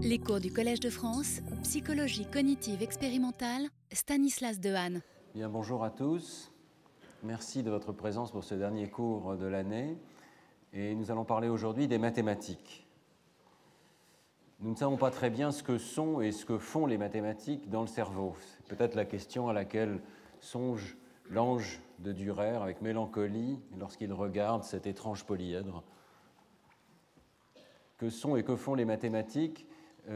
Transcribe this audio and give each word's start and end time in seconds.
Les 0.00 0.20
cours 0.20 0.38
du 0.38 0.52
Collège 0.52 0.78
de 0.78 0.90
France, 0.90 1.40
psychologie 1.64 2.24
cognitive 2.24 2.84
expérimentale, 2.84 3.66
Stanislas 3.90 4.60
Dehaene. 4.60 5.02
Bien, 5.34 5.48
bonjour 5.48 5.82
à 5.82 5.90
tous. 5.90 6.52
Merci 7.24 7.64
de 7.64 7.70
votre 7.70 7.90
présence 7.90 8.30
pour 8.30 8.44
ce 8.44 8.54
dernier 8.54 8.88
cours 8.88 9.34
de 9.36 9.46
l'année. 9.46 9.98
Et 10.72 10.94
nous 10.94 11.10
allons 11.10 11.24
parler 11.24 11.48
aujourd'hui 11.48 11.88
des 11.88 11.98
mathématiques. 11.98 12.86
Nous 14.60 14.70
ne 14.70 14.76
savons 14.76 14.96
pas 14.96 15.10
très 15.10 15.30
bien 15.30 15.50
ce 15.50 15.64
que 15.64 15.78
sont 15.78 16.20
et 16.20 16.30
ce 16.30 16.44
que 16.46 16.58
font 16.58 16.86
les 16.86 16.96
mathématiques 16.96 17.68
dans 17.68 17.80
le 17.80 17.88
cerveau. 17.88 18.36
C'est 18.38 18.76
peut-être 18.76 18.94
la 18.94 19.04
question 19.04 19.48
à 19.48 19.52
laquelle 19.52 20.00
songe 20.38 20.96
l'ange 21.28 21.80
de 21.98 22.12
Durer 22.12 22.54
avec 22.54 22.82
mélancolie 22.82 23.58
lorsqu'il 23.80 24.12
regarde 24.12 24.62
cet 24.62 24.86
étrange 24.86 25.24
polyèdre. 25.24 25.82
Que 27.96 28.10
sont 28.10 28.36
et 28.36 28.44
que 28.44 28.54
font 28.54 28.76
les 28.76 28.84
mathématiques 28.84 29.66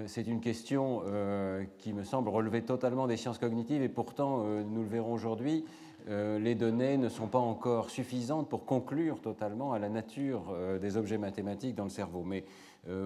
c'est 0.07 0.27
une 0.27 0.41
question 0.41 1.03
euh, 1.07 1.65
qui 1.79 1.93
me 1.93 2.03
semble 2.03 2.31
relever 2.31 2.63
totalement 2.63 3.07
des 3.07 3.17
sciences 3.17 3.39
cognitives 3.39 3.83
et 3.83 3.89
pourtant, 3.89 4.45
euh, 4.45 4.63
nous 4.63 4.83
le 4.83 4.89
verrons 4.89 5.13
aujourd'hui, 5.13 5.65
les 6.09 6.57
données 6.57 6.97
ne 6.97 7.09
sont 7.09 7.29
pas 7.29 7.39
encore 7.39 7.89
suffisantes 7.89 8.49
pour 8.49 8.67
conclure 8.67 9.21
totalement 9.21 9.73
à 9.73 9.79
la 9.79 9.89
nature 9.89 10.53
des 10.81 10.97
objets 10.97 11.17
mathématiques 11.17 11.77
dans 11.77 11.85
le 11.85 11.91
cerveau. 11.91 12.25
Mais 12.25 12.45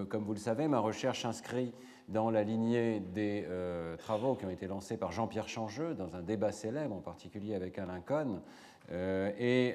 comme 0.09 0.25
vous 0.25 0.33
le 0.33 0.39
savez, 0.39 0.67
ma 0.67 0.79
recherche 0.79 1.21
s'inscrit 1.21 1.75
dans 2.09 2.31
la 2.31 2.43
lignée 2.43 3.01
des 3.01 3.47
travaux 3.99 4.35
qui 4.35 4.47
ont 4.47 4.51
été 4.51 4.67
lancés 4.67 4.97
par 4.97 5.13
Jean-Pierre 5.13 5.51
Changeux 5.51 5.93
dans 5.93 6.17
un 6.17 6.23
débat 6.23 6.53
célèbre, 6.53 6.95
en 6.95 7.03
particulier 7.03 7.55
avec 7.55 7.79
Alain 7.79 8.01
Cohn. 8.01 8.41
et 8.91 9.75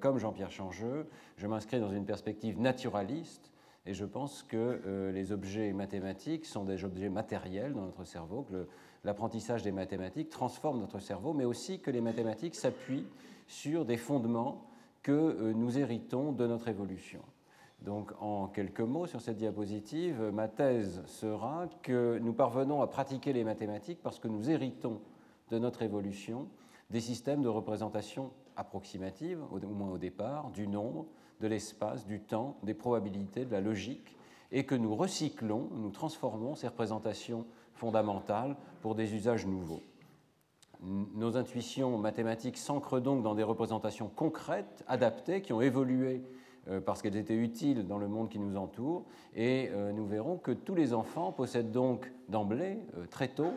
comme 0.00 0.18
Jean-Pierre 0.18 0.52
Changeux, 0.52 1.08
je 1.38 1.46
m'inscris 1.46 1.80
dans 1.80 1.90
une 1.90 2.04
perspective 2.04 2.60
naturaliste 2.60 3.51
et 3.84 3.94
je 3.94 4.04
pense 4.04 4.42
que 4.42 4.80
euh, 4.86 5.12
les 5.12 5.32
objets 5.32 5.72
mathématiques 5.72 6.46
sont 6.46 6.64
des 6.64 6.84
objets 6.84 7.08
matériels 7.08 7.72
dans 7.72 7.82
notre 7.82 8.04
cerveau, 8.04 8.42
que 8.42 8.68
l'apprentissage 9.04 9.62
des 9.62 9.72
mathématiques 9.72 10.30
transforme 10.30 10.78
notre 10.78 11.00
cerveau, 11.00 11.32
mais 11.32 11.44
aussi 11.44 11.80
que 11.80 11.90
les 11.90 12.00
mathématiques 12.00 12.54
s'appuient 12.54 13.06
sur 13.48 13.84
des 13.84 13.96
fondements 13.96 14.66
que 15.02 15.12
euh, 15.12 15.52
nous 15.52 15.78
héritons 15.78 16.32
de 16.32 16.46
notre 16.46 16.68
évolution. 16.68 17.20
Donc, 17.80 18.12
en 18.20 18.46
quelques 18.46 18.80
mots 18.80 19.06
sur 19.06 19.20
cette 19.20 19.38
diapositive, 19.38 20.30
ma 20.32 20.46
thèse 20.46 21.02
sera 21.06 21.66
que 21.82 22.18
nous 22.22 22.32
parvenons 22.32 22.80
à 22.80 22.86
pratiquer 22.86 23.32
les 23.32 23.42
mathématiques 23.42 24.00
parce 24.00 24.20
que 24.20 24.28
nous 24.28 24.48
héritons 24.48 25.00
de 25.50 25.58
notre 25.58 25.82
évolution 25.82 26.46
des 26.90 27.00
systèmes 27.00 27.42
de 27.42 27.48
représentation 27.48 28.30
approximative, 28.54 29.40
au 29.50 29.58
moins 29.66 29.90
au 29.90 29.98
départ, 29.98 30.52
du 30.52 30.68
nombre, 30.68 31.06
de 31.42 31.48
l'espace, 31.48 32.06
du 32.06 32.20
temps, 32.20 32.56
des 32.62 32.72
probabilités, 32.72 33.44
de 33.44 33.50
la 33.52 33.60
logique, 33.60 34.16
et 34.52 34.64
que 34.64 34.74
nous 34.74 34.94
recyclons, 34.94 35.68
nous 35.74 35.90
transformons 35.90 36.54
ces 36.54 36.68
représentations 36.68 37.44
fondamentales 37.74 38.56
pour 38.80 38.94
des 38.94 39.14
usages 39.14 39.46
nouveaux. 39.46 39.82
Nos 40.80 41.36
intuitions 41.36 41.98
mathématiques 41.98 42.58
s'ancrent 42.58 43.00
donc 43.00 43.22
dans 43.22 43.34
des 43.34 43.42
représentations 43.42 44.08
concrètes, 44.08 44.84
adaptées, 44.86 45.42
qui 45.42 45.52
ont 45.52 45.60
évolué 45.60 46.22
euh, 46.68 46.80
parce 46.80 47.02
qu'elles 47.02 47.16
étaient 47.16 47.34
utiles 47.34 47.86
dans 47.86 47.98
le 47.98 48.08
monde 48.08 48.28
qui 48.28 48.38
nous 48.38 48.56
entoure, 48.56 49.04
et 49.34 49.68
euh, 49.72 49.92
nous 49.92 50.06
verrons 50.06 50.36
que 50.36 50.52
tous 50.52 50.74
les 50.74 50.94
enfants 50.94 51.32
possèdent 51.32 51.72
donc 51.72 52.12
d'emblée, 52.28 52.78
euh, 52.96 53.06
très 53.06 53.28
tôt, 53.28 53.52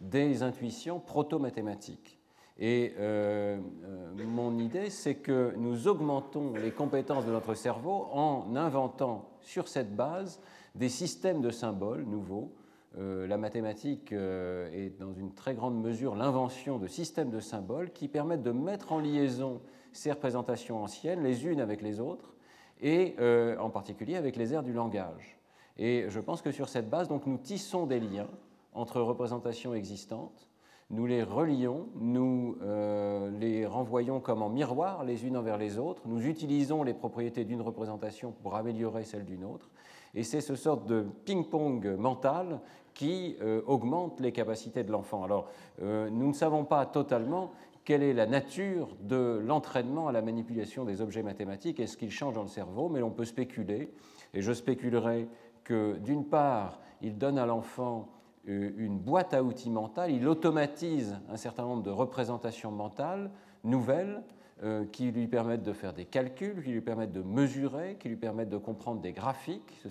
des 0.00 0.42
intuitions 0.42 1.00
proto-mathématiques. 1.00 2.15
Et 2.58 2.94
euh, 2.98 3.58
euh, 3.84 4.24
mon 4.26 4.58
idée, 4.58 4.88
c'est 4.88 5.16
que 5.16 5.52
nous 5.56 5.88
augmentons 5.88 6.54
les 6.54 6.70
compétences 6.70 7.26
de 7.26 7.30
notre 7.30 7.54
cerveau 7.54 8.08
en 8.12 8.56
inventant 8.56 9.28
sur 9.42 9.68
cette 9.68 9.94
base 9.94 10.40
des 10.74 10.88
systèmes 10.88 11.42
de 11.42 11.50
symboles 11.50 12.04
nouveaux. 12.04 12.54
Euh, 12.98 13.26
la 13.26 13.36
mathématique 13.36 14.12
est 14.12 14.98
dans 14.98 15.12
une 15.12 15.34
très 15.34 15.54
grande 15.54 15.78
mesure 15.82 16.14
l'invention 16.14 16.78
de 16.78 16.86
systèmes 16.86 17.30
de 17.30 17.40
symboles 17.40 17.90
qui 17.92 18.08
permettent 18.08 18.42
de 18.42 18.52
mettre 18.52 18.92
en 18.92 19.00
liaison 19.00 19.60
ces 19.92 20.10
représentations 20.10 20.82
anciennes 20.82 21.22
les 21.22 21.46
unes 21.46 21.60
avec 21.60 21.82
les 21.82 22.00
autres 22.00 22.34
et 22.80 23.16
en 23.58 23.70
particulier 23.70 24.16
avec 24.16 24.36
les 24.36 24.52
aires 24.52 24.62
du 24.62 24.72
langage. 24.72 25.38
Et 25.78 26.06
je 26.08 26.20
pense 26.20 26.40
que 26.40 26.52
sur 26.52 26.68
cette 26.68 26.88
base, 26.88 27.08
donc, 27.08 27.26
nous 27.26 27.38
tissons 27.38 27.86
des 27.86 28.00
liens 28.00 28.28
entre 28.72 29.00
représentations 29.00 29.74
existantes 29.74 30.48
nous 30.90 31.06
les 31.06 31.22
relions, 31.22 31.88
nous 31.96 32.56
euh, 32.62 33.30
les 33.30 33.66
renvoyons 33.66 34.20
comme 34.20 34.42
en 34.42 34.48
miroir 34.48 35.04
les 35.04 35.26
unes 35.26 35.36
envers 35.36 35.58
les 35.58 35.78
autres, 35.78 36.02
nous 36.06 36.26
utilisons 36.26 36.82
les 36.84 36.94
propriétés 36.94 37.44
d'une 37.44 37.60
représentation 37.60 38.32
pour 38.42 38.54
améliorer 38.54 39.04
celle 39.04 39.24
d'une 39.24 39.44
autre, 39.44 39.68
et 40.14 40.22
c'est 40.22 40.40
ce 40.40 40.54
sorte 40.54 40.86
de 40.86 41.04
ping-pong 41.24 41.96
mental 41.98 42.60
qui 42.94 43.36
euh, 43.42 43.62
augmente 43.66 44.20
les 44.20 44.32
capacités 44.32 44.84
de 44.84 44.92
l'enfant. 44.92 45.24
Alors, 45.24 45.48
euh, 45.82 46.08
nous 46.08 46.28
ne 46.28 46.32
savons 46.32 46.64
pas 46.64 46.86
totalement 46.86 47.52
quelle 47.84 48.02
est 48.02 48.14
la 48.14 48.26
nature 48.26 48.96
de 49.00 49.40
l'entraînement 49.44 50.08
à 50.08 50.12
la 50.12 50.22
manipulation 50.22 50.84
des 50.84 51.02
objets 51.02 51.22
mathématiques, 51.22 51.80
est-ce 51.80 51.96
qu'il 51.96 52.10
change 52.10 52.34
dans 52.34 52.42
le 52.42 52.48
cerveau, 52.48 52.88
mais 52.88 53.02
on 53.02 53.10
peut 53.10 53.24
spéculer, 53.24 53.92
et 54.34 54.40
je 54.40 54.52
spéculerai 54.52 55.28
que 55.64 55.96
d'une 55.96 56.24
part, 56.24 56.80
il 57.02 57.18
donne 57.18 57.38
à 57.38 57.46
l'enfant 57.46 58.08
une 58.46 58.98
boîte 58.98 59.34
à 59.34 59.42
outils 59.42 59.70
mentale, 59.70 60.12
il 60.12 60.26
automatise 60.28 61.18
un 61.28 61.36
certain 61.36 61.64
nombre 61.64 61.82
de 61.82 61.90
représentations 61.90 62.70
mentales 62.70 63.30
nouvelles 63.64 64.22
euh, 64.62 64.86
qui 64.86 65.10
lui 65.10 65.26
permettent 65.26 65.64
de 65.64 65.74
faire 65.74 65.92
des 65.92 66.06
calculs, 66.06 66.62
qui 66.62 66.70
lui 66.70 66.80
permettent 66.80 67.12
de 67.12 67.20
mesurer, 67.20 67.96
qui 68.00 68.08
lui 68.08 68.16
permettent 68.16 68.48
de 68.48 68.56
comprendre 68.56 69.02
des 69.02 69.12
graphiques. 69.12 69.82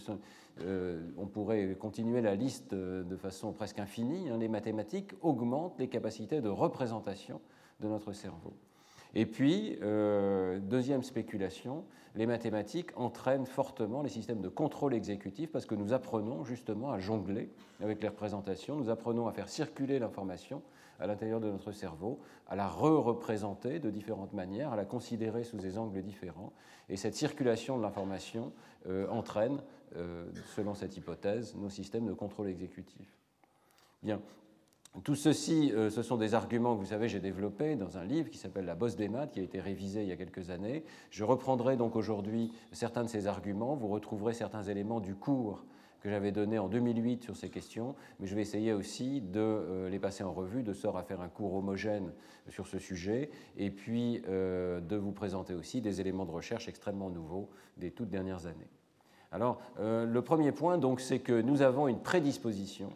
Euh, 0.61 1.03
on 1.17 1.27
pourrait 1.27 1.75
continuer 1.79 2.19
la 2.21 2.33
liste 2.33 2.73
de 2.73 3.15
façon 3.15 3.51
presque 3.51 3.77
infinie. 3.77 4.29
Hein. 4.29 4.37
Les 4.37 4.47
mathématiques 4.47 5.11
augmentent 5.21 5.77
les 5.77 5.87
capacités 5.87 6.41
de 6.41 6.49
représentation 6.49 7.41
de 7.79 7.87
notre 7.87 8.11
cerveau. 8.11 8.53
Et 9.13 9.27
puis, 9.27 9.77
euh, 9.83 10.59
deuxième 10.59 11.03
spéculation, 11.03 11.83
les 12.15 12.25
mathématiques 12.25 12.91
entraînent 12.95 13.45
fortement 13.45 14.01
les 14.01 14.09
systèmes 14.09 14.41
de 14.41 14.49
contrôle 14.49 14.93
exécutif 14.93 15.51
parce 15.51 15.65
que 15.65 15.75
nous 15.75 15.93
apprenons 15.93 16.43
justement 16.45 16.91
à 16.91 16.99
jongler 16.99 17.49
avec 17.81 18.01
les 18.01 18.07
représentations, 18.07 18.75
nous 18.75 18.89
apprenons 18.89 19.27
à 19.27 19.33
faire 19.33 19.49
circuler 19.49 19.99
l'information 19.99 20.61
à 20.99 21.07
l'intérieur 21.07 21.41
de 21.41 21.51
notre 21.51 21.73
cerveau, 21.73 22.19
à 22.47 22.55
la 22.55 22.69
re-représenter 22.69 23.79
de 23.79 23.89
différentes 23.89 24.33
manières, 24.33 24.71
à 24.71 24.75
la 24.77 24.85
considérer 24.85 25.43
sous 25.43 25.57
des 25.57 25.77
angles 25.77 26.01
différents. 26.01 26.53
Et 26.87 26.95
cette 26.95 27.15
circulation 27.15 27.77
de 27.77 27.81
l'information 27.81 28.53
euh, 28.87 29.07
entraîne, 29.09 29.61
euh, 29.97 30.25
selon 30.55 30.73
cette 30.73 30.95
hypothèse, 30.95 31.53
nos 31.55 31.69
systèmes 31.69 32.05
de 32.05 32.13
contrôle 32.13 32.47
exécutif. 32.47 33.17
Bien, 34.03 34.21
tout 35.03 35.15
ceci, 35.15 35.71
euh, 35.73 35.89
ce 35.89 36.01
sont 36.01 36.17
des 36.17 36.33
arguments 36.33 36.73
que 36.75 36.79
vous 36.79 36.87
savez, 36.87 37.09
j'ai 37.09 37.19
développés 37.19 37.75
dans 37.75 37.97
un 37.97 38.05
livre 38.05 38.29
qui 38.29 38.37
s'appelle 38.37 38.65
La 38.65 38.75
bosse 38.75 38.95
des 38.95 39.09
maths, 39.09 39.31
qui 39.31 39.39
a 39.39 39.43
été 39.43 39.59
révisé 39.59 40.03
il 40.03 40.07
y 40.07 40.11
a 40.11 40.15
quelques 40.15 40.51
années. 40.51 40.83
Je 41.09 41.23
reprendrai 41.23 41.75
donc 41.75 41.95
aujourd'hui 41.95 42.51
certains 42.71 43.03
de 43.03 43.09
ces 43.09 43.27
arguments. 43.27 43.75
Vous 43.75 43.89
retrouverez 43.89 44.33
certains 44.33 44.63
éléments 44.63 45.01
du 45.01 45.15
cours 45.15 45.65
que 45.99 46.09
j'avais 46.09 46.31
donné 46.31 46.59
en 46.59 46.69
2008 46.69 47.23
sur 47.23 47.35
ces 47.35 47.49
questions, 47.49 47.95
mais 48.19 48.27
je 48.27 48.35
vais 48.35 48.41
essayer 48.41 48.73
aussi 48.73 49.21
de 49.21 49.39
euh, 49.39 49.89
les 49.89 49.99
passer 49.99 50.23
en 50.23 50.31
revue, 50.31 50.63
de 50.63 50.73
sorte 50.73 50.95
à 50.97 51.03
faire 51.03 51.19
un 51.19 51.29
cours 51.29 51.55
homogène 51.55 52.13
sur 52.47 52.67
ce 52.67 52.79
sujet, 52.79 53.31
et 53.57 53.71
puis 53.71 54.21
euh, 54.27 54.79
de 54.79 54.95
vous 54.95 55.11
présenter 55.11 55.55
aussi 55.55 55.81
des 55.81 55.99
éléments 55.99 56.25
de 56.25 56.31
recherche 56.31 56.69
extrêmement 56.69 57.09
nouveaux 57.09 57.49
des 57.77 57.91
toutes 57.91 58.09
dernières 58.09 58.45
années. 58.45 58.69
Alors, 59.31 59.59
le 59.77 60.19
premier 60.21 60.53
point, 60.53 60.77
donc, 60.77 61.01
c'est 61.01 61.19
que 61.19 61.41
nous 61.41 61.61
avons 61.61 61.89
une 61.89 61.99
prédisposition 61.99 62.93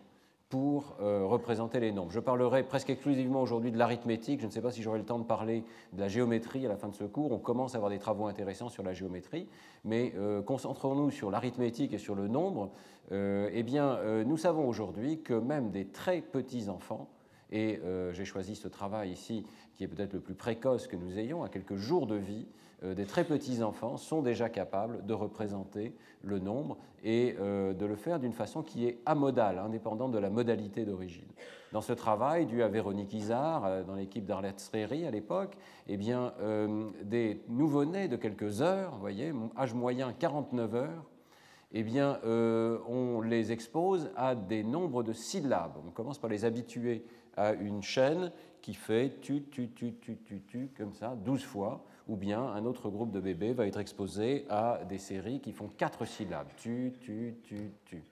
pour 0.50 0.96
euh, 1.00 1.24
représenter 1.26 1.80
les 1.80 1.92
nombres. 1.92 2.12
Je 2.12 2.20
parlerai 2.20 2.64
presque 2.64 2.90
exclusivement 2.90 3.42
aujourd'hui 3.42 3.72
de 3.72 3.78
l'arithmétique. 3.78 4.42
Je 4.42 4.48
ne 4.48 4.52
sais 4.52 4.62
pas 4.62 4.72
si 4.72 4.82
j'aurai 4.82 4.98
le 4.98 5.06
temps 5.06 5.20
de 5.20 5.24
parler 5.24 5.64
de 5.94 6.00
la 6.00 6.08
géométrie 6.08 6.66
à 6.66 6.70
la 6.70 6.76
fin 6.76 6.88
de 6.88 6.96
ce 6.96 7.04
cours. 7.04 7.32
On 7.32 7.38
commence 7.38 7.76
à 7.76 7.78
avoir 7.78 7.92
des 7.92 8.00
travaux 8.00 8.26
intéressants 8.26 8.70
sur 8.70 8.82
la 8.82 8.94
géométrie, 8.94 9.48
mais 9.86 10.12
euh, 10.18 10.42
concentrons-nous 10.42 11.12
sur 11.12 11.30
l'arithmétique 11.30 11.94
et 11.94 12.00
sur 12.00 12.16
le 12.16 12.28
nombre. 12.28 12.72
Euh, 13.12 13.50
eh 13.54 13.62
bien, 13.62 14.00
nous 14.24 14.38
savons 14.38 14.68
aujourd'hui 14.68 15.22
que 15.22 15.34
même 15.34 15.70
des 15.70 15.86
très 15.86 16.22
petits 16.22 16.68
enfants 16.68 17.08
et 17.52 17.82
j'ai 18.12 18.26
choisi 18.26 18.56
ce 18.56 18.68
travail 18.68 19.10
ici, 19.10 19.44
qui 19.76 19.84
est 19.84 19.88
peut-être 19.88 20.14
le 20.14 20.20
plus 20.20 20.36
précoce 20.36 20.88
que 20.88 20.96
nous 20.96 21.18
ayons, 21.18 21.42
à 21.42 21.50
quelques 21.50 21.78
jours 21.78 22.06
de 22.06 22.16
vie, 22.16 22.46
des 22.84 23.06
très 23.06 23.24
petits 23.24 23.62
enfants 23.62 23.98
sont 23.98 24.22
déjà 24.22 24.50
capables 24.50 25.06
de 25.06 25.14
représenter 25.14 25.94
le 26.24 26.40
nombre 26.40 26.78
et 27.04 27.36
euh, 27.40 27.74
de 27.74 27.86
le 27.86 27.96
faire 27.96 28.20
d'une 28.20 28.34
façon 28.34 28.62
qui 28.64 28.86
est 28.86 29.00
amodale, 29.06 29.58
indépendante 29.60 30.12
de 30.12 30.18
la 30.18 30.30
modalité 30.30 30.86
d'origine. 30.86 31.28
Dans 31.72 31.82
ce 31.82 31.94
travail, 31.94 32.46
dû 32.46 32.64
à 32.64 32.68
Véronique 32.68 33.14
Isard, 33.14 33.86
dans 33.86 33.96
l'équipe 33.96 34.26
d'Arlette 34.26 34.60
Sreri 34.60 35.06
à 35.06 35.12
l'époque, 35.12 35.56
eh 35.88 35.98
bien, 35.98 36.34
des 37.04 37.44
nouveau-nés 37.48 38.08
de 38.08 38.16
quelques 38.16 38.64
heures, 38.64 38.98
voyez, 38.98 39.32
âge 39.56 39.76
moyen 39.76 40.12
49 40.12 40.76
heures, 40.76 41.06
eh 41.72 41.84
bien, 41.84 42.20
euh, 42.26 42.80
on 42.88 43.22
les 43.22 43.52
expose 43.52 44.10
à 44.16 44.36
des 44.36 44.64
nombres 44.64 45.04
de 45.04 45.14
syllabes. 45.14 45.78
On 45.88 45.92
commence 45.92 46.18
par 46.18 46.30
les 46.30 46.46
habituer 46.46 47.06
à 47.38 47.54
une 47.54 47.84
chaîne 47.84 48.32
qui 48.62 48.74
fait 48.74 49.20
tu, 49.22 49.44
tu, 49.44 49.70
tu, 49.70 49.94
tu, 50.02 50.18
tu, 50.26 50.42
tu, 50.42 50.70
comme 50.76 50.94
ça, 50.94 51.16
12 51.16 51.44
fois, 51.44 51.86
ou 52.10 52.16
bien 52.16 52.42
un 52.42 52.66
autre 52.66 52.90
groupe 52.90 53.12
de 53.12 53.20
bébés 53.20 53.54
va 53.54 53.68
être 53.68 53.80
exposé 53.80 54.46
à 54.50 54.82
des 54.90 54.98
séries 54.98 55.40
qui 55.40 55.54
font 55.54 55.70
quatre 55.78 56.06
syllabes, 56.06 56.50
tu, 56.58 56.94
tu, 57.00 57.36
tu, 57.44 57.72
tu. 57.86 58.04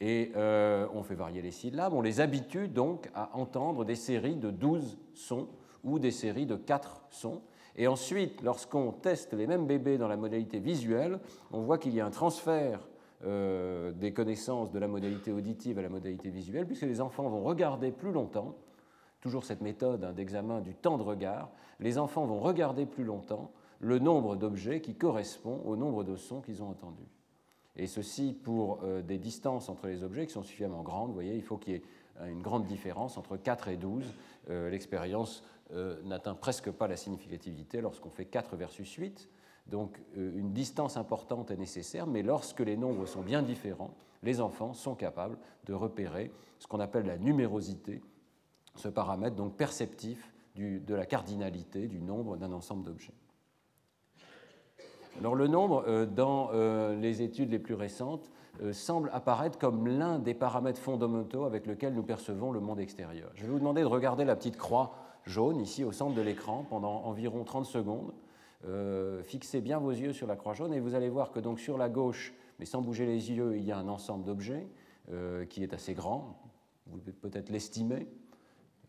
Et 0.00 0.32
euh, 0.36 0.86
on 0.92 1.02
fait 1.02 1.14
varier 1.14 1.40
les 1.40 1.50
syllabes, 1.50 1.94
on 1.94 2.02
les 2.02 2.20
habitue 2.20 2.68
donc 2.68 3.10
à 3.14 3.30
entendre 3.34 3.84
des 3.84 3.94
séries 3.94 4.36
de 4.36 4.50
12 4.50 4.98
sons 5.14 5.48
ou 5.82 5.98
des 5.98 6.10
séries 6.10 6.46
de 6.46 6.56
4 6.56 7.06
sons. 7.10 7.40
Et 7.76 7.86
ensuite, 7.86 8.42
lorsqu'on 8.42 8.92
teste 8.92 9.32
les 9.32 9.46
mêmes 9.46 9.66
bébés 9.66 9.96
dans 9.96 10.08
la 10.08 10.16
modalité 10.16 10.58
visuelle, 10.58 11.18
on 11.50 11.62
voit 11.62 11.78
qu'il 11.78 11.94
y 11.94 12.00
a 12.00 12.06
un 12.06 12.10
transfert 12.10 12.86
euh, 13.24 13.92
des 13.92 14.12
connaissances 14.12 14.70
de 14.70 14.78
la 14.78 14.86
modalité 14.86 15.32
auditive 15.32 15.78
à 15.78 15.82
la 15.82 15.88
modalité 15.88 16.28
visuelle, 16.28 16.66
puisque 16.66 16.82
les 16.82 17.00
enfants 17.00 17.28
vont 17.28 17.42
regarder 17.42 17.90
plus 17.90 18.12
longtemps, 18.12 18.54
toujours 19.24 19.44
cette 19.44 19.62
méthode 19.62 20.04
hein, 20.04 20.12
d'examen 20.12 20.60
du 20.60 20.74
temps 20.74 20.98
de 20.98 21.02
regard, 21.02 21.50
les 21.80 21.98
enfants 21.98 22.26
vont 22.26 22.40
regarder 22.40 22.84
plus 22.84 23.04
longtemps 23.04 23.50
le 23.80 23.98
nombre 23.98 24.36
d'objets 24.36 24.80
qui 24.80 24.94
correspond 24.94 25.62
au 25.64 25.76
nombre 25.76 26.04
de 26.04 26.14
sons 26.14 26.42
qu'ils 26.42 26.62
ont 26.62 26.68
entendus. 26.68 27.08
Et 27.76 27.86
ceci 27.86 28.38
pour 28.44 28.80
euh, 28.84 29.02
des 29.02 29.18
distances 29.18 29.68
entre 29.68 29.86
les 29.86 30.04
objets 30.04 30.26
qui 30.26 30.32
sont 30.32 30.42
suffisamment 30.42 30.82
grandes. 30.82 31.08
Vous 31.08 31.14
voyez, 31.14 31.34
il 31.34 31.42
faut 31.42 31.56
qu'il 31.56 31.72
y 31.72 31.76
ait 31.76 31.82
une 32.30 32.42
grande 32.42 32.66
différence 32.66 33.16
entre 33.16 33.36
4 33.36 33.68
et 33.68 33.76
12. 33.76 34.04
Euh, 34.50 34.70
l'expérience 34.70 35.42
n'atteint 36.04 36.34
presque 36.34 36.70
pas 36.70 36.86
la 36.86 36.94
significativité 36.94 37.80
lorsqu'on 37.80 38.10
fait 38.10 38.26
4 38.26 38.54
versus 38.54 38.92
8. 38.92 39.28
Donc 39.66 40.00
euh, 40.16 40.38
une 40.38 40.52
distance 40.52 40.96
importante 40.96 41.50
est 41.50 41.56
nécessaire, 41.56 42.06
mais 42.06 42.22
lorsque 42.22 42.60
les 42.60 42.76
nombres 42.76 43.06
sont 43.06 43.22
bien 43.22 43.42
différents, 43.42 43.94
les 44.22 44.40
enfants 44.40 44.74
sont 44.74 44.94
capables 44.94 45.38
de 45.64 45.72
repérer 45.72 46.30
ce 46.58 46.66
qu'on 46.66 46.80
appelle 46.80 47.06
la 47.06 47.18
numérosité, 47.18 48.02
ce 48.76 48.88
paramètre 48.88 49.36
donc 49.36 49.56
perceptif 49.56 50.32
de 50.56 50.94
la 50.94 51.06
cardinalité 51.06 51.88
du 51.88 52.00
nombre 52.00 52.36
d'un 52.36 52.52
ensemble 52.52 52.84
d'objets. 52.84 53.14
Alors 55.18 55.34
le 55.34 55.46
nombre, 55.46 55.84
euh, 55.86 56.06
dans 56.06 56.50
euh, 56.52 56.96
les 56.96 57.22
études 57.22 57.50
les 57.50 57.58
plus 57.58 57.74
récentes, 57.74 58.30
semble 58.70 59.10
apparaître 59.12 59.58
comme 59.58 59.88
l'un 59.88 60.20
des 60.20 60.32
paramètres 60.32 60.80
fondamentaux 60.80 61.44
avec 61.44 61.66
lesquels 61.66 61.92
nous 61.92 62.04
percevons 62.04 62.52
le 62.52 62.60
monde 62.60 62.78
extérieur. 62.78 63.32
Je 63.34 63.42
vais 63.42 63.48
vous 63.48 63.58
demander 63.58 63.80
de 63.80 63.86
regarder 63.86 64.24
la 64.24 64.36
petite 64.36 64.56
croix 64.56 64.94
jaune 65.24 65.60
ici 65.60 65.84
au 65.84 65.92
centre 65.92 66.14
de 66.14 66.20
l'écran 66.20 66.64
pendant 66.68 67.02
environ 67.04 67.44
30 67.44 67.66
secondes. 67.66 68.12
Euh, 68.66 69.22
fixez 69.22 69.60
bien 69.60 69.78
vos 69.78 69.90
yeux 69.90 70.12
sur 70.12 70.26
la 70.26 70.36
croix 70.36 70.54
jaune 70.54 70.72
et 70.72 70.80
vous 70.80 70.94
allez 70.94 71.08
voir 71.08 71.32
que 71.32 71.40
donc 71.40 71.60
sur 71.60 71.76
la 71.76 71.88
gauche, 71.88 72.32
mais 72.58 72.64
sans 72.64 72.80
bouger 72.80 73.06
les 73.06 73.30
yeux, 73.30 73.56
il 73.56 73.64
y 73.64 73.72
a 73.72 73.78
un 73.78 73.88
ensemble 73.88 74.24
d'objets 74.24 74.66
euh, 75.10 75.44
qui 75.44 75.62
est 75.62 75.74
assez 75.74 75.94
grand. 75.94 76.38
Vous 76.86 76.98
pouvez 76.98 77.12
peut-être 77.12 77.50
l'estimer. 77.50 78.06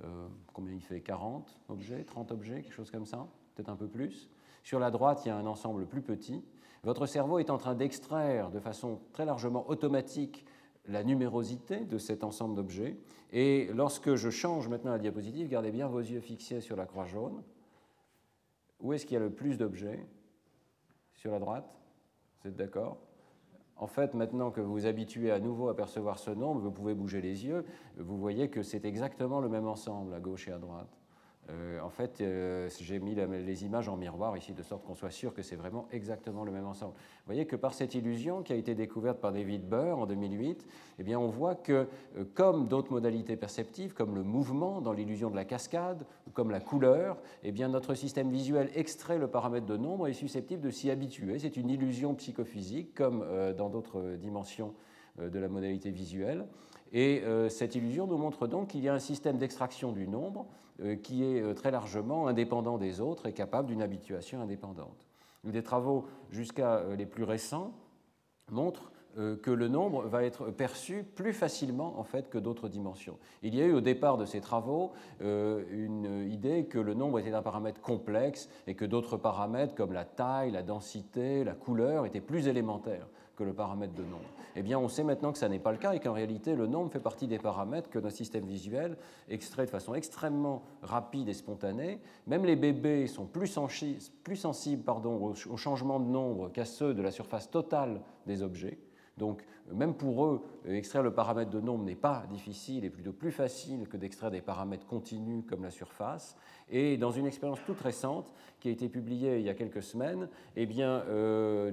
Euh, 0.04 0.28
combien 0.54 0.74
il 0.74 0.82
fait? 0.82 1.02
40 1.02 1.60
objets, 1.70 2.04
30 2.04 2.32
objets, 2.32 2.62
quelque 2.62 2.74
chose 2.74 2.92
comme 2.92 3.06
ça, 3.06 3.28
peut-être 3.56 3.70
un 3.70 3.76
peu 3.76 3.88
plus. 3.88 4.30
Sur 4.64 4.80
la 4.80 4.92
droite, 4.92 5.22
il 5.26 5.30
y 5.30 5.32
a 5.32 5.38
un 5.38 5.46
ensemble 5.46 5.86
plus 5.86 6.02
petit. 6.02 6.44
Votre 6.84 7.06
cerveau 7.06 7.40
est 7.40 7.50
en 7.50 7.58
train 7.58 7.76
d'extraire 7.76 8.52
de 8.52 8.60
façon 8.60 9.00
très 9.14 9.26
largement 9.26 9.68
automatique 9.70 10.46
la 10.88 11.04
numérosité 11.04 11.86
de 11.86 11.98
cet 11.98 12.24
ensemble 12.24 12.56
d'objets. 12.56 12.98
Et 13.32 13.70
lorsque 13.74 14.16
je 14.16 14.30
change 14.30 14.68
maintenant 14.68 14.92
la 14.92 15.00
diapositive, 15.00 15.50
gardez 15.50 15.72
bien 15.72 15.88
vos 15.88 16.00
yeux 16.00 16.20
fixés 16.20 16.62
sur 16.62 16.76
la 16.76 16.86
croix 16.86 17.06
jaune. 17.06 17.44
Où 18.80 18.94
est-ce 18.94 19.06
qu'il 19.06 19.16
y 19.16 19.18
a 19.18 19.22
le 19.22 19.32
plus 19.32 19.58
d'objets? 19.58 20.06
Sur 21.16 21.32
la 21.32 21.40
droite 21.40 21.66
Vous 22.42 22.50
êtes 22.50 22.56
d'accord? 22.56 23.05
En 23.78 23.88
fait, 23.88 24.14
maintenant 24.14 24.52
que 24.52 24.62
vous 24.62 24.72
vous 24.72 24.86
habituez 24.86 25.32
à 25.32 25.40
nouveau 25.40 25.70
à 25.70 25.76
percevoir 25.76 26.18
ce 26.18 26.32
nombre, 26.32 26.62
vous 26.62 26.72
pouvez 26.72 26.94
bouger 26.94 27.22
les 27.22 27.46
yeux, 27.46 27.66
vous 27.98 28.18
voyez 28.18 28.50
que 28.50 28.64
c'est 28.64 28.86
exactement 28.86 29.42
le 29.42 29.50
même 29.50 29.68
ensemble 29.68 30.14
à 30.14 30.20
gauche 30.20 30.48
et 30.48 30.52
à 30.52 30.58
droite. 30.58 31.05
Euh, 31.52 31.80
en 31.82 31.90
fait, 31.90 32.22
euh, 32.22 32.70
j'ai 32.80 33.00
mis 33.00 33.14
les 33.16 33.66
images 33.66 33.88
en 33.88 33.98
miroir 33.98 34.36
ici 34.36 34.54
de 34.54 34.64
sorte 34.64 34.84
qu'on 34.84 34.96
soit 34.96 35.12
sûr 35.12 35.34
que 35.34 35.44
c'est 35.44 35.56
vraiment 35.56 35.88
exactement 35.92 36.44
le 36.44 36.52
même 36.52 36.66
ensemble. 36.66 36.94
Vous 36.94 37.28
voyez 37.28 37.46
que 37.46 37.56
par 37.56 37.74
cette 37.74 37.94
illusion 37.94 38.42
qui 38.42 38.54
a 38.54 38.56
été 38.56 38.74
découverte 38.74 39.20
par 39.20 39.32
David 39.32 39.68
Burr 39.68 40.00
en 40.00 40.06
2008, 40.08 40.66
eh 40.98 41.04
bien, 41.04 41.20
on 41.20 41.28
voit 41.28 41.56
que, 41.56 41.88
euh, 42.18 42.26
comme 42.34 42.68
d'autres 42.68 42.92
modalités 42.92 43.36
perceptives, 43.36 43.94
comme 43.94 44.16
le 44.16 44.24
mouvement 44.24 44.82
dans 44.82 44.94
l'illusion 44.94 45.30
de 45.30 45.36
la 45.36 45.46
cascade, 45.46 46.06
ou 46.28 46.32
comme 46.32 46.50
la 46.50 46.60
couleur, 46.60 47.18
eh 47.44 47.52
bien, 47.52 47.68
notre 47.68 47.94
système 47.94 48.32
visuel 48.32 48.72
extrait 48.74 49.20
le 49.20 49.28
paramètre 49.28 49.68
de 49.68 49.78
nombre 49.78 50.08
et 50.08 50.12
est 50.12 50.14
susceptible 50.14 50.62
de 50.62 50.72
s'y 50.72 50.90
habituer. 50.90 51.38
C'est 51.38 51.58
une 51.58 51.70
illusion 51.70 52.16
psychophysique, 52.16 52.94
comme 52.96 53.26
dans 53.58 53.70
d'autres 53.70 54.16
dimensions 54.16 54.74
de 55.20 55.40
la 55.40 55.48
modalité 55.48 55.92
visuelle. 55.92 56.46
Et 56.98 57.22
cette 57.50 57.76
illusion 57.76 58.08
nous 58.08 58.18
montre 58.18 58.48
donc 58.48 58.70
qu'il 58.70 58.82
y 58.82 58.88
a 58.88 58.94
un 58.94 59.00
système 59.00 59.38
d'extraction 59.38 59.92
du 59.92 60.08
nombre 60.08 60.46
euh, 60.82 60.98
qui 60.98 61.24
est 61.24 61.42
euh, 61.42 61.54
très 61.54 61.72
largement 61.72 62.28
indépendant 62.28 62.78
des 62.78 63.00
autres 63.00 63.28
et 63.28 63.34
capable 63.34 63.70
d'une 63.70 63.82
habituation 63.82 64.42
indépendante. 64.42 65.08
Des 65.46 65.64
travaux 65.64 66.06
jusqu'à 66.32 66.80
euh, 66.80 66.98
les 66.98 67.06
plus 67.06 67.24
récents 67.24 67.72
montrent 68.52 68.92
que 69.42 69.52
le 69.52 69.70
nombre 69.70 70.04
va 70.04 70.26
être 70.26 70.52
perçu 70.52 71.06
plus 71.16 71.32
facilement 71.32 71.98
en 71.98 72.04
fait 72.04 72.30
que 72.30 72.38
d'autres 72.38 72.68
dimensions. 72.68 73.18
Il 73.44 73.56
y 73.56 73.62
a 73.62 73.66
eu 73.66 73.72
au 73.72 73.80
départ 73.80 74.18
de 74.18 74.26
ces 74.26 74.42
travaux 74.42 74.92
une 75.22 76.28
idée 76.30 76.66
que 76.66 76.80
le 76.80 76.94
nombre 76.94 77.20
était 77.20 77.32
un 77.32 77.42
paramètre 77.42 77.80
complexe 77.80 78.50
et 78.68 78.76
que 78.76 78.84
d'autres 78.84 79.16
paramètres 79.16 79.74
comme 79.74 79.94
la 79.94 80.04
taille, 80.04 80.52
la 80.52 80.64
densité, 80.64 81.46
la 81.46 81.54
couleur 81.54 82.06
étaient 82.06 82.20
plus 82.20 82.50
élémentaires 82.50 83.08
que 83.36 83.44
le 83.44 83.54
paramètre 83.54 83.94
de 83.94 84.04
nombre. 84.04 84.30
Eh 84.56 84.62
bien, 84.62 84.80
on 84.80 84.88
sait 84.88 85.04
maintenant 85.04 85.32
que 85.32 85.38
ça 85.38 85.50
n'est 85.50 85.60
pas 85.60 85.72
le 85.72 85.78
cas 85.78 85.94
et 85.94 86.00
qu'en 86.00 86.14
réalité, 86.14 86.56
le 86.56 86.68
nombre 86.68 86.92
fait 86.92 87.00
partie 87.00 87.28
des 87.28 87.40
paramètres 87.40 87.90
que 87.90 88.00
notre 88.00 88.16
système 88.16 88.46
visuel 88.46 88.98
extrait 89.30 89.66
de 89.66 89.70
façon 89.70 89.94
extrêmement 89.94 90.64
rapide 90.82 91.28
et 91.28 91.34
spontanée. 91.34 92.00
Même 92.28 92.46
les 92.46 92.56
bébés 92.56 93.08
sont 93.08 93.26
plus, 93.26 93.48
sensibles 93.48 94.84
pardon, 94.84 95.34
au 95.50 95.58
changement 95.58 96.00
de 96.00 96.06
nombre 96.06 96.52
qu'à 96.52 96.66
ceux 96.66 96.94
de 96.94 97.02
la 97.02 97.12
surface 97.12 97.50
totale 97.50 98.02
des 98.26 98.42
objets. 98.42 98.80
Donc, 99.18 99.46
même 99.74 99.96
pour 99.96 100.26
eux, 100.26 100.42
extraire 100.66 101.02
le 101.02 101.14
paramètre 101.14 101.50
de 101.50 101.62
nombre 101.62 101.86
n'est 101.86 101.96
pas 101.96 102.26
difficile 102.30 102.84
et 102.86 102.90
plutôt 102.90 103.14
plus 103.14 103.32
facile 103.32 103.88
que 103.88 103.98
d'extraire 103.98 104.30
des 104.30 104.42
paramètres 104.42 104.86
continus 104.86 105.44
comme 105.48 105.64
la 105.64 105.72
surface. 105.72 106.36
Et 106.70 106.98
dans 106.98 107.12
une 107.12 107.26
expérience 107.26 107.60
toute 107.66 107.80
récente, 107.80 108.34
qui 108.60 108.70
a 108.70 108.72
été 108.72 108.90
publiée 108.90 109.40
il 109.40 109.46
y 109.46 109.50
a 109.50 109.54
quelques 109.54 109.84
semaines, 109.84 110.28
eh 110.56 110.66
bien, 110.66 111.04
euh, 111.08 111.72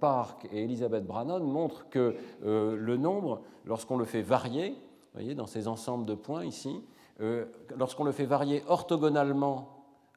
Park 0.00 0.46
et 0.52 0.64
Elizabeth 0.64 1.06
Brannon 1.06 1.40
montrent 1.40 1.88
que 1.88 2.16
euh, 2.44 2.76
le 2.76 2.96
nombre, 2.96 3.42
lorsqu'on 3.64 3.96
le 3.96 4.04
fait 4.04 4.22
varier, 4.22 4.74
voyez, 5.14 5.34
dans 5.34 5.46
ces 5.46 5.68
ensembles 5.68 6.06
de 6.06 6.14
points 6.14 6.44
ici, 6.44 6.82
euh, 7.20 7.46
lorsqu'on 7.76 8.04
le 8.04 8.12
fait 8.12 8.26
varier 8.26 8.62
orthogonalement 8.66 9.73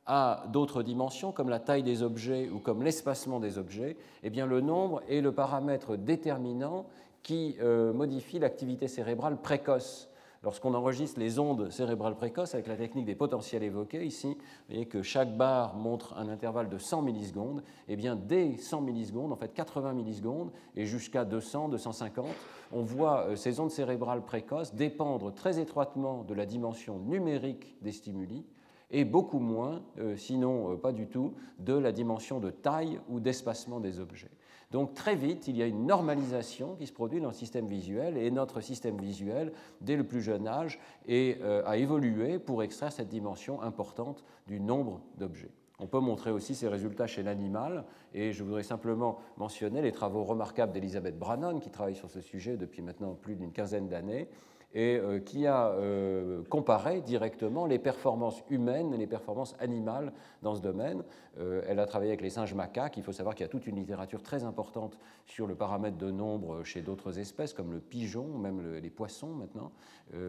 à 0.07 0.45
d'autres 0.47 0.83
dimensions, 0.83 1.31
comme 1.33 1.49
la 1.49 1.59
taille 1.59 1.83
des 1.83 2.01
objets 2.01 2.49
ou 2.49 2.59
comme 2.59 2.81
l'espacement 2.81 3.39
des 3.39 3.57
objets, 3.57 3.97
eh 4.23 4.29
bien, 4.29 4.45
le 4.45 4.61
nombre 4.61 5.01
est 5.09 5.21
le 5.21 5.33
paramètre 5.33 5.97
déterminant 5.97 6.85
qui 7.23 7.57
euh, 7.59 7.91
modifie 7.91 8.39
l'activité 8.39 8.87
cérébrale 8.87 9.41
précoce. 9.41 10.09
Lorsqu'on 10.43 10.75
enregistre 10.75 11.19
les 11.19 11.39
ondes 11.39 11.71
cérébrales 11.71 12.15
précoces 12.15 12.53
avec 12.53 12.67
la 12.67 12.77
technique 12.77 13.05
des 13.05 13.15
potentiels 13.15 13.63
évoqués, 13.63 14.05
ici, 14.05 14.27
vous 14.29 14.43
voyez 14.69 14.85
que 14.85 15.01
chaque 15.01 15.35
barre 15.35 15.75
montre 15.75 16.15
un 16.15 16.29
intervalle 16.29 16.69
de 16.69 16.77
100 16.77 17.01
millisecondes, 17.01 17.63
et 17.89 17.93
eh 17.93 17.95
bien 17.97 18.15
dès 18.15 18.55
100 18.55 18.81
millisecondes, 18.81 19.33
en 19.33 19.35
fait 19.35 19.53
80 19.53 19.93
millisecondes, 19.93 20.51
et 20.75 20.85
jusqu'à 20.85 21.25
200, 21.25 21.69
250, 21.69 22.27
on 22.71 22.81
voit 22.81 23.25
euh, 23.25 23.35
ces 23.35 23.59
ondes 23.59 23.71
cérébrales 23.71 24.23
précoces 24.23 24.73
dépendre 24.73 25.33
très 25.33 25.59
étroitement 25.59 26.23
de 26.23 26.33
la 26.33 26.45
dimension 26.45 26.99
numérique 26.99 27.75
des 27.81 27.91
stimuli, 27.91 28.45
et 28.91 29.05
beaucoup 29.05 29.39
moins, 29.39 29.83
euh, 29.99 30.15
sinon 30.15 30.73
euh, 30.73 30.75
pas 30.77 30.91
du 30.91 31.07
tout, 31.07 31.33
de 31.59 31.73
la 31.73 31.91
dimension 31.91 32.39
de 32.39 32.49
taille 32.49 32.99
ou 33.09 33.19
d'espacement 33.19 33.79
des 33.79 33.99
objets. 33.99 34.31
Donc 34.71 34.93
très 34.93 35.15
vite, 35.15 35.47
il 35.47 35.55
y 35.55 35.63
a 35.63 35.65
une 35.65 35.85
normalisation 35.85 36.75
qui 36.75 36.87
se 36.87 36.93
produit 36.93 37.21
dans 37.21 37.29
le 37.29 37.33
système 37.33 37.67
visuel 37.67 38.17
et 38.17 38.29
notre 38.31 38.59
système 38.59 38.97
visuel, 38.97 39.53
dès 39.79 39.95
le 39.95 40.03
plus 40.03 40.21
jeune 40.21 40.47
âge, 40.47 40.79
euh, 41.09 41.63
a 41.65 41.77
évolué 41.77 42.37
pour 42.39 42.63
extraire 42.63 42.91
cette 42.91 43.07
dimension 43.07 43.61
importante 43.61 44.23
du 44.45 44.59
nombre 44.59 45.01
d'objets. 45.17 45.51
On 45.79 45.87
peut 45.87 45.99
montrer 45.99 46.31
aussi 46.31 46.55
ces 46.55 46.67
résultats 46.67 47.05
chez 47.05 47.21
l'animal, 47.21 47.85
et 48.13 48.33
je 48.33 48.43
voudrais 48.43 48.63
simplement 48.63 49.19
mentionner 49.37 49.81
les 49.81 49.91
travaux 49.91 50.23
remarquables 50.23 50.73
d'Elisabeth 50.73 51.19
Brannon, 51.19 51.59
qui 51.59 51.69
travaille 51.69 51.95
sur 51.95 52.09
ce 52.09 52.19
sujet 52.19 52.57
depuis 52.57 52.81
maintenant 52.81 53.13
plus 53.13 53.35
d'une 53.35 53.51
quinzaine 53.51 53.87
d'années, 53.87 54.27
et 54.73 54.97
euh, 54.97 55.19
qui 55.19 55.47
a 55.47 55.69
euh, 55.69 56.43
comparé 56.49 57.01
directement 57.01 57.65
les 57.65 57.79
performances 57.79 58.43
humaines 58.49 58.93
et 58.93 58.97
les 58.97 59.07
performances 59.07 59.55
animales 59.59 60.11
dans 60.41 60.55
ce 60.55 60.61
domaine. 60.61 61.03
Euh, 61.39 61.61
elle 61.67 61.79
a 61.79 61.85
travaillé 61.85 62.11
avec 62.11 62.21
les 62.21 62.29
singes 62.29 62.53
macaques. 62.53 62.97
Il 62.97 63.03
faut 63.03 63.13
savoir 63.13 63.35
qu'il 63.35 63.45
y 63.45 63.49
a 63.49 63.49
toute 63.49 63.65
une 63.65 63.77
littérature 63.77 64.21
très 64.21 64.43
importante 64.43 64.99
sur 65.25 65.47
le 65.47 65.55
paramètre 65.55 65.97
de 65.97 66.11
nombre 66.11 66.63
chez 66.63 66.81
d'autres 66.81 67.17
espèces, 67.17 67.53
comme 67.53 67.71
le 67.71 67.79
pigeon, 67.79 68.37
même 68.37 68.75
les 68.75 68.89
poissons 68.89 69.33
maintenant. 69.33 69.71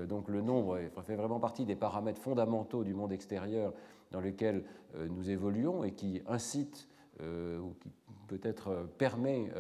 donc 0.09 0.29
le 0.29 0.41
nombre 0.41 0.79
fait 1.03 1.17
vraiment 1.17 1.41
partie 1.41 1.65
des 1.65 1.77
paramètres 1.77 2.21
fondamentaux 2.21 2.85
du 2.85 2.95
monde 2.95 3.13
extérieur 3.13 3.73
dans 4.11 4.21
lequel 4.21 4.65
nous 4.97 5.31
évoluons 5.31 5.85
et 5.85 5.93
qui 5.93 6.23
incitent 6.27 6.89
ou 7.21 7.75
qui 7.81 7.91
peut-être 8.29 8.89
permet 8.99 9.51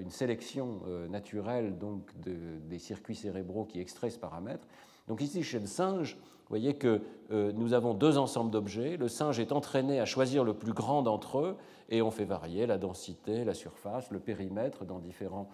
une 0.00 0.10
sélection 0.10 0.80
naturelle 1.08 1.78
donc 1.78 2.10
des 2.18 2.78
circuits 2.78 3.14
cérébraux 3.14 3.64
qui 3.64 3.80
extraient 3.80 4.10
ce 4.10 4.18
paramètre. 4.18 4.66
Donc 5.08 5.20
ici, 5.22 5.42
chez 5.42 5.60
le 5.60 5.66
singe, 5.66 6.16
vous 6.16 6.48
voyez 6.50 6.74
que 6.74 7.00
nous 7.30 7.72
avons 7.72 7.94
deux 7.94 8.18
ensembles 8.18 8.50
d'objets. 8.50 8.96
Le 8.96 9.08
singe 9.08 9.40
est 9.40 9.52
entraîné 9.52 10.00
à 10.00 10.04
choisir 10.04 10.44
le 10.44 10.54
plus 10.54 10.72
grand 10.72 11.02
d'entre 11.02 11.38
eux 11.38 11.56
et 11.88 12.02
on 12.02 12.10
fait 12.10 12.24
varier 12.24 12.66
la 12.66 12.78
densité, 12.78 13.44
la 13.44 13.54
surface, 13.54 14.10
le 14.10 14.18
périmètre 14.18 14.84
dans 14.84 14.98
différentes 14.98 15.48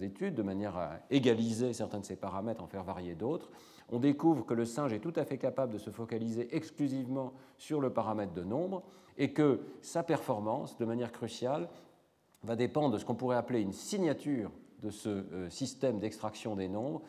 études 0.00 0.34
de 0.34 0.42
manière 0.42 0.76
à 0.76 0.98
égaliser 1.10 1.72
certains 1.72 2.00
de 2.00 2.04
ces 2.04 2.16
paramètres, 2.16 2.62
en 2.62 2.66
faire 2.66 2.82
varier 2.82 3.14
d'autres 3.14 3.50
on 3.92 3.98
découvre 3.98 4.44
que 4.44 4.54
le 4.54 4.64
singe 4.64 4.94
est 4.94 5.00
tout 5.00 5.12
à 5.16 5.24
fait 5.24 5.36
capable 5.36 5.74
de 5.74 5.78
se 5.78 5.90
focaliser 5.90 6.54
exclusivement 6.56 7.34
sur 7.58 7.80
le 7.80 7.90
paramètre 7.90 8.32
de 8.32 8.42
nombre 8.42 8.82
et 9.18 9.32
que 9.32 9.60
sa 9.82 10.02
performance, 10.02 10.78
de 10.78 10.86
manière 10.86 11.12
cruciale, 11.12 11.68
va 12.44 12.56
dépendre 12.56 12.94
de 12.94 12.98
ce 12.98 13.04
qu'on 13.04 13.14
pourrait 13.14 13.36
appeler 13.36 13.60
une 13.60 13.72
signature 13.72 14.50
de 14.82 14.90
ce 14.90 15.08
euh, 15.08 15.50
système 15.50 15.98
d'extraction 15.98 16.56
des 16.56 16.68
nombres, 16.68 17.02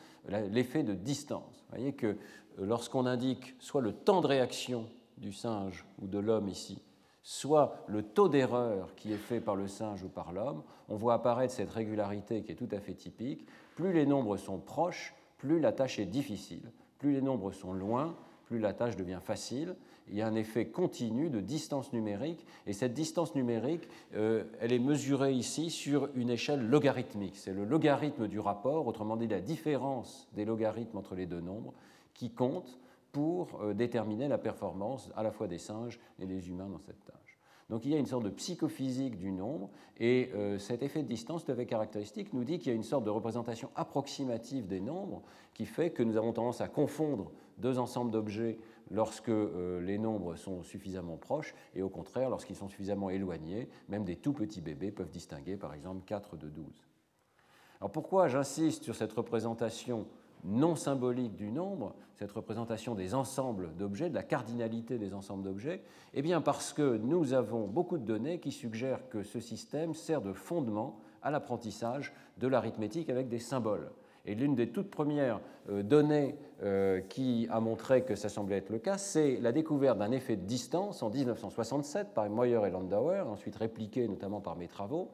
l'effet 0.52 0.84
de 0.84 0.94
distance. 0.94 1.66
Vous 1.70 1.76
voyez 1.78 1.94
que 1.94 2.08
euh, 2.08 2.16
lorsqu'on 2.60 3.06
indique 3.06 3.56
soit 3.60 3.82
le 3.82 3.94
temps 3.94 4.22
de 4.22 4.28
réaction 4.28 4.86
du 5.18 5.34
singe 5.34 5.86
ou 6.02 6.08
de 6.08 6.20
l'homme 6.20 6.50
ici, 6.50 6.82
soit 7.24 7.84
le 7.88 8.04
taux 8.04 8.30
d'erreur 8.30 8.94
qui 8.96 9.12
est 9.12 9.18
fait 9.18 9.40
par 9.40 9.56
le 9.56 9.68
singe 9.68 10.04
ou 10.04 10.10
par 10.10 10.34
l'homme, 10.34 10.62
on 10.90 10.96
voit 10.96 11.16
apparaître 11.16 11.54
cette 11.54 11.72
régularité 11.72 12.44
qui 12.44 12.52
est 12.52 12.56
tout 12.56 12.70
à 12.72 12.80
fait 12.80 12.94
typique. 12.94 13.48
Plus 13.76 13.94
les 13.94 14.06
nombres 14.06 14.38
sont 14.38 14.60
proches, 14.60 15.16
plus 15.38 15.60
la 15.60 15.72
tâche 15.72 16.00
est 16.00 16.06
difficile. 16.06 16.72
Plus 17.00 17.14
les 17.14 17.22
nombres 17.22 17.52
sont 17.52 17.74
loin, 17.74 18.16
plus 18.46 18.60
la 18.60 18.74
tâche 18.74 18.96
devient 18.96 19.20
facile. 19.24 19.76
Il 20.10 20.16
y 20.16 20.22
a 20.22 20.28
un 20.28 20.36
effet 20.36 20.68
continu 20.68 21.30
de 21.30 21.40
distance 21.40 21.94
numérique, 21.94 22.46
et 22.68 22.74
cette 22.74 22.94
distance 22.94 23.36
numérique, 23.36 23.88
euh, 24.16 24.44
elle 24.60 24.74
est 24.74 24.80
mesurée 24.80 25.34
ici 25.34 25.70
sur 25.70 26.10
une 26.16 26.30
échelle 26.30 26.68
logarithmique. 26.68 27.38
C'est 27.38 27.54
le 27.54 27.66
logarithme 27.66 28.28
du 28.28 28.40
rapport, 28.40 28.86
autrement 28.86 29.16
dit 29.16 29.28
la 29.28 29.40
différence 29.40 30.28
des 30.34 30.46
logarithmes 30.46 30.98
entre 30.98 31.16
les 31.16 31.26
deux 31.26 31.42
nombres, 31.42 31.74
qui 32.14 32.32
compte 32.32 32.80
pour 33.12 33.62
euh, 33.62 33.74
déterminer 33.74 34.28
la 34.28 34.38
performance 34.38 35.10
à 35.16 35.24
la 35.24 35.32
fois 35.32 35.48
des 35.48 35.58
singes 35.58 36.00
et 36.20 36.26
des 36.26 36.50
humains 36.50 36.70
dans 36.70 36.80
cette 36.80 37.04
tâche. 37.06 37.40
Donc 37.70 37.86
il 37.86 37.92
y 37.92 37.96
a 37.96 37.98
une 37.98 38.06
sorte 38.06 38.26
de 38.26 38.30
psychophysique 38.30 39.18
du 39.18 39.32
nombre, 39.32 39.70
et 39.98 40.32
euh, 40.36 40.58
cet 40.60 40.84
effet 40.84 41.02
de 41.02 41.08
distance 41.08 41.46
tout 41.46 41.52
à 41.52 41.56
fait 41.56 41.66
caractéristique 41.66 42.34
nous 42.34 42.44
dit 42.44 42.60
qu'il 42.60 42.68
y 42.68 42.72
a 42.72 42.76
une 42.76 42.84
sorte 42.84 43.06
de 43.06 43.10
représentation 43.10 43.70
approximative 43.76 44.68
des 44.68 44.82
nombres 44.82 45.22
qui 45.54 45.66
fait 45.66 45.92
que 45.92 46.04
nous 46.04 46.18
avons 46.18 46.34
tendance 46.34 46.62
à 46.62 46.68
confondre 46.68 47.32
deux 47.58 47.80
ensembles 47.80 48.12
d'objets 48.12 48.58
lorsque 48.94 49.30
euh, 49.30 49.82
les 49.82 49.98
nombres 49.98 50.36
sont 50.36 50.64
suffisamment 50.64 51.18
proches, 51.18 51.54
et 51.76 51.82
au 51.82 51.90
contraire, 51.90 52.30
lorsqu'ils 52.30 52.56
sont 52.56 52.70
suffisamment 52.70 53.10
éloignés, 53.10 53.68
même 53.90 54.06
des 54.06 54.16
tout 54.16 54.34
petits 54.34 54.62
bébés 54.62 54.92
peuvent 54.92 55.10
distinguer 55.10 55.58
par 55.58 55.74
exemple 55.74 56.04
4 56.06 56.38
de 56.38 56.48
12. 56.48 56.66
Alors 57.82 57.92
pourquoi 57.92 58.28
j'insiste 58.30 58.84
sur 58.84 58.96
cette 58.96 59.12
représentation 59.12 60.08
non 60.46 60.76
symbolique 60.76 61.36
du 61.36 61.52
nombre, 61.52 61.96
cette 62.16 62.32
représentation 62.32 62.96
des 62.96 63.16
ensembles 63.16 63.76
d'objets, 63.76 64.10
de 64.10 64.16
la 64.16 64.24
cardinalité 64.24 65.00
des 65.00 65.14
ensembles 65.14 65.44
d'objets? 65.44 65.82
Eh 66.14 66.22
bien 66.22 66.40
parce 66.40 66.72
que 66.72 66.98
nous 66.98 67.34
avons 67.34 67.68
beaucoup 67.68 67.98
de 67.98 68.06
données 68.06 68.40
qui 68.40 68.52
suggèrent 68.52 69.10
que 69.10 69.24
ce 69.24 69.40
système 69.40 69.96
sert 69.96 70.22
de 70.22 70.34
fondement 70.34 71.00
à 71.24 71.32
l'apprentissage 71.32 72.14
de 72.38 72.48
l'arithmétique 72.48 73.10
avec 73.10 73.28
des 73.28 73.40
symboles. 73.40 73.90
Et 74.26 74.36
l'une 74.36 74.56
des 74.56 74.70
toutes 74.70 74.90
premières 74.90 75.42
euh, 75.70 75.84
données 75.84 76.36
euh, 76.64 77.02
qui 77.02 77.48
a 77.52 77.60
montré 77.60 78.04
que 78.04 78.16
ça 78.16 78.30
semblait 78.30 78.58
être 78.58 78.70
le 78.70 78.80
cas, 78.80 78.98
c'est 78.98 79.38
la 79.42 79.52
découverte 79.52 79.98
d'un 79.98 80.12
effet 80.12 80.38
de 80.38 80.46
distance 80.46 81.04
en 81.04 81.10
1967 81.10 82.14
par 82.14 82.30
Moyer 82.30 82.60
et 82.66 82.70
Landauer, 82.70 83.28
ensuite 83.28 83.58
répliqué 83.58 84.08
notamment 84.08 84.40
par 84.40 84.56
mes 84.56 84.70
travaux, 84.70 85.10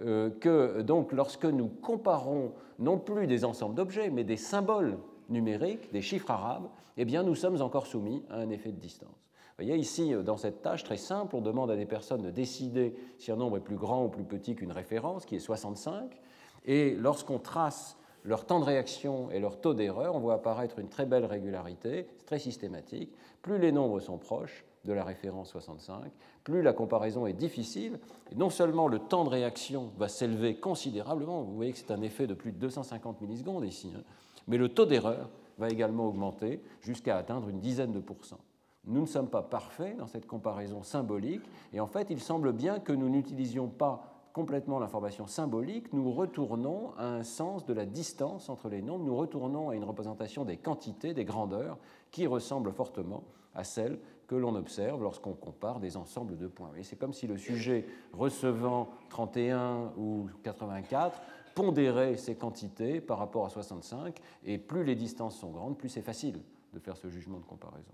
euh, 0.00 0.30
que 0.30 0.80
donc 0.80 1.12
lorsque 1.12 1.44
nous 1.44 1.68
comparons 1.68 2.52
non 2.78 2.98
plus 2.98 3.26
des 3.26 3.44
ensembles 3.44 3.74
d'objets, 3.74 4.08
mais 4.08 4.24
des 4.24 4.38
symboles 4.38 4.96
numériques, 5.28 5.92
des 5.92 6.02
chiffres 6.02 6.30
arabes, 6.30 6.68
eh 6.96 7.04
bien 7.04 7.22
nous 7.22 7.34
sommes 7.34 7.60
encore 7.60 7.86
soumis 7.86 8.24
à 8.30 8.36
un 8.36 8.48
effet 8.48 8.72
de 8.72 8.80
distance. 8.80 9.28
Vous 9.58 9.64
voyez 9.64 9.76
ici, 9.76 10.12
dans 10.24 10.36
cette 10.36 10.62
tâche 10.62 10.84
très 10.84 10.96
simple, 10.96 11.36
on 11.36 11.40
demande 11.40 11.70
à 11.70 11.76
des 11.76 11.86
personnes 11.86 12.22
de 12.22 12.30
décider 12.30 12.94
si 13.18 13.30
un 13.30 13.36
nombre 13.36 13.58
est 13.58 13.60
plus 13.60 13.76
grand 13.76 14.04
ou 14.04 14.08
plus 14.08 14.24
petit 14.24 14.56
qu'une 14.56 14.72
référence, 14.72 15.26
qui 15.26 15.36
est 15.36 15.40
65, 15.40 16.18
et 16.66 16.94
lorsqu'on 16.94 17.38
trace 17.38 17.96
leur 18.24 18.46
temps 18.46 18.58
de 18.58 18.64
réaction 18.64 19.30
et 19.30 19.38
leur 19.38 19.60
taux 19.60 19.74
d'erreur, 19.74 20.14
on 20.14 20.20
voit 20.20 20.34
apparaître 20.34 20.78
une 20.78 20.88
très 20.88 21.06
belle 21.06 21.26
régularité, 21.26 22.06
très 22.26 22.38
systématique. 22.38 23.14
Plus 23.42 23.58
les 23.58 23.72
nombres 23.72 24.00
sont 24.00 24.18
proches, 24.18 24.64
de 24.84 24.92
la 24.92 25.04
référence 25.04 25.50
65, 25.50 26.12
plus 26.44 26.62
la 26.62 26.72
comparaison 26.72 27.26
est 27.26 27.32
difficile. 27.32 27.98
Et 28.30 28.34
non 28.34 28.50
seulement 28.50 28.88
le 28.88 28.98
temps 28.98 29.24
de 29.24 29.30
réaction 29.30 29.90
va 29.96 30.08
s'élever 30.08 30.56
considérablement, 30.56 31.42
vous 31.42 31.54
voyez 31.54 31.72
que 31.72 31.78
c'est 31.78 31.90
un 31.90 32.02
effet 32.02 32.26
de 32.26 32.34
plus 32.34 32.52
de 32.52 32.58
250 32.58 33.20
millisecondes 33.20 33.64
ici, 33.64 33.92
hein, 33.96 34.02
mais 34.46 34.58
le 34.58 34.68
taux 34.68 34.86
d'erreur 34.86 35.30
va 35.58 35.68
également 35.68 36.06
augmenter 36.06 36.62
jusqu'à 36.80 37.16
atteindre 37.16 37.48
une 37.48 37.60
dizaine 37.60 37.92
de 37.92 38.00
pourcents. 38.00 38.40
Nous 38.86 39.00
ne 39.00 39.06
sommes 39.06 39.30
pas 39.30 39.42
parfaits 39.42 39.96
dans 39.96 40.06
cette 40.06 40.26
comparaison 40.26 40.82
symbolique, 40.82 41.42
et 41.72 41.80
en 41.80 41.86
fait, 41.86 42.10
il 42.10 42.20
semble 42.20 42.52
bien 42.52 42.80
que 42.80 42.92
nous 42.92 43.08
n'utilisions 43.08 43.68
pas 43.68 44.13
complètement 44.34 44.80
l'information 44.80 45.28
symbolique, 45.28 45.92
nous 45.92 46.10
retournons 46.10 46.92
à 46.98 47.06
un 47.06 47.22
sens 47.22 47.64
de 47.64 47.72
la 47.72 47.86
distance 47.86 48.48
entre 48.50 48.68
les 48.68 48.82
nombres, 48.82 49.04
nous 49.04 49.16
retournons 49.16 49.70
à 49.70 49.76
une 49.76 49.84
représentation 49.84 50.44
des 50.44 50.56
quantités, 50.56 51.14
des 51.14 51.24
grandeurs, 51.24 51.78
qui 52.10 52.26
ressemble 52.26 52.72
fortement 52.72 53.22
à 53.54 53.62
celle 53.62 54.00
que 54.26 54.34
l'on 54.34 54.56
observe 54.56 55.00
lorsqu'on 55.00 55.34
compare 55.34 55.78
des 55.78 55.96
ensembles 55.96 56.36
de 56.36 56.48
points. 56.48 56.72
c'est 56.82 56.98
comme 56.98 57.12
si 57.12 57.28
le 57.28 57.36
sujet 57.36 57.86
recevant 58.12 58.88
31 59.08 59.92
ou 59.96 60.28
84 60.42 61.22
pondérait 61.54 62.16
ces 62.16 62.34
quantités 62.34 63.00
par 63.00 63.18
rapport 63.18 63.46
à 63.46 63.50
65, 63.50 64.18
et 64.44 64.58
plus 64.58 64.82
les 64.82 64.96
distances 64.96 65.38
sont 65.38 65.50
grandes, 65.50 65.78
plus 65.78 65.88
c'est 65.88 66.02
facile 66.02 66.40
de 66.72 66.80
faire 66.80 66.96
ce 66.96 67.08
jugement 67.08 67.38
de 67.38 67.44
comparaison. 67.44 67.92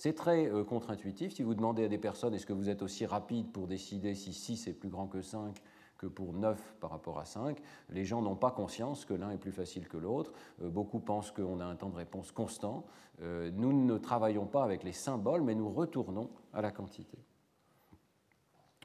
C'est 0.00 0.14
très 0.14 0.46
euh, 0.46 0.64
contre-intuitif. 0.64 1.34
Si 1.34 1.42
vous 1.42 1.54
demandez 1.54 1.84
à 1.84 1.88
des 1.88 1.98
personnes 1.98 2.32
est-ce 2.32 2.46
que 2.46 2.54
vous 2.54 2.70
êtes 2.70 2.80
aussi 2.80 3.04
rapide 3.04 3.52
pour 3.52 3.66
décider 3.66 4.14
si 4.14 4.32
6 4.32 4.66
est 4.66 4.72
plus 4.72 4.88
grand 4.88 5.06
que 5.06 5.20
5 5.20 5.54
que 5.98 6.06
pour 6.06 6.32
9 6.32 6.76
par 6.80 6.88
rapport 6.88 7.18
à 7.18 7.26
5, 7.26 7.58
les 7.90 8.06
gens 8.06 8.22
n'ont 8.22 8.34
pas 8.34 8.50
conscience 8.50 9.04
que 9.04 9.12
l'un 9.12 9.30
est 9.30 9.36
plus 9.36 9.52
facile 9.52 9.86
que 9.88 9.98
l'autre. 9.98 10.32
Euh, 10.62 10.70
beaucoup 10.70 11.00
pensent 11.00 11.30
qu'on 11.30 11.60
a 11.60 11.66
un 11.66 11.76
temps 11.76 11.90
de 11.90 11.96
réponse 11.96 12.32
constant. 12.32 12.86
Euh, 13.20 13.50
nous 13.52 13.74
ne 13.74 13.98
travaillons 13.98 14.46
pas 14.46 14.64
avec 14.64 14.84
les 14.84 14.92
symboles, 14.92 15.42
mais 15.42 15.54
nous 15.54 15.68
retournons 15.68 16.30
à 16.54 16.62
la 16.62 16.70
quantité. 16.70 17.18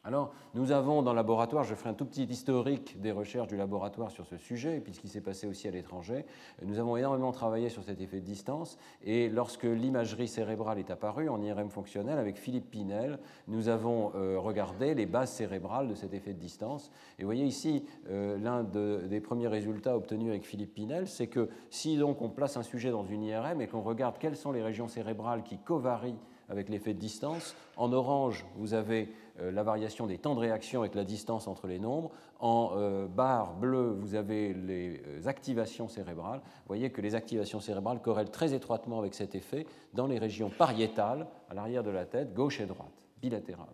Alors, 0.06 0.32
nous 0.54 0.72
avons 0.72 1.02
dans 1.02 1.14
le 1.14 1.16
laboratoire, 1.16 1.64
je 1.64 1.74
ferai 1.74 1.90
un 1.90 1.96
tout 1.96 2.06
petit 2.06 2.26
historique 2.26 3.02
des 3.02 3.12
recherches 3.12 3.48
du 3.48 3.58
laboratoire 3.58 4.12
sur 4.12 4.28
ce 4.28 4.38
sujet, 4.38 4.80
puisqu'il 4.80 5.10
s'est 5.10 5.20
passé 5.20 5.48
aussi 5.48 5.68
à 5.68 5.72
l'étranger. 5.72 6.28
Nous 6.62 6.78
avons 6.78 6.96
énormément 6.96 7.32
travaillé 7.32 7.70
sur 7.70 7.84
cet 7.84 8.00
effet 8.00 8.20
de 8.20 8.26
distance, 8.26 8.78
et 9.04 9.30
lorsque 9.30 9.64
l'imagerie 9.64 10.28
cérébrale 10.28 10.78
est 10.78 10.92
apparue 10.92 11.28
en 11.28 11.42
IRM 11.42 11.72
fonctionnel, 11.72 12.20
avec 12.20 12.38
Philippe 12.38 12.70
Pinel, 12.70 13.18
nous 13.48 13.68
avons 13.68 14.12
euh, 14.14 14.38
regardé 14.38 14.94
les 14.94 15.08
bases 15.08 15.32
cérébrales 15.32 15.88
de 15.88 15.96
cet 15.96 16.14
effet 16.14 16.34
de 16.34 16.40
distance. 16.40 16.92
Et 17.18 17.24
vous 17.24 17.28
voyez 17.28 17.46
ici, 17.46 17.84
euh, 18.12 18.38
l'un 18.38 18.64
des 18.64 19.20
premiers 19.22 19.48
résultats 19.48 19.98
obtenus 19.98 20.30
avec 20.30 20.46
Philippe 20.46 20.76
Pinel, 20.76 21.08
c'est 21.08 21.28
que 21.28 21.50
si 21.72 21.98
donc 21.98 22.22
on 22.22 22.30
place 22.30 22.58
un 22.58 22.64
sujet 22.64 22.92
dans 22.92 23.06
une 23.06 23.24
IRM 23.24 23.60
et 23.60 23.68
qu'on 23.68 23.82
regarde 23.82 24.20
quelles 24.20 24.38
sont 24.38 24.52
les 24.52 24.62
régions 24.62 24.88
cérébrales 24.88 25.42
qui 25.42 25.58
covarient 25.58 26.20
avec 26.48 26.70
l'effet 26.70 26.94
de 26.94 27.00
distance, 27.00 27.56
en 27.76 27.92
orange, 27.92 28.46
vous 28.56 28.76
avez 28.76 29.12
la 29.40 29.64
variation 29.64 30.08
des 30.08 30.18
temps 30.18 30.36
de 30.36 30.40
réaction 30.40 30.82
avec 30.82 30.96
la 30.96 31.04
distance 31.04 31.48
entre 31.48 31.68
les 31.68 31.80
nombres. 31.80 32.12
En 32.40 32.72
euh, 32.76 33.08
barre 33.08 33.54
bleue, 33.54 33.92
vous 33.92 34.16
avez 34.16 34.54
les 34.54 35.02
euh, 35.08 35.28
activations 35.28 35.88
cérébrales. 35.88 36.40
Vous 36.40 36.68
voyez 36.68 36.90
que 36.90 37.02
les 37.02 37.16
activations 37.16 37.60
cérébrales 37.60 38.02
corrèlent 38.02 38.32
très 38.32 38.54
étroitement 38.54 39.00
avec 39.00 39.14
cet 39.14 39.36
effet 39.36 39.66
dans 39.94 40.08
les 40.08 40.20
régions 40.20 40.50
pariétales, 40.50 41.28
à 41.50 41.54
l'arrière 41.54 41.84
de 41.84 41.92
la 41.92 42.06
tête, 42.06 42.34
gauche 42.34 42.60
et 42.62 42.66
droite, 42.66 43.08
bilatérales. 43.22 43.68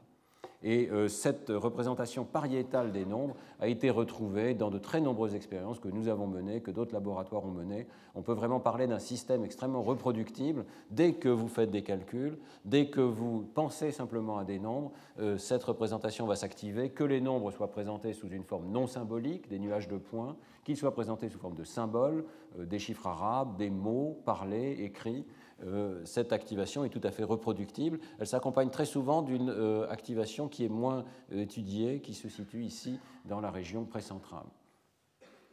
Et 0.63 0.89
euh, 0.91 1.07
cette 1.07 1.49
représentation 1.49 2.23
pariétale 2.23 2.91
des 2.91 3.05
nombres 3.05 3.35
a 3.59 3.67
été 3.67 3.89
retrouvée 3.89 4.53
dans 4.53 4.69
de 4.69 4.77
très 4.77 5.01
nombreuses 5.01 5.33
expériences 5.33 5.79
que 5.79 5.87
nous 5.87 6.07
avons 6.07 6.27
menées, 6.27 6.61
que 6.61 6.71
d'autres 6.71 6.93
laboratoires 6.93 7.45
ont 7.45 7.51
menées. 7.51 7.87
On 8.13 8.21
peut 8.21 8.33
vraiment 8.33 8.59
parler 8.59 8.87
d'un 8.87 8.99
système 8.99 9.43
extrêmement 9.43 9.81
reproductible. 9.81 10.65
Dès 10.91 11.13
que 11.13 11.29
vous 11.29 11.47
faites 11.47 11.71
des 11.71 11.83
calculs, 11.83 12.37
dès 12.65 12.87
que 12.87 13.01
vous 13.01 13.45
pensez 13.53 13.91
simplement 13.91 14.37
à 14.37 14.43
des 14.43 14.59
nombres, 14.59 14.91
euh, 15.19 15.37
cette 15.37 15.63
représentation 15.63 16.27
va 16.27 16.35
s'activer, 16.35 16.89
que 16.89 17.03
les 17.03 17.21
nombres 17.21 17.51
soient 17.51 17.71
présentés 17.71 18.13
sous 18.13 18.29
une 18.29 18.43
forme 18.43 18.67
non 18.67 18.87
symbolique, 18.87 19.49
des 19.49 19.59
nuages 19.59 19.87
de 19.87 19.97
points, 19.97 20.35
qu'ils 20.63 20.77
soient 20.77 20.93
présentés 20.93 21.29
sous 21.29 21.39
forme 21.39 21.55
de 21.55 21.63
symboles, 21.63 22.25
euh, 22.59 22.65
des 22.65 22.79
chiffres 22.79 23.07
arabes, 23.07 23.57
des 23.57 23.69
mots 23.69 24.19
parlés, 24.25 24.77
écrits. 24.79 25.25
Euh, 25.63 26.01
cette 26.05 26.33
activation 26.33 26.83
est 26.83 26.89
tout 26.89 27.01
à 27.03 27.11
fait 27.11 27.23
reproductible. 27.23 27.99
Elle 28.19 28.27
s'accompagne 28.27 28.69
très 28.69 28.85
souvent 28.85 29.21
d'une 29.21 29.49
euh, 29.49 29.87
activation 29.89 30.47
qui 30.47 30.65
est 30.65 30.69
moins 30.69 31.05
étudiée, 31.31 31.99
qui 32.01 32.13
se 32.13 32.29
situe 32.29 32.63
ici 32.63 32.99
dans 33.25 33.41
la 33.41 33.51
région 33.51 33.85
précentrale. 33.85 34.45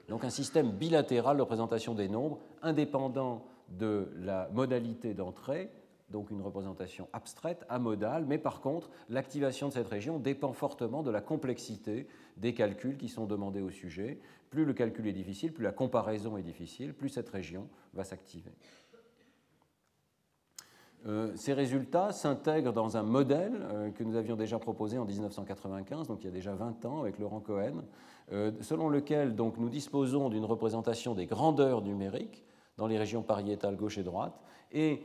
Donc 0.09 0.25
un 0.25 0.31
système 0.31 0.73
bilatéral 0.73 1.37
de 1.37 1.43
représentation 1.43 1.95
des 1.95 2.09
nombres, 2.09 2.39
indépendant 2.63 3.45
de 3.69 4.11
la 4.17 4.49
modalité 4.53 5.13
d'entrée, 5.13 5.71
donc 6.11 6.31
une 6.31 6.41
représentation 6.41 7.09
abstraite, 7.13 7.65
amodale, 7.69 8.25
mais 8.27 8.39
par 8.39 8.61
contre, 8.63 8.89
l'activation 9.11 9.69
de 9.69 9.75
cette 9.75 9.89
région 9.89 10.19
dépend 10.19 10.55
fortement 10.55 11.03
de 11.03 11.11
la 11.11 11.21
complexité 11.21 12.07
des 12.39 12.55
calculs 12.55 12.97
qui 12.97 13.09
sont 13.09 13.27
demandés 13.27 13.61
au 13.61 13.71
sujet. 13.71 14.19
Plus 14.49 14.65
le 14.65 14.73
calcul 14.73 15.07
est 15.07 15.13
difficile, 15.13 15.53
plus 15.53 15.65
la 15.65 15.73
comparaison 15.73 16.39
est 16.39 16.43
difficile, 16.43 16.95
plus 16.95 17.11
cette 17.11 17.29
région 17.29 17.69
va 17.93 18.05
s'activer. 18.05 18.53
Euh, 21.09 21.33
ces 21.37 21.55
résultats 21.55 22.13
s'intègrent 22.13 22.73
dans 22.73 22.99
un 22.99 23.03
modèle 23.03 23.67
euh, 23.73 23.91
que 23.91 24.05
nous 24.05 24.17
avions 24.17 24.37
déjà 24.37 24.59
proposé 24.59 24.99
en 24.99 25.07
1995, 25.07 26.07
donc 26.07 26.19
il 26.23 26.27
y 26.27 26.29
a 26.29 26.33
déjà 26.33 26.55
20 26.55 26.85
ans, 26.85 27.01
avec 27.01 27.19
Laurent 27.19 27.41
Cohen, 27.41 27.85
euh, 28.33 28.53
selon 28.61 28.91
lequel 28.91 29.35
donc, 29.35 29.57
nous 29.57 29.71
disposons 29.71 30.29
d'une 30.29 30.45
représentation 30.45 31.15
des 31.15 31.25
grandeurs 31.25 31.81
numériques 31.83 32.45
dans 32.77 32.87
les 32.87 32.99
régions 32.99 33.23
pariétales 33.23 33.77
gauche 33.77 33.99
et 33.99 34.03
droite, 34.03 34.39
et 34.71 35.03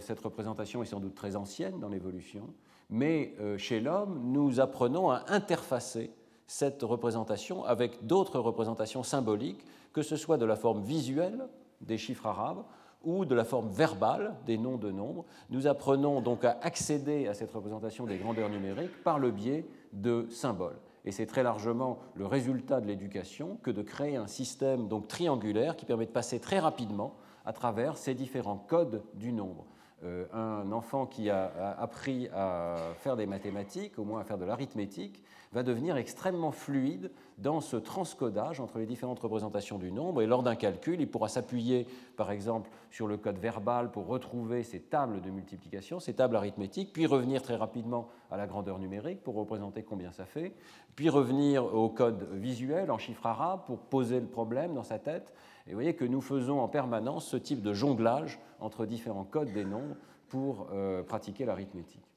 cette 0.00 0.18
représentation 0.18 0.82
est 0.82 0.86
sans 0.86 0.98
doute 0.98 1.14
très 1.14 1.36
ancienne 1.36 1.78
dans 1.78 1.88
l'évolution, 1.88 2.52
mais 2.90 3.34
chez 3.56 3.80
l'homme, 3.80 4.20
nous 4.24 4.60
apprenons 4.60 5.08
à 5.08 5.22
interfacer 5.28 6.10
cette 6.46 6.82
représentation 6.82 7.64
avec 7.64 8.04
d'autres 8.04 8.40
représentations 8.40 9.04
symboliques, 9.04 9.64
que 9.94 10.02
ce 10.02 10.16
soit 10.16 10.36
de 10.36 10.44
la 10.44 10.56
forme 10.56 10.82
visuelle 10.82 11.48
des 11.80 11.96
chiffres 11.96 12.26
arabes 12.26 12.64
ou 13.04 13.24
de 13.24 13.34
la 13.34 13.44
forme 13.44 13.68
verbale 13.68 14.34
des 14.46 14.58
noms 14.58 14.76
de 14.76 14.90
nombres. 14.90 15.24
Nous 15.50 15.66
apprenons 15.66 16.20
donc 16.20 16.44
à 16.44 16.58
accéder 16.62 17.28
à 17.28 17.34
cette 17.34 17.52
représentation 17.52 18.06
des 18.06 18.18
grandeurs 18.18 18.48
numériques 18.48 19.02
par 19.02 19.18
le 19.18 19.30
biais 19.30 19.66
de 19.92 20.26
symboles. 20.30 20.78
Et 21.04 21.10
c'est 21.10 21.26
très 21.26 21.42
largement 21.42 21.98
le 22.14 22.26
résultat 22.26 22.80
de 22.80 22.86
l'éducation 22.86 23.58
que 23.62 23.70
de 23.70 23.82
créer 23.82 24.16
un 24.16 24.28
système 24.28 24.88
donc 24.88 25.08
triangulaire 25.08 25.76
qui 25.76 25.84
permet 25.84 26.06
de 26.06 26.12
passer 26.12 26.38
très 26.38 26.60
rapidement 26.60 27.16
à 27.44 27.52
travers 27.52 27.96
ces 27.96 28.14
différents 28.14 28.64
codes 28.68 29.02
du 29.14 29.32
nombre. 29.32 29.66
Euh, 30.04 30.24
un 30.32 30.72
enfant 30.72 31.06
qui 31.06 31.30
a, 31.30 31.76
appris 31.78 32.28
à 32.34 32.76
faire 32.98 33.16
des 33.16 33.26
mathématiques, 33.26 33.98
au 33.98 34.04
moins 34.04 34.20
à 34.20 34.24
faire 34.24 34.38
de 34.38 34.44
l'arithmétique, 34.44 35.22
va 35.52 35.62
devenir 35.62 35.96
extrêmement 35.96 36.50
fluide 36.50 37.12
dans 37.38 37.60
ce 37.60 37.76
transcodage 37.76 38.58
entre 38.58 38.78
les 38.78 38.86
différentes 38.86 39.20
représentations 39.20 39.78
du 39.78 39.92
nombre. 39.92 40.22
Et 40.22 40.26
lors 40.26 40.42
d'un 40.42 40.56
calcul, 40.56 41.00
il 41.00 41.08
pourra 41.08 41.28
s'appuyer, 41.28 41.86
par 42.16 42.30
exemple, 42.30 42.70
sur 42.90 43.06
le 43.06 43.16
code 43.16 43.38
verbal 43.38 43.90
pour 43.90 44.06
retrouver 44.06 44.64
ces 44.64 44.80
tables 44.80 45.20
de 45.20 45.30
multiplication, 45.30 46.00
ces 46.00 46.14
tables 46.14 46.36
arithmétiques, 46.36 46.92
puis 46.92 47.06
revenir 47.06 47.42
très 47.42 47.56
rapidement 47.56 48.08
à 48.30 48.36
la 48.36 48.46
grandeur 48.46 48.78
numérique 48.78 49.22
pour 49.22 49.34
représenter 49.34 49.82
combien 49.82 50.10
ça 50.10 50.24
fait, 50.24 50.54
puis 50.96 51.10
revenir 51.10 51.64
au 51.74 51.90
code 51.90 52.28
visuel 52.32 52.90
en 52.90 52.98
chiffres 52.98 53.26
arabes 53.26 53.60
pour 53.66 53.78
poser 53.78 54.20
le 54.20 54.26
problème 54.26 54.74
dans 54.74 54.82
sa 54.82 54.98
tête. 54.98 55.32
Et 55.66 55.70
vous 55.70 55.76
voyez 55.76 55.94
que 55.94 56.04
nous 56.04 56.20
faisons 56.20 56.60
en 56.60 56.68
permanence 56.68 57.26
ce 57.26 57.36
type 57.36 57.62
de 57.62 57.72
jonglage 57.72 58.40
entre 58.58 58.86
différents 58.86 59.24
codes 59.24 59.52
des 59.52 59.64
nombres 59.64 59.96
pour 60.28 60.68
euh, 60.72 61.02
pratiquer 61.02 61.44
l'arithmétique. 61.44 62.08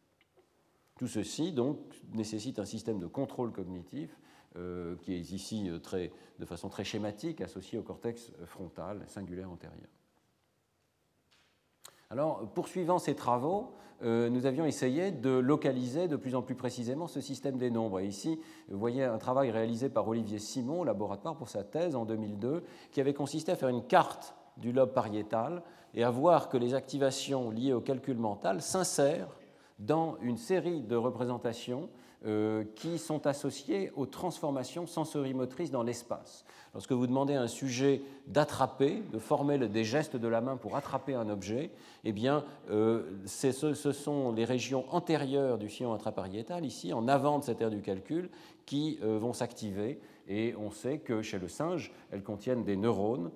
Tout 0.98 1.08
ceci 1.08 1.52
donc 1.52 1.78
nécessite 2.14 2.60
un 2.60 2.66
système 2.66 3.00
de 3.00 3.08
contrôle 3.08 3.52
cognitif 3.52 4.18
euh, 4.56 4.96
qui 5.02 5.14
est 5.14 5.32
ici 5.32 5.70
euh, 5.70 6.08
de 6.40 6.46
façon 6.46 6.70
très 6.70 6.86
schématique 6.86 7.42
associé 7.42 7.78
au 7.78 7.84
cortex 7.84 8.32
frontal 8.46 9.04
singulaire 9.08 9.52
antérieur. 9.52 9.90
Alors, 12.12 12.48
poursuivant 12.54 13.00
ces 13.00 13.16
travaux, 13.16 13.72
euh, 14.04 14.30
nous 14.30 14.46
avions 14.46 14.66
essayé 14.66 15.12
de 15.12 15.32
localiser 15.32 16.08
de 16.08 16.16
plus 16.16 16.36
en 16.36 16.44
plus 16.44 16.54
précisément 16.54 17.08
ce 17.08 17.20
système 17.20 17.58
des 17.58 17.72
nombres. 17.72 18.00
Et 18.00 18.06
ici, 18.06 18.40
vous 18.70 18.78
voyez 18.78 19.04
un 19.04 19.18
travail 19.18 19.50
réalisé 19.50 19.90
par 19.90 20.08
Olivier 20.08 20.38
Simon, 20.38 20.82
au 20.82 20.84
laboratoire, 20.84 21.36
pour 21.36 21.50
sa 21.50 21.64
thèse 21.64 21.96
en 21.96 22.06
2002, 22.06 22.64
qui 22.92 23.02
avait 23.02 23.16
consisté 23.16 23.52
à 23.52 23.56
faire 23.56 23.70
une 23.70 23.84
carte 23.84 24.36
du 24.58 24.72
lobe 24.72 24.94
pariétal 24.94 25.64
et 25.96 26.04
à 26.04 26.12
voir 26.12 26.50
que 26.50 26.58
les 26.58 26.76
activations 26.76 27.50
liées 27.50 27.74
au 27.74 27.82
calcul 27.82 28.18
mental 28.18 28.62
s'insèrent 28.62 29.40
dans 29.80 30.18
une 30.22 30.38
série 30.38 30.82
de 30.82 30.96
représentations 30.96 31.90
qui 32.76 32.98
sont 32.98 33.28
associées 33.28 33.92
aux 33.96 34.08
transformations 34.08 34.88
sensorimotrices 34.88 35.70
dans 35.70 35.84
l'espace. 35.84 36.44
Lorsque 36.76 36.92
vous 36.92 37.08
demandez 37.08 37.36
à 37.36 37.42
un 37.42 37.48
sujet 37.48 38.02
d'attraper, 38.28 39.02
de 39.14 39.18
former 39.18 39.58
des 39.58 39.86
gestes 39.86 40.18
de 40.18 40.28
la 40.28 40.42
main 40.42 40.58
pour 40.58 40.76
attraper 40.76 41.16
un 41.16 41.30
objet, 41.30 41.72
eh 42.04 42.12
bien, 42.12 42.44
euh, 42.70 43.04
ce, 43.26 43.52
ce, 43.52 43.92
sont 43.94 44.34
les 44.34 44.44
régions 44.44 44.84
antérieures 44.92 45.58
du 45.58 45.70
sillon 45.70 45.94
intrapariétal, 45.94 46.66
ici, 46.66 46.92
en 46.92 47.08
avant 47.08 47.40
de 47.40 47.46
cette 47.46 47.62
aire 47.62 47.70
du 47.70 47.82
calcul, 47.82 48.30
qui 48.66 49.00
euh, 49.04 49.18
vont 49.18 49.32
s'activer. 49.32 50.02
Et 50.28 50.54
on 50.58 50.70
sait 50.70 50.98
que 50.98 51.22
chez 51.22 51.40
le 51.40 51.48
singe, 51.48 51.94
elles 52.12 52.24
contiennent 52.24 52.66
des 52.66 52.76
neurones 52.76 53.32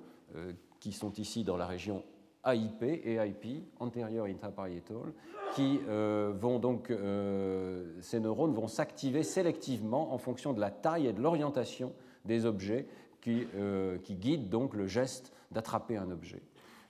qui 0.80 0.92
sont 0.92 1.14
ici 1.14 1.44
dans 1.44 1.58
la 1.58 1.66
région 1.66 2.04
AIP 2.46 2.84
et 2.84 3.16
IP, 3.16 3.64
Anterior 3.80 4.26
Intraparietal, 4.26 5.14
qui 5.56 5.80
euh, 5.88 6.34
vont 6.36 6.60
donc, 6.60 6.90
euh, 6.90 7.96
ces 8.02 8.20
neurones 8.20 8.54
vont 8.54 8.68
s'activer 8.68 9.24
sélectivement 9.24 10.14
en 10.14 10.18
fonction 10.18 10.54
de 10.54 10.60
la 10.60 10.72
taille 10.72 11.08
et 11.08 11.14
de 11.14 11.22
l'orientation 11.22 11.94
des 12.26 12.46
objets 12.46 12.88
qui, 13.22 13.48
euh, 13.56 13.98
qui, 13.98 14.16
guident 14.16 14.50
donc 14.50 14.74
le 14.74 14.88
geste 14.88 15.34
d'attraper 15.52 15.98
un 15.98 16.12
objet. 16.12 16.42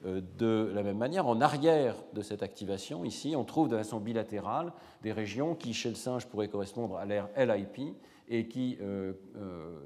De 0.01 0.71
la 0.73 0.81
même 0.81 0.97
manière, 0.97 1.27
en 1.27 1.41
arrière 1.41 1.93
de 2.13 2.21
cette 2.21 2.41
activation, 2.41 3.03
ici, 3.03 3.35
on 3.35 3.43
trouve 3.43 3.67
de 3.67 3.75
façon 3.75 3.99
bilatérale 3.99 4.71
des 5.01 5.11
régions 5.11 5.55
qui, 5.55 5.73
chez 5.73 5.89
le 5.89 5.95
singe, 5.95 6.25
pourraient 6.27 6.47
correspondre 6.47 6.95
à 6.95 7.03
l'aire 7.03 7.27
LIP 7.35 7.97
et 8.29 8.47
qui 8.47 8.77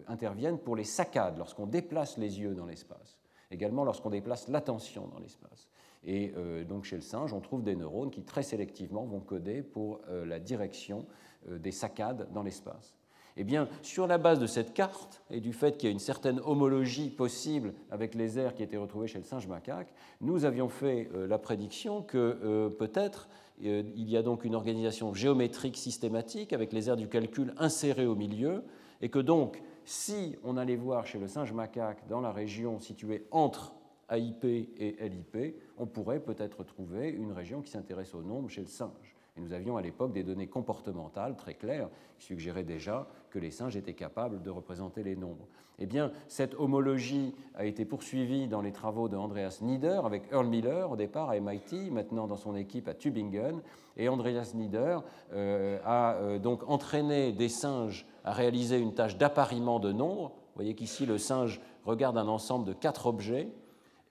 interviennent 0.08 0.60
pour 0.60 0.76
les 0.76 0.84
saccades, 0.84 1.40
lorsqu'on 1.40 1.66
déplace 1.66 2.20
les 2.20 2.40
yeux 2.40 2.54
dans 2.54 2.68
l'espace 2.68 3.18
également 3.54 3.84
lorsqu'on 3.84 4.10
déplace 4.10 4.48
l'attention 4.48 5.08
dans 5.08 5.20
l'espace. 5.20 5.70
Et 6.06 6.34
euh, 6.38 6.64
donc 6.64 6.84
chez 6.84 6.96
le 6.96 7.02
singe, 7.02 7.34
on 7.34 7.40
trouve 7.40 7.64
des 7.64 7.76
neurones 7.76 8.12
qui 8.12 8.24
très 8.24 8.44
sélectivement 8.44 9.06
vont 9.06 9.20
coder 9.20 9.62
pour 9.62 10.02
euh, 10.10 10.26
la 10.26 10.40
direction 10.40 11.06
euh, 11.50 11.58
des 11.58 11.72
saccades 11.72 12.28
dans 12.34 12.44
l'espace. 12.44 12.96
Eh 13.36 13.44
bien, 13.44 13.68
sur 13.82 14.06
la 14.06 14.20
base 14.20 14.40
de 14.40 14.46
cette 14.46 14.76
carte 14.76 15.24
et 15.32 15.40
du 15.40 15.54
fait 15.54 15.78
qu'il 15.78 15.90
y 15.90 15.92
a 15.92 15.92
une 15.92 15.98
certaine 15.98 16.40
homologie 16.46 17.10
possible 17.10 17.74
avec 17.90 18.14
les 18.14 18.38
aires 18.38 18.54
qui 18.54 18.62
étaient 18.62 18.78
retrouvées 18.78 19.08
chez 19.08 19.18
le 19.18 19.24
singe 19.24 19.48
macaque, 19.48 19.92
nous 20.22 20.46
avions 20.46 20.70
fait 20.70 21.10
la 21.16 21.40
prédiction 21.40 22.04
que 22.04 22.70
peut-être 22.78 23.28
il 23.60 24.08
y 24.08 24.18
a 24.18 24.22
donc 24.22 24.46
une 24.46 24.54
organisation 24.54 25.16
géométrique 25.16 25.78
systématique 25.78 26.54
avec 26.54 26.74
les 26.74 26.90
aires 26.90 26.96
du 26.96 27.08
calcul 27.08 27.56
insérées 27.58 28.06
au 28.06 28.14
milieu, 28.14 28.64
et 29.02 29.10
que 29.10 29.18
donc 29.18 29.64
si 29.86 30.36
on 30.44 30.58
allait 30.58 30.76
voir 30.76 31.06
chez 31.06 31.20
le 31.20 31.28
singe 31.28 31.54
macaque 31.54 32.08
dans 32.08 32.22
la 32.22 32.32
région 32.32 32.80
située 32.80 33.26
entre 33.32 33.74
AIP 34.10 34.44
et 34.46 35.10
LIP, 35.10 35.56
on 35.78 35.86
pourrait 35.86 36.20
peut-être 36.20 36.64
trouver 36.64 37.10
une 37.10 37.32
région 37.32 37.62
qui 37.62 37.72
s'intéresse 37.72 38.14
au 38.14 38.22
nombre 38.22 38.50
chez 38.50 38.62
le 38.62 38.68
singe. 38.68 39.16
Et 39.36 39.42
nous 39.42 39.54
avions 39.54 39.78
à 39.78 39.82
l'époque 39.82 40.14
des 40.14 40.24
données 40.24 40.48
comportementales 40.48 41.36
très 41.36 41.56
claires 41.56 41.90
qui 42.20 42.28
suggéraient 42.28 42.64
déjà 42.64 43.08
que 43.32 43.40
les 43.40 43.50
singes 43.50 43.76
étaient 43.76 43.96
capables 43.96 44.44
de 44.44 44.50
représenter 44.52 45.02
les 45.02 45.16
nombres. 45.16 45.48
Eh 45.80 45.88
bien, 45.88 46.12
cette 46.28 46.54
homologie 46.54 47.34
a 47.56 47.66
été 47.66 47.84
poursuivie 47.84 48.48
dans 48.48 48.62
les 48.62 48.72
travaux 48.72 49.10
de 49.10 49.18
Andreas 49.18 49.60
Nieder 49.62 50.02
avec 50.06 50.32
Earl 50.32 50.48
Miller 50.48 50.92
au 50.92 50.96
départ 50.96 51.32
à 51.32 51.40
MIT, 51.40 51.90
maintenant 51.92 52.28
dans 52.28 52.38
son 52.38 52.56
équipe 52.56 52.88
à 52.88 52.94
Tübingen. 52.94 53.60
Et 53.98 54.08
Andreas 54.08 54.52
Nieder 54.54 55.00
euh, 55.34 55.80
a 55.84 56.14
euh, 56.14 56.38
donc 56.38 56.62
entraîné 56.70 57.32
des 57.32 57.50
singes 57.50 58.06
à 58.24 58.32
réaliser 58.32 58.78
une 58.78 58.94
tâche 58.94 59.18
d'appariement 59.18 59.80
de 59.80 59.92
nombres. 59.92 60.30
Vous 60.30 60.56
voyez 60.56 60.76
qu'ici, 60.76 61.06
le 61.06 61.18
singe 61.18 61.62
regarde 61.86 62.18
un 62.18 62.28
ensemble 62.28 62.66
de 62.66 62.74
quatre 62.74 63.08
objets 63.08 63.50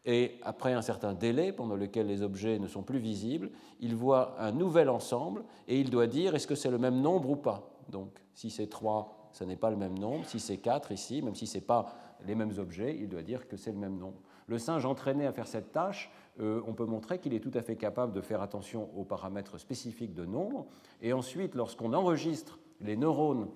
et 0.04 0.38
après 0.42 0.72
un 0.72 0.82
certain 0.82 1.14
délai 1.14 1.52
pendant 1.52 1.76
lequel 1.76 2.06
les 2.06 2.22
objets 2.22 2.58
ne 2.58 2.66
sont 2.66 2.82
plus 2.82 2.98
visibles, 2.98 3.50
il 3.80 3.94
voit 3.94 4.34
un 4.40 4.50
nouvel 4.50 4.88
ensemble 4.88 5.44
et 5.68 5.78
il 5.78 5.90
doit 5.90 6.08
dire 6.08 6.34
est-ce 6.34 6.46
que 6.46 6.56
c'est 6.56 6.70
le 6.70 6.78
même 6.78 7.00
nombre 7.00 7.30
ou 7.30 7.36
pas? 7.36 7.70
Donc 7.88 8.18
si 8.34 8.50
c'est 8.50 8.66
3, 8.66 9.30
ce 9.32 9.44
n'est 9.44 9.56
pas 9.56 9.70
le 9.70 9.76
même 9.76 9.98
nombre. 9.98 10.26
Si 10.26 10.40
c'est 10.40 10.58
4 10.58 10.92
ici, 10.92 11.22
même 11.22 11.34
si 11.34 11.46
ce 11.46 11.58
n'est 11.58 11.64
pas 11.64 11.94
les 12.26 12.34
mêmes 12.34 12.52
objets, 12.58 12.96
il 12.98 13.08
doit 13.08 13.22
dire 13.22 13.48
que 13.48 13.56
c'est 13.56 13.72
le 13.72 13.78
même 13.78 13.96
nombre. 13.96 14.20
Le 14.46 14.58
singe 14.58 14.84
entraîné 14.84 15.26
à 15.26 15.32
faire 15.32 15.46
cette 15.46 15.72
tâche, 15.72 16.10
euh, 16.40 16.60
on 16.66 16.74
peut 16.74 16.84
montrer 16.84 17.18
qu'il 17.18 17.34
est 17.34 17.40
tout 17.40 17.50
à 17.54 17.62
fait 17.62 17.76
capable 17.76 18.12
de 18.12 18.20
faire 18.20 18.42
attention 18.42 18.90
aux 18.96 19.04
paramètres 19.04 19.58
spécifiques 19.58 20.14
de 20.14 20.24
nombre. 20.24 20.66
Et 21.00 21.12
ensuite, 21.12 21.54
lorsqu'on 21.54 21.92
enregistre 21.92 22.58
les 22.80 22.96
neurones, 22.96 23.48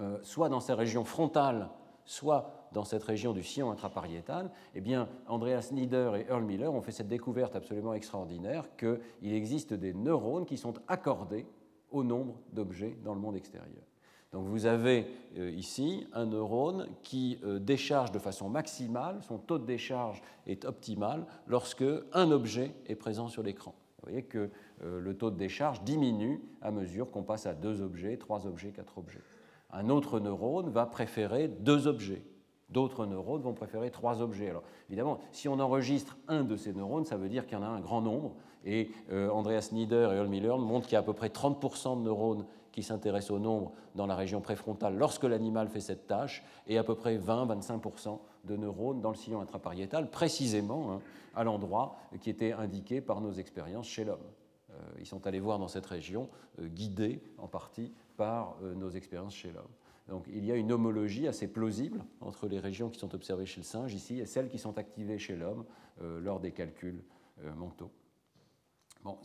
euh, 0.00 0.18
soit 0.22 0.48
dans 0.48 0.60
ces 0.60 0.72
régions 0.72 1.04
frontales, 1.04 1.68
soit 2.06 2.68
dans 2.72 2.84
cette 2.84 3.04
région 3.04 3.34
du 3.34 3.42
sillon 3.42 3.70
intrapariétal, 3.70 4.50
eh 4.74 4.80
bien, 4.80 5.08
Andreas 5.26 5.70
Nieder 5.72 6.12
et 6.16 6.30
Earl 6.30 6.42
Miller 6.42 6.72
ont 6.72 6.80
fait 6.80 6.92
cette 6.92 7.08
découverte 7.08 7.54
absolument 7.54 7.92
extraordinaire 7.92 8.64
qu'il 8.76 9.34
existe 9.34 9.74
des 9.74 9.92
neurones 9.92 10.46
qui 10.46 10.56
sont 10.56 10.72
accordés 10.88 11.46
au 11.90 12.02
nombre 12.02 12.40
d'objets 12.52 12.96
dans 13.04 13.14
le 13.14 13.20
monde 13.20 13.36
extérieur. 13.36 13.82
Donc 14.32 14.46
vous 14.46 14.64
avez 14.64 15.06
euh, 15.36 15.50
ici 15.50 16.06
un 16.14 16.24
neurone 16.26 16.88
qui 17.02 17.38
euh, 17.44 17.58
décharge 17.58 18.10
de 18.10 18.18
façon 18.18 18.48
maximale, 18.48 19.18
son 19.22 19.36
taux 19.36 19.58
de 19.58 19.66
décharge 19.66 20.22
est 20.46 20.64
optimal 20.64 21.26
lorsque 21.46 21.84
un 22.14 22.30
objet 22.30 22.74
est 22.86 22.94
présent 22.94 23.28
sur 23.28 23.42
l'écran. 23.42 23.74
Vous 23.98 24.08
voyez 24.08 24.22
que 24.22 24.48
le 24.82 25.14
taux 25.14 25.30
de 25.30 25.36
décharge 25.36 25.82
diminue 25.82 26.40
à 26.62 26.70
mesure 26.70 27.10
qu'on 27.10 27.22
passe 27.22 27.44
à 27.44 27.52
deux 27.52 27.82
objets, 27.82 28.16
trois 28.16 28.46
objets, 28.46 28.70
quatre 28.70 28.96
objets. 28.96 29.20
Un 29.72 29.88
autre 29.88 30.20
neurone 30.20 30.70
va 30.70 30.86
préférer 30.86 31.48
deux 31.48 31.86
objets, 31.86 32.24
D'autres 32.70 33.04
neurones 33.04 33.42
vont 33.42 33.52
préférer 33.52 33.90
trois 33.90 34.22
objets. 34.22 34.48
Alors 34.48 34.62
évidemment, 34.88 35.18
si 35.32 35.48
on 35.48 35.58
enregistre 35.58 36.16
un 36.28 36.44
de 36.44 36.56
ces 36.56 36.72
neurones, 36.72 37.04
ça 37.04 37.16
veut 37.16 37.28
dire 37.28 37.44
qu'il 37.46 37.58
y 37.58 37.60
en 37.60 37.64
a 37.64 37.68
un 37.68 37.80
grand 37.80 38.00
nombre. 38.00 38.36
Et 38.64 38.90
euh, 39.10 39.28
Andreas 39.30 39.70
Nieder 39.72 40.08
et 40.12 40.16
Earl 40.16 40.28
Miller 40.28 40.56
montrent 40.56 40.86
qu'il 40.86 40.94
y 40.94 40.96
a 40.96 41.00
à 41.00 41.02
peu 41.02 41.12
près 41.12 41.28
30% 41.28 41.98
de 41.98 42.04
neurones 42.04 42.46
qui 42.70 42.84
s'intéressent 42.84 43.32
au 43.32 43.40
nombre 43.40 43.72
dans 43.96 44.06
la 44.06 44.14
région 44.14 44.40
préfrontale 44.40 44.96
lorsque 44.96 45.24
l'animal 45.24 45.68
fait 45.68 45.80
cette 45.80 46.06
tâche, 46.06 46.44
et 46.68 46.78
à 46.78 46.84
peu 46.84 46.94
près 46.94 47.18
20-25% 47.18 48.20
de 48.44 48.56
neurones 48.56 49.00
dans 49.00 49.10
le 49.10 49.16
sillon 49.16 49.40
intrapariétal, 49.40 50.08
précisément 50.08 50.92
hein, 50.92 51.00
à 51.34 51.42
l'endroit 51.42 51.96
qui 52.20 52.30
était 52.30 52.52
indiqué 52.52 53.00
par 53.00 53.20
nos 53.20 53.32
expériences 53.32 53.88
chez 53.88 54.04
l'homme. 54.04 54.18
Euh, 54.70 54.74
ils 55.00 55.06
sont 55.06 55.26
allés 55.26 55.40
voir 55.40 55.58
dans 55.58 55.66
cette 55.66 55.86
région, 55.86 56.28
euh, 56.60 56.68
guidés 56.68 57.20
en 57.38 57.48
partie 57.48 57.92
par 58.20 58.58
nos 58.76 58.90
expériences 58.90 59.34
chez 59.34 59.50
l'homme. 59.50 59.72
Donc 60.10 60.26
il 60.28 60.44
y 60.44 60.52
a 60.52 60.56
une 60.56 60.72
homologie 60.72 61.26
assez 61.26 61.48
plausible 61.48 62.04
entre 62.20 62.48
les 62.48 62.58
régions 62.58 62.90
qui 62.90 62.98
sont 62.98 63.14
observées 63.14 63.46
chez 63.46 63.60
le 63.60 63.64
singe 63.64 63.94
ici 63.94 64.20
et 64.20 64.26
celles 64.26 64.48
qui 64.48 64.58
sont 64.58 64.76
activées 64.76 65.18
chez 65.18 65.36
l'homme 65.36 65.64
euh, 66.02 66.20
lors 66.20 66.38
des 66.38 66.50
calculs 66.50 67.02
euh, 67.44 67.54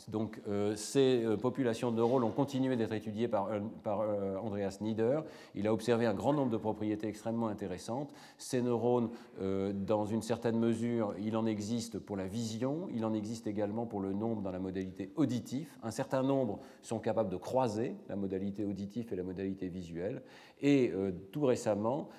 donc, 0.08 0.42
euh, 0.48 0.74
ces 0.78 1.24
euh, 1.26 1.36
populations 1.36 1.92
de 1.92 1.98
neurones 1.98 2.24
ont 2.24 2.32
continué 2.32 2.78
d'être 2.78 2.94
étudiées 2.94 3.28
par, 3.28 3.50
euh, 3.50 4.38
Andreas 4.38 4.78
Nieder. 4.80 5.20
Il 5.54 5.68
a 5.68 5.74
observé 5.74 6.06
un 6.06 6.14
grand 6.14 6.32
nombre 6.32 6.52
de 6.52 6.58
propriétés 6.58 7.08
extrêmement 7.08 7.48
intéressantes. 7.48 8.14
Ces 8.38 8.62
neurones, 8.62 9.10
dans 9.40 10.06
une 10.06 10.22
certaine 10.22 10.58
mesure, 10.58 11.14
il 11.20 11.36
en 11.36 11.46
existe 11.46 12.00
pour 12.00 12.16
la 12.16 12.28
vision, 12.28 12.88
il 12.94 13.04
en 13.06 13.14
existe 13.14 13.48
également 13.48 13.86
pour 13.86 14.00
le 14.00 14.14
nombre 14.14 14.42
dans 14.42 14.52
la 14.52 14.60
modalité 14.60 15.12
auditive. 15.16 15.68
Un 15.84 15.92
certain 15.92 16.24
nombre 16.24 16.60
sont 16.82 17.00
capables 17.00 17.30
de 17.30 17.38
croiser 17.38 17.96
la 18.08 18.16
modalité 18.16 18.64
auditive 18.64 19.12
et 19.12 19.16
la 19.16 19.24
modalité 19.24 19.68
visuelle. 19.68 20.24
Et 20.62 20.92
tout 21.32 21.46
récemment, 21.46 22.10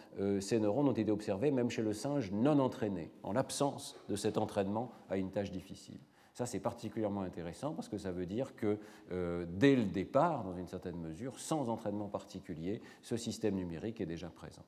ces 0.40 0.60
neurones 0.60 0.88
ont 0.88 0.92
été 0.92 1.10
observés 1.10 1.50
même 1.50 1.70
chez 1.70 1.82
le 1.82 1.92
singe 1.92 2.32
non 2.32 2.58
entraîné, 2.58 3.10
en 3.22 3.32
l'absence 3.32 3.96
de 4.08 4.16
cet 4.16 4.38
entraînement 4.38 4.92
à 5.08 5.16
une 5.16 5.30
tâche 5.30 5.50
difficile. 5.50 5.98
Ça, 6.36 6.44
c'est 6.44 6.60
particulièrement 6.60 7.22
intéressant 7.22 7.72
parce 7.72 7.88
que 7.88 7.96
ça 7.96 8.12
veut 8.12 8.26
dire 8.26 8.54
que 8.56 8.78
euh, 9.10 9.46
dès 9.48 9.74
le 9.74 9.86
départ, 9.86 10.44
dans 10.44 10.54
une 10.54 10.66
certaine 10.68 10.98
mesure, 11.00 11.38
sans 11.38 11.70
entraînement 11.70 12.08
particulier, 12.08 12.82
ce 13.00 13.16
système 13.16 13.54
numérique 13.54 14.02
est 14.02 14.06
déjà 14.06 14.28
présent. 14.28 14.66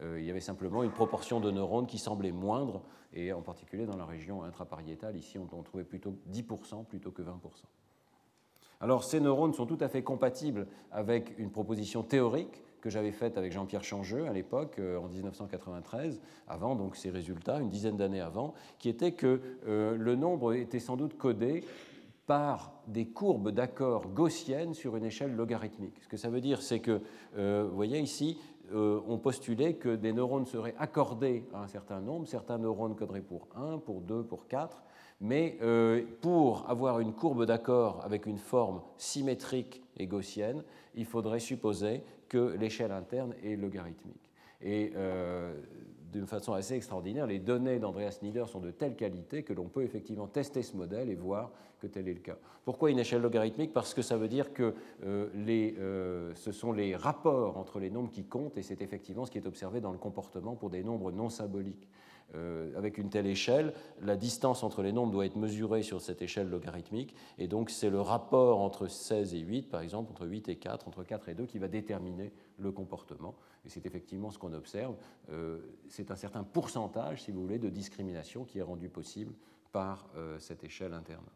Euh, 0.00 0.18
il 0.18 0.24
y 0.24 0.30
avait 0.30 0.40
simplement 0.40 0.82
une 0.82 0.90
proportion 0.90 1.38
de 1.38 1.50
neurones 1.50 1.86
qui 1.86 1.98
semblait 1.98 2.32
moindre, 2.32 2.80
et 3.12 3.30
en 3.34 3.42
particulier 3.42 3.84
dans 3.84 3.98
la 3.98 4.06
région 4.06 4.42
intrapariétale, 4.42 5.14
ici 5.14 5.38
on, 5.38 5.46
on 5.52 5.62
trouvait 5.62 5.84
plutôt 5.84 6.16
10% 6.30 6.86
plutôt 6.86 7.10
que 7.10 7.20
20%. 7.20 7.34
Alors 8.80 9.04
ces 9.04 9.20
neurones 9.20 9.52
sont 9.52 9.66
tout 9.66 9.76
à 9.82 9.90
fait 9.90 10.02
compatibles 10.02 10.66
avec 10.90 11.38
une 11.38 11.50
proposition 11.50 12.02
théorique 12.02 12.62
que 12.82 12.90
j'avais 12.90 13.12
faite 13.12 13.38
avec 13.38 13.52
Jean-Pierre 13.52 13.84
Changeux 13.84 14.26
à 14.26 14.32
l'époque, 14.32 14.78
euh, 14.78 14.98
en 14.98 15.08
1993, 15.08 16.20
avant 16.48 16.74
donc 16.74 16.96
ces 16.96 17.10
résultats, 17.10 17.60
une 17.60 17.70
dizaine 17.70 17.96
d'années 17.96 18.20
avant, 18.20 18.54
qui 18.78 18.88
était 18.88 19.12
que 19.12 19.40
euh, 19.66 19.96
le 19.96 20.16
nombre 20.16 20.52
était 20.52 20.80
sans 20.80 20.96
doute 20.96 21.16
codé 21.16 21.64
par 22.26 22.72
des 22.88 23.06
courbes 23.06 23.50
d'accord 23.50 24.08
gaussiennes 24.08 24.74
sur 24.74 24.96
une 24.96 25.04
échelle 25.04 25.34
logarithmique. 25.34 25.94
Ce 26.02 26.08
que 26.08 26.16
ça 26.16 26.28
veut 26.28 26.40
dire, 26.40 26.60
c'est 26.60 26.80
que, 26.80 27.00
euh, 27.38 27.66
vous 27.68 27.76
voyez 27.76 28.00
ici, 28.00 28.38
on 28.74 29.18
postulait 29.18 29.74
que 29.74 29.96
des 29.96 30.14
neurones 30.14 30.46
seraient 30.46 30.74
accordés 30.78 31.44
à 31.52 31.62
un 31.62 31.66
certain 31.66 32.00
nombre, 32.00 32.26
certains 32.26 32.56
neurones 32.56 32.96
coderaient 32.96 33.20
pour 33.20 33.48
1, 33.54 33.78
pour 33.78 34.00
2, 34.00 34.22
pour 34.22 34.46
4, 34.46 34.82
mais 35.20 35.58
pour 36.22 36.70
avoir 36.70 37.00
une 37.00 37.12
courbe 37.12 37.44
d'accord 37.44 38.00
avec 38.02 38.24
une 38.24 38.38
forme 38.38 38.80
symétrique 38.96 39.82
et 39.98 40.06
gaussienne, 40.06 40.64
il 40.94 41.04
faudrait 41.04 41.40
supposer 41.40 42.02
que 42.32 42.56
l'échelle 42.58 42.92
interne 42.92 43.34
est 43.44 43.56
logarithmique. 43.56 44.30
Et 44.62 44.92
euh, 44.96 45.54
d'une 46.10 46.26
façon 46.26 46.54
assez 46.54 46.74
extraordinaire, 46.74 47.26
les 47.26 47.38
données 47.38 47.78
d'Andreas 47.78 48.20
Nieder 48.22 48.44
sont 48.46 48.60
de 48.60 48.70
telle 48.70 48.96
qualité 48.96 49.42
que 49.42 49.52
l'on 49.52 49.68
peut 49.68 49.82
effectivement 49.82 50.26
tester 50.26 50.62
ce 50.62 50.74
modèle 50.74 51.10
et 51.10 51.14
voir 51.14 51.52
que 51.78 51.86
tel 51.86 52.08
est 52.08 52.14
le 52.14 52.20
cas. 52.20 52.38
Pourquoi 52.64 52.90
une 52.90 52.98
échelle 52.98 53.20
logarithmique? 53.20 53.74
Parce 53.74 53.92
que 53.92 54.00
ça 54.00 54.16
veut 54.16 54.28
dire 54.28 54.54
que 54.54 54.74
euh, 55.04 55.28
les, 55.34 55.74
euh, 55.78 56.32
ce 56.34 56.52
sont 56.52 56.72
les 56.72 56.96
rapports 56.96 57.58
entre 57.58 57.78
les 57.78 57.90
nombres 57.90 58.10
qui 58.10 58.24
comptent 58.24 58.56
et 58.56 58.62
c'est 58.62 58.80
effectivement 58.80 59.26
ce 59.26 59.30
qui 59.30 59.36
est 59.36 59.46
observé 59.46 59.82
dans 59.82 59.92
le 59.92 59.98
comportement 59.98 60.56
pour 60.56 60.70
des 60.70 60.82
nombres 60.82 61.12
non 61.12 61.28
symboliques. 61.28 61.86
Euh, 62.34 62.76
avec 62.78 62.96
une 62.96 63.10
telle 63.10 63.26
échelle, 63.26 63.74
la 64.00 64.16
distance 64.16 64.62
entre 64.62 64.82
les 64.82 64.92
nombres 64.92 65.12
doit 65.12 65.26
être 65.26 65.36
mesurée 65.36 65.82
sur 65.82 66.00
cette 66.00 66.22
échelle 66.22 66.48
logarithmique, 66.48 67.14
et 67.38 67.46
donc 67.46 67.68
c'est 67.68 67.90
le 67.90 68.00
rapport 68.00 68.60
entre 68.60 68.86
16 68.86 69.34
et 69.34 69.40
8, 69.40 69.68
par 69.68 69.82
exemple, 69.82 70.10
entre 70.10 70.26
8 70.26 70.48
et 70.48 70.56
4, 70.56 70.88
entre 70.88 71.04
4 71.04 71.28
et 71.28 71.34
2, 71.34 71.44
qui 71.44 71.58
va 71.58 71.68
déterminer 71.68 72.32
le 72.58 72.72
comportement. 72.72 73.34
Et 73.66 73.68
c'est 73.68 73.84
effectivement 73.84 74.30
ce 74.30 74.38
qu'on 74.38 74.54
observe. 74.54 74.96
Euh, 75.30 75.58
c'est 75.88 76.10
un 76.10 76.16
certain 76.16 76.42
pourcentage, 76.42 77.22
si 77.22 77.32
vous 77.32 77.42
voulez, 77.42 77.58
de 77.58 77.68
discrimination 77.68 78.44
qui 78.44 78.58
est 78.58 78.62
rendu 78.62 78.88
possible 78.88 79.34
par 79.70 80.08
euh, 80.16 80.38
cette 80.38 80.64
échelle 80.64 80.94
interne. 80.94 81.26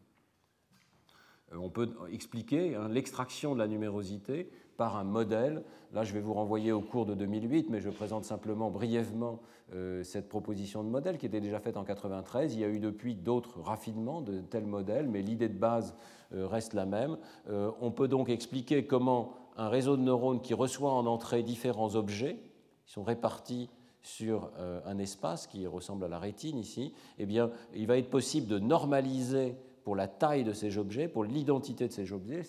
On 1.53 1.69
peut 1.69 1.95
expliquer 2.11 2.75
hein, 2.75 2.89
l'extraction 2.89 3.53
de 3.53 3.59
la 3.59 3.67
numérosité 3.67 4.49
par 4.77 4.95
un 4.95 5.03
modèle. 5.03 5.63
Là, 5.93 6.03
je 6.03 6.13
vais 6.13 6.19
vous 6.19 6.33
renvoyer 6.33 6.71
au 6.71 6.81
cours 6.81 7.05
de 7.05 7.15
2008, 7.15 7.69
mais 7.69 7.81
je 7.81 7.89
présente 7.89 8.23
simplement 8.23 8.69
brièvement 8.69 9.39
euh, 9.73 10.03
cette 10.03 10.29
proposition 10.29 10.83
de 10.83 10.89
modèle 10.89 11.17
qui 11.17 11.25
était 11.25 11.41
déjà 11.41 11.59
faite 11.59 11.75
en 11.75 11.83
93. 11.83 12.53
Il 12.53 12.59
y 12.59 12.63
a 12.63 12.69
eu 12.69 12.79
depuis 12.79 13.15
d'autres 13.15 13.59
raffinements 13.59 14.21
de 14.21 14.39
tels 14.39 14.65
modèles, 14.65 15.07
mais 15.07 15.21
l'idée 15.21 15.49
de 15.49 15.57
base 15.57 15.95
euh, 16.33 16.47
reste 16.47 16.73
la 16.73 16.85
même. 16.85 17.17
Euh, 17.49 17.71
on 17.81 17.91
peut 17.91 18.07
donc 18.07 18.29
expliquer 18.29 18.85
comment 18.85 19.33
un 19.57 19.69
réseau 19.69 19.97
de 19.97 20.03
neurones 20.03 20.41
qui 20.41 20.53
reçoit 20.53 20.91
en 20.91 21.05
entrée 21.05 21.41
différents 21.41 21.95
objets, 21.95 22.39
qui 22.85 22.93
sont 22.93 23.03
répartis 23.03 23.69
sur 24.03 24.51
un 24.85 24.99
espace 24.99 25.47
qui 25.47 25.67
ressemble 25.67 26.05
à 26.05 26.07
la 26.07 26.19
rétine 26.19 26.57
ici, 26.57 26.93
eh 27.17 27.25
bien, 27.25 27.49
il 27.75 27.87
va 27.87 27.97
être 27.97 28.09
possible 28.09 28.47
de 28.47 28.57
normaliser 28.57 29.57
pour 29.83 29.97
la 29.97 30.07
taille 30.07 30.45
de 30.45 30.53
ces 30.53 30.77
objets, 30.77 31.09
pour 31.09 31.25
l'identité 31.25 31.87
de 31.87 31.91
ces 31.91 32.13
objets. 32.13 32.43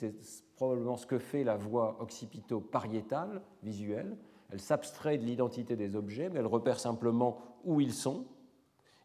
Probablement 0.58 0.96
ce 0.96 1.06
que 1.06 1.20
fait 1.20 1.44
la 1.44 1.56
voie 1.56 1.96
occipito-pariétale 2.00 3.42
visuelle. 3.62 4.16
Elle 4.50 4.58
s'abstrait 4.58 5.16
de 5.16 5.22
l'identité 5.22 5.76
des 5.76 5.94
objets, 5.94 6.30
mais 6.30 6.40
elle 6.40 6.48
repère 6.48 6.80
simplement 6.80 7.38
où 7.64 7.80
ils 7.80 7.92
sont. 7.92 8.24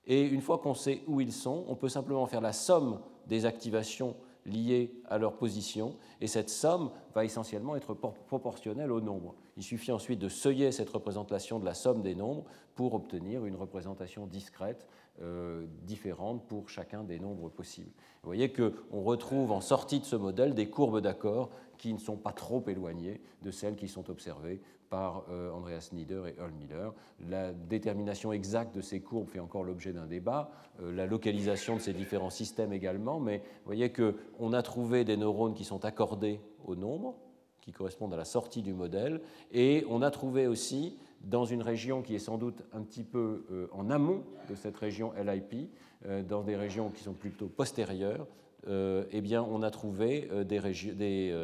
Et 0.08 0.24
une 0.24 0.42
fois 0.42 0.58
qu'on 0.58 0.74
sait 0.74 1.04
où 1.06 1.22
ils 1.22 1.32
sont, 1.32 1.64
on 1.68 1.76
peut 1.76 1.90
simplement 1.90 2.26
faire 2.26 2.42
la 2.42 2.54
somme 2.54 3.02
des 3.28 3.46
activations 3.46 4.16
liées 4.48 4.96
à 5.06 5.20
leur 5.20 5.38
position, 5.38 5.96
et 6.22 6.28
cette 6.28 6.50
somme 6.50 6.90
va 7.14 7.24
essentiellement 7.24 7.76
être 7.76 7.94
proportionnelle 7.94 8.92
au 8.92 9.00
nombre. 9.00 9.36
Il 9.56 9.62
suffit 9.62 9.92
ensuite 9.92 10.20
de 10.20 10.30
seuiller 10.30 10.72
cette 10.72 10.90
représentation 10.90 11.60
de 11.60 11.66
la 11.66 11.76
somme 11.76 12.02
des 12.02 12.16
nombres 12.16 12.46
pour 12.74 12.96
obtenir 12.96 13.46
une 13.46 13.56
représentation 13.56 14.26
discrète 14.26 14.88
euh, 15.22 15.68
différente 15.84 16.48
pour 16.48 16.70
chacun 16.70 17.04
des 17.04 17.20
nombres 17.20 17.50
possibles. 17.50 17.92
Vous 18.24 18.30
voyez 18.30 18.52
qu'on 18.52 19.04
retrouve 19.04 19.52
en 19.52 19.62
sortie 19.62 20.00
de 20.00 20.06
ce 20.06 20.16
modèle 20.16 20.56
des 20.56 20.70
courbes 20.70 21.02
d'accord 21.02 21.52
qui 21.78 21.94
ne 21.94 22.00
sont 22.00 22.18
pas 22.18 22.32
trop 22.32 22.64
éloignées 22.68 23.22
de 23.44 23.52
celles 23.52 23.76
qui 23.76 23.88
sont 23.88 24.10
observées 24.10 24.60
par 24.90 25.26
euh, 25.30 25.52
Andreas 25.52 25.90
Nieder 25.92 26.24
et 26.28 26.40
Earl 26.40 26.52
Miller. 26.52 26.94
La 27.28 27.52
détermination 27.52 28.32
exacte 28.34 28.76
de 28.76 28.82
ces 28.82 29.02
courbes 29.02 29.30
fait 29.30 29.40
encore 29.40 29.64
l'objet 29.64 29.94
d'un 29.94 30.08
débat, 30.08 30.52
euh, 30.82 30.92
la 30.92 31.06
localisation 31.06 31.76
de 31.76 31.82
ces 31.82 31.94
différents 31.94 32.30
systèmes 32.30 32.74
également, 32.74 33.20
mais 33.20 33.38
vous 33.38 33.66
voyez 33.66 33.92
qu'on 33.92 34.54
a 34.54 34.62
trouvé 34.62 35.04
des 35.04 35.18
neurones 35.18 35.54
qui 35.54 35.64
sont 35.64 35.86
accordés 35.86 36.42
au 36.66 36.76
nombre, 36.76 37.16
qui 37.62 37.72
correspondent 37.72 38.14
à 38.14 38.18
la 38.18 38.26
sortie 38.26 38.62
du 38.62 38.74
modèle, 38.74 39.22
et 39.52 39.86
on 39.90 40.02
a 40.02 40.12
trouvé 40.12 40.48
aussi 40.48 40.98
dans 41.24 41.46
une 41.46 41.62
région 41.62 42.02
qui 42.02 42.16
est 42.16 42.20
sans 42.20 42.38
doute 42.38 42.64
un 42.74 42.82
petit 42.82 43.04
peu 43.04 43.46
euh, 43.52 43.68
en 43.72 43.90
amont 43.90 44.24
de 44.50 44.56
cette 44.56 44.78
région 44.78 45.14
LIP, 45.14 45.70
euh, 46.06 46.22
dans 46.22 46.44
des 46.44 46.56
régions 46.56 46.90
qui 46.90 47.02
sont 47.02 47.14
plutôt 47.14 47.48
postérieures, 47.48 48.28
euh, 48.68 49.06
eh 49.12 49.22
bien, 49.22 49.44
on 49.44 49.62
a 49.62 49.72
trouvé 49.72 50.30
des, 50.46 50.60
des 50.94 51.36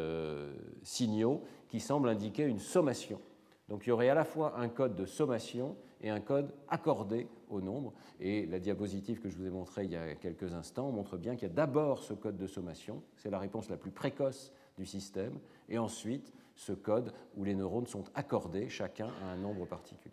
signaux 0.82 1.42
qui 1.68 1.80
semblent 1.80 2.08
indiquer 2.08 2.44
une 2.44 2.58
sommation. 2.58 3.20
Donc 3.68 3.86
il 3.86 3.90
y 3.90 3.92
aurait 3.92 4.08
à 4.08 4.14
la 4.14 4.24
fois 4.24 4.58
un 4.58 4.68
code 4.68 4.96
de 4.96 5.06
sommation 5.06 5.76
et 6.02 6.10
un 6.10 6.20
code 6.20 6.52
accordé 6.68 7.28
au 7.48 7.60
nombre. 7.60 7.92
Et 8.20 8.46
la 8.46 8.58
diapositive 8.58 9.20
que 9.20 9.28
je 9.28 9.36
vous 9.36 9.46
ai 9.46 9.50
montrée 9.50 9.84
il 9.84 9.92
y 9.92 9.96
a 9.96 10.14
quelques 10.14 10.54
instants 10.54 10.90
montre 10.90 11.16
bien 11.16 11.36
qu'il 11.36 11.48
y 11.48 11.50
a 11.50 11.54
d'abord 11.54 12.02
ce 12.02 12.14
code 12.14 12.36
de 12.36 12.46
sommation, 12.46 13.02
c'est 13.16 13.30
la 13.30 13.38
réponse 13.38 13.68
la 13.68 13.76
plus 13.76 13.90
précoce 13.90 14.52
du 14.78 14.86
système, 14.86 15.38
et 15.68 15.78
ensuite 15.78 16.32
ce 16.60 16.72
code 16.72 17.14
où 17.36 17.44
les 17.44 17.54
neurones 17.54 17.86
sont 17.86 18.04
accordés 18.14 18.68
chacun 18.68 19.08
à 19.22 19.30
un 19.32 19.36
nombre 19.36 19.64
particulier. 19.64 20.12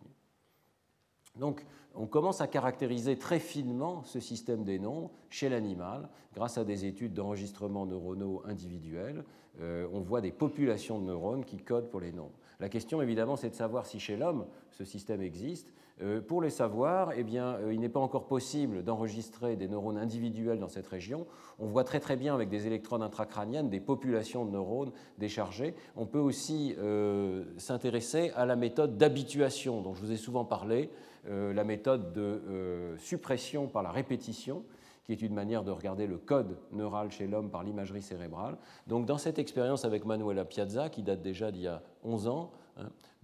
Donc, 1.36 1.66
on 1.94 2.08
commence 2.08 2.40
à 2.40 2.48
caractériser 2.48 3.18
très 3.18 3.40
finement 3.40 4.04
ce 4.06 4.22
système 4.22 4.64
des 4.64 4.80
nombres 4.80 5.12
chez 5.30 5.50
l'animal 5.50 6.08
grâce 6.34 6.58
à 6.58 6.64
des 6.64 6.86
études 6.86 7.14
d'enregistrement 7.14 7.86
neuronaux 7.86 8.44
individuels. 8.46 9.26
Euh, 9.60 9.90
on 9.92 10.00
voit 10.00 10.22
des 10.22 10.32
populations 10.32 11.00
de 11.00 11.06
neurones 11.06 11.44
qui 11.44 11.58
codent 11.58 11.90
pour 11.90 12.00
les 12.00 12.14
nombres. 12.14 12.40
La 12.62 12.70
question, 12.70 13.02
évidemment, 13.02 13.36
c'est 13.36 13.50
de 13.50 13.56
savoir 13.56 13.86
si 13.86 14.00
chez 14.00 14.16
l'homme 14.16 14.48
ce 14.72 14.86
système 14.86 15.22
existe. 15.22 15.74
Euh, 16.02 16.22
pour 16.22 16.42
les 16.42 16.52
savoir, 16.52 17.12
eh 17.16 17.24
bien, 17.24 17.56
euh, 17.56 17.74
il 17.74 17.80
n'est 17.80 17.90
pas 17.90 18.00
encore 18.00 18.28
possible 18.28 18.84
d'enregistrer 18.84 19.56
des 19.56 19.68
neurones 19.68 19.98
individuels 19.98 20.60
dans 20.60 20.70
cette 20.70 20.88
région. 20.88 21.26
On 21.58 21.66
voit 21.66 21.84
très 21.84 22.00
très 22.00 22.16
bien 22.16 22.36
avec 22.36 22.50
des 22.50 22.68
électrodes 22.68 23.02
intracrâniennes 23.02 23.70
des 23.70 23.80
populations 23.80 24.46
de 24.46 24.52
neurones 24.52 24.92
déchargés. 25.18 25.74
On 25.96 26.06
peut 26.06 26.20
aussi 26.20 26.76
euh, 26.78 27.46
s'intéresser 27.58 28.32
à 28.36 28.46
la 28.46 28.56
méthode 28.56 28.98
d'habituation 28.98 29.82
dont 29.82 29.96
je 29.96 30.02
vous 30.02 30.12
ai 30.12 30.18
souvent 30.18 30.46
parlé, 30.46 30.90
la 31.30 31.66
méthode 31.66 32.14
de 32.14 32.96
suppression 32.98 33.68
par 33.68 33.84
la 33.84 33.92
répétition 33.92 34.64
qui 35.08 35.14
est 35.14 35.22
une 35.22 35.34
manière 35.34 35.64
de 35.64 35.72
regarder 35.72 36.06
le 36.06 36.18
code 36.18 36.58
neural 36.74 37.12
chez 37.12 37.28
l'homme 37.28 37.50
par 37.50 37.64
l'imagerie 37.64 38.02
cérébrale. 38.02 38.58
Donc 38.88 39.06
dans 39.06 39.18
cette 39.18 39.40
expérience 39.40 39.86
avec 39.86 40.06
Manuela 40.06 40.44
Piazza, 40.44 40.90
qui 40.90 41.02
date 41.02 41.22
déjà 41.22 41.50
d'il 41.50 41.64
y 41.64 41.68
a 41.68 41.82
11 42.04 42.28
ans. 42.28 42.52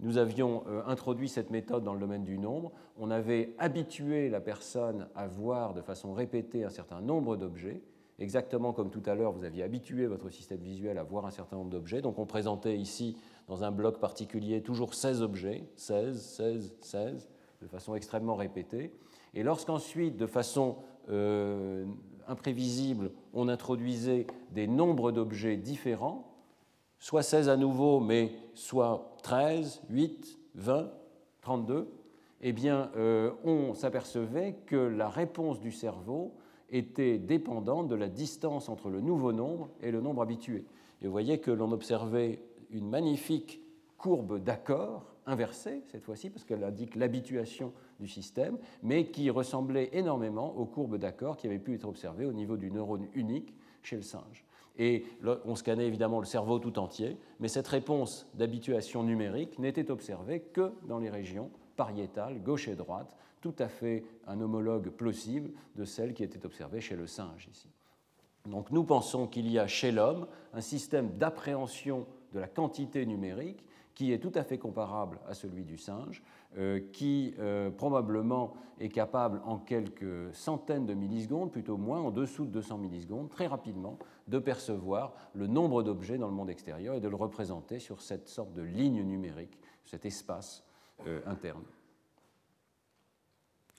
Nous 0.00 0.18
avions 0.18 0.64
euh, 0.68 0.82
introduit 0.86 1.28
cette 1.28 1.50
méthode 1.50 1.84
dans 1.84 1.94
le 1.94 2.00
domaine 2.00 2.24
du 2.24 2.38
nombre. 2.38 2.72
On 2.98 3.10
avait 3.10 3.54
habitué 3.58 4.28
la 4.28 4.40
personne 4.40 5.08
à 5.14 5.26
voir 5.26 5.74
de 5.74 5.82
façon 5.82 6.12
répétée 6.12 6.64
un 6.64 6.70
certain 6.70 7.00
nombre 7.00 7.36
d'objets, 7.36 7.82
exactement 8.18 8.72
comme 8.72 8.90
tout 8.90 9.02
à 9.06 9.14
l'heure, 9.14 9.32
vous 9.32 9.44
aviez 9.44 9.62
habitué 9.62 10.06
votre 10.06 10.28
système 10.30 10.60
visuel 10.60 10.98
à 10.98 11.02
voir 11.02 11.26
un 11.26 11.30
certain 11.30 11.56
nombre 11.56 11.70
d'objets. 11.70 12.02
Donc 12.02 12.18
on 12.18 12.26
présentait 12.26 12.76
ici, 12.76 13.16
dans 13.48 13.64
un 13.64 13.70
bloc 13.70 13.98
particulier, 13.98 14.62
toujours 14.62 14.94
16 14.94 15.22
objets, 15.22 15.64
16, 15.76 16.20
16, 16.20 16.76
16, 16.80 17.28
de 17.62 17.66
façon 17.66 17.94
extrêmement 17.94 18.36
répétée. 18.36 18.92
Et 19.34 19.42
lorsqu'ensuite, 19.42 20.16
de 20.16 20.26
façon 20.26 20.76
euh, 21.10 21.86
imprévisible, 22.28 23.10
on 23.32 23.48
introduisait 23.48 24.26
des 24.52 24.66
nombres 24.66 25.12
d'objets 25.12 25.56
différents, 25.56 26.33
soit 26.98 27.22
16 27.22 27.48
à 27.48 27.56
nouveau, 27.56 28.00
mais 28.00 28.32
soit 28.54 29.16
13, 29.22 29.82
8, 29.90 30.38
20, 30.54 30.90
32, 31.40 31.92
eh 32.40 32.52
bien, 32.52 32.90
euh, 32.96 33.32
on 33.44 33.74
s'apercevait 33.74 34.56
que 34.66 34.76
la 34.76 35.08
réponse 35.08 35.60
du 35.60 35.72
cerveau 35.72 36.34
était 36.70 37.18
dépendante 37.18 37.88
de 37.88 37.94
la 37.94 38.08
distance 38.08 38.68
entre 38.68 38.90
le 38.90 39.00
nouveau 39.00 39.32
nombre 39.32 39.70
et 39.80 39.90
le 39.90 40.00
nombre 40.00 40.22
habitué. 40.22 40.66
Et 41.00 41.06
vous 41.06 41.12
voyez 41.12 41.38
que 41.38 41.50
l'on 41.50 41.72
observait 41.72 42.42
une 42.70 42.88
magnifique 42.88 43.62
courbe 43.96 44.42
d'accord 44.42 45.14
inversée, 45.26 45.82
cette 45.86 46.04
fois-ci, 46.04 46.30
parce 46.30 46.44
qu'elle 46.44 46.64
indique 46.64 46.96
l'habituation 46.96 47.72
du 48.00 48.08
système, 48.08 48.58
mais 48.82 49.06
qui 49.06 49.30
ressemblait 49.30 49.90
énormément 49.92 50.54
aux 50.56 50.66
courbes 50.66 50.98
d'accord 50.98 51.36
qui 51.36 51.46
avaient 51.46 51.58
pu 51.58 51.74
être 51.74 51.88
observées 51.88 52.26
au 52.26 52.32
niveau 52.32 52.56
du 52.56 52.70
neurone 52.70 53.08
unique 53.14 53.54
chez 53.82 53.96
le 53.96 54.02
singe. 54.02 54.44
Et 54.76 55.04
on 55.44 55.54
scannait 55.54 55.86
évidemment 55.86 56.18
le 56.18 56.26
cerveau 56.26 56.58
tout 56.58 56.78
entier, 56.78 57.16
mais 57.38 57.48
cette 57.48 57.68
réponse 57.68 58.26
d'habituation 58.34 59.04
numérique 59.04 59.58
n'était 59.58 59.90
observée 59.90 60.40
que 60.40 60.72
dans 60.88 60.98
les 60.98 61.10
régions 61.10 61.50
pariétales, 61.76 62.42
gauche 62.42 62.68
et 62.68 62.74
droite, 62.74 63.16
tout 63.40 63.54
à 63.58 63.68
fait 63.68 64.04
un 64.26 64.40
homologue 64.40 64.90
plausible 64.90 65.50
de 65.76 65.84
celle 65.84 66.14
qui 66.14 66.24
était 66.24 66.44
observée 66.44 66.80
chez 66.80 66.96
le 66.96 67.06
singe 67.06 67.48
ici. 67.52 67.68
Donc 68.46 68.70
nous 68.70 68.84
pensons 68.84 69.26
qu'il 69.26 69.50
y 69.50 69.58
a 69.58 69.66
chez 69.66 69.92
l'homme 69.92 70.26
un 70.52 70.60
système 70.60 71.16
d'appréhension 71.18 72.06
de 72.32 72.40
la 72.40 72.48
quantité 72.48 73.06
numérique 73.06 73.64
qui 73.94 74.12
est 74.12 74.18
tout 74.18 74.32
à 74.34 74.42
fait 74.42 74.58
comparable 74.58 75.20
à 75.28 75.34
celui 75.34 75.64
du 75.64 75.78
singe, 75.78 76.22
euh, 76.56 76.80
qui 76.92 77.34
euh, 77.38 77.70
probablement 77.70 78.54
est 78.80 78.88
capable 78.88 79.40
en 79.44 79.58
quelques 79.58 80.34
centaines 80.34 80.86
de 80.86 80.94
millisecondes, 80.94 81.52
plutôt 81.52 81.76
moins, 81.76 82.00
en 82.00 82.10
dessous 82.10 82.44
de 82.44 82.50
200 82.50 82.78
millisecondes, 82.78 83.30
très 83.30 83.46
rapidement, 83.46 83.98
de 84.26 84.38
percevoir 84.38 85.14
le 85.32 85.46
nombre 85.46 85.82
d'objets 85.82 86.18
dans 86.18 86.28
le 86.28 86.34
monde 86.34 86.50
extérieur 86.50 86.94
et 86.94 87.00
de 87.00 87.08
le 87.08 87.16
représenter 87.16 87.78
sur 87.78 88.02
cette 88.02 88.28
sorte 88.28 88.52
de 88.52 88.62
ligne 88.62 89.02
numérique, 89.02 89.58
cet 89.84 90.04
espace 90.06 90.64
euh, 91.06 91.20
interne. 91.26 91.64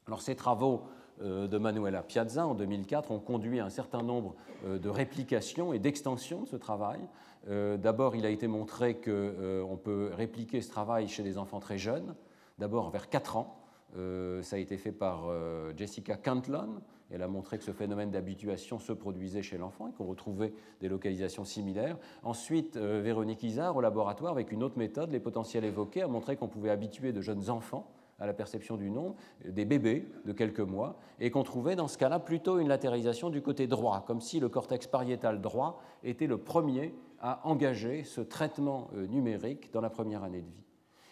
Alors 0.07 0.21
ces 0.21 0.35
travaux 0.35 0.83
de 1.21 1.57
Manuela 1.57 2.03
Piazza 2.03 2.45
en 2.45 2.55
2004 2.55 3.11
ont 3.11 3.19
conduit 3.19 3.59
à 3.59 3.65
un 3.65 3.69
certain 3.69 4.03
nombre 4.03 4.35
de 4.65 4.89
réplications 4.89 5.73
et 5.73 5.79
d'extensions 5.79 6.43
de 6.43 6.47
ce 6.47 6.55
travail. 6.55 6.99
D'abord, 7.47 8.15
il 8.15 8.25
a 8.25 8.29
été 8.29 8.47
montré 8.47 8.95
qu'on 8.95 9.79
peut 9.81 10.11
répliquer 10.13 10.61
ce 10.61 10.69
travail 10.69 11.07
chez 11.07 11.23
des 11.23 11.37
enfants 11.37 11.59
très 11.59 11.77
jeunes, 11.77 12.15
d'abord 12.57 12.89
vers 12.89 13.09
4 13.09 13.37
ans. 13.37 13.65
Euh, 13.97 14.41
ça 14.41 14.55
a 14.57 14.59
été 14.59 14.77
fait 14.77 14.91
par 14.91 15.25
euh, 15.27 15.71
Jessica 15.75 16.17
Cantlon. 16.17 16.81
Elle 17.11 17.21
a 17.21 17.27
montré 17.27 17.57
que 17.57 17.63
ce 17.63 17.71
phénomène 17.71 18.11
d'habituation 18.11 18.79
se 18.79 18.91
produisait 18.91 19.43
chez 19.43 19.57
l'enfant 19.57 19.87
et 19.87 19.91
qu'on 19.91 20.05
retrouvait 20.05 20.53
des 20.81 20.89
localisations 20.89 21.45
similaires. 21.45 21.97
Ensuite, 22.23 22.77
euh, 22.77 23.01
Véronique 23.03 23.43
Isard, 23.43 23.77
au 23.77 23.81
laboratoire, 23.81 24.31
avec 24.31 24.51
une 24.51 24.63
autre 24.63 24.77
méthode, 24.77 25.11
les 25.11 25.19
potentiels 25.19 25.65
évoqués, 25.65 26.01
a 26.01 26.07
montré 26.07 26.35
qu'on 26.35 26.47
pouvait 26.47 26.71
habituer 26.71 27.13
de 27.13 27.21
jeunes 27.21 27.49
enfants 27.49 27.87
à 28.19 28.25
la 28.25 28.33
perception 28.33 28.77
du 28.77 28.89
nombre, 28.89 29.15
des 29.45 29.65
bébés 29.65 30.07
de 30.25 30.31
quelques 30.31 30.59
mois, 30.59 30.97
et 31.19 31.31
qu'on 31.31 31.43
trouvait 31.43 31.75
dans 31.75 31.87
ce 31.87 31.97
cas-là 31.97 32.19
plutôt 32.19 32.59
une 32.59 32.67
latéralisation 32.67 33.29
du 33.29 33.41
côté 33.41 33.67
droit, 33.67 34.03
comme 34.07 34.21
si 34.21 34.39
le 34.39 34.49
cortex 34.49 34.87
pariétal 34.87 35.41
droit 35.41 35.81
était 36.03 36.27
le 36.27 36.37
premier 36.37 36.93
à 37.19 37.47
engager 37.47 38.03
ce 38.03 38.21
traitement 38.21 38.89
numérique 38.93 39.71
dans 39.73 39.81
la 39.81 39.89
première 39.89 40.23
année 40.23 40.41
de 40.41 40.47
vie. 40.47 40.65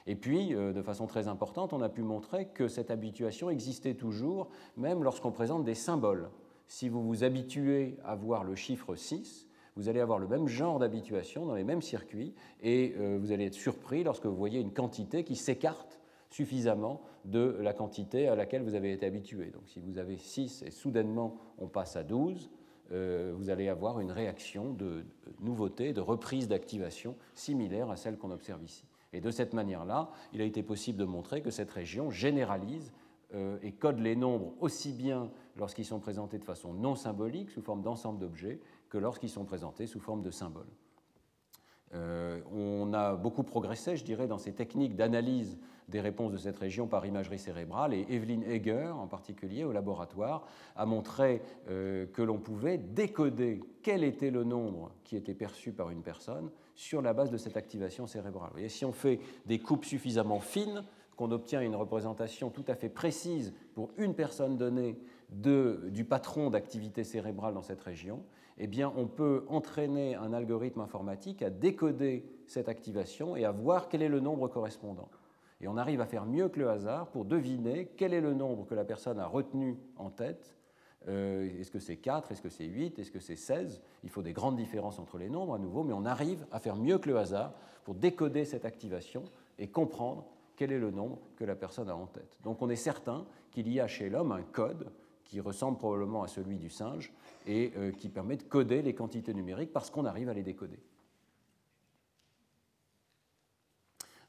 Et 0.05 0.15
puis, 0.15 0.53
euh, 0.53 0.73
de 0.73 0.81
façon 0.81 1.07
très 1.07 1.27
importante, 1.27 1.73
on 1.73 1.81
a 1.81 1.89
pu 1.89 2.01
montrer 2.01 2.47
que 2.47 2.67
cette 2.67 2.91
habituation 2.91 3.49
existait 3.49 3.93
toujours, 3.93 4.49
même 4.75 5.03
lorsqu'on 5.03 5.31
présente 5.31 5.63
des 5.63 5.75
symboles. 5.75 6.29
Si 6.67 6.89
vous 6.89 7.03
vous 7.03 7.23
habituez 7.23 7.97
à 8.03 8.15
voir 8.15 8.43
le 8.43 8.55
chiffre 8.55 8.95
6, 8.95 9.47
vous 9.75 9.89
allez 9.89 9.99
avoir 9.99 10.19
le 10.19 10.27
même 10.27 10.47
genre 10.47 10.79
d'habituation 10.79 11.45
dans 11.45 11.55
les 11.55 11.63
mêmes 11.63 11.81
circuits 11.81 12.33
et 12.61 12.93
euh, 12.97 13.17
vous 13.19 13.31
allez 13.31 13.45
être 13.45 13.53
surpris 13.53 14.03
lorsque 14.03 14.25
vous 14.25 14.35
voyez 14.35 14.59
une 14.59 14.73
quantité 14.73 15.23
qui 15.23 15.35
s'écarte 15.35 15.99
suffisamment 16.33 17.01
de 17.25 17.57
la 17.61 17.73
quantité 17.73 18.27
à 18.27 18.35
laquelle 18.35 18.63
vous 18.63 18.73
avez 18.73 18.91
été 18.91 19.05
habitué. 19.05 19.51
Donc 19.51 19.63
si 19.67 19.79
vous 19.79 19.99
avez 19.99 20.17
6 20.17 20.63
et 20.63 20.71
soudainement 20.71 21.37
on 21.59 21.67
passe 21.67 21.95
à 21.95 22.03
12, 22.03 22.49
euh, 22.91 23.33
vous 23.35 23.49
allez 23.49 23.69
avoir 23.69 23.99
une 23.99 24.11
réaction 24.11 24.73
de 24.73 25.05
nouveauté, 25.39 25.93
de 25.93 26.01
reprise 26.01 26.47
d'activation 26.47 27.15
similaire 27.35 27.91
à 27.91 27.97
celle 27.97 28.17
qu'on 28.17 28.31
observe 28.31 28.63
ici. 28.63 28.83
Et 29.13 29.21
de 29.21 29.29
cette 29.29 29.53
manière-là, 29.53 30.09
il 30.33 30.41
a 30.41 30.43
été 30.43 30.63
possible 30.63 30.97
de 30.97 31.05
montrer 31.05 31.41
que 31.41 31.51
cette 31.51 31.69
région 31.69 32.09
généralise 32.09 32.91
euh, 33.35 33.59
et 33.61 33.71
code 33.71 33.99
les 33.99 34.15
nombres 34.15 34.53
aussi 34.59 34.91
bien 34.91 35.29
lorsqu'ils 35.55 35.85
sont 35.85 35.99
présentés 35.99 36.39
de 36.39 36.43
façon 36.43 36.73
non 36.73 36.95
symbolique, 36.95 37.51
sous 37.51 37.61
forme 37.61 37.83
d'ensemble 37.83 38.17
d'objets, 38.19 38.59
que 38.89 38.97
lorsqu'ils 38.97 39.29
sont 39.29 39.45
présentés 39.45 39.85
sous 39.85 39.99
forme 39.99 40.23
de 40.23 40.31
symboles. 40.31 40.65
Euh, 41.93 42.41
on 42.51 42.91
a 42.93 43.15
beaucoup 43.15 43.43
progressé, 43.43 43.95
je 43.95 44.03
dirais, 44.03 44.27
dans 44.27 44.39
ces 44.39 44.53
techniques 44.53 44.95
d'analyse 44.95 45.59
des 45.89 46.01
réponses 46.01 46.31
de 46.31 46.37
cette 46.37 46.57
région 46.57 46.87
par 46.87 47.05
imagerie 47.05 47.39
cérébrale, 47.39 47.93
et 47.93 48.05
Evelyn 48.09 48.41
Eger, 48.41 48.91
en 48.93 49.07
particulier, 49.07 49.63
au 49.63 49.71
laboratoire, 49.71 50.45
a 50.75 50.85
montré 50.85 51.41
euh, 51.69 52.05
que 52.07 52.21
l'on 52.21 52.37
pouvait 52.37 52.77
décoder 52.77 53.59
quel 53.81 54.03
était 54.03 54.31
le 54.31 54.43
nombre 54.43 54.91
qui 55.03 55.15
était 55.15 55.33
perçu 55.33 55.71
par 55.71 55.89
une 55.89 56.01
personne 56.01 56.49
sur 56.75 57.01
la 57.01 57.13
base 57.13 57.29
de 57.29 57.37
cette 57.37 57.57
activation 57.57 58.07
cérébrale. 58.07 58.51
Et 58.57 58.69
si 58.69 58.85
on 58.85 58.93
fait 58.93 59.19
des 59.45 59.59
coupes 59.59 59.85
suffisamment 59.85 60.39
fines, 60.39 60.83
qu'on 61.15 61.31
obtient 61.31 61.61
une 61.61 61.75
représentation 61.75 62.49
tout 62.49 62.65
à 62.67 62.75
fait 62.75 62.89
précise 62.89 63.53
pour 63.75 63.91
une 63.97 64.15
personne 64.15 64.57
donnée 64.57 64.97
du 65.29 66.05
patron 66.05 66.49
d'activité 66.49 67.03
cérébrale 67.03 67.53
dans 67.53 67.61
cette 67.61 67.81
région, 67.81 68.23
eh 68.57 68.67
bien, 68.67 68.93
on 68.95 69.07
peut 69.07 69.45
entraîner 69.47 70.15
un 70.15 70.33
algorithme 70.33 70.81
informatique 70.81 71.41
à 71.41 71.49
décoder 71.49 72.25
cette 72.47 72.69
activation 72.69 73.35
et 73.35 73.45
à 73.45 73.51
voir 73.51 73.89
quel 73.89 74.01
est 74.01 74.09
le 74.09 74.19
nombre 74.19 74.47
correspondant. 74.47 75.09
Et 75.63 75.67
on 75.69 75.77
arrive 75.77 76.01
à 76.01 76.05
faire 76.05 76.25
mieux 76.25 76.49
que 76.49 76.59
le 76.59 76.69
hasard 76.69 77.07
pour 77.07 77.23
deviner 77.23 77.89
quel 77.95 78.13
est 78.13 78.19
le 78.19 78.33
nombre 78.33 78.65
que 78.65 78.75
la 78.75 78.83
personne 78.83 79.17
a 79.17 79.25
retenu 79.25 79.77
en 79.95 80.09
tête 80.09 80.57
euh, 81.07 81.49
est-ce 81.59 81.71
que 81.71 81.79
c'est 81.79 81.97
4 81.97 82.31
Est-ce 82.31 82.41
que 82.41 82.49
c'est 82.49 82.65
8 82.65 82.99
Est-ce 82.99 83.11
que 83.11 83.19
c'est 83.19 83.35
16 83.35 83.81
Il 84.03 84.09
faut 84.09 84.21
des 84.21 84.33
grandes 84.33 84.55
différences 84.55 84.99
entre 84.99 85.17
les 85.17 85.29
nombres 85.29 85.53
à 85.53 85.59
nouveau, 85.59 85.83
mais 85.83 85.93
on 85.93 86.05
arrive 86.05 86.45
à 86.51 86.59
faire 86.59 86.75
mieux 86.75 86.97
que 86.97 87.09
le 87.09 87.17
hasard 87.17 87.53
pour 87.83 87.95
décoder 87.95 88.45
cette 88.45 88.65
activation 88.65 89.23
et 89.59 89.67
comprendre 89.67 90.25
quel 90.55 90.71
est 90.71 90.79
le 90.79 90.91
nombre 90.91 91.19
que 91.35 91.43
la 91.43 91.55
personne 91.55 91.89
a 91.89 91.95
en 91.95 92.05
tête. 92.05 92.37
Donc 92.43 92.61
on 92.61 92.69
est 92.69 92.77
certain 92.77 93.25
qu'il 93.51 93.71
y 93.71 93.79
a 93.79 93.87
chez 93.87 94.09
l'homme 94.09 94.31
un 94.31 94.43
code 94.43 94.91
qui 95.25 95.39
ressemble 95.39 95.77
probablement 95.77 96.23
à 96.23 96.27
celui 96.27 96.57
du 96.57 96.69
singe 96.69 97.11
et 97.47 97.73
euh, 97.77 97.91
qui 97.91 98.09
permet 98.09 98.37
de 98.37 98.43
coder 98.43 98.81
les 98.81 98.93
quantités 98.93 99.33
numériques 99.33 99.73
parce 99.73 99.89
qu'on 99.89 100.05
arrive 100.05 100.29
à 100.29 100.33
les 100.33 100.43
décoder. 100.43 100.79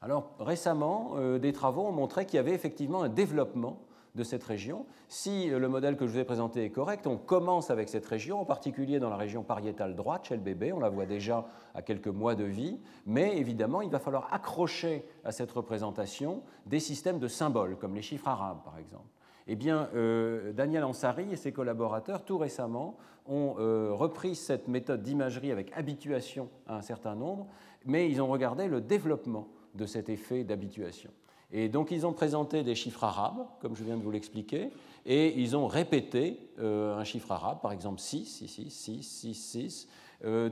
Alors 0.05 0.35
récemment, 0.39 1.13
euh, 1.15 1.39
des 1.39 1.51
travaux 1.51 1.81
ont 1.81 1.91
montré 1.91 2.27
qu'il 2.27 2.37
y 2.37 2.39
avait 2.39 2.53
effectivement 2.53 3.01
un 3.01 3.09
développement 3.09 3.79
de 4.13 4.23
cette 4.23 4.43
région. 4.43 4.85
Si 5.07 5.47
le 5.47 5.67
modèle 5.67 5.97
que 5.97 6.05
je 6.05 6.11
vous 6.11 6.19
ai 6.19 6.23
présenté 6.23 6.63
est 6.63 6.69
correct, 6.69 7.07
on 7.07 7.17
commence 7.17 7.71
avec 7.71 7.89
cette 7.89 8.05
région, 8.05 8.39
en 8.39 8.45
particulier 8.45 8.99
dans 8.99 9.09
la 9.09 9.17
région 9.17 9.41
pariétale 9.41 9.95
droite 9.95 10.25
chez 10.25 10.35
le 10.35 10.43
bébé, 10.43 10.71
on 10.71 10.79
la 10.79 10.89
voit 10.89 11.07
déjà 11.07 11.47
à 11.73 11.81
quelques 11.81 12.07
mois 12.07 12.35
de 12.35 12.43
vie, 12.43 12.79
mais 13.07 13.35
évidemment, 13.35 13.81
il 13.81 13.89
va 13.89 13.97
falloir 13.97 14.31
accrocher 14.31 15.07
à 15.23 15.31
cette 15.31 15.51
représentation 15.51 16.43
des 16.67 16.79
systèmes 16.79 17.17
de 17.17 17.27
symboles, 17.27 17.75
comme 17.75 17.95
les 17.95 18.03
chiffres 18.03 18.27
arabes 18.27 18.63
par 18.63 18.77
exemple. 18.77 19.09
Eh 19.47 19.55
bien, 19.55 19.89
euh, 19.95 20.53
Daniel 20.53 20.83
Ansari 20.83 21.31
et 21.31 21.35
ses 21.35 21.51
collaborateurs, 21.51 22.23
tout 22.23 22.37
récemment, 22.37 22.95
ont 23.25 23.55
euh, 23.57 23.89
repris 23.91 24.35
cette 24.35 24.67
méthode 24.67 25.01
d'imagerie 25.01 25.51
avec 25.51 25.75
habituation 25.75 26.47
à 26.67 26.75
un 26.75 26.81
certain 26.83 27.15
nombre, 27.15 27.47
mais 27.85 28.07
ils 28.07 28.21
ont 28.21 28.27
regardé 28.27 28.67
le 28.67 28.81
développement 28.81 29.47
de 29.75 29.85
cet 29.85 30.09
effet 30.09 30.43
d'habituation. 30.43 31.11
Et 31.51 31.69
donc 31.69 31.91
ils 31.91 32.05
ont 32.05 32.13
présenté 32.13 32.63
des 32.63 32.75
chiffres 32.75 33.03
arabes, 33.03 33.45
comme 33.61 33.75
je 33.75 33.83
viens 33.83 33.97
de 33.97 34.03
vous 34.03 34.11
l'expliquer, 34.11 34.69
et 35.05 35.39
ils 35.39 35.55
ont 35.55 35.67
répété 35.67 36.39
un 36.59 37.03
chiffre 37.03 37.31
arabe, 37.31 37.61
par 37.61 37.71
exemple 37.71 37.99
6, 37.99 38.41
ici, 38.41 38.69
6, 38.69 39.03
6, 39.03 39.33
6, 39.33 39.87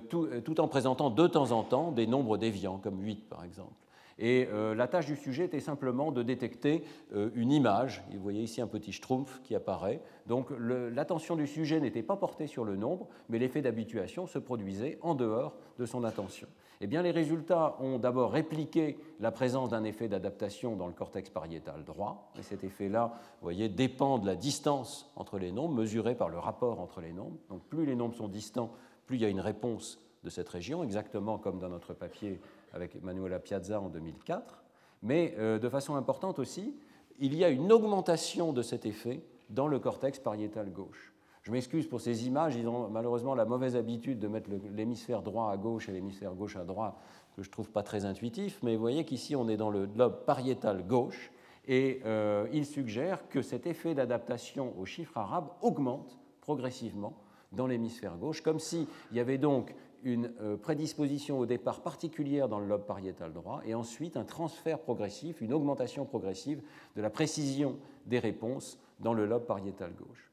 tout, 0.10 0.62
en 0.62 0.68
présentant 0.68 1.10
de 1.10 1.28
temps 1.28 1.52
en 1.52 1.64
temps 1.64 1.92
des 1.92 2.06
nombres 2.06 2.38
déviants, 2.38 2.78
comme 2.78 3.04
8 3.04 3.28
par 3.28 3.44
exemple. 3.44 3.74
Et 4.20 4.48
euh, 4.52 4.76
la 4.76 4.88
tâche 4.88 5.08
du 5.08 5.16
sujet 5.16 5.46
était 5.46 5.60
simplement 5.60 6.12
de 6.12 6.24
détecter 6.24 6.84
euh, 7.14 7.30
une 7.36 7.52
image. 7.52 8.04
Vous 8.12 8.22
voyez 8.22 8.44
ici 8.44 8.62
un 8.62 8.68
petit 8.68 8.94
schtroumpf 8.94 9.42
qui 9.44 9.56
apparaît. 9.56 10.02
Donc 10.28 10.50
l'attention 10.60 11.36
du 11.36 11.48
sujet 11.48 11.80
n'était 11.80 12.04
pas 12.04 12.16
portée 12.16 12.48
sur 12.48 12.64
le 12.64 12.76
nombre, 12.76 13.08
mais 13.30 13.40
l'effet 13.40 13.62
d'habituation 13.62 14.28
se 14.28 14.40
produisait 14.40 14.98
en 15.02 15.16
dehors 15.16 15.56
de 15.80 15.86
son 15.86 16.04
attention. 16.04 16.48
Eh 16.82 16.88
bien, 16.88 17.02
les 17.02 17.12
résultats 17.12 17.78
ont 17.80 18.00
d'abord 18.00 18.32
répliqué 18.32 18.98
la 19.20 19.32
présence 19.32 19.70
d'un 19.70 19.84
effet 19.84 20.08
d'adaptation 20.08 20.76
dans 20.76 20.88
le 20.88 20.94
cortex 20.94 21.30
pariétal 21.30 21.84
droit. 21.84 22.32
Et 22.38 22.44
cet 22.44 22.64
effet-là, 22.64 23.14
vous 23.40 23.46
voyez, 23.46 23.70
dépend 23.70 24.18
de 24.18 24.26
la 24.26 24.36
distance 24.36 25.12
entre 25.16 25.38
les 25.38 25.52
nombres, 25.52 25.76
mesurée 25.76 26.16
par 26.16 26.30
le 26.30 26.40
rapport 26.40 26.80
entre 26.80 27.02
les 27.02 27.14
nombres. 27.14 27.38
Donc 27.50 27.64
plus 27.64 27.86
les 27.86 27.96
nombres 27.96 28.16
sont 28.16 28.28
distants, 28.28 28.72
plus 29.06 29.18
il 29.18 29.22
y 29.22 29.26
a 29.26 29.30
une 29.30 29.40
réponse 29.40 30.00
de 30.24 30.30
cette 30.30 30.50
région, 30.50 30.84
exactement 30.84 31.38
comme 31.38 31.60
dans 31.60 31.70
notre 31.70 31.94
papier 31.94 32.40
avec 32.74 33.02
Manuela 33.02 33.40
Piazza 33.40 33.80
en 33.80 33.90
2004, 33.90 34.64
mais 35.04 35.36
euh, 35.38 35.60
de 35.60 35.70
façon 35.70 35.96
importante 35.96 36.40
aussi, 36.40 36.76
il 37.20 37.36
y 37.36 37.44
a 37.44 37.50
une 37.50 37.72
augmentation 37.72 38.54
de 38.54 38.62
cet 38.62 38.86
effet 38.86 39.22
dans 39.50 39.68
le 39.68 39.80
cortex 39.80 40.20
pariétal 40.20 40.72
gauche. 40.72 41.13
Je 41.44 41.52
m'excuse 41.52 41.88
pour 41.88 42.00
ces 42.00 42.26
images, 42.26 42.56
ils 42.56 42.68
ont 42.70 42.88
malheureusement 42.88 43.36
la 43.36 43.44
mauvaise 43.44 43.76
habitude 43.76 44.18
de 44.18 44.30
mettre 44.30 44.50
l'hémisphère 44.74 45.22
droit 45.22 45.52
à 45.52 45.58
gauche 45.58 45.90
et 45.90 45.92
l'hémisphère 45.92 46.34
gauche 46.34 46.56
à 46.56 46.64
droite, 46.64 46.96
que 47.36 47.44
je 47.44 47.50
trouve 47.50 47.70
pas 47.70 47.84
très 47.84 48.06
intuitif, 48.06 48.60
mais 48.64 48.76
vous 48.76 48.82
voyez 48.82 49.04
qu'ici 49.04 49.36
on 49.36 49.50
est 49.50 49.58
dans 49.58 49.70
le 49.70 49.90
lobe 49.98 50.24
pariétal 50.26 50.88
gauche, 50.88 51.32
et 51.68 52.00
euh, 52.06 52.48
il 52.54 52.66
suggère 52.66 53.28
que 53.28 53.42
cet 53.42 53.68
effet 53.68 53.94
d'adaptation 53.94 54.74
aux 54.80 54.86
chiffres 54.86 55.18
arabes 55.18 55.50
augmente 55.62 56.18
progressivement 56.40 57.14
dans 57.52 57.68
l'hémisphère 57.68 58.18
gauche, 58.18 58.42
comme 58.42 58.60
s'il 58.60 58.88
y 59.12 59.20
avait 59.20 59.38
donc 59.38 59.76
une 60.04 60.32
euh, 60.42 60.56
prédisposition 60.56 61.40
au 61.40 61.46
départ 61.46 61.82
particulière 61.82 62.48
dans 62.48 62.60
le 62.60 62.68
lobe 62.68 62.86
pariétal 62.86 63.34
droit 63.34 63.62
et 63.66 63.76
ensuite 63.76 64.16
un 64.16 64.26
transfert 64.26 64.80
progressif, 64.80 65.42
une 65.42 65.54
augmentation 65.54 66.06
progressive 66.06 66.62
de 66.96 67.02
la 67.02 67.10
précision 67.10 67.78
des 68.06 68.20
réponses 68.20 68.80
dans 69.02 69.14
le 69.14 69.26
lobe 69.26 69.46
pariétal 69.46 69.94
gauche. 69.94 70.33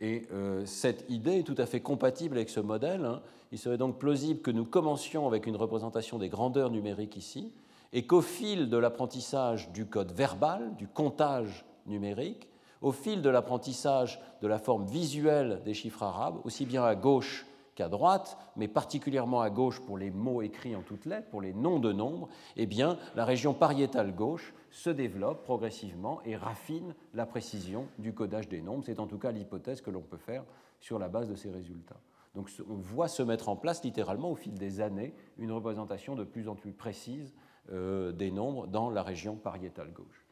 Et 0.00 0.26
euh, 0.32 0.64
cette 0.64 1.04
idée 1.10 1.40
est 1.40 1.42
tout 1.42 1.54
à 1.58 1.66
fait 1.66 1.80
compatible 1.80 2.36
avec 2.36 2.48
ce 2.48 2.60
modèle. 2.60 3.04
Hein. 3.04 3.20
Il 3.52 3.58
serait 3.58 3.78
donc 3.78 3.98
plausible 3.98 4.40
que 4.40 4.50
nous 4.50 4.64
commencions 4.64 5.26
avec 5.26 5.46
une 5.46 5.56
représentation 5.56 6.18
des 6.18 6.28
grandeurs 6.28 6.70
numériques 6.70 7.16
ici, 7.16 7.52
et 7.92 8.06
qu'au 8.06 8.22
fil 8.22 8.70
de 8.70 8.76
l'apprentissage 8.76 9.70
du 9.72 9.86
code 9.86 10.12
verbal, 10.12 10.74
du 10.76 10.86
comptage 10.88 11.64
numérique, 11.86 12.48
au 12.80 12.92
fil 12.92 13.20
de 13.20 13.28
l'apprentissage 13.28 14.20
de 14.40 14.48
la 14.48 14.58
forme 14.58 14.86
visuelle 14.86 15.60
des 15.64 15.74
chiffres 15.74 16.02
arabes, 16.02 16.38
aussi 16.44 16.64
bien 16.64 16.82
à 16.84 16.94
gauche 16.94 17.46
à 17.82 17.88
droite, 17.88 18.38
mais 18.56 18.68
particulièrement 18.68 19.40
à 19.40 19.50
gauche 19.50 19.80
pour 19.80 19.98
les 19.98 20.10
mots 20.10 20.42
écrits 20.42 20.76
en 20.76 20.82
toutes 20.82 21.06
lettres, 21.06 21.28
pour 21.30 21.40
les 21.40 21.52
noms 21.52 21.78
de 21.78 21.92
nombres, 21.92 22.28
eh 22.56 22.66
bien, 22.66 22.98
la 23.14 23.24
région 23.24 23.54
pariétale 23.54 24.14
gauche 24.14 24.54
se 24.70 24.90
développe 24.90 25.42
progressivement 25.42 26.20
et 26.24 26.36
raffine 26.36 26.94
la 27.14 27.26
précision 27.26 27.86
du 27.98 28.14
codage 28.14 28.48
des 28.48 28.60
nombres. 28.60 28.84
C'est 28.84 29.00
en 29.00 29.06
tout 29.06 29.18
cas 29.18 29.32
l'hypothèse 29.32 29.80
que 29.80 29.90
l'on 29.90 30.02
peut 30.02 30.16
faire 30.16 30.44
sur 30.80 30.98
la 30.98 31.08
base 31.08 31.28
de 31.28 31.34
ces 31.34 31.50
résultats. 31.50 32.00
Donc 32.34 32.50
on 32.68 32.76
voit 32.76 33.08
se 33.08 33.22
mettre 33.22 33.48
en 33.48 33.56
place 33.56 33.82
littéralement 33.82 34.30
au 34.30 34.36
fil 34.36 34.54
des 34.54 34.80
années 34.80 35.14
une 35.38 35.52
représentation 35.52 36.14
de 36.14 36.24
plus 36.24 36.48
en 36.48 36.54
plus 36.54 36.72
précise 36.72 37.34
euh, 37.72 38.12
des 38.12 38.30
nombres 38.30 38.66
dans 38.66 38.88
la 38.88 39.02
région 39.02 39.36
pariétale 39.36 39.92
gauche. 39.92 40.26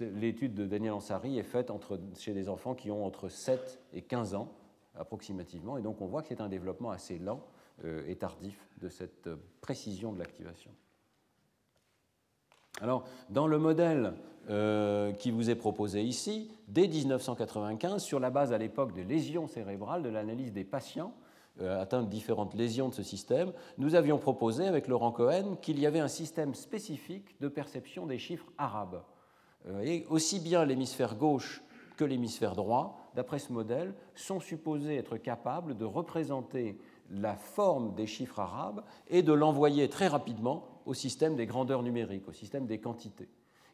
L'étude 0.00 0.54
de 0.54 0.66
Daniel 0.66 0.92
Ansari 0.92 1.38
est 1.38 1.44
faite 1.44 1.70
chez 2.18 2.32
des 2.32 2.48
enfants 2.48 2.74
qui 2.74 2.90
ont 2.90 3.04
entre 3.04 3.28
7 3.28 3.80
et 3.92 4.02
15 4.02 4.34
ans 4.34 4.52
approximativement. 4.98 5.78
Et 5.78 5.82
donc 5.82 6.00
on 6.00 6.06
voit 6.06 6.22
que 6.22 6.28
c'est 6.28 6.40
un 6.40 6.48
développement 6.48 6.90
assez 6.90 7.18
lent 7.18 7.40
euh, 7.84 8.02
et 8.06 8.16
tardif 8.16 8.58
de 8.80 8.88
cette 8.88 9.26
euh, 9.26 9.36
précision 9.60 10.10
de 10.10 10.18
l'activation. 10.18 10.70
Alors, 12.80 13.04
dans 13.28 13.46
le 13.46 13.58
modèle 13.58 14.14
euh, 14.48 15.12
qui 15.12 15.30
vous 15.30 15.50
est 15.50 15.54
proposé 15.56 16.02
ici, 16.02 16.50
dès 16.68 16.88
1995, 16.88 18.02
sur 18.02 18.18
la 18.18 18.30
base 18.30 18.54
à 18.54 18.58
l'époque 18.58 18.94
de 18.94 19.02
lésions 19.02 19.46
cérébrales, 19.46 20.02
de 20.02 20.08
l'analyse 20.08 20.52
des 20.52 20.64
patients 20.64 21.12
atteints 21.58 22.02
de 22.02 22.10
différentes 22.10 22.52
lésions 22.52 22.90
de 22.90 22.94
ce 22.94 23.02
système, 23.02 23.50
nous 23.78 23.94
avions 23.94 24.18
proposé 24.18 24.66
avec 24.66 24.88
Laurent 24.88 25.10
Cohen 25.10 25.56
qu'il 25.62 25.80
y 25.80 25.86
avait 25.86 26.00
un 26.00 26.08
système 26.08 26.54
spécifique 26.54 27.40
de 27.40 27.48
perception 27.48 28.04
des 28.04 28.18
chiffres 28.18 28.52
arabes. 28.58 29.02
et 29.82 30.04
aussi 30.10 30.38
bien 30.38 30.66
l'hémisphère 30.66 31.16
gauche 31.16 31.62
que 31.96 32.04
l'hémisphère 32.04 32.56
droit 32.56 33.05
d'après 33.16 33.40
ce 33.40 33.52
modèle, 33.52 33.94
sont 34.14 34.38
supposés 34.38 34.96
être 34.96 35.16
capables 35.16 35.76
de 35.76 35.84
représenter 35.84 36.78
la 37.10 37.34
forme 37.34 37.94
des 37.94 38.06
chiffres 38.06 38.38
arabes 38.38 38.84
et 39.08 39.22
de 39.22 39.32
l'envoyer 39.32 39.88
très 39.88 40.06
rapidement 40.06 40.68
au 40.84 40.94
système 40.94 41.34
des 41.34 41.46
grandeurs 41.46 41.82
numériques, 41.82 42.28
au 42.28 42.32
système 42.32 42.66
des 42.66 42.78
quantités. 42.78 43.28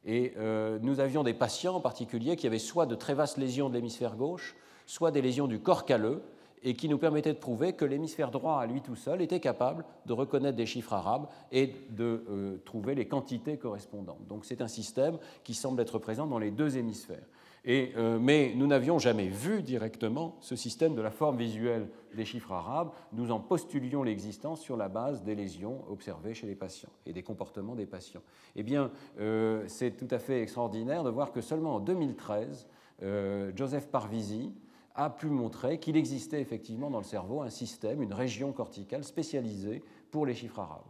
Et 0.04 0.32
euh, 0.36 0.78
nous 0.80 1.00
avions 1.00 1.22
des 1.22 1.34
patients 1.34 1.76
en 1.76 1.80
particulier 1.80 2.36
qui 2.36 2.46
avaient 2.46 2.58
soit 2.58 2.86
de 2.86 2.94
très 2.94 3.14
vastes 3.14 3.36
lésions 3.36 3.68
de 3.68 3.74
l'hémisphère 3.74 4.16
gauche, 4.16 4.56
soit 4.86 5.10
des 5.10 5.22
lésions 5.22 5.46
du 5.46 5.60
corps 5.60 5.84
calleux, 5.84 6.22
et 6.64 6.74
qui 6.74 6.88
nous 6.88 6.98
permettaient 6.98 7.32
de 7.32 7.38
prouver 7.38 7.72
que 7.72 7.84
l'hémisphère 7.84 8.30
droit, 8.30 8.60
à 8.60 8.66
lui 8.66 8.80
tout 8.80 8.94
seul, 8.94 9.20
était 9.20 9.40
capable 9.40 9.84
de 10.06 10.12
reconnaître 10.12 10.56
des 10.56 10.66
chiffres 10.66 10.92
arabes 10.92 11.26
et 11.50 11.74
de 11.90 12.24
euh, 12.30 12.56
trouver 12.64 12.94
les 12.94 13.06
quantités 13.06 13.56
correspondantes. 13.56 14.26
Donc 14.28 14.44
c'est 14.44 14.60
un 14.60 14.68
système 14.68 15.18
qui 15.42 15.54
semble 15.54 15.80
être 15.80 15.98
présent 15.98 16.26
dans 16.26 16.38
les 16.38 16.52
deux 16.52 16.76
hémisphères. 16.76 17.26
Euh, 17.68 18.18
mais 18.18 18.52
nous 18.56 18.66
n'avions 18.66 18.98
jamais 18.98 19.28
vu 19.28 19.62
directement 19.62 20.36
ce 20.40 20.56
système 20.56 20.94
de 20.94 21.02
la 21.02 21.10
forme 21.10 21.36
visuelle 21.36 21.88
des 22.14 22.24
chiffres 22.24 22.52
arabes. 22.52 22.90
Nous 23.12 23.30
en 23.30 23.38
postulions 23.38 24.02
l'existence 24.02 24.60
sur 24.60 24.76
la 24.76 24.88
base 24.88 25.22
des 25.22 25.34
lésions 25.34 25.84
observées 25.88 26.34
chez 26.34 26.46
les 26.46 26.56
patients 26.56 26.90
et 27.06 27.12
des 27.12 27.22
comportements 27.22 27.76
des 27.76 27.86
patients. 27.86 28.22
Eh 28.56 28.62
bien, 28.62 28.90
euh, 29.20 29.64
c'est 29.68 29.92
tout 29.92 30.08
à 30.10 30.18
fait 30.18 30.42
extraordinaire 30.42 31.04
de 31.04 31.10
voir 31.10 31.30
que 31.30 31.40
seulement 31.40 31.76
en 31.76 31.80
2013, 31.80 32.66
euh, 33.02 33.52
Joseph 33.54 33.88
Parvisi 33.88 34.52
a 34.94 35.08
pu 35.08 35.26
montrer 35.26 35.78
qu'il 35.78 35.96
existait 35.96 36.40
effectivement 36.40 36.90
dans 36.90 36.98
le 36.98 37.04
cerveau 37.04 37.42
un 37.42 37.50
système, 37.50 38.02
une 38.02 38.12
région 38.12 38.52
corticale 38.52 39.04
spécialisée 39.04 39.82
pour 40.10 40.26
les 40.26 40.34
chiffres 40.34 40.58
arabes. 40.58 40.82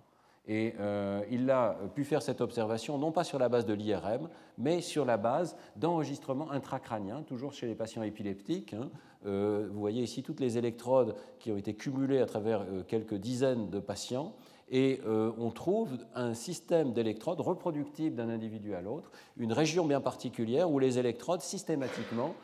Et 0.49 0.75
euh, 0.81 1.23
il 1.31 1.49
a 1.51 1.77
pu 1.95 2.05
faire 2.05 2.21
cette 2.21 2.41
observation 2.41 2.99
non 2.99 3.13
pas 3.13 3.23
sur 3.23 3.39
la 3.39 3.49
base 3.49 3.65
de 3.65 3.75
l'IRM, 3.75 4.29
mais 4.59 4.81
sur 4.81 5.05
la 5.05 5.17
base 5.17 5.57
d'enregistrements 5.77 6.51
intracrâniens, 6.51 7.23
toujours 7.23 7.53
chez 7.53 7.69
les 7.69 7.77
patients 7.77 8.03
épileptiques. 8.03 8.75
Hein. 8.75 8.91
Euh, 9.25 9.69
vous 9.71 9.79
voyez 9.79 10.03
ici 10.03 10.25
toutes 10.25 10.41
les 10.41 10.59
électrodes 10.59 11.15
qui 11.39 11.53
ont 11.53 11.57
été 11.57 11.75
cumulées 11.75 12.19
à 12.19 12.27
travers 12.27 12.63
euh, 12.63 12.83
quelques 12.83 13.15
dizaines 13.15 13.71
de 13.71 13.79
patients. 13.79 14.35
Et 14.75 15.01
on 15.05 15.51
trouve 15.51 15.99
un 16.15 16.33
système 16.33 16.95
d'électrodes 16.95 17.41
reproductible 17.41 18.17
d'un 18.17 18.31
individu 18.31 18.75
à 18.75 18.81
l'autre, 18.81 19.11
une 19.37 19.53
région 19.53 19.85
bien 19.85 20.01
particulière 20.01 20.71
où 20.71 20.79
les 20.79 20.99
électrodes 20.99 21.43
systématiquement 21.43 22.35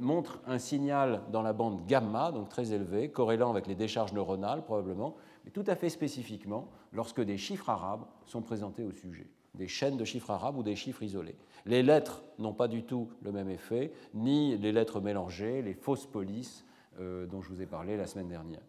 montrent 0.00 0.40
un 0.46 0.58
signal 0.58 1.20
dans 1.30 1.42
la 1.42 1.52
bande 1.52 1.84
gamma, 1.86 2.32
donc 2.32 2.48
très 2.48 2.72
élevé, 2.72 3.10
corrélant 3.10 3.50
avec 3.50 3.66
les 3.66 3.74
décharges 3.74 4.14
neuronales 4.14 4.64
probablement, 4.64 5.14
tout 5.50 5.64
à 5.66 5.74
fait 5.74 5.88
spécifiquement 5.88 6.68
lorsque 6.92 7.20
des 7.20 7.38
chiffres 7.38 7.68
arabes 7.68 8.04
sont 8.26 8.42
présentés 8.42 8.84
au 8.84 8.92
sujet, 8.92 9.26
des 9.54 9.68
chaînes 9.68 9.96
de 9.96 10.04
chiffres 10.04 10.30
arabes 10.30 10.56
ou 10.56 10.62
des 10.62 10.76
chiffres 10.76 11.02
isolés. 11.02 11.36
Les 11.66 11.82
lettres 11.82 12.22
n'ont 12.38 12.52
pas 12.52 12.68
du 12.68 12.84
tout 12.84 13.08
le 13.22 13.32
même 13.32 13.50
effet, 13.50 13.92
ni 14.14 14.56
les 14.56 14.72
lettres 14.72 15.00
mélangées, 15.00 15.62
les 15.62 15.74
fausses 15.74 16.06
polices 16.06 16.64
euh, 17.00 17.26
dont 17.26 17.42
je 17.42 17.48
vous 17.48 17.62
ai 17.62 17.66
parlé 17.66 17.96
la 17.96 18.06
semaine 18.06 18.28
dernière. 18.28 18.62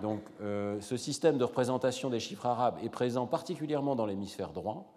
Donc 0.00 0.20
euh, 0.40 0.80
ce 0.80 0.96
système 0.96 1.38
de 1.38 1.44
représentation 1.44 2.08
des 2.08 2.20
chiffres 2.20 2.46
arabes 2.46 2.76
est 2.82 2.88
présent 2.88 3.26
particulièrement 3.26 3.94
dans 3.94 4.06
l'hémisphère 4.06 4.52
droit, 4.52 4.92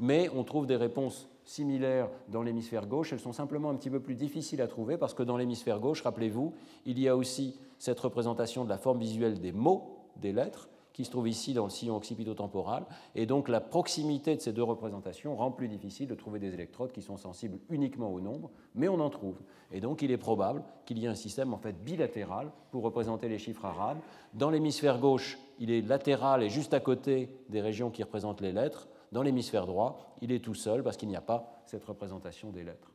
mais 0.00 0.28
on 0.34 0.44
trouve 0.44 0.66
des 0.66 0.76
réponses 0.76 1.28
similaires 1.44 2.08
dans 2.28 2.42
l'hémisphère 2.42 2.86
gauche. 2.86 3.12
Elles 3.12 3.20
sont 3.20 3.32
simplement 3.32 3.70
un 3.70 3.74
petit 3.74 3.90
peu 3.90 4.00
plus 4.00 4.14
difficiles 4.14 4.62
à 4.62 4.66
trouver 4.66 4.96
parce 4.96 5.14
que 5.14 5.22
dans 5.22 5.36
l'hémisphère 5.36 5.78
gauche, 5.78 6.02
rappelez-vous, 6.02 6.54
il 6.86 6.98
y 6.98 7.08
a 7.08 7.16
aussi 7.16 7.58
cette 7.78 8.00
représentation 8.00 8.64
de 8.64 8.68
la 8.68 8.78
forme 8.78 8.98
visuelle 8.98 9.40
des 9.40 9.52
mots 9.52 9.99
des 10.20 10.32
lettres, 10.32 10.68
qui 10.92 11.04
se 11.04 11.10
trouve 11.10 11.28
ici 11.28 11.54
dans 11.54 11.64
le 11.64 11.70
sillon 11.70 11.96
occipito-temporal. 11.96 12.84
Et 13.14 13.26
donc 13.26 13.48
la 13.48 13.60
proximité 13.60 14.36
de 14.36 14.40
ces 14.40 14.52
deux 14.52 14.62
représentations 14.62 15.36
rend 15.36 15.50
plus 15.50 15.68
difficile 15.68 16.08
de 16.08 16.14
trouver 16.14 16.38
des 16.38 16.52
électrodes 16.52 16.92
qui 16.92 17.02
sont 17.02 17.16
sensibles 17.16 17.58
uniquement 17.70 18.12
au 18.12 18.20
nombre, 18.20 18.50
mais 18.74 18.88
on 18.88 19.00
en 19.00 19.10
trouve. 19.10 19.40
Et 19.72 19.80
donc 19.80 20.02
il 20.02 20.10
est 20.10 20.18
probable 20.18 20.62
qu'il 20.84 20.98
y 20.98 21.06
ait 21.06 21.08
un 21.08 21.14
système 21.14 21.54
en 21.54 21.58
fait 21.58 21.72
bilatéral 21.82 22.50
pour 22.70 22.82
représenter 22.82 23.28
les 23.28 23.38
chiffres 23.38 23.64
arabes. 23.64 23.98
Dans 24.34 24.50
l'hémisphère 24.50 24.98
gauche, 24.98 25.38
il 25.58 25.70
est 25.70 25.82
latéral 25.82 26.42
et 26.42 26.48
juste 26.48 26.74
à 26.74 26.80
côté 26.80 27.30
des 27.48 27.60
régions 27.60 27.90
qui 27.90 28.02
représentent 28.02 28.40
les 28.40 28.52
lettres. 28.52 28.88
Dans 29.12 29.22
l'hémisphère 29.22 29.66
droit, 29.66 30.14
il 30.20 30.32
est 30.32 30.44
tout 30.44 30.54
seul 30.54 30.82
parce 30.82 30.96
qu'il 30.96 31.08
n'y 31.08 31.16
a 31.16 31.20
pas 31.20 31.62
cette 31.66 31.84
représentation 31.84 32.50
des 32.50 32.64
lettres. 32.64 32.92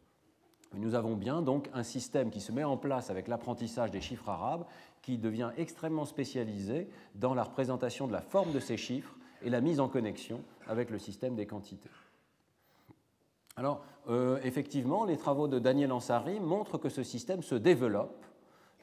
Nous 0.73 0.95
avons 0.95 1.15
bien 1.15 1.41
donc 1.41 1.69
un 1.73 1.83
système 1.83 2.29
qui 2.29 2.41
se 2.41 2.51
met 2.51 2.63
en 2.63 2.77
place 2.77 3.09
avec 3.09 3.27
l'apprentissage 3.27 3.91
des 3.91 4.01
chiffres 4.01 4.29
arabes 4.29 4.65
qui 5.01 5.17
devient 5.17 5.51
extrêmement 5.57 6.05
spécialisé 6.05 6.89
dans 7.15 7.33
la 7.33 7.43
représentation 7.43 8.07
de 8.07 8.13
la 8.13 8.21
forme 8.21 8.51
de 8.51 8.59
ces 8.59 8.77
chiffres 8.77 9.15
et 9.43 9.49
la 9.49 9.61
mise 9.61 9.79
en 9.79 9.87
connexion 9.87 10.41
avec 10.67 10.89
le 10.89 10.99
système 10.99 11.35
des 11.35 11.45
quantités. 11.45 11.89
Alors, 13.55 13.85
effectivement, 14.43 15.05
les 15.05 15.15
travaux 15.15 15.47
de 15.47 15.59
Daniel 15.59 15.93
Ansari 15.93 16.39
montrent 16.41 16.77
que 16.77 16.89
ce 16.89 17.03
système 17.03 17.41
se 17.41 17.55
développe 17.55 18.25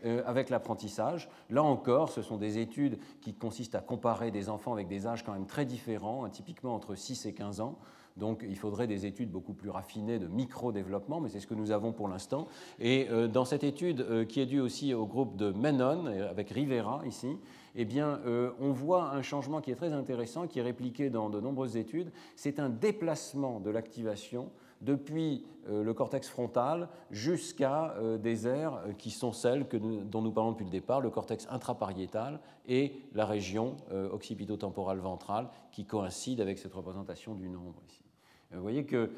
avec 0.02 0.50
l'apprentissage. 0.50 1.28
Là 1.50 1.62
encore, 1.62 2.08
ce 2.08 2.22
sont 2.22 2.36
des 2.36 2.58
études 2.58 2.98
qui 3.20 3.34
consistent 3.34 3.74
à 3.74 3.80
comparer 3.80 4.30
des 4.30 4.48
enfants 4.48 4.72
avec 4.72 4.88
des 4.88 5.06
âges 5.06 5.24
quand 5.24 5.32
même 5.32 5.46
très 5.46 5.64
différents, 5.64 6.24
hein, 6.24 6.30
typiquement 6.30 6.74
entre 6.74 6.94
6 6.94 7.26
et 7.26 7.34
15 7.34 7.60
ans. 7.60 7.78
Donc 8.16 8.44
il 8.48 8.56
faudrait 8.56 8.86
des 8.86 9.06
études 9.06 9.30
beaucoup 9.30 9.54
plus 9.54 9.70
raffinées 9.70 10.18
de 10.18 10.26
micro-développement, 10.26 11.20
mais 11.20 11.28
c'est 11.28 11.40
ce 11.40 11.46
que 11.46 11.54
nous 11.54 11.70
avons 11.70 11.92
pour 11.92 12.08
l'instant. 12.08 12.48
Et 12.78 13.08
euh, 13.10 13.28
dans 13.28 13.44
cette 13.44 13.64
étude, 13.64 14.00
euh, 14.00 14.24
qui 14.24 14.40
est 14.40 14.46
due 14.46 14.60
aussi 14.60 14.94
au 14.94 15.06
groupe 15.06 15.36
de 15.36 15.50
Menon, 15.50 16.06
euh, 16.06 16.30
avec 16.30 16.50
Rivera 16.50 17.02
ici, 17.06 17.36
eh 17.74 17.86
bien, 17.86 18.20
on 18.60 18.70
voit 18.72 19.12
un 19.12 19.22
changement 19.22 19.62
qui 19.62 19.70
est 19.70 19.76
très 19.76 19.94
intéressant, 19.94 20.46
qui 20.46 20.58
est 20.58 20.62
répliqué 20.62 21.08
dans 21.08 21.30
de 21.30 21.40
nombreuses 21.40 21.78
études. 21.78 22.12
C'est 22.36 22.58
un 22.58 22.68
déplacement 22.68 23.60
de 23.60 23.70
l'activation 23.70 24.50
depuis 24.82 25.44
euh, 25.68 25.84
le 25.84 25.94
cortex 25.94 26.28
frontal 26.28 26.88
jusqu'à 27.10 27.92
euh, 27.92 28.18
des 28.18 28.48
aires 28.48 28.74
euh, 28.86 28.92
qui 28.92 29.10
sont 29.10 29.32
celles 29.32 29.66
dont 29.68 30.20
nous 30.20 30.32
parlons 30.32 30.52
depuis 30.52 30.64
le 30.64 30.70
départ, 30.70 31.00
le 31.00 31.10
cortex 31.10 31.46
intrapariétal 31.50 32.40
et 32.66 32.96
la 33.14 33.26
région 33.26 33.76
occipitotemporale 34.12 34.98
ventrale 34.98 35.48
qui 35.72 35.84
coïncide 35.84 36.40
avec 36.40 36.58
cette 36.58 36.74
représentation 36.74 37.34
du 37.34 37.48
nombre 37.48 37.82
ici. 37.88 38.04
Vous 38.52 38.62
voyez 38.62 38.84
que 38.84 39.10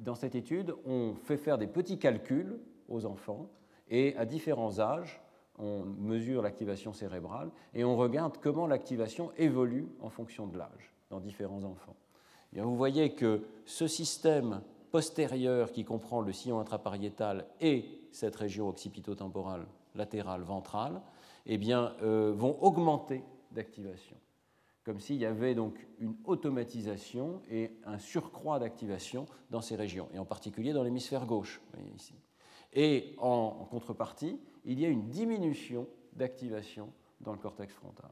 dans 0.00 0.14
cette 0.14 0.34
étude, 0.34 0.74
on 0.84 1.14
fait 1.14 1.38
faire 1.38 1.56
des 1.56 1.66
petits 1.66 1.98
calculs 1.98 2.58
aux 2.88 3.06
enfants 3.06 3.48
et 3.88 4.14
à 4.16 4.26
différents 4.26 4.78
âges, 4.78 5.22
on 5.58 5.84
mesure 5.84 6.42
l'activation 6.42 6.92
cérébrale 6.92 7.50
et 7.72 7.82
on 7.82 7.96
regarde 7.96 8.36
comment 8.42 8.66
l'activation 8.66 9.32
évolue 9.38 9.88
en 10.00 10.10
fonction 10.10 10.46
de 10.46 10.58
l'âge 10.58 10.92
dans 11.08 11.20
différents 11.20 11.64
enfants 11.64 11.96
vous 12.52 12.76
voyez 12.76 13.14
que 13.14 13.42
ce 13.64 13.86
système 13.86 14.60
postérieur 14.90 15.72
qui 15.72 15.84
comprend 15.84 16.20
le 16.20 16.32
sillon 16.32 16.58
intrapariétal 16.58 17.46
et 17.60 17.84
cette 18.10 18.36
région 18.36 18.68
occipitotemporale 18.68 19.66
latérale 19.94 20.42
ventrale 20.42 21.00
eh 21.46 21.58
bien, 21.58 21.94
euh, 22.02 22.32
vont 22.34 22.56
augmenter 22.60 23.22
d'activation, 23.52 24.16
comme 24.84 25.00
s'il 25.00 25.16
y 25.16 25.26
avait 25.26 25.54
donc 25.54 25.86
une 25.98 26.16
automatisation 26.24 27.40
et 27.50 27.72
un 27.84 27.98
surcroît 27.98 28.58
d'activation 28.58 29.26
dans 29.50 29.60
ces 29.60 29.76
régions, 29.76 30.08
et 30.12 30.18
en 30.18 30.24
particulier 30.24 30.72
dans 30.72 30.82
l'hémisphère 30.82 31.26
gauche. 31.26 31.60
ici. 31.94 32.14
Et 32.72 33.14
en 33.18 33.66
contrepartie, 33.70 34.38
il 34.64 34.78
y 34.78 34.84
a 34.84 34.88
une 34.88 35.08
diminution 35.08 35.88
d'activation 36.12 36.92
dans 37.20 37.32
le 37.32 37.38
cortex 37.38 37.72
frontal. 37.74 38.10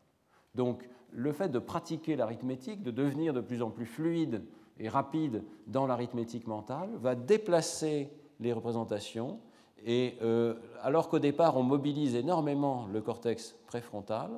Donc 0.54 0.88
le 1.12 1.32
fait 1.32 1.48
de 1.48 1.58
pratiquer 1.58 2.16
l'arithmétique, 2.16 2.82
de 2.82 2.90
devenir 2.90 3.32
de 3.32 3.40
plus 3.40 3.62
en 3.62 3.70
plus 3.70 3.86
fluide 3.86 4.42
et 4.78 4.88
rapide 4.88 5.42
dans 5.66 5.86
l'arithmétique 5.86 6.46
mentale, 6.46 6.90
va 7.00 7.14
déplacer 7.14 8.10
les 8.40 8.52
représentations. 8.52 9.40
Et 9.84 10.16
euh, 10.22 10.54
alors 10.82 11.08
qu'au 11.08 11.18
départ, 11.18 11.56
on 11.56 11.62
mobilise 11.62 12.14
énormément 12.14 12.86
le 12.92 13.00
cortex 13.00 13.56
préfrontal, 13.66 14.30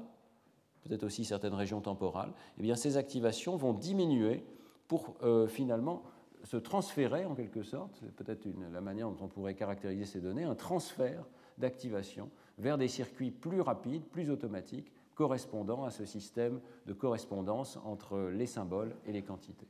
peut-être 0.83 1.05
aussi 1.05 1.25
certaines 1.25 1.55
régions 1.55 1.81
temporales, 1.81 2.33
eh 2.59 2.63
bien, 2.63 2.77
ces 2.77 2.97
activations 2.97 3.57
vont 3.57 3.73
diminuer 3.73 4.45
pour 4.89 5.15
euh, 5.23 5.47
finalement 5.47 6.03
se 6.45 6.57
transférer 6.57 7.27
en 7.27 7.35
quelque 7.35 7.63
sorte, 7.63 7.97
c'est 8.01 8.15
peut-être 8.15 8.47
la 8.73 8.81
manière 8.81 9.09
dont 9.11 9.25
on 9.25 9.29
pourrait 9.29 9.55
caractériser 9.55 10.07
ces 10.07 10.21
données, 10.21 10.45
un 10.45 10.55
transfert 10.55 11.27
d'activation 11.59 12.31
vers 12.59 12.79
des 12.79 12.89
circuits 12.89 13.31
plus 13.31 13.61
rapides, 13.61 14.05
plus 14.05 14.31
automatiques, 14.31 14.91
correspondant 15.21 15.85
à 15.85 15.91
ce 15.91 16.07
système 16.07 16.63
de 16.87 16.95
correspondance 16.95 17.79
entre 17.85 18.31
les 18.31 18.47
symboles 18.47 18.97
et 19.05 19.13
les 19.13 19.21
quantités. 19.21 19.69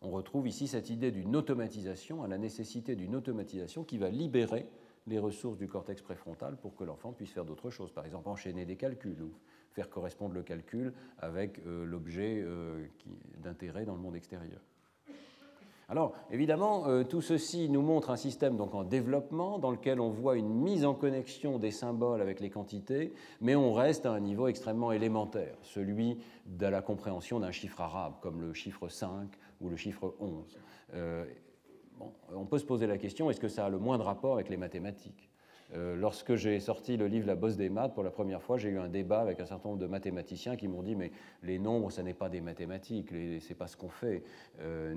On 0.00 0.08
retrouve 0.08 0.48
ici 0.48 0.66
cette 0.66 0.88
idée 0.88 1.10
d'une 1.10 1.36
automatisation, 1.36 2.22
à 2.22 2.26
la 2.26 2.38
nécessité 2.38 2.96
d'une 2.96 3.14
automatisation 3.14 3.84
qui 3.84 3.98
va 3.98 4.08
libérer 4.08 4.66
les 5.08 5.18
ressources 5.18 5.58
du 5.58 5.68
cortex 5.68 6.00
préfrontal 6.00 6.56
pour 6.56 6.74
que 6.74 6.84
l'enfant 6.84 7.12
puisse 7.12 7.32
faire 7.32 7.44
d'autres 7.44 7.68
choses, 7.68 7.92
par 7.92 8.06
exemple 8.06 8.30
enchaîner 8.30 8.64
des 8.64 8.76
calculs 8.76 9.20
ou 9.20 9.34
faire 9.72 9.90
correspondre 9.90 10.32
le 10.32 10.42
calcul 10.42 10.94
avec 11.18 11.58
euh, 11.66 11.84
l'objet 11.84 12.40
euh, 12.42 12.86
d'intérêt 13.42 13.84
dans 13.84 13.94
le 13.94 14.00
monde 14.00 14.16
extérieur. 14.16 14.62
Alors, 15.90 16.12
évidemment, 16.30 16.86
euh, 16.86 17.02
tout 17.02 17.20
ceci 17.20 17.68
nous 17.68 17.82
montre 17.82 18.10
un 18.10 18.16
système 18.16 18.56
donc 18.56 18.76
en 18.76 18.84
développement 18.84 19.58
dans 19.58 19.72
lequel 19.72 19.98
on 19.98 20.08
voit 20.08 20.36
une 20.36 20.48
mise 20.48 20.84
en 20.84 20.94
connexion 20.94 21.58
des 21.58 21.72
symboles 21.72 22.22
avec 22.22 22.38
les 22.38 22.48
quantités, 22.48 23.12
mais 23.40 23.56
on 23.56 23.72
reste 23.72 24.06
à 24.06 24.12
un 24.12 24.20
niveau 24.20 24.46
extrêmement 24.46 24.92
élémentaire, 24.92 25.56
celui 25.62 26.18
de 26.46 26.66
la 26.66 26.80
compréhension 26.80 27.40
d'un 27.40 27.50
chiffre 27.50 27.80
arabe, 27.80 28.14
comme 28.20 28.40
le 28.40 28.54
chiffre 28.54 28.86
5 28.86 29.28
ou 29.60 29.68
le 29.68 29.74
chiffre 29.74 30.14
11. 30.20 30.58
Euh, 30.94 31.24
on 32.32 32.46
peut 32.46 32.58
se 32.58 32.64
poser 32.64 32.86
la 32.86 32.96
question, 32.96 33.28
est-ce 33.28 33.40
que 33.40 33.48
ça 33.48 33.66
a 33.66 33.68
le 33.68 33.78
moindre 33.78 34.04
rapport 34.04 34.34
avec 34.34 34.48
les 34.48 34.56
mathématiques? 34.56 35.29
Lorsque 35.74 36.34
j'ai 36.34 36.58
sorti 36.60 36.96
le 36.96 37.06
livre 37.06 37.26
La 37.26 37.36
bosse 37.36 37.56
des 37.56 37.68
maths, 37.68 37.94
pour 37.94 38.02
la 38.02 38.10
première 38.10 38.42
fois, 38.42 38.58
j'ai 38.58 38.70
eu 38.70 38.78
un 38.78 38.88
débat 38.88 39.20
avec 39.20 39.40
un 39.40 39.46
certain 39.46 39.68
nombre 39.68 39.80
de 39.80 39.86
mathématiciens 39.86 40.56
qui 40.56 40.68
m'ont 40.68 40.82
dit 40.82 40.96
Mais 40.96 41.12
les 41.42 41.58
nombres, 41.58 41.90
ce 41.90 42.00
n'est 42.00 42.14
pas 42.14 42.28
des 42.28 42.40
mathématiques, 42.40 43.10
c'est 43.40 43.54
pas 43.54 43.66
ce 43.66 43.76
qu'on 43.76 43.88
fait. 43.88 44.22
Euh, 44.60 44.94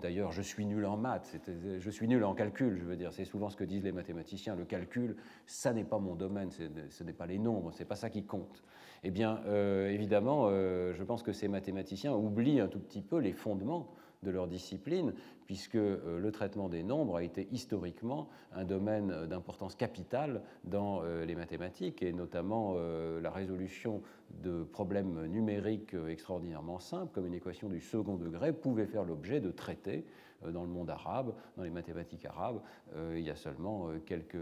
d'ailleurs, 0.00 0.32
je 0.32 0.42
suis 0.42 0.66
nul 0.66 0.84
en 0.86 0.96
maths, 0.96 1.36
je 1.78 1.90
suis 1.90 2.08
nul 2.08 2.24
en 2.24 2.34
calcul, 2.34 2.78
je 2.78 2.84
veux 2.84 2.96
dire. 2.96 3.12
C'est 3.12 3.24
souvent 3.24 3.50
ce 3.50 3.56
que 3.56 3.64
disent 3.64 3.84
les 3.84 3.92
mathématiciens. 3.92 4.54
Le 4.54 4.64
calcul, 4.64 5.16
ça 5.46 5.72
n'est 5.72 5.84
pas 5.84 5.98
mon 5.98 6.14
domaine, 6.14 6.50
ce 6.50 7.04
n'est 7.04 7.12
pas 7.12 7.26
les 7.26 7.38
nombres, 7.38 7.72
c'est 7.72 7.84
pas 7.84 7.96
ça 7.96 8.10
qui 8.10 8.24
compte. 8.24 8.62
Eh 9.04 9.10
bien, 9.10 9.40
euh, 9.46 9.88
évidemment, 9.90 10.50
je 10.50 11.02
pense 11.02 11.22
que 11.22 11.32
ces 11.32 11.48
mathématiciens 11.48 12.14
oublient 12.14 12.60
un 12.60 12.68
tout 12.68 12.80
petit 12.80 13.02
peu 13.02 13.18
les 13.18 13.32
fondements 13.32 13.88
de 14.22 14.30
leur 14.30 14.46
discipline, 14.46 15.12
puisque 15.52 15.74
euh, 15.74 16.18
le 16.18 16.32
traitement 16.32 16.70
des 16.70 16.82
nombres 16.82 17.18
a 17.18 17.22
été 17.22 17.46
historiquement 17.52 18.30
un 18.54 18.64
domaine 18.64 19.26
d'importance 19.26 19.74
capitale 19.74 20.40
dans 20.64 21.02
euh, 21.02 21.26
les 21.26 21.34
mathématiques, 21.34 22.02
et 22.02 22.14
notamment 22.14 22.72
euh, 22.76 23.20
la 23.20 23.30
résolution 23.30 24.00
de 24.42 24.62
problèmes 24.64 25.26
numériques 25.26 25.94
extraordinairement 26.08 26.78
simples, 26.78 27.12
comme 27.12 27.26
une 27.26 27.34
équation 27.34 27.68
du 27.68 27.82
second 27.82 28.16
degré, 28.16 28.54
pouvait 28.54 28.86
faire 28.86 29.04
l'objet 29.04 29.42
de 29.42 29.50
traités 29.50 30.06
dans 30.48 30.62
le 30.62 30.70
monde 30.70 30.88
arabe, 30.88 31.34
dans 31.58 31.64
les 31.64 31.70
mathématiques 31.70 32.24
arabes, 32.24 32.62
il 32.96 33.20
y 33.20 33.30
a 33.30 33.36
seulement 33.36 33.90
quelques 34.06 34.38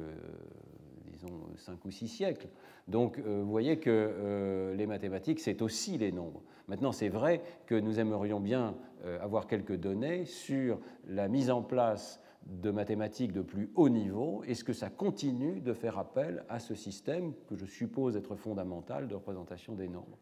disons, 1.21 1.41
cinq 1.57 1.85
ou 1.85 1.91
six 1.91 2.09
siècles. 2.09 2.49
Donc 2.89 3.19
vous 3.19 3.51
voyez 3.51 3.79
que 3.79 4.75
les 4.77 4.87
mathématiques, 4.87 5.41
c'est 5.41 5.63
aussi 5.63 5.99
les 5.99 6.13
nombres. 6.13 6.43
Maintenant, 6.71 6.93
c'est 6.93 7.09
vrai 7.09 7.43
que 7.67 7.75
nous 7.75 7.99
aimerions 7.99 8.39
bien 8.39 8.77
euh, 9.05 9.19
avoir 9.21 9.49
quelques 9.49 9.75
données 9.75 10.25
sur 10.25 10.79
la 11.09 11.27
mise 11.27 11.51
en 11.51 11.63
place 11.63 12.21
de 12.47 12.71
mathématiques 12.71 13.33
de 13.33 13.43
plus 13.43 13.73
haut 13.75 13.89
niveau. 13.89 14.45
Est-ce 14.45 14.63
que 14.63 14.73
ça 14.73 14.89
continue 14.89 15.61
de 15.61 15.73
faire 15.73 15.99
appel 15.99 16.45
à 16.49 16.61
ce 16.61 16.77
système 16.77 17.33
que 17.49 17.57
je 17.57 17.67
suppose 17.67 18.17
être 18.17 18.37
fondamental 18.37 19.09
de 19.09 19.17
représentation 19.17 19.75
des 19.75 19.89
nombres 19.89 20.17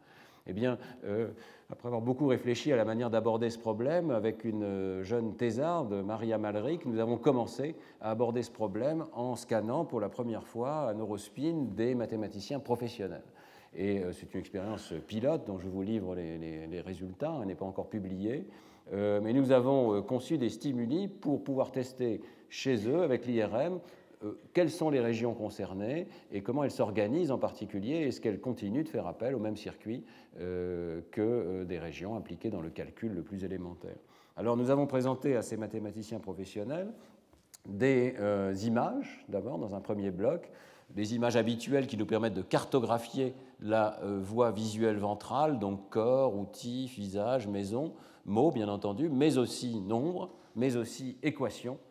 eh 0.49 0.55
bien, 0.55 0.78
euh, 1.05 1.28
après 1.70 1.88
avoir 1.88 2.01
beaucoup 2.01 2.26
réfléchi 2.26 2.72
à 2.72 2.76
la 2.76 2.86
manière 2.86 3.11
d'aborder 3.11 3.51
ce 3.51 3.59
problème, 3.59 4.11
avec 4.11 4.44
une 4.44 4.64
euh, 4.64 5.05
jeune 5.05 5.36
thésarde, 5.36 5.92
Maria 5.92 6.38
Malric, 6.38 6.86
nous 6.86 6.99
avons 6.99 7.18
commencé 7.18 7.76
à 8.01 8.11
aborder 8.11 8.42
ce 8.42 8.51
problème 8.51 9.05
en 9.12 9.36
scannant 9.36 9.84
pour 9.84 10.01
la 10.01 10.09
première 10.09 10.46
fois 10.46 10.88
à 10.88 10.94
Neurospin 10.94 11.66
des 11.76 11.94
mathématiciens 11.94 12.61
professionnels. 12.61 13.24
Et 13.76 13.99
euh, 13.99 14.12
c'est 14.12 14.32
une 14.32 14.40
expérience 14.40 14.94
pilote 15.07 15.46
dont 15.46 15.59
je 15.59 15.68
vous 15.68 15.82
livre 15.82 16.14
les, 16.14 16.80
résultats, 16.80 17.36
elle 17.42 17.49
n'est 17.49 17.55
pas 17.55 17.66
encore 17.66 17.88
publiée. 17.88 18.46
Mais 18.90 19.34
nous 19.34 19.53
avons 19.53 20.01
conçu 20.01 20.38
des 20.38 20.49
stimuli 20.49 21.09
pour 21.09 21.44
pouvoir 21.44 21.72
tester 21.72 22.22
chez 22.49 22.88
eux, 22.88 23.03
avec 23.03 23.26
l'IRM, 23.26 23.80
quelles 24.53 24.71
sont 24.71 24.91
les 24.91 25.01
régions 25.01 25.35
concernées 25.35 26.09
et 26.33 26.43
comment 26.43 26.64
elles 26.64 26.71
s'organisent 26.71 27.31
en 27.31 27.39
particulier, 27.39 28.07
est-ce 28.07 28.21
qu'elles 28.21 28.41
continuent 28.41 28.85
de 28.85 28.89
faire 28.89 29.07
appel 29.07 29.35
au 29.35 29.39
même 29.39 29.57
circuit 29.57 30.05
que 30.39 31.64
des 31.64 31.79
régions 31.79 32.16
impliquées 32.16 32.51
dans 32.51 32.61
le 32.61 32.71
calcul 32.71 33.12
le 33.12 33.23
plus 33.23 33.45
élémentaire. 33.45 33.97
Alors 34.37 34.57
nous 34.57 34.71
avons 34.71 34.87
présenté 34.87 35.37
à 35.37 35.43
ces 35.43 35.57
mathématiciens 35.57 36.19
professionnels 36.21 36.93
des 37.66 38.14
images, 38.64 39.25
d'abord 39.29 39.59
dans 39.59 39.75
un 39.75 39.81
premier 39.81 40.11
bloc, 40.11 40.51
des 40.91 41.14
images 41.14 41.37
habituelles 41.37 41.87
qui 41.87 41.97
nous 41.97 42.07
permettent 42.07 42.35
de 42.35 42.43
cartographier 42.43 43.35
la 43.61 44.01
euh, 44.03 44.21
voie 44.23 44.51
visuelle 44.51 44.97
ventrale, 44.97 45.59
donc 45.59 45.91
corps, 45.91 46.37
outils, 46.37 46.87
visage, 46.87 47.47
maison, 47.47 47.93
mots 48.25 48.51
bien 48.51 48.69
entendu, 48.69 49.09
mais 49.09 49.39
aussi 49.39 49.81
nombre, 49.81 50.31
mais 50.57 50.77
aussi 50.77 51.19
équations, 51.23 51.75
euh, 51.75 51.88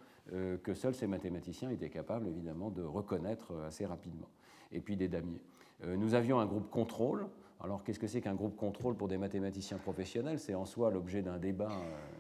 que 0.64 0.74
seuls 0.74 0.94
ces 0.94 1.08
mathématiciens 1.08 1.70
étaient 1.70 1.90
capables 1.90 2.28
évidemment 2.28 2.70
de 2.70 2.84
reconnaître 2.84 3.54
assez 3.66 3.86
rapidement. 3.86 4.30
Et 4.72 4.82
puis 4.82 4.98
des 4.98 5.08
damiers. 5.08 5.42
Euh, 5.84 5.96
nous 5.96 6.14
avions 6.14 6.40
un 6.40 6.46
groupe 6.46 6.70
contrôle. 6.70 7.28
Alors 7.60 7.84
qu'est-ce 7.84 8.00
que 8.00 8.08
c'est 8.08 8.22
qu'un 8.22 8.36
groupe 8.36 8.56
contrôle 8.56 8.96
pour 8.96 9.08
des 9.08 9.18
mathématiciens 9.18 9.78
professionnels? 9.78 10.40
C'est 10.40 10.54
en 10.54 10.66
soi 10.66 10.92
l'objet 10.92 11.22
d'un 11.22 11.38
débat 11.38 11.72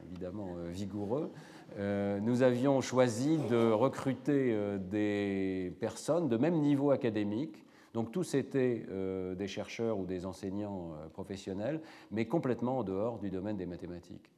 évidemment 0.10 0.56
vigoureux. 0.70 1.32
nous 1.78 2.42
avions 2.42 2.82
choisi 2.82 3.38
de 3.50 3.72
recruter 3.72 4.58
des 4.90 5.76
personnes 5.80 6.28
de 6.28 6.38
même 6.38 6.56
niveau 6.56 6.90
académique 6.90 7.68
donc 7.98 8.12
tous 8.12 8.36
étaient 8.36 8.86
euh, 8.92 9.34
des 9.34 9.48
chercheurs 9.48 9.98
ou 9.98 10.06
des 10.06 10.28
enseignants 10.28 10.92
euh, 10.94 11.08
professionnels, 11.10 11.82
mais 12.12 12.28
complètement 12.28 12.78
en 12.78 12.84
dehors 12.84 13.18
du 13.18 13.32
domaine 13.32 13.58
des 13.58 13.66
mathématiques. 13.66 14.30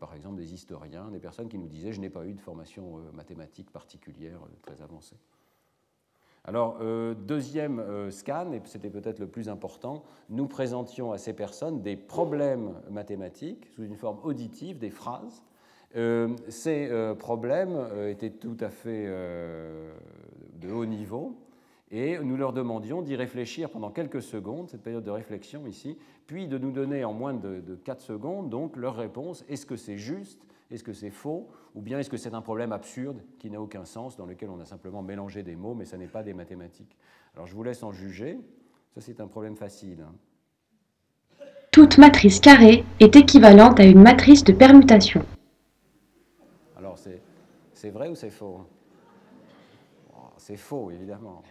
Par 0.00 0.14
exemple 0.14 0.36
des 0.36 0.52
historiens, 0.54 1.10
des 1.10 1.20
personnes 1.20 1.48
qui 1.48 1.58
nous 1.58 1.68
disaient 1.68 1.92
je 1.92 2.00
n'ai 2.00 2.10
pas 2.10 2.26
eu 2.26 2.34
de 2.34 2.40
formation 2.40 2.98
mathématique 3.12 3.70
particulière 3.70 4.40
très 4.62 4.82
avancée. 4.82 5.16
Alors, 6.44 6.78
deuxième 7.16 8.10
scan, 8.10 8.52
et 8.52 8.62
c'était 8.64 8.90
peut-être 8.90 9.18
le 9.18 9.26
plus 9.26 9.48
important, 9.48 10.04
nous 10.30 10.46
présentions 10.46 11.12
à 11.12 11.18
ces 11.18 11.32
personnes 11.32 11.82
des 11.82 11.96
problèmes 11.96 12.74
mathématiques 12.88 13.66
sous 13.74 13.82
une 13.82 13.96
forme 13.96 14.20
auditive, 14.22 14.78
des 14.78 14.90
phrases, 14.90 15.42
euh, 15.96 16.36
ces 16.48 16.88
euh, 16.90 17.14
problèmes 17.14 17.74
euh, 17.74 18.10
étaient 18.10 18.30
tout 18.30 18.56
à 18.60 18.68
fait 18.68 19.06
de 19.06 20.70
haut 20.70 20.86
niveau 20.86 21.36
et 21.90 22.18
nous 22.18 22.36
leur 22.36 22.52
demandions 22.52 23.02
d'y 23.02 23.16
réfléchir 23.16 23.70
pendant 23.70 23.90
quelques 23.90 24.22
secondes, 24.22 24.68
cette 24.68 24.82
période 24.82 25.04
de 25.04 25.10
réflexion 25.10 25.66
ici, 25.66 25.96
puis 26.26 26.48
de 26.48 26.58
nous 26.58 26.72
donner 26.72 27.04
en 27.04 27.12
moins 27.12 27.34
de, 27.34 27.60
de 27.60 27.74
4 27.76 28.00
secondes 28.00 28.50
donc 28.50 28.76
leur 28.76 28.96
réponse. 28.96 29.44
Est-ce 29.48 29.66
que 29.66 29.76
c'est 29.76 29.98
juste 29.98 30.40
Est-ce 30.70 30.82
que 30.82 30.92
c'est 30.92 31.10
faux 31.10 31.48
Ou 31.74 31.80
bien 31.80 31.98
est-ce 31.98 32.10
que 32.10 32.16
c'est 32.16 32.34
un 32.34 32.42
problème 32.42 32.72
absurde 32.72 33.22
qui 33.38 33.50
n'a 33.50 33.60
aucun 33.60 33.84
sens, 33.84 34.16
dans 34.16 34.26
lequel 34.26 34.50
on 34.50 34.60
a 34.60 34.64
simplement 34.64 35.02
mélangé 35.02 35.42
des 35.42 35.56
mots, 35.56 35.74
mais 35.74 35.84
ça 35.84 35.96
n'est 35.96 36.08
pas 36.08 36.22
des 36.22 36.34
mathématiques 36.34 36.96
Alors 37.34 37.46
je 37.46 37.54
vous 37.54 37.62
laisse 37.62 37.82
en 37.82 37.92
juger. 37.92 38.38
Ça, 38.94 39.00
c'est 39.00 39.20
un 39.20 39.28
problème 39.28 39.56
facile. 39.56 40.04
Hein. 40.06 41.46
Toute 41.70 41.98
matrice 41.98 42.40
carrée 42.40 42.84
est 42.98 43.14
équivalente 43.14 43.78
à 43.78 43.84
une 43.84 44.00
matrice 44.02 44.42
de 44.42 44.52
permutation. 44.52 45.24
C'est 47.76 47.90
vrai 47.90 48.08
ou 48.08 48.14
c'est 48.14 48.30
faux? 48.30 48.66
Oh, 50.14 50.30
C'est 50.38 50.56
faux, 50.56 50.90
évidemment. 50.90 51.42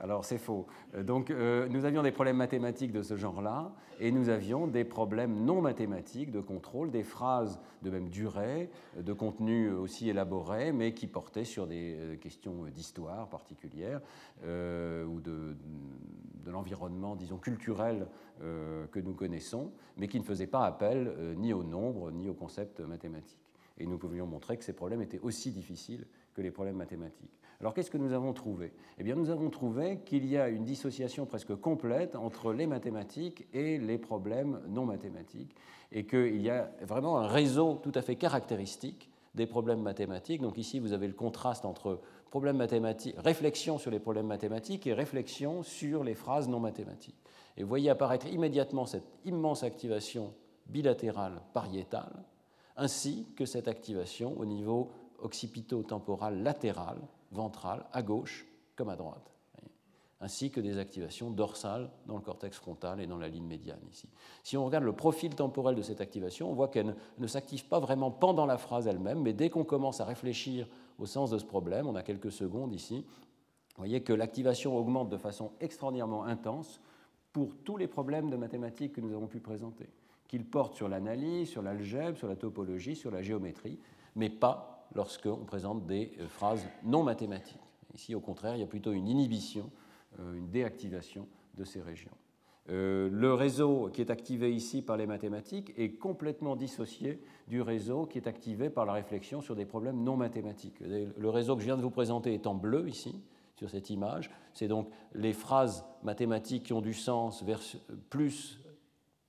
Alors 0.00 0.24
c'est 0.24 0.38
faux. 0.38 0.66
Euh, 0.94 1.02
donc 1.02 1.30
euh, 1.30 1.68
nous 1.68 1.84
avions 1.84 2.02
des 2.02 2.10
problèmes 2.10 2.38
mathématiques 2.38 2.90
de 2.90 3.02
ce 3.02 3.16
genre-là 3.16 3.72
et 4.00 4.10
nous 4.10 4.30
avions 4.30 4.66
des 4.66 4.84
problèmes 4.84 5.44
non 5.44 5.60
mathématiques 5.60 6.30
de 6.30 6.40
contrôle, 6.40 6.90
des 6.90 7.02
phrases 7.02 7.60
de 7.82 7.90
même 7.90 8.08
durée, 8.08 8.70
de 8.98 9.12
contenu 9.12 9.70
aussi 9.70 10.08
élaboré, 10.08 10.72
mais 10.72 10.94
qui 10.94 11.06
portaient 11.06 11.44
sur 11.44 11.66
des 11.66 11.96
euh, 11.98 12.16
questions 12.16 12.64
d'histoire 12.74 13.28
particulière 13.28 14.00
ou 14.42 15.20
de, 15.20 15.56
de 16.44 16.50
l'environnement, 16.50 17.14
disons, 17.14 17.36
culturel 17.36 18.06
que 18.40 19.00
nous 19.00 19.12
connaissons, 19.12 19.72
mais 19.98 20.08
qui 20.08 20.18
ne 20.18 20.24
faisaient 20.24 20.46
pas 20.46 20.64
appel 20.64 21.14
ni 21.36 21.52
au 21.52 21.62
nombre 21.62 22.10
ni 22.10 22.28
au 22.28 22.34
concept 22.34 22.80
mathématique 22.80 23.50
et 23.80 23.86
nous 23.86 23.98
pouvions 23.98 24.26
montrer 24.26 24.56
que 24.56 24.64
ces 24.64 24.72
problèmes 24.72 25.02
étaient 25.02 25.18
aussi 25.18 25.50
difficiles 25.50 26.06
que 26.34 26.42
les 26.42 26.50
problèmes 26.50 26.76
mathématiques. 26.76 27.39
Alors 27.60 27.74
qu'est-ce 27.74 27.90
que 27.90 27.98
nous 27.98 28.12
avons 28.12 28.32
trouvé? 28.32 28.72
Eh 28.98 29.02
bien 29.02 29.14
nous 29.14 29.28
avons 29.28 29.50
trouvé 29.50 30.00
qu'il 30.06 30.24
y 30.26 30.38
a 30.38 30.48
une 30.48 30.64
dissociation 30.64 31.26
presque 31.26 31.54
complète 31.54 32.16
entre 32.16 32.52
les 32.52 32.66
mathématiques 32.66 33.46
et 33.52 33.78
les 33.78 33.98
problèmes 33.98 34.60
non 34.68 34.86
mathématiques, 34.86 35.54
et 35.92 36.06
qu'il 36.06 36.40
y 36.40 36.48
a 36.48 36.70
vraiment 36.82 37.18
un 37.18 37.26
réseau 37.26 37.74
tout 37.82 37.92
à 37.94 38.02
fait 38.02 38.16
caractéristique 38.16 39.10
des 39.34 39.46
problèmes 39.46 39.82
mathématiques. 39.82 40.40
Donc 40.40 40.56
ici 40.56 40.78
vous 40.78 40.94
avez 40.94 41.06
le 41.06 41.12
contraste 41.12 41.66
entre 41.66 42.00
problèmes 42.30 42.56
mathématiques, 42.56 43.16
réflexion 43.18 43.76
sur 43.76 43.90
les 43.90 43.98
problèmes 43.98 44.26
mathématiques 44.26 44.86
et 44.86 44.94
réflexion 44.94 45.62
sur 45.62 46.02
les 46.02 46.14
phrases 46.14 46.48
non 46.48 46.60
mathématiques. 46.60 47.20
Et 47.56 47.62
vous 47.62 47.68
voyez 47.68 47.90
apparaître 47.90 48.26
immédiatement 48.26 48.86
cette 48.86 49.08
immense 49.24 49.64
activation 49.64 50.32
bilatérale 50.66 51.42
pariétale 51.52 52.24
ainsi 52.76 53.26
que 53.36 53.44
cette 53.44 53.68
activation 53.68 54.38
au 54.38 54.46
niveau 54.46 54.90
occipito-temporal 55.18 56.42
latéral, 56.42 56.96
ventral, 57.30 57.86
à 57.92 58.02
gauche 58.02 58.46
comme 58.76 58.88
à 58.88 58.96
droite, 58.96 59.30
ainsi 60.20 60.50
que 60.50 60.60
des 60.60 60.78
activations 60.78 61.30
dorsales 61.30 61.90
dans 62.06 62.16
le 62.16 62.22
cortex 62.22 62.56
frontal 62.56 63.00
et 63.00 63.06
dans 63.06 63.18
la 63.18 63.28
ligne 63.28 63.46
médiane 63.46 63.80
ici. 63.90 64.08
Si 64.42 64.56
on 64.56 64.64
regarde 64.64 64.84
le 64.84 64.92
profil 64.92 65.34
temporel 65.34 65.74
de 65.74 65.82
cette 65.82 66.00
activation, 66.00 66.50
on 66.50 66.54
voit 66.54 66.68
qu'elle 66.68 66.94
ne 67.18 67.26
s'active 67.26 67.66
pas 67.66 67.78
vraiment 67.78 68.10
pendant 68.10 68.46
la 68.46 68.58
phrase 68.58 68.86
elle-même, 68.86 69.20
mais 69.22 69.32
dès 69.32 69.50
qu'on 69.50 69.64
commence 69.64 70.00
à 70.00 70.04
réfléchir 70.04 70.68
au 70.98 71.06
sens 71.06 71.30
de 71.30 71.38
ce 71.38 71.44
problème, 71.44 71.86
on 71.86 71.94
a 71.94 72.02
quelques 72.02 72.32
secondes 72.32 72.74
ici, 72.74 73.04
vous 73.76 73.86
voyez 73.86 74.02
que 74.02 74.12
l'activation 74.12 74.76
augmente 74.76 75.08
de 75.08 75.16
façon 75.16 75.52
extraordinairement 75.60 76.24
intense 76.24 76.80
pour 77.32 77.56
tous 77.64 77.76
les 77.76 77.86
problèmes 77.86 78.28
de 78.28 78.36
mathématiques 78.36 78.92
que 78.92 79.00
nous 79.00 79.14
avons 79.14 79.28
pu 79.28 79.40
présenter 79.40 79.88
qu'il 80.30 80.44
porte 80.44 80.76
sur 80.76 80.88
l'analyse, 80.88 81.48
sur 81.48 81.60
l'algèbre, 81.60 82.16
sur 82.16 82.28
la 82.28 82.36
topologie, 82.36 82.94
sur 82.94 83.10
la 83.10 83.20
géométrie, 83.20 83.80
mais 84.14 84.30
pas 84.30 84.79
lorsqu'on 84.94 85.44
présente 85.44 85.86
des 85.86 86.12
euh, 86.20 86.28
phrases 86.28 86.66
non 86.84 87.02
mathématiques. 87.02 87.60
Ici, 87.94 88.14
au 88.14 88.20
contraire, 88.20 88.56
il 88.56 88.60
y 88.60 88.64
a 88.64 88.66
plutôt 88.66 88.92
une 88.92 89.08
inhibition, 89.08 89.70
euh, 90.18 90.34
une 90.34 90.50
déactivation 90.50 91.26
de 91.56 91.64
ces 91.64 91.80
régions. 91.80 92.12
Euh, 92.68 93.08
le 93.10 93.34
réseau 93.34 93.90
qui 93.92 94.00
est 94.00 94.10
activé 94.10 94.54
ici 94.54 94.82
par 94.82 94.96
les 94.96 95.06
mathématiques 95.06 95.72
est 95.76 95.92
complètement 95.94 96.54
dissocié 96.54 97.20
du 97.48 97.62
réseau 97.62 98.06
qui 98.06 98.18
est 98.18 98.28
activé 98.28 98.70
par 98.70 98.84
la 98.84 98.92
réflexion 98.92 99.40
sur 99.40 99.56
des 99.56 99.64
problèmes 99.64 100.04
non 100.04 100.16
mathématiques. 100.16 100.78
Le 100.80 101.28
réseau 101.28 101.56
que 101.56 101.62
je 101.62 101.66
viens 101.66 101.76
de 101.76 101.82
vous 101.82 101.90
présenter 101.90 102.32
est 102.32 102.46
en 102.46 102.54
bleu 102.54 102.88
ici, 102.88 103.20
sur 103.56 103.68
cette 103.70 103.90
image. 103.90 104.30
C'est 104.54 104.68
donc 104.68 104.88
les 105.14 105.32
phrases 105.32 105.84
mathématiques 106.04 106.64
qui 106.64 106.72
ont 106.72 106.80
du 106.80 106.94
sens 106.94 107.44
plus 108.08 108.60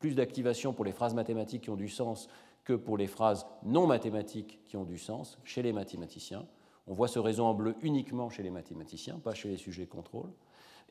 plus 0.02 0.16
d'activation 0.16 0.74
pour 0.74 0.84
les 0.84 0.92
phrases 0.92 1.14
mathématiques 1.14 1.62
qui 1.62 1.70
ont 1.70 1.78
du 1.78 1.88
sens 1.88 2.28
que 2.64 2.74
pour 2.74 2.98
les 2.98 3.08
phrases 3.08 3.46
non 3.64 3.88
mathématiques 3.88 4.60
qui 4.66 4.78
ont 4.78 4.84
du 4.84 4.98
sens 4.98 5.40
chez 5.44 5.62
les 5.62 5.74
mathématiciens. 5.74 6.46
On 6.88 6.94
voit 6.94 7.08
ce 7.08 7.20
réseau 7.20 7.46
en 7.46 7.54
bleu 7.54 7.76
uniquement 7.82 8.30
chez 8.30 8.44
les 8.44 8.50
mathématiciens, 8.50 9.20
pas 9.20 9.34
chez 9.34 9.50
les 9.50 9.58
sujets 9.58 9.86
contrôle. 9.86 10.30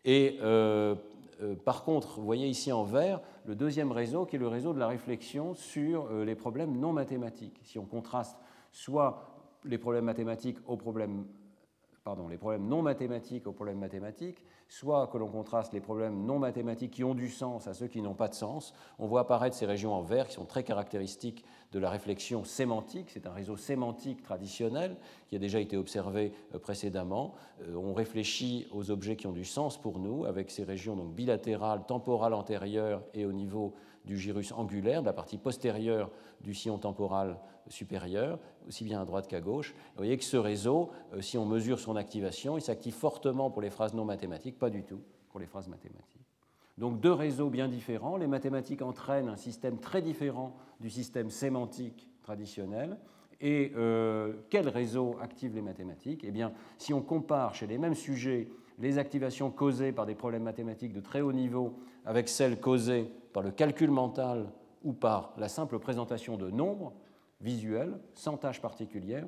Et 0.04 0.38
euh, 0.40 0.94
euh, 1.42 1.54
par 1.54 1.84
contre, 1.84 2.18
vous 2.18 2.24
voyez 2.24 2.48
ici 2.48 2.72
en 2.72 2.84
vert 2.84 3.20
le 3.44 3.54
deuxième 3.54 3.92
réseau 3.92 4.24
qui 4.24 4.36
est 4.36 4.38
le 4.38 4.48
réseau 4.48 4.72
de 4.72 4.78
la 4.78 4.88
réflexion 4.88 5.54
sur 5.54 6.06
euh, 6.06 6.24
les 6.24 6.34
problèmes 6.34 6.78
non 6.78 6.92
mathématiques. 6.92 7.60
Si 7.64 7.78
on 7.78 7.84
contraste 7.84 8.36
soit 8.72 9.26
les 9.64 9.78
problèmes 9.78 10.04
mathématiques 10.04 10.58
aux 10.66 10.76
problèmes 10.76 11.26
pardon, 12.04 12.28
les 12.28 12.38
problèmes 12.38 12.66
non 12.66 12.82
mathématiques 12.82 13.46
aux 13.46 13.52
problèmes 13.52 13.78
mathématiques, 13.78 14.42
soit 14.70 15.08
que 15.08 15.18
l'on 15.18 15.28
contraste 15.28 15.72
les 15.72 15.80
problèmes 15.80 16.24
non 16.24 16.38
mathématiques 16.38 16.92
qui 16.92 17.04
ont 17.04 17.16
du 17.16 17.28
sens 17.28 17.66
à 17.66 17.74
ceux 17.74 17.88
qui 17.88 18.00
n'ont 18.00 18.14
pas 18.14 18.28
de 18.28 18.34
sens. 18.34 18.72
On 19.00 19.06
voit 19.08 19.22
apparaître 19.22 19.56
ces 19.56 19.66
régions 19.66 19.92
en 19.92 20.02
vert 20.02 20.28
qui 20.28 20.34
sont 20.34 20.44
très 20.44 20.62
caractéristiques 20.62 21.44
de 21.72 21.80
la 21.80 21.90
réflexion 21.90 22.44
sémantique. 22.44 23.10
C'est 23.10 23.26
un 23.26 23.32
réseau 23.32 23.56
sémantique 23.56 24.22
traditionnel 24.22 24.96
qui 25.28 25.34
a 25.34 25.40
déjà 25.40 25.58
été 25.58 25.76
observé 25.76 26.32
euh, 26.54 26.60
précédemment. 26.60 27.34
Euh, 27.62 27.74
on 27.74 27.92
réfléchit 27.92 28.68
aux 28.70 28.92
objets 28.92 29.16
qui 29.16 29.26
ont 29.26 29.32
du 29.32 29.44
sens 29.44 29.76
pour 29.76 29.98
nous 29.98 30.24
avec 30.24 30.52
ces 30.52 30.62
régions 30.62 30.94
donc 30.94 31.14
bilatérales, 31.14 31.84
temporales 31.86 32.32
antérieures 32.32 33.02
et 33.12 33.26
au 33.26 33.32
niveau 33.32 33.74
du 34.04 34.16
gyrus 34.16 34.52
angulaire, 34.52 35.02
de 35.02 35.06
la 35.06 35.12
partie 35.12 35.36
postérieure 35.36 36.10
du 36.42 36.54
sillon 36.54 36.78
temporal 36.78 37.38
supérieur, 37.70 38.38
aussi 38.68 38.84
bien 38.84 39.00
à 39.00 39.04
droite 39.04 39.26
qu'à 39.26 39.40
gauche. 39.40 39.72
Vous 39.72 39.98
voyez 39.98 40.18
que 40.18 40.24
ce 40.24 40.36
réseau, 40.36 40.90
euh, 41.14 41.20
si 41.20 41.38
on 41.38 41.46
mesure 41.46 41.80
son 41.80 41.96
activation, 41.96 42.58
il 42.58 42.62
s'active 42.62 42.94
fortement 42.94 43.50
pour 43.50 43.62
les 43.62 43.70
phrases 43.70 43.94
non 43.94 44.04
mathématiques, 44.04 44.58
pas 44.58 44.70
du 44.70 44.82
tout 44.82 45.00
pour 45.30 45.40
les 45.40 45.46
phrases 45.46 45.68
mathématiques. 45.68 46.20
Donc 46.76 47.00
deux 47.00 47.12
réseaux 47.12 47.50
bien 47.50 47.68
différents. 47.68 48.16
Les 48.16 48.26
mathématiques 48.26 48.82
entraînent 48.82 49.28
un 49.28 49.36
système 49.36 49.78
très 49.78 50.02
différent 50.02 50.56
du 50.80 50.90
système 50.90 51.30
sémantique 51.30 52.08
traditionnel. 52.22 52.98
Et 53.40 53.72
euh, 53.76 54.34
quel 54.50 54.68
réseau 54.68 55.16
active 55.20 55.54
les 55.54 55.62
mathématiques? 55.62 56.24
Eh 56.24 56.30
bien, 56.30 56.52
si 56.78 56.92
on 56.92 57.00
compare 57.00 57.54
chez 57.54 57.66
les 57.66 57.78
mêmes 57.78 57.94
sujets 57.94 58.48
les 58.78 58.98
activations 58.98 59.50
causées 59.50 59.92
par 59.92 60.06
des 60.06 60.14
problèmes 60.14 60.42
mathématiques 60.42 60.92
de 60.92 61.00
très 61.00 61.20
haut 61.20 61.32
niveau 61.32 61.78
avec 62.04 62.28
celles 62.28 62.58
causées 62.58 63.12
par 63.32 63.42
le 63.42 63.50
calcul 63.50 63.90
mental 63.90 64.50
ou 64.82 64.92
par 64.92 65.34
la 65.36 65.48
simple 65.48 65.78
présentation 65.78 66.36
de 66.36 66.50
nombres 66.50 66.94
visuels, 67.40 67.98
sans 68.14 68.36
tâche 68.36 68.60
particulière, 68.60 69.26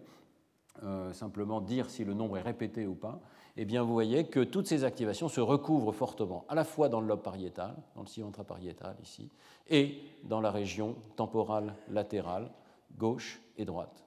euh, 0.83 1.13
simplement 1.13 1.61
dire 1.61 1.91
si 1.91 2.05
le 2.05 2.15
nombre 2.15 2.39
est 2.39 2.43
répété 2.43 2.87
ou 2.87 2.95
pas, 2.95 3.21
eh 3.57 3.65
bien 3.65 3.83
vous 3.83 3.93
voyez 3.93 4.27
que 4.27 4.41
toutes 4.41 4.67
ces 4.67 4.85
activations 4.85 5.29
se 5.29 5.41
recouvrent 5.41 5.93
fortement, 5.93 6.47
à 6.49 6.55
la 6.55 6.65
fois 6.65 6.89
dans 6.89 7.01
le 7.01 7.07
lobe 7.07 7.23
pariétal, 7.23 7.75
dans 7.95 8.03
le 8.03 8.07
sillon 8.07 8.29
intrapariétal 8.29 8.97
ici, 9.03 9.29
et 9.69 9.99
dans 10.25 10.41
la 10.41 10.51
région 10.51 10.97
temporale 11.17 11.75
latérale, 11.91 12.51
gauche 12.97 13.43
et 13.59 13.65
droite. 13.65 14.05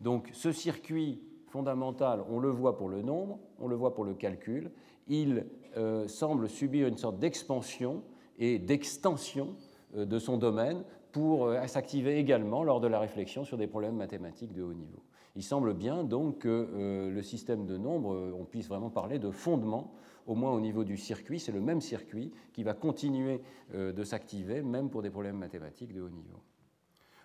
Donc 0.00 0.30
ce 0.32 0.52
circuit 0.52 1.20
fondamental, 1.48 2.24
on 2.30 2.38
le 2.38 2.48
voit 2.50 2.76
pour 2.76 2.88
le 2.88 3.02
nombre, 3.02 3.38
on 3.58 3.68
le 3.68 3.76
voit 3.76 3.94
pour 3.94 4.04
le 4.04 4.14
calcul, 4.14 4.70
il 5.08 5.46
euh, 5.76 6.08
semble 6.08 6.48
subir 6.48 6.86
une 6.86 6.96
sorte 6.98 7.18
d'expansion 7.18 8.02
et 8.38 8.58
d'extension 8.58 9.56
euh, 9.96 10.04
de 10.04 10.18
son 10.18 10.38
domaine 10.38 10.84
pour 11.18 11.46
euh, 11.46 11.66
s'activer 11.66 12.16
également 12.18 12.62
lors 12.62 12.78
de 12.78 12.86
la 12.86 13.00
réflexion 13.00 13.44
sur 13.44 13.58
des 13.58 13.66
problèmes 13.66 13.96
mathématiques 13.96 14.52
de 14.52 14.62
haut 14.62 14.72
niveau. 14.72 15.02
Il 15.34 15.42
semble 15.42 15.74
bien 15.74 16.04
donc 16.04 16.38
que 16.38 17.10
le 17.12 17.22
système 17.22 17.66
de 17.66 17.76
nombres, 17.76 18.32
on 18.36 18.44
puisse 18.44 18.68
vraiment 18.68 18.90
parler 18.90 19.20
de 19.20 19.30
fondement, 19.30 19.92
au 20.26 20.34
moins 20.34 20.52
au 20.52 20.60
niveau 20.60 20.82
du 20.82 20.96
circuit. 20.96 21.38
C'est 21.38 21.52
le 21.52 21.60
même 21.60 21.80
circuit 21.80 22.32
qui 22.52 22.64
va 22.64 22.74
continuer 22.74 23.40
de 23.72 24.02
s'activer, 24.02 24.62
même 24.62 24.90
pour 24.90 25.00
des 25.00 25.10
problèmes 25.10 25.36
mathématiques 25.36 25.92
de 25.92 26.00
haut 26.00 26.08
niveau. 26.08 26.42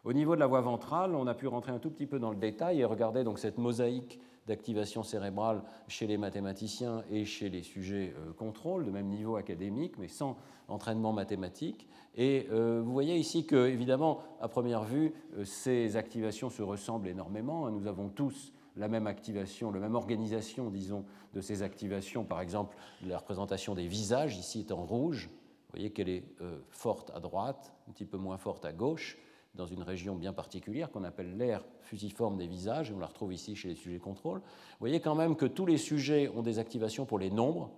Au 0.04 0.14
niveau 0.14 0.36
de 0.36 0.40
la 0.40 0.48
voie 0.48 0.62
ventrale, 0.62 1.16
on 1.16 1.26
a 1.26 1.34
pu 1.34 1.48
rentrer 1.48 1.72
un 1.72 1.80
tout 1.80 1.90
petit 1.90 2.06
peu 2.06 2.20
dans 2.20 2.30
le 2.30 2.36
détail 2.36 2.82
et 2.82 2.86
regarder 2.86 3.24
donc 3.24 3.40
cette 3.40 3.58
mosaïque 3.58 4.20
d'activation 4.48 5.04
cérébrale 5.04 5.64
chez 5.88 6.08
les 6.08 6.18
mathématiciens 6.18 7.04
et 7.10 7.26
chez 7.26 7.50
les 7.50 7.64
sujets 7.64 8.14
euh, 8.18 8.34
contrôle, 8.34 8.86
de 8.86 8.92
même 8.92 9.08
niveau 9.08 9.36
académique, 9.36 9.98
mais 9.98 10.08
sans 10.08 10.38
entraînement 10.68 11.14
mathématique. 11.14 11.88
Et 12.16 12.48
euh, 12.52 12.82
vous 12.84 12.92
voyez 12.92 13.16
ici 13.16 13.46
que, 13.46 13.68
évidemment, 13.68 14.22
à 14.42 14.48
première 14.48 14.84
vue, 14.84 15.14
euh, 15.38 15.46
ces 15.46 15.96
activations 15.96 16.50
se 16.50 16.62
ressemblent 16.62 17.08
énormément. 17.08 17.70
Nous 17.70 17.88
avons 17.88 18.10
tous 18.10 18.54
la 18.76 18.88
même 18.88 19.08
activation, 19.08 19.72
la 19.72 19.80
même 19.80 19.96
organisation, 19.96 20.70
disons, 20.70 21.06
de 21.34 21.42
ces 21.42 21.62
activations. 21.62 22.26
Par 22.26 22.42
exemple, 22.42 22.76
la 23.06 23.18
représentation 23.18 23.76
des 23.76 23.88
visages, 23.88 24.38
ici 24.38 24.62
est 24.62 24.72
en 24.72 24.84
rouge. 24.84 25.30
Vous 25.30 25.80
voyez 25.80 25.92
qu'elle 25.92 26.10
est 26.10 26.24
forte 26.70 27.12
à 27.16 27.20
droite, 27.20 27.74
un 27.88 27.92
petit 27.92 28.06
peu 28.06 28.18
moins 28.18 28.38
forte 28.38 28.64
à 28.66 28.72
gauche 28.72 29.18
dans 29.56 29.66
une 29.68 29.84
région 29.84 30.16
bien 30.16 30.34
particulière 30.34 30.90
qu'on 30.92 31.04
appelle 31.04 31.38
l'aire 31.38 31.64
fusiforme 31.82 32.38
des 32.38 32.48
visages, 32.48 32.90
et 32.90 32.94
on 32.94 33.00
la 33.00 33.08
retrouve 33.08 33.34
ici 33.34 33.56
chez 33.56 33.70
les 33.70 33.76
sujets 33.76 34.00
contrôle. 34.00 34.40
Vous 34.40 34.80
voyez 34.80 35.00
quand 35.00 35.16
même 35.16 35.36
que 35.36 35.46
tous 35.46 35.66
les 35.66 35.78
sujets 35.78 36.30
ont 36.30 36.42
des 36.42 36.60
activations 36.60 37.06
pour 37.06 37.20
les 37.20 37.30
nombres. 37.30 37.70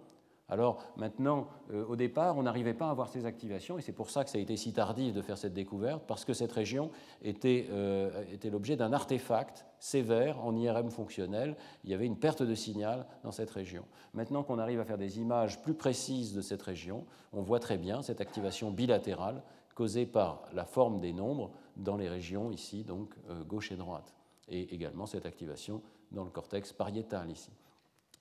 Alors 0.48 0.84
maintenant, 0.96 1.48
euh, 1.74 1.86
au 1.88 1.96
départ, 1.96 2.38
on 2.38 2.44
n'arrivait 2.44 2.76
pas 2.76 2.88
à 2.88 2.92
avoir 2.92 3.10
ces 3.10 3.26
activations, 3.26 3.78
et 3.78 3.82
c'est 3.82 3.92
pour 3.92 4.10
ça 4.10 4.24
que 4.24 4.30
ça 4.30 4.38
a 4.38 4.42
été 4.42 4.56
si 4.56 4.74
tardif 4.74 5.12
de 5.12 5.22
faire 5.22 5.38
cette 5.38 5.54
découverte, 5.54 6.04
parce 6.08 6.24
que 6.24 6.34
cette 6.34 6.52
région 6.52 6.92
était, 7.22 7.68
euh, 7.72 8.24
était 8.32 8.52
l'objet 8.52 8.78
d'un 8.78 8.94
artefact 8.94 9.66
sévère 9.80 10.46
en 10.46 10.56
IRM 10.56 10.92
fonctionnel. 10.92 11.58
Il 11.84 11.90
y 11.90 11.94
avait 11.94 12.06
une 12.06 12.18
perte 12.18 12.44
de 12.44 12.56
signal 12.56 13.06
dans 13.24 13.32
cette 13.32 13.50
région. 13.50 13.86
Maintenant 14.14 14.44
qu'on 14.44 14.60
arrive 14.60 14.80
à 14.80 14.86
faire 14.86 15.00
des 15.00 15.20
images 15.20 15.62
plus 15.62 15.74
précises 15.74 16.34
de 16.34 16.42
cette 16.42 16.62
région, 16.62 17.06
on 17.34 17.42
voit 17.42 17.60
très 17.60 17.78
bien 17.78 18.02
cette 18.02 18.22
activation 18.22 18.72
bilatérale 18.72 19.42
causée 19.74 20.06
par 20.06 20.44
la 20.54 20.64
forme 20.64 21.02
des 21.02 21.12
nombres 21.12 21.52
dans 21.76 21.98
les 21.98 22.10
régions 22.10 22.52
ici, 22.52 22.84
donc 22.84 23.14
euh, 23.30 23.44
gauche 23.44 23.72
et 23.72 23.76
droite, 23.76 24.14
et 24.48 24.74
également 24.74 25.06
cette 25.06 25.26
activation 25.26 25.82
dans 26.12 26.24
le 26.24 26.30
cortex 26.30 26.74
pariétal 26.74 27.30
ici. 27.30 27.52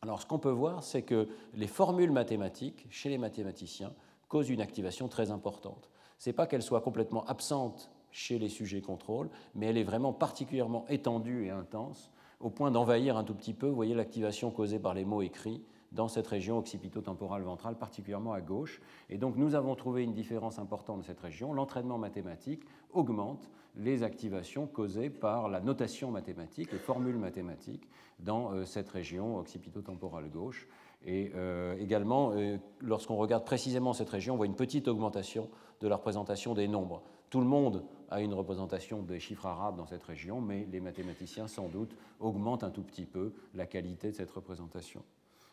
Alors 0.03 0.21
ce 0.21 0.27
qu'on 0.27 0.39
peut 0.39 0.51
voir, 0.51 0.83
c'est 0.83 1.03
que 1.03 1.29
les 1.55 1.67
formules 1.67 2.11
mathématiques 2.11 2.87
chez 2.91 3.09
les 3.09 3.19
mathématiciens 3.19 3.93
causent 4.29 4.51
une 4.51 4.61
activation 4.61 5.09
très 5.09 5.31
importante. 5.31 5.89
Ce 6.19 6.29
n'est 6.29 6.35
pas 6.35 6.47
qu'elle 6.47 6.63
soit 6.63 6.81
complètement 6.81 7.25
absente 7.27 7.91
chez 8.11 8.39
les 8.39 8.49
sujets 8.49 8.81
contrôle, 8.81 9.31
mais 9.55 9.67
elle 9.67 9.79
est 9.79 9.85
vraiment 9.85 10.13
particulièrement 10.13 10.85
étendue 10.89 11.47
et 11.47 11.51
intense, 11.51 12.11
au 12.41 12.51
point 12.51 12.71
d'envahir 12.71 13.17
un 13.17 13.25
tout 13.25 13.35
petit 13.35 13.55
peu, 13.55 13.67
vous 13.67 13.75
voyez 13.75 13.95
l'activation 13.95 14.51
causée 14.51 14.79
par 14.79 14.95
les 14.95 15.05
mots 15.05 15.23
écrits, 15.23 15.63
dans 15.95 16.09
cette 16.09 16.27
région 16.27 16.59
occipito-temporale 16.59 17.43
ventrale, 17.43 17.79
particulièrement 17.79 18.33
à 18.33 18.41
gauche. 18.41 18.81
Et 19.09 19.17
donc 19.17 19.37
nous 19.37 19.55
avons 19.55 19.75
trouvé 19.75 20.03
une 20.03 20.13
différence 20.13 20.59
importante 20.59 20.99
dans 20.99 21.05
cette 21.05 21.21
région. 21.21 21.53
L'entraînement 21.53 21.99
mathématique 21.99 22.65
augmente 22.93 23.49
les 23.77 24.03
activations 24.03 24.67
causées 24.67 25.11
par 25.11 25.49
la 25.49 25.61
notation 25.61 26.11
mathématique, 26.11 26.73
les 26.73 26.79
formules 26.79 27.19
mathématiques 27.19 27.89
dans 28.21 28.53
euh, 28.53 28.65
cette 28.65 28.89
région 28.89 29.39
occipito-temporale 29.39 30.31
gauche. 30.31 30.69
Et 31.07 31.33
euh, 31.35 31.77
également, 31.79 32.33
euh, 32.33 32.57
lorsqu'on 32.81 33.17
regarde 33.17 33.45
précisément 33.45 33.93
cette 33.93 34.09
région, 34.09 34.35
on 34.35 34.37
voit 34.37 34.47
une 34.47 34.55
petite 34.55 34.89
augmentation 34.89 35.51
de 35.81 35.89
la 35.89 35.97
représentation 35.97 36.55
des 36.55 36.69
nombres. 36.69 37.03
Tout 37.31 37.41
le 37.41 37.47
monde 37.47 37.85
a 38.11 38.21
une 38.21 38.33
représentation 38.33 39.03
des 39.03 39.19
chiffres 39.19 39.47
arabes 39.47 39.77
dans 39.77 39.87
cette 39.87 40.05
région, 40.05 40.41
mais 40.41 40.67
les 40.71 40.81
mathématiciens, 40.81 41.49
sans 41.49 41.69
doute, 41.69 41.97
augmentent 42.21 42.65
un 42.65 42.71
tout 42.71 42.83
petit 42.83 43.07
peu 43.07 43.33
la 43.55 43.67
qualité 43.67 44.13
de 44.13 44.17
cette 44.17 44.31
représentation. 44.31 45.03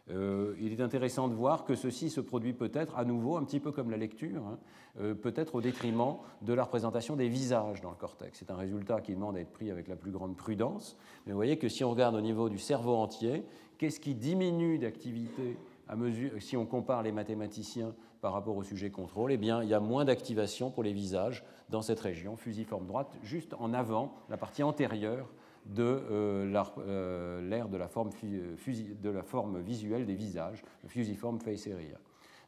Euh, 0.09 0.55
il 0.59 0.73
est 0.73 0.81
intéressant 0.81 1.27
de 1.27 1.33
voir 1.33 1.63
que 1.63 1.75
ceci 1.75 2.09
se 2.09 2.21
produit 2.21 2.53
peut-être 2.53 2.97
à 2.97 3.05
nouveau, 3.05 3.37
un 3.37 3.43
petit 3.43 3.59
peu 3.59 3.71
comme 3.71 3.91
la 3.91 3.97
lecture, 3.97 4.43
hein, 4.47 4.57
euh, 4.99 5.13
peut-être 5.13 5.55
au 5.55 5.61
détriment 5.61 6.17
de 6.41 6.53
la 6.53 6.63
représentation 6.63 7.15
des 7.15 7.29
visages 7.29 7.81
dans 7.81 7.91
le 7.91 7.95
cortex. 7.95 8.39
C'est 8.39 8.51
un 8.51 8.55
résultat 8.55 9.01
qui 9.01 9.13
demande 9.13 9.37
à 9.37 9.41
être 9.41 9.51
pris 9.51 9.69
avec 9.71 9.87
la 9.87 9.95
plus 9.95 10.11
grande 10.11 10.35
prudence. 10.35 10.97
Mais 11.25 11.33
vous 11.33 11.37
voyez 11.37 11.57
que 11.57 11.69
si 11.69 11.83
on 11.83 11.91
regarde 11.91 12.15
au 12.15 12.21
niveau 12.21 12.49
du 12.49 12.57
cerveau 12.57 12.95
entier, 12.95 13.45
qu'est-ce 13.77 13.99
qui 13.99 14.15
diminue 14.15 14.79
d'activité 14.79 15.57
à 15.87 15.95
mesure, 15.95 16.31
si 16.39 16.55
on 16.55 16.65
compare 16.65 17.03
les 17.03 17.11
mathématiciens 17.11 17.93
par 18.21 18.31
rapport 18.31 18.55
au 18.55 18.63
sujet 18.63 18.91
contrôle, 18.91 19.31
eh 19.33 19.37
bien, 19.37 19.61
il 19.61 19.67
y 19.67 19.73
a 19.73 19.79
moins 19.79 20.05
d'activation 20.05 20.71
pour 20.71 20.83
les 20.83 20.93
visages 20.93 21.43
dans 21.69 21.81
cette 21.81 21.99
région, 21.99 22.37
fusiforme 22.37 22.85
droite, 22.85 23.17
juste 23.23 23.55
en 23.59 23.73
avant, 23.73 24.13
la 24.29 24.37
partie 24.37 24.63
antérieure 24.63 25.27
de 25.65 25.83
euh, 25.83 26.63
euh, 26.79 27.41
l'ère 27.41 27.69
de, 27.69 27.77
la 27.77 27.87
forme 27.87 28.09
de 28.09 29.09
la 29.09 29.23
forme 29.23 29.59
visuelle 29.61 30.05
des 30.05 30.15
visages, 30.15 30.63
le 30.83 30.89
fusiforme 30.89 31.39
face 31.39 31.67
area. 31.67 31.97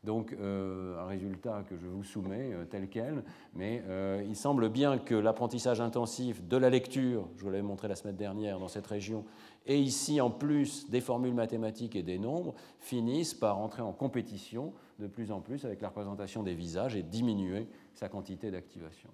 Donc 0.03 0.33
euh, 0.33 0.99
un 0.99 1.05
résultat 1.05 1.63
que 1.69 1.77
je 1.77 1.87
vous 1.87 2.03
soumets 2.03 2.51
tel 2.69 2.89
quel, 2.89 3.23
mais 3.53 3.81
il 4.27 4.35
semble 4.35 4.67
bien 4.67 4.97
que 4.97 5.15
l'apprentissage 5.15 5.79
intensif 5.79 6.45
de 6.45 6.57
la 6.57 6.69
lecture, 6.69 7.29
je 7.37 7.43
vous 7.43 7.49
l'avais 7.49 7.61
montré 7.61 7.87
la 7.87 7.95
semaine 7.95 8.17
dernière 8.17 8.59
dans 8.59 8.67
cette 8.67 8.87
région, 8.87 9.23
et 9.65 9.79
ici 9.79 10.19
en 10.19 10.29
plus 10.29 10.89
des 10.89 10.99
formules 10.99 11.33
mathématiques 11.33 11.95
et 11.95 12.03
des 12.03 12.19
nombres, 12.19 12.53
finissent 12.79 13.33
par 13.33 13.59
entrer 13.59 13.81
en 13.81 13.93
compétition 13.93 14.73
de 14.99 15.07
plus 15.07 15.31
en 15.31 15.39
plus 15.39 15.63
avec 15.63 15.81
la 15.81 15.87
représentation 15.87 16.43
des 16.43 16.53
visages 16.53 16.97
et 16.97 17.03
diminuer 17.03 17.69
sa 17.93 18.09
quantité 18.09 18.51
d'activation. 18.51 19.09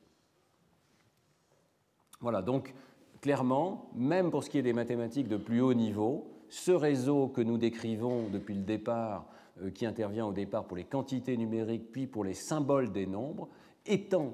Voilà, 2.22 2.42
donc 2.42 2.74
clairement, 3.22 3.90
même 3.96 4.32
pour 4.32 4.44
ce 4.44 4.50
qui 4.50 4.58
est 4.58 4.64
des 4.64 4.74
mathématiques 4.74 5.28
de 5.28 5.38
plus 5.38 5.62
haut 5.62 5.74
niveau, 5.74 6.28
ce 6.50 6.72
réseau 6.72 7.28
que 7.28 7.42
nous 7.42 7.58
décrivons 7.58 8.30
depuis 8.30 8.56
le 8.56 8.64
départ, 8.64 9.28
euh, 9.62 9.70
qui 9.70 9.86
intervient 9.86 10.26
au 10.26 10.34
départ 10.34 10.66
pour 10.66 10.78
les 10.78 10.86
quantités 10.86 11.38
numériques, 11.38 11.92
puis 11.92 12.08
pour 12.08 12.24
les 12.24 12.34
symboles 12.34 12.92
des 12.92 13.06
nombres, 13.06 13.50
étend 13.86 14.34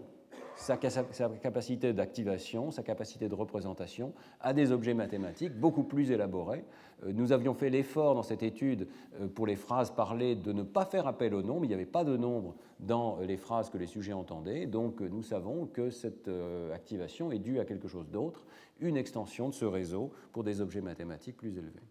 sa, 0.55 0.77
capacité 0.77 1.93
d'activation, 1.93 2.71
sa 2.71 2.83
capacité 2.83 3.27
de 3.29 3.35
représentation 3.35 4.13
à 4.41 4.53
des 4.53 4.71
objets 4.71 4.93
mathématiques 4.93 5.53
beaucoup 5.53 5.83
plus 5.83 6.11
élaborés. 6.11 6.65
Euh, 7.03 7.11
nous 7.13 7.31
avions 7.31 7.53
fait 7.53 7.69
l'effort 7.69 8.15
dans 8.15 8.23
cette 8.23 8.43
étude 8.43 8.87
euh, 9.19 9.27
pour 9.27 9.47
les 9.47 9.55
phrases 9.55 9.91
parlées 9.91 10.35
de 10.35 10.53
ne 10.53 10.63
pas 10.63 10.85
faire 10.85 11.07
appel 11.07 11.33
au 11.33 11.41
nombre. 11.41 11.65
Il 11.65 11.69
n'y 11.69 11.73
avait 11.73 11.85
pas 11.85 12.03
de 12.03 12.17
nombre 12.17 12.55
dans 12.79 13.19
les 13.19 13.37
phrases 13.37 13.69
que 13.69 13.77
les 13.77 13.87
sujets 13.87 14.13
entendaient. 14.13 14.65
Donc 14.65 15.01
nous 15.01 15.23
savons 15.23 15.65
que 15.65 15.89
cette 15.89 16.29
activation 16.73 17.31
est 17.31 17.39
due 17.39 17.59
à 17.59 17.65
quelque 17.65 17.87
chose 17.87 18.09
d'autre 18.09 18.45
une 18.79 18.97
extension 18.97 19.49
de 19.49 19.53
ce 19.53 19.65
réseau 19.65 20.11
pour 20.31 20.43
des 20.43 20.61
objets 20.61 20.81
mathématiques 20.81 21.37
plus 21.37 21.57
élevés. 21.57 21.83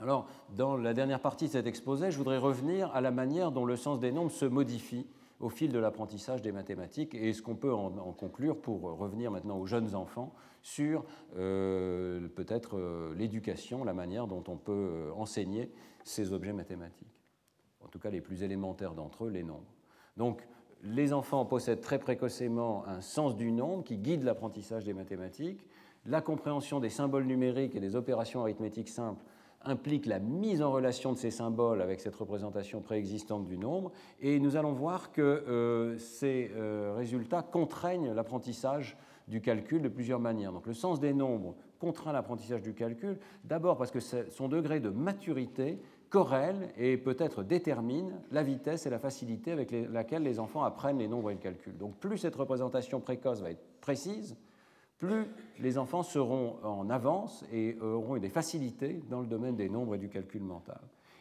Alors, 0.00 0.28
dans 0.54 0.76
la 0.76 0.94
dernière 0.94 1.20
partie 1.20 1.46
de 1.46 1.52
cet 1.52 1.66
exposé, 1.66 2.12
je 2.12 2.18
voudrais 2.18 2.38
revenir 2.38 2.94
à 2.94 3.00
la 3.00 3.10
manière 3.10 3.50
dont 3.50 3.64
le 3.64 3.76
sens 3.76 3.98
des 3.98 4.12
nombres 4.12 4.30
se 4.30 4.44
modifie 4.44 5.06
au 5.40 5.48
fil 5.48 5.72
de 5.72 5.78
l'apprentissage 5.78 6.42
des 6.42 6.52
mathématiques 6.52 7.14
et 7.14 7.32
ce 7.32 7.42
qu'on 7.42 7.54
peut 7.54 7.72
en, 7.72 7.90
conclure 8.12 8.60
pour 8.60 8.82
revenir 8.82 9.30
maintenant 9.30 9.58
aux 9.58 9.66
jeunes 9.66 9.94
enfants 9.94 10.34
sur 10.62 11.04
euh, 11.36 12.28
peut-être 12.28 12.76
euh, 12.76 13.14
l'éducation, 13.14 13.84
la 13.84 13.94
manière 13.94 14.26
dont 14.26 14.42
on 14.48 14.56
peut 14.56 14.72
euh, 14.92 15.12
enseigner 15.12 15.70
ces 16.04 16.32
objets 16.32 16.52
mathématiques. 16.52 17.22
En 17.80 17.88
tout 17.88 18.00
cas, 18.00 18.10
les 18.10 18.20
plus 18.20 18.42
élémentaires 18.42 18.94
d'entre 18.94 19.26
eux, 19.26 19.30
les 19.30 19.44
nombres. 19.44 19.72
Donc, 20.16 20.42
les 20.82 21.12
enfants 21.12 21.44
possèdent 21.44 21.80
très 21.80 21.98
précocement 21.98 22.86
un 22.86 23.00
sens 23.00 23.36
du 23.36 23.52
nombre 23.52 23.84
qui 23.84 23.98
guide 23.98 24.24
l'apprentissage 24.24 24.84
des 24.84 24.94
mathématiques. 24.94 25.64
La 26.06 26.20
compréhension 26.20 26.80
des 26.80 26.90
symboles 26.90 27.24
numériques 27.24 27.74
et 27.76 27.80
des 27.80 27.96
opérations 27.96 28.42
arithmétiques 28.42 28.88
simples 28.88 29.22
implique 29.64 30.06
la 30.06 30.18
mise 30.18 30.62
en 30.62 30.70
relation 30.70 31.12
de 31.12 31.18
ces 31.18 31.30
symboles 31.30 31.82
avec 31.82 32.00
cette 32.00 32.14
représentation 32.14 32.80
préexistante 32.80 33.44
du 33.44 33.58
nombre. 33.58 33.92
Et 34.20 34.38
nous 34.40 34.56
allons 34.56 34.72
voir 34.72 35.12
que 35.12 35.20
euh, 35.20 35.98
ces 35.98 36.50
euh, 36.54 36.94
résultats 36.96 37.42
contraignent 37.42 38.12
l'apprentissage 38.12 38.96
du 39.26 39.40
calcul 39.40 39.82
de 39.82 39.88
plusieurs 39.88 40.20
manières. 40.20 40.52
Donc 40.52 40.66
le 40.66 40.74
sens 40.74 41.00
des 41.00 41.12
nombres 41.12 41.54
contraint 41.78 42.12
l'apprentissage 42.12 42.62
du 42.62 42.74
calcul, 42.74 43.18
d'abord 43.44 43.76
parce 43.76 43.90
que 43.90 44.00
son 44.00 44.48
degré 44.48 44.80
de 44.80 44.88
maturité 44.88 45.78
corrèle 46.10 46.70
et 46.76 46.96
peut-être 46.96 47.42
détermine 47.42 48.20
la 48.30 48.42
vitesse 48.42 48.86
et 48.86 48.90
la 48.90 48.98
facilité 48.98 49.52
avec 49.52 49.70
laquelle 49.70 50.22
les 50.22 50.40
enfants 50.40 50.64
apprennent 50.64 50.98
les 50.98 51.08
nombres 51.08 51.30
et 51.30 51.34
le 51.34 51.40
calcul. 51.40 51.76
Donc 51.76 51.96
plus 51.96 52.18
cette 52.18 52.34
représentation 52.34 53.00
précoce 53.00 53.40
va 53.40 53.50
être 53.50 53.62
précise, 53.80 54.36
plus 54.98 55.26
les 55.58 55.78
enfants 55.78 56.02
seront 56.02 56.56
en 56.62 56.90
avance 56.90 57.44
et 57.52 57.78
auront 57.80 58.18
des 58.18 58.28
facilités 58.28 59.00
dans 59.08 59.20
le 59.20 59.26
domaine 59.26 59.56
des 59.56 59.68
nombres 59.68 59.94
et 59.94 59.98
du 59.98 60.08
calcul 60.08 60.42
mental. 60.42 60.80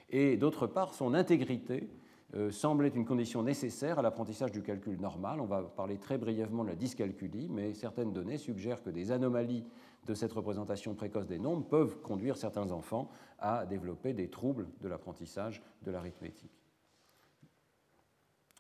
Et 0.09 0.38
d'autre 0.38 0.67
part, 0.67 0.93
son 0.93 1.13
intégrité 1.13 1.89
euh, 2.36 2.51
semble 2.51 2.86
être 2.86 2.95
une 2.95 3.05
condition 3.05 3.41
nécessaire 3.41 3.99
à 3.99 4.01
l'apprentissage 4.01 4.51
du 4.51 4.61
calcul 4.61 4.99
normal. 4.99 5.39
On 5.39 5.45
va 5.45 5.61
parler 5.63 5.97
très 5.97 6.17
brièvement 6.17 6.63
de 6.63 6.69
la 6.69 6.75
dyscalculie, 6.75 7.47
mais 7.49 7.73
certaines 7.73 8.11
données 8.11 8.38
suggèrent 8.38 8.84
que 8.84 8.89
des 8.89 9.11
anomalies 9.11 9.63
de 10.05 10.13
cette 10.13 10.34
représentation 10.34 10.93
précoce 10.93 11.28
des 11.28 11.39
nombres 11.39 11.65
peuvent 11.67 12.01
conduire 12.01 12.36
certains 12.36 12.71
enfants 12.71 13.09
à 13.39 13.65
développer 13.65 14.13
des 14.13 14.30
troubles 14.30 14.67
de 14.82 14.88
l'apprentissage 14.88 15.61
de 15.84 15.91
l'arithmétique. 15.91 16.51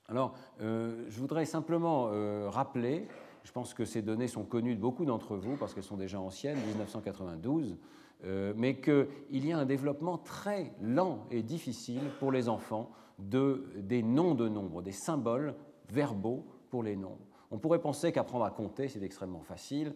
Alors, 0.09 0.33
euh, 0.61 1.05
je 1.09 1.19
voudrais 1.19 1.45
simplement 1.45 2.07
euh, 2.11 2.49
rappeler, 2.49 3.07
je 3.47 3.53
pense 3.53 3.73
que 3.73 3.85
ces 3.85 4.01
données 4.01 4.27
sont 4.27 4.43
connues 4.43 4.75
de 4.75 4.81
beaucoup 4.81 5.05
d'entre 5.05 5.37
vous 5.37 5.55
parce 5.55 5.73
qu'elles 5.73 5.81
sont 5.81 5.95
déjà 5.95 6.19
anciennes, 6.19 6.59
1992, 6.67 7.77
euh, 8.25 8.53
mais 8.57 8.81
qu'il 8.81 9.07
y 9.31 9.53
a 9.53 9.57
un 9.57 9.65
développement 9.65 10.17
très 10.17 10.73
lent 10.81 11.25
et 11.31 11.43
difficile 11.43 12.01
pour 12.19 12.33
les 12.33 12.49
enfants 12.49 12.91
de, 13.19 13.63
des 13.77 14.03
noms 14.03 14.35
de 14.35 14.49
nombres, 14.49 14.81
des 14.81 14.91
symboles 14.91 15.55
verbaux 15.89 16.45
pour 16.69 16.83
les 16.83 16.97
nombres. 16.97 17.25
On 17.49 17.57
pourrait 17.57 17.79
penser 17.79 18.11
qu'apprendre 18.11 18.43
à 18.43 18.51
compter, 18.51 18.89
c'est 18.89 19.01
extrêmement 19.01 19.43
facile. 19.43 19.95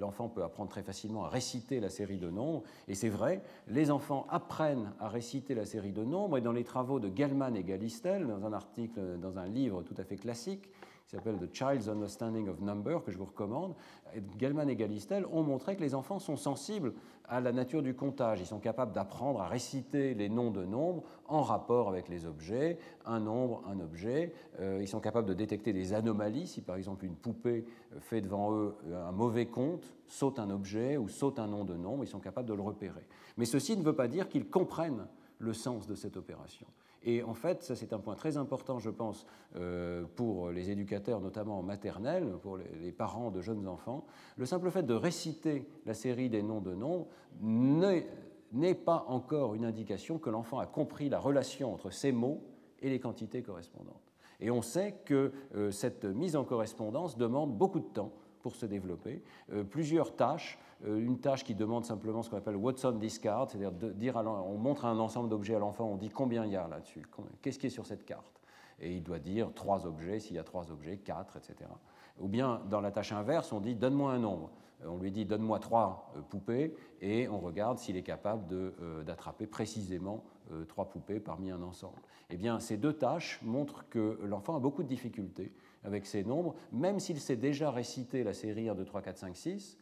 L'enfant 0.00 0.28
peut 0.28 0.42
apprendre 0.42 0.68
très 0.68 0.82
facilement 0.82 1.24
à 1.24 1.28
réciter 1.28 1.78
la 1.78 1.90
série 1.90 2.18
de 2.18 2.28
nombres. 2.28 2.64
Et 2.88 2.96
c'est 2.96 3.08
vrai, 3.08 3.44
les 3.68 3.92
enfants 3.92 4.26
apprennent 4.28 4.92
à 4.98 5.08
réciter 5.08 5.54
la 5.54 5.66
série 5.66 5.92
de 5.92 6.02
nombres. 6.02 6.38
Et 6.38 6.40
dans 6.40 6.50
les 6.50 6.64
travaux 6.64 6.98
de 6.98 7.16
Gellman 7.16 7.54
et 7.54 7.62
Galistel, 7.62 8.26
dans 8.26 8.44
un 8.44 8.52
article, 8.52 9.18
dans 9.20 9.38
un 9.38 9.46
livre 9.46 9.84
tout 9.84 9.94
à 9.96 10.02
fait 10.02 10.16
classique, 10.16 10.68
qui 11.08 11.16
s'appelle 11.16 11.38
The 11.38 11.54
Child's 11.54 11.88
Understanding 11.88 12.48
of 12.48 12.60
Number, 12.60 13.02
que 13.02 13.10
je 13.10 13.16
vous 13.16 13.24
recommande, 13.24 13.74
Gellman 14.38 14.68
et 14.68 14.76
Galistel 14.76 15.24
ont 15.32 15.42
montré 15.42 15.74
que 15.74 15.80
les 15.80 15.94
enfants 15.94 16.18
sont 16.18 16.36
sensibles 16.36 16.92
à 17.24 17.40
la 17.40 17.50
nature 17.50 17.82
du 17.82 17.94
comptage. 17.94 18.40
Ils 18.40 18.46
sont 18.46 18.58
capables 18.58 18.92
d'apprendre 18.92 19.40
à 19.40 19.48
réciter 19.48 20.12
les 20.12 20.28
noms 20.28 20.50
de 20.50 20.66
nombres 20.66 21.04
en 21.26 21.40
rapport 21.40 21.88
avec 21.88 22.10
les 22.10 22.26
objets, 22.26 22.78
un 23.06 23.20
nombre, 23.20 23.62
un 23.66 23.80
objet. 23.80 24.34
Euh, 24.60 24.80
ils 24.82 24.88
sont 24.88 25.00
capables 25.00 25.26
de 25.26 25.32
détecter 25.32 25.72
des 25.72 25.94
anomalies. 25.94 26.46
Si 26.46 26.60
par 26.60 26.76
exemple 26.76 27.06
une 27.06 27.16
poupée 27.16 27.64
fait 28.00 28.20
devant 28.20 28.52
eux 28.52 28.74
un 28.92 29.12
mauvais 29.12 29.46
compte, 29.46 29.94
saute 30.06 30.38
un 30.38 30.50
objet 30.50 30.98
ou 30.98 31.08
saute 31.08 31.38
un 31.38 31.46
nom 31.46 31.64
de 31.64 31.74
nombre, 31.74 32.04
ils 32.04 32.08
sont 32.08 32.20
capables 32.20 32.48
de 32.48 32.54
le 32.54 32.62
repérer. 32.62 33.06
Mais 33.38 33.46
ceci 33.46 33.78
ne 33.78 33.82
veut 33.82 33.96
pas 33.96 34.08
dire 34.08 34.28
qu'ils 34.28 34.50
comprennent 34.50 35.06
le 35.38 35.54
sens 35.54 35.86
de 35.86 35.94
cette 35.94 36.18
opération. 36.18 36.66
Et 37.08 37.22
en 37.22 37.32
fait, 37.32 37.62
ça 37.62 37.74
c'est 37.74 37.94
un 37.94 38.00
point 38.00 38.14
très 38.14 38.36
important, 38.36 38.78
je 38.78 38.90
pense, 38.90 39.24
euh, 39.56 40.04
pour 40.14 40.50
les 40.50 40.70
éducateurs, 40.70 41.22
notamment 41.22 41.58
en 41.58 41.62
maternelle, 41.62 42.34
pour 42.42 42.58
les 42.58 42.92
parents 42.92 43.30
de 43.30 43.40
jeunes 43.40 43.66
enfants. 43.66 44.04
Le 44.36 44.44
simple 44.44 44.70
fait 44.70 44.82
de 44.82 44.92
réciter 44.92 45.66
la 45.86 45.94
série 45.94 46.28
des 46.28 46.42
noms 46.42 46.60
de 46.60 46.74
nombres 46.74 47.06
n'est 47.40 48.74
pas 48.74 49.06
encore 49.08 49.54
une 49.54 49.64
indication 49.64 50.18
que 50.18 50.28
l'enfant 50.28 50.58
a 50.58 50.66
compris 50.66 51.08
la 51.08 51.18
relation 51.18 51.72
entre 51.72 51.88
ces 51.88 52.12
mots 52.12 52.42
et 52.82 52.90
les 52.90 53.00
quantités 53.00 53.42
correspondantes. 53.42 54.12
Et 54.38 54.50
on 54.50 54.60
sait 54.60 55.00
que 55.06 55.32
euh, 55.54 55.70
cette 55.70 56.04
mise 56.04 56.36
en 56.36 56.44
correspondance 56.44 57.16
demande 57.16 57.56
beaucoup 57.56 57.80
de 57.80 57.88
temps 57.88 58.12
pour 58.38 58.56
se 58.56 58.66
développer. 58.66 59.22
Euh, 59.52 59.64
plusieurs 59.64 60.16
tâches, 60.16 60.58
euh, 60.84 60.98
une 60.98 61.18
tâche 61.18 61.44
qui 61.44 61.54
demande 61.54 61.84
simplement 61.84 62.22
ce 62.22 62.30
qu'on 62.30 62.36
appelle 62.36 62.56
Watson 62.56 62.92
discard, 62.92 63.50
c'est-à-dire 63.50 63.72
dire 63.72 64.16
on 64.16 64.56
montre 64.58 64.84
un 64.84 64.98
ensemble 64.98 65.28
d'objets 65.28 65.54
à 65.54 65.58
l'enfant, 65.58 65.86
on 65.86 65.96
dit 65.96 66.08
combien 66.08 66.44
il 66.44 66.52
y 66.52 66.56
a 66.56 66.66
là-dessus, 66.68 67.06
qu'est-ce 67.42 67.58
qui 67.58 67.66
est 67.66 67.70
sur 67.70 67.86
cette 67.86 68.04
carte 68.04 68.40
et 68.80 68.94
il 68.94 69.02
doit 69.02 69.18
dire 69.18 69.50
trois 69.54 69.86
objets, 69.86 70.20
s'il 70.20 70.36
y 70.36 70.38
a 70.38 70.44
trois 70.44 70.70
objets, 70.70 70.98
quatre, 70.98 71.36
etc. 71.36 71.68
Ou 72.20 72.28
bien, 72.28 72.60
dans 72.70 72.80
la 72.80 72.92
tâche 72.92 73.10
inverse, 73.10 73.52
on 73.52 73.58
dit 73.58 73.74
donne-moi 73.74 74.12
un 74.12 74.20
nombre. 74.20 74.52
Euh, 74.84 74.88
on 74.88 74.98
lui 74.98 75.10
dit 75.10 75.24
donne-moi 75.24 75.58
trois 75.58 76.12
poupées 76.28 76.76
et 77.00 77.28
on 77.28 77.40
regarde 77.40 77.78
s'il 77.78 77.96
est 77.96 78.04
capable 78.04 78.44
d'attraper 79.04 79.48
précisément 79.48 80.22
trois 80.68 80.88
poupées 80.88 81.18
parmi 81.18 81.50
un 81.50 81.60
ensemble. 81.62 82.00
Eh 82.30 82.36
bien, 82.36 82.60
ces 82.60 82.76
deux 82.76 82.92
tâches 82.92 83.40
montrent 83.42 83.88
que 83.88 84.18
l'enfant 84.22 84.56
a 84.56 84.60
beaucoup 84.60 84.82
de 84.82 84.88
difficultés 84.88 85.52
avec 85.88 86.06
ces 86.06 86.22
nombres, 86.22 86.54
même 86.70 87.00
s'il 87.00 87.18
sait 87.18 87.36
déjà 87.36 87.70
réciter 87.70 88.22
la 88.22 88.34
série 88.34 88.68
1, 88.68 88.74
2, 88.74 88.84
3, 88.84 89.02
4, 89.02 89.18
5, 89.18 89.36
6, 89.36 89.78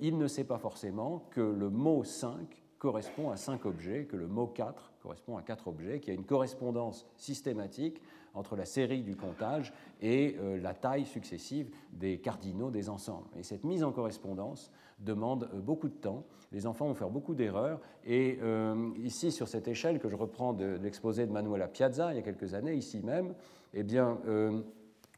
il 0.00 0.18
ne 0.18 0.26
sait 0.26 0.44
pas 0.44 0.58
forcément 0.58 1.24
que 1.30 1.40
le 1.40 1.70
mot 1.70 2.02
5 2.02 2.62
correspond 2.78 3.30
à 3.30 3.36
5 3.36 3.64
objets, 3.66 4.04
que 4.04 4.16
le 4.16 4.26
mot 4.26 4.46
4 4.46 4.92
correspond 5.02 5.36
à 5.36 5.42
4 5.42 5.68
objets, 5.68 6.00
qu'il 6.00 6.12
y 6.12 6.16
a 6.16 6.18
une 6.18 6.26
correspondance 6.26 7.06
systématique 7.16 8.00
entre 8.34 8.56
la 8.56 8.64
série 8.64 9.02
du 9.02 9.16
comptage 9.16 9.72
et 10.00 10.36
euh, 10.38 10.60
la 10.60 10.74
taille 10.74 11.06
successive 11.06 11.70
des 11.92 12.18
cardinaux 12.18 12.70
des 12.70 12.88
ensembles. 12.88 13.28
Et 13.36 13.42
cette 13.42 13.64
mise 13.64 13.82
en 13.82 13.90
correspondance 13.90 14.70
demande 15.00 15.48
euh, 15.52 15.60
beaucoup 15.60 15.88
de 15.88 15.94
temps. 15.94 16.24
Les 16.52 16.66
enfants 16.66 16.86
vont 16.86 16.94
faire 16.94 17.10
beaucoup 17.10 17.34
d'erreurs. 17.34 17.80
Et 18.04 18.38
euh, 18.42 18.90
ici, 18.98 19.32
sur 19.32 19.48
cette 19.48 19.66
échelle 19.66 19.98
que 19.98 20.08
je 20.08 20.16
reprends 20.16 20.52
de, 20.52 20.78
l'exposé 20.80 21.26
de 21.26 21.32
Manuela 21.32 21.68
Piazza 21.68 22.12
il 22.12 22.16
y 22.16 22.20
a 22.20 22.22
quelques 22.22 22.54
années, 22.54 22.74
ici 22.74 23.00
même, 23.00 23.34
eh 23.74 23.82
bien, 23.82 24.18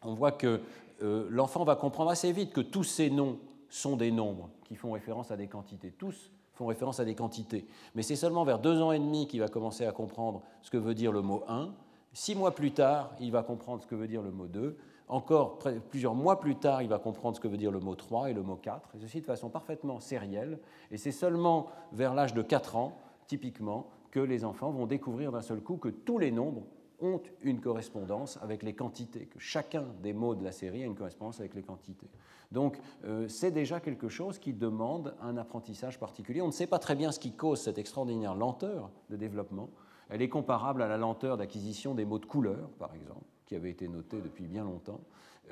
on 0.02 0.14
voit 0.14 0.32
que 0.32 0.60
euh, 1.02 1.26
l'enfant 1.30 1.64
va 1.64 1.76
comprendre 1.76 2.10
assez 2.10 2.32
vite 2.32 2.52
que 2.52 2.60
tous 2.60 2.84
ces 2.84 3.10
noms 3.10 3.38
sont 3.68 3.96
des 3.96 4.10
nombres 4.10 4.50
qui 4.64 4.76
font 4.76 4.92
référence 4.92 5.30
à 5.30 5.36
des 5.36 5.46
quantités. 5.46 5.92
Tous 5.92 6.30
font 6.54 6.66
référence 6.66 7.00
à 7.00 7.04
des 7.04 7.14
quantités. 7.14 7.66
Mais 7.94 8.02
c'est 8.02 8.16
seulement 8.16 8.44
vers 8.44 8.58
deux 8.58 8.80
ans 8.82 8.92
et 8.92 8.98
demi 8.98 9.26
qu'il 9.26 9.40
va 9.40 9.48
commencer 9.48 9.86
à 9.86 9.92
comprendre 9.92 10.42
ce 10.62 10.70
que 10.70 10.76
veut 10.76 10.94
dire 10.94 11.12
le 11.12 11.22
mot 11.22 11.42
1. 11.48 11.70
Six 12.12 12.34
mois 12.34 12.54
plus 12.54 12.72
tard, 12.72 13.14
il 13.20 13.30
va 13.30 13.42
comprendre 13.42 13.82
ce 13.82 13.86
que 13.86 13.94
veut 13.94 14.08
dire 14.08 14.22
le 14.22 14.30
mot 14.30 14.46
2. 14.46 14.76
Encore 15.08 15.58
plusieurs 15.90 16.14
mois 16.14 16.38
plus 16.38 16.56
tard, 16.56 16.82
il 16.82 16.88
va 16.88 16.98
comprendre 16.98 17.36
ce 17.36 17.40
que 17.40 17.48
veut 17.48 17.56
dire 17.56 17.72
le 17.72 17.80
mot 17.80 17.94
3 17.94 18.30
et 18.30 18.32
le 18.32 18.42
mot 18.42 18.56
4, 18.56 18.94
et 18.94 19.00
ceci 19.00 19.20
de 19.20 19.26
façon 19.26 19.48
parfaitement 19.48 19.98
sérielle. 19.98 20.60
Et 20.92 20.98
c'est 20.98 21.10
seulement 21.10 21.66
vers 21.92 22.14
l'âge 22.14 22.32
de 22.32 22.42
4 22.42 22.76
ans, 22.76 22.96
typiquement, 23.26 23.88
que 24.12 24.20
les 24.20 24.44
enfants 24.44 24.70
vont 24.70 24.86
découvrir 24.86 25.32
d'un 25.32 25.42
seul 25.42 25.60
coup 25.60 25.78
que 25.78 25.88
tous 25.88 26.18
les 26.18 26.30
nombres 26.30 26.62
ont 27.00 27.20
une 27.42 27.60
correspondance 27.60 28.38
avec 28.42 28.62
les 28.62 28.74
quantités, 28.74 29.26
que 29.26 29.38
chacun 29.38 29.84
des 30.02 30.12
mots 30.12 30.34
de 30.34 30.44
la 30.44 30.52
série 30.52 30.82
a 30.82 30.86
une 30.86 30.94
correspondance 30.94 31.40
avec 31.40 31.54
les 31.54 31.62
quantités. 31.62 32.08
Donc 32.52 32.78
euh, 33.04 33.28
c'est 33.28 33.50
déjà 33.50 33.80
quelque 33.80 34.08
chose 34.08 34.38
qui 34.38 34.52
demande 34.52 35.14
un 35.22 35.36
apprentissage 35.36 35.98
particulier. 35.98 36.42
On 36.42 36.48
ne 36.48 36.52
sait 36.52 36.66
pas 36.66 36.78
très 36.78 36.96
bien 36.96 37.12
ce 37.12 37.20
qui 37.20 37.32
cause 37.32 37.60
cette 37.60 37.78
extraordinaire 37.78 38.34
lenteur 38.34 38.90
de 39.08 39.16
développement. 39.16 39.70
Elle 40.08 40.22
est 40.22 40.28
comparable 40.28 40.82
à 40.82 40.88
la 40.88 40.96
lenteur 40.96 41.36
d'acquisition 41.36 41.94
des 41.94 42.04
mots 42.04 42.18
de 42.18 42.26
couleur, 42.26 42.68
par 42.78 42.94
exemple, 42.94 43.24
qui 43.46 43.54
avait 43.54 43.70
été 43.70 43.86
notée 43.86 44.20
depuis 44.20 44.46
bien 44.46 44.64
longtemps. 44.64 45.00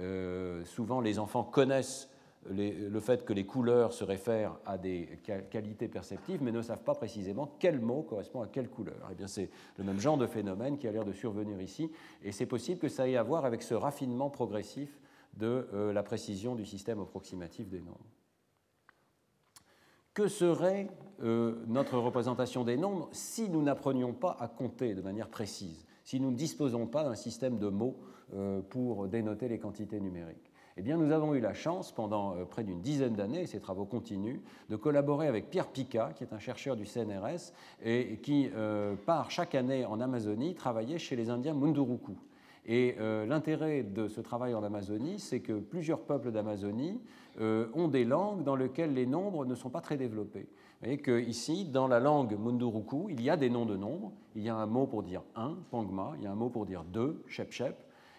Euh, 0.00 0.64
souvent, 0.64 1.00
les 1.00 1.18
enfants 1.18 1.44
connaissent 1.44 2.10
le 2.46 3.00
fait 3.00 3.24
que 3.24 3.32
les 3.32 3.44
couleurs 3.44 3.92
se 3.92 4.04
réfèrent 4.04 4.58
à 4.64 4.78
des 4.78 5.20
qualités 5.50 5.88
perceptives, 5.88 6.42
mais 6.42 6.52
ne 6.52 6.62
savent 6.62 6.82
pas 6.82 6.94
précisément 6.94 7.56
quel 7.58 7.80
mot 7.80 8.02
correspond 8.02 8.42
à 8.42 8.46
quelle 8.46 8.68
couleur. 8.68 9.10
Eh 9.10 9.26
c'est 9.26 9.50
le 9.76 9.84
même 9.84 10.00
genre 10.00 10.16
de 10.16 10.26
phénomène 10.26 10.78
qui 10.78 10.88
a 10.88 10.92
l'air 10.92 11.04
de 11.04 11.12
survenir 11.12 11.60
ici, 11.60 11.90
et 12.22 12.32
c'est 12.32 12.46
possible 12.46 12.80
que 12.80 12.88
ça 12.88 13.08
ait 13.08 13.16
à 13.16 13.22
voir 13.22 13.44
avec 13.44 13.62
ce 13.62 13.74
raffinement 13.74 14.30
progressif 14.30 14.98
de 15.36 15.68
euh, 15.72 15.92
la 15.92 16.02
précision 16.02 16.54
du 16.54 16.64
système 16.64 17.00
approximatif 17.00 17.68
des 17.68 17.80
nombres. 17.80 17.98
Que 20.14 20.26
serait 20.26 20.88
euh, 21.22 21.62
notre 21.66 21.98
représentation 21.98 22.64
des 22.64 22.76
nombres 22.76 23.08
si 23.12 23.48
nous 23.48 23.62
n'apprenions 23.62 24.14
pas 24.14 24.36
à 24.40 24.48
compter 24.48 24.94
de 24.94 25.02
manière 25.02 25.28
précise, 25.28 25.86
si 26.02 26.18
nous 26.18 26.30
ne 26.30 26.36
disposons 26.36 26.86
pas 26.86 27.04
d'un 27.04 27.14
système 27.14 27.58
de 27.58 27.68
mots 27.68 27.98
euh, 28.34 28.62
pour 28.62 29.06
dénoter 29.06 29.48
les 29.48 29.58
quantités 29.58 30.00
numériques? 30.00 30.47
Eh 30.78 30.82
bien, 30.82 30.96
nous 30.96 31.10
avons 31.10 31.34
eu 31.34 31.40
la 31.40 31.54
chance, 31.54 31.90
pendant 31.90 32.36
euh, 32.36 32.44
près 32.44 32.62
d'une 32.62 32.80
dizaine 32.80 33.14
d'années, 33.14 33.42
et 33.42 33.46
ces 33.46 33.58
travaux 33.58 33.84
continuent, 33.84 34.38
de 34.70 34.76
collaborer 34.76 35.26
avec 35.26 35.50
Pierre 35.50 35.66
Pica, 35.66 36.12
qui 36.14 36.22
est 36.22 36.32
un 36.32 36.38
chercheur 36.38 36.76
du 36.76 36.86
CNRS, 36.86 37.52
et 37.84 38.18
qui 38.22 38.48
euh, 38.54 38.94
part 38.94 39.32
chaque 39.32 39.56
année 39.56 39.84
en 39.84 40.00
Amazonie 40.00 40.54
travailler 40.54 40.98
chez 40.98 41.16
les 41.16 41.30
Indiens 41.30 41.54
Munduruku. 41.54 42.12
Et 42.64 42.94
euh, 43.00 43.26
l'intérêt 43.26 43.82
de 43.82 44.06
ce 44.06 44.20
travail 44.20 44.54
en 44.54 44.62
Amazonie, 44.62 45.18
c'est 45.18 45.40
que 45.40 45.54
plusieurs 45.54 46.00
peuples 46.00 46.30
d'Amazonie 46.30 47.00
ont 47.40 47.86
des 47.86 48.04
langues 48.04 48.42
dans 48.42 48.56
lesquelles 48.56 48.94
les 48.94 49.06
nombres 49.06 49.46
ne 49.46 49.54
sont 49.54 49.70
pas 49.70 49.80
très 49.80 49.96
développés. 49.96 50.48
Vous 50.80 50.88
voyez 50.88 50.98
qu'ici, 51.00 51.66
dans 51.66 51.86
la 51.86 52.00
langue 52.00 52.36
Munduruku, 52.36 53.10
il 53.10 53.22
y 53.22 53.30
a 53.30 53.36
des 53.36 53.48
noms 53.48 53.64
de 53.64 53.76
nombres. 53.76 54.12
Il 54.34 54.42
y 54.42 54.48
a 54.48 54.56
un 54.56 54.66
mot 54.66 54.88
pour 54.88 55.04
dire 55.04 55.22
1, 55.36 55.56
Pangma, 55.70 56.14
il 56.16 56.24
y 56.24 56.26
a 56.26 56.32
un 56.32 56.34
mot 56.34 56.50
pour 56.50 56.66
dire 56.66 56.82
2, 56.82 57.22
Shep 57.28 57.52
Shep, 57.52 57.76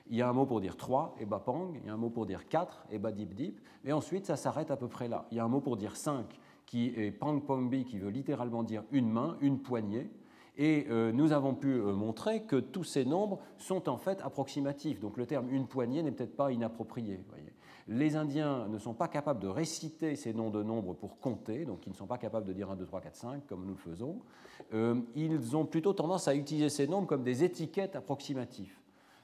il 0.09 0.17
y 0.17 0.21
a 0.21 0.29
un 0.29 0.33
mot 0.33 0.45
pour 0.45 0.59
dire 0.59 0.75
3, 0.75 1.15
et 1.19 1.25
Bapang, 1.25 1.73
il 1.75 1.87
y 1.87 1.89
a 1.89 1.93
un 1.93 1.97
mot 1.97 2.09
pour 2.09 2.25
dire 2.25 2.47
4, 2.47 2.87
et 2.91 2.99
Dip 2.99 3.33
Dip, 3.35 3.59
et 3.85 3.93
ensuite 3.93 4.25
ça 4.25 4.35
s'arrête 4.35 4.71
à 4.71 4.77
peu 4.77 4.87
près 4.87 5.07
là. 5.07 5.25
Il 5.31 5.37
y 5.37 5.39
a 5.39 5.43
un 5.43 5.47
mot 5.47 5.61
pour 5.61 5.77
dire 5.77 5.95
5, 5.95 6.25
qui 6.65 6.87
est 6.95 7.11
Pang 7.11 7.39
Pombi, 7.39 7.85
qui 7.85 7.99
veut 7.99 8.09
littéralement 8.09 8.63
dire 8.63 8.83
une 8.91 9.09
main, 9.09 9.37
une 9.41 9.59
poignée, 9.59 10.09
et 10.57 10.87
euh, 10.89 11.13
nous 11.13 11.31
avons 11.31 11.55
pu 11.55 11.69
euh, 11.69 11.93
montrer 11.93 12.43
que 12.43 12.57
tous 12.57 12.83
ces 12.83 13.05
nombres 13.05 13.39
sont 13.57 13.87
en 13.87 13.97
fait 13.97 14.19
approximatifs. 14.21 14.99
Donc 14.99 15.15
le 15.15 15.25
terme 15.25 15.49
une 15.49 15.67
poignée 15.67 16.03
n'est 16.03 16.11
peut-être 16.11 16.35
pas 16.35 16.51
inapproprié. 16.51 17.21
Les 17.87 18.15
Indiens 18.17 18.67
ne 18.67 18.77
sont 18.77 18.93
pas 18.93 19.07
capables 19.07 19.39
de 19.39 19.47
réciter 19.47 20.15
ces 20.15 20.33
noms 20.33 20.49
de 20.49 20.61
nombres 20.61 20.93
pour 20.93 21.19
compter, 21.19 21.65
donc 21.65 21.87
ils 21.87 21.91
ne 21.91 21.95
sont 21.95 22.05
pas 22.05 22.17
capables 22.17 22.45
de 22.45 22.53
dire 22.53 22.69
1, 22.69 22.75
2, 22.75 22.85
3, 22.85 23.01
4, 23.01 23.15
5 23.15 23.47
comme 23.47 23.65
nous 23.65 23.73
le 23.73 23.77
faisons. 23.77 24.19
Euh, 24.73 24.99
ils 25.15 25.55
ont 25.55 25.65
plutôt 25.65 25.93
tendance 25.93 26.27
à 26.27 26.35
utiliser 26.35 26.69
ces 26.69 26.87
nombres 26.87 27.07
comme 27.07 27.23
des 27.23 27.43
étiquettes 27.43 27.95
approximatives 27.95 28.78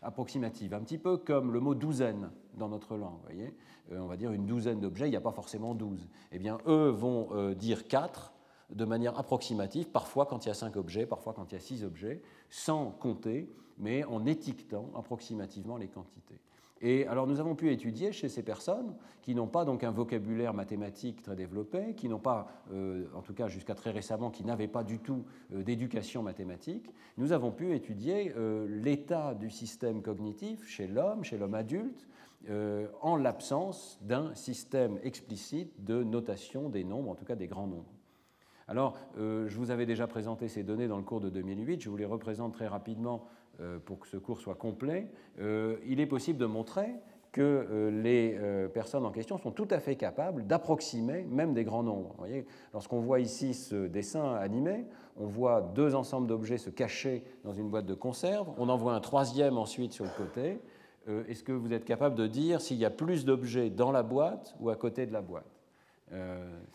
approximative, 0.05 0.73
un 0.73 0.81
petit 0.81 0.97
peu 0.97 1.17
comme 1.17 1.51
le 1.51 1.59
mot 1.59 1.75
douzaine 1.75 2.29
dans 2.55 2.69
notre 2.69 2.95
langue. 2.95 3.19
Voyez 3.23 3.53
euh, 3.91 3.99
on 3.99 4.07
va 4.07 4.17
dire 4.17 4.31
une 4.31 4.45
douzaine 4.45 4.79
d'objets, 4.79 5.07
il 5.07 5.11
n'y 5.11 5.15
a 5.15 5.21
pas 5.21 5.31
forcément 5.31 5.75
douze. 5.75 6.07
Eh 6.31 6.39
bien, 6.39 6.57
eux 6.67 6.89
vont 6.89 7.29
euh, 7.31 7.53
dire 7.53 7.87
quatre 7.87 8.33
de 8.71 8.85
manière 8.85 9.17
approximative, 9.19 9.89
parfois 9.89 10.25
quand 10.25 10.45
il 10.45 10.47
y 10.47 10.51
a 10.51 10.55
cinq 10.55 10.75
objets, 10.75 11.05
parfois 11.05 11.33
quand 11.33 11.51
il 11.51 11.55
y 11.55 11.57
a 11.57 11.61
six 11.61 11.83
objets, 11.83 12.21
sans 12.49 12.89
compter, 12.89 13.47
mais 13.77 14.03
en 14.05 14.25
étiquetant 14.25 14.89
approximativement 14.95 15.77
les 15.77 15.87
quantités. 15.87 16.39
Et 16.81 17.07
alors 17.07 17.25
nous 17.25 17.39
avons 17.39 17.55
pu 17.55 17.71
étudier 17.71 18.11
chez 18.11 18.27
ces 18.27 18.43
personnes 18.43 18.95
qui 19.21 19.33
n'ont 19.33 19.47
pas 19.47 19.65
donc 19.65 19.83
un 19.83 19.89
vocabulaire 19.89 20.53
mathématique 20.53 21.23
très 21.23 21.35
développé, 21.35 21.95
qui 21.95 22.07
n'ont 22.07 22.19
pas, 22.19 22.47
euh, 22.71 23.05
en 23.15 23.21
tout 23.21 23.33
cas 23.33 23.47
jusqu'à 23.47 23.73
très 23.73 23.89
récemment, 23.89 24.29
qui 24.29 24.43
n'avaient 24.43 24.67
pas 24.67 24.83
du 24.83 24.99
tout 24.99 25.25
euh, 25.53 25.63
d'éducation 25.63 26.21
mathématique, 26.21 26.91
nous 27.17 27.31
avons 27.31 27.51
pu 27.51 27.73
étudier 27.73 28.33
euh, 28.37 28.67
l'état 28.69 29.33
du 29.33 29.49
système 29.49 30.03
cognitif 30.03 30.67
chez 30.67 30.87
l'homme, 30.87 31.23
chez 31.23 31.37
l'homme 31.37 31.55
adulte, 31.55 32.07
en 33.01 33.15
l'absence 33.15 33.97
d'un 34.03 34.35
système 34.35 34.99
explicite 35.01 35.83
de 35.83 36.03
notation 36.03 36.69
des 36.69 36.83
nombres, 36.83 37.09
en 37.09 37.15
tout 37.15 37.25
cas 37.25 37.33
des 37.33 37.47
grands 37.47 37.65
nombres. 37.65 37.91
Alors, 38.67 38.99
je 39.17 39.57
vous 39.57 39.71
avais 39.71 39.87
déjà 39.87 40.05
présenté 40.05 40.47
ces 40.47 40.61
données 40.61 40.87
dans 40.87 40.97
le 40.97 41.03
cours 41.03 41.21
de 41.21 41.31
2008, 41.31 41.81
je 41.81 41.89
vous 41.89 41.97
les 41.97 42.05
représente 42.05 42.53
très 42.53 42.67
rapidement 42.67 43.25
pour 43.85 43.99
que 43.99 44.07
ce 44.07 44.17
cours 44.17 44.39
soit 44.39 44.55
complet, 44.55 45.07
euh, 45.39 45.77
il 45.85 45.99
est 45.99 46.05
possible 46.05 46.39
de 46.39 46.45
montrer 46.45 46.89
que 47.35 47.41
euh, 47.41 47.91
les 47.91 48.37
euh, 48.39 48.69
personnes 48.69 49.05
en 49.05 49.11
question 49.11 49.37
sont 49.37 49.51
tout 49.51 49.67
à 49.69 49.81
fait 49.81 49.97
capables 49.97 50.47
d'approximer 50.47 51.23
même 51.23 51.53
des 51.53 51.65
grands 51.65 51.83
nombres. 51.83 52.15
Lorsqu'on 52.71 53.01
voit 53.01 53.19
ici 53.19 53.53
ce 53.53 53.87
dessin 53.87 54.35
animé, 54.35 54.85
on 55.17 55.25
voit 55.25 55.59
deux 55.59 55.95
ensembles 55.95 56.27
d'objets 56.27 56.57
se 56.57 56.69
cacher 56.69 57.25
dans 57.43 57.51
une 57.51 57.69
boîte 57.69 57.87
de 57.87 57.93
conserve, 57.93 58.47
on 58.57 58.69
en 58.69 58.77
voit 58.77 58.93
un 58.93 59.01
troisième 59.01 59.57
ensuite 59.57 59.91
sur 59.91 60.05
le 60.05 60.11
côté. 60.15 60.61
Euh, 61.09 61.25
est-ce 61.27 61.43
que 61.43 61.51
vous 61.51 61.73
êtes 61.73 61.83
capable 61.83 62.15
de 62.15 62.25
dire 62.25 62.61
s'il 62.61 62.77
y 62.77 62.85
a 62.85 62.89
plus 62.89 63.25
d'objets 63.25 63.69
dans 63.69 63.91
la 63.91 64.01
boîte 64.01 64.55
ou 64.61 64.69
à 64.69 64.77
côté 64.77 65.05
de 65.05 65.11
la 65.11 65.21
boîte? 65.21 65.43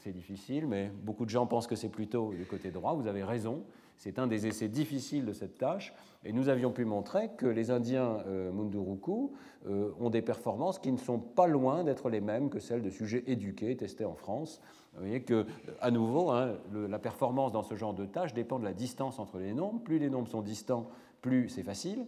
C'est 0.01 0.13
difficile, 0.13 0.67
mais 0.67 0.91
beaucoup 1.03 1.25
de 1.25 1.31
gens 1.31 1.47
pensent 1.47 1.69
que 1.69 1.77
c'est 1.77 1.89
plutôt 1.89 2.35
du 2.35 2.45
côté 2.45 2.71
droit. 2.71 2.93
Vous 2.95 3.07
avez 3.07 3.23
raison. 3.23 3.63
C'est 4.01 4.19
un 4.19 4.27
des 4.27 4.47
essais 4.47 4.69
difficiles 4.69 5.27
de 5.27 5.35
cette 5.35 5.59
tâche. 5.59 5.93
Et 6.25 6.33
nous 6.33 6.49
avions 6.49 6.73
pu 6.73 6.87
montrer 6.87 7.33
que 7.37 7.45
les 7.45 7.71
Indiens 7.71 8.25
euh, 8.27 8.51
Munduruku 8.51 9.33
euh, 9.67 9.93
ont 10.01 10.09
des 10.09 10.23
performances 10.23 10.79
qui 10.79 10.91
ne 10.91 10.97
sont 10.97 11.19
pas 11.19 11.47
loin 11.47 11.85
d'être 11.85 12.09
les 12.09 12.23
mêmes 12.23 12.49
que 12.49 12.61
celles 12.61 12.81
de 12.81 12.89
sujets 12.89 13.23
éduqués 13.27 13.77
testés 13.77 14.07
en 14.07 14.15
France. 14.15 14.63
Vous 14.95 15.01
voyez 15.01 15.23
que, 15.23 15.45
à 15.83 15.91
nouveau, 15.91 16.31
hein, 16.31 16.55
la 16.73 16.99
performance 16.99 17.53
dans 17.53 17.63
ce 17.63 17.75
genre 17.75 17.93
de 17.93 18.07
tâche 18.07 18.33
dépend 18.33 18.59
de 18.59 18.65
la 18.65 18.73
distance 18.73 19.19
entre 19.19 19.39
les 19.39 19.53
nombres. 19.53 19.83
Plus 19.83 19.99
les 19.99 20.09
nombres 20.09 20.29
sont 20.29 20.41
distants, 20.41 20.89
plus 21.21 21.51
c'est 21.51 21.63
facile. 21.63 22.07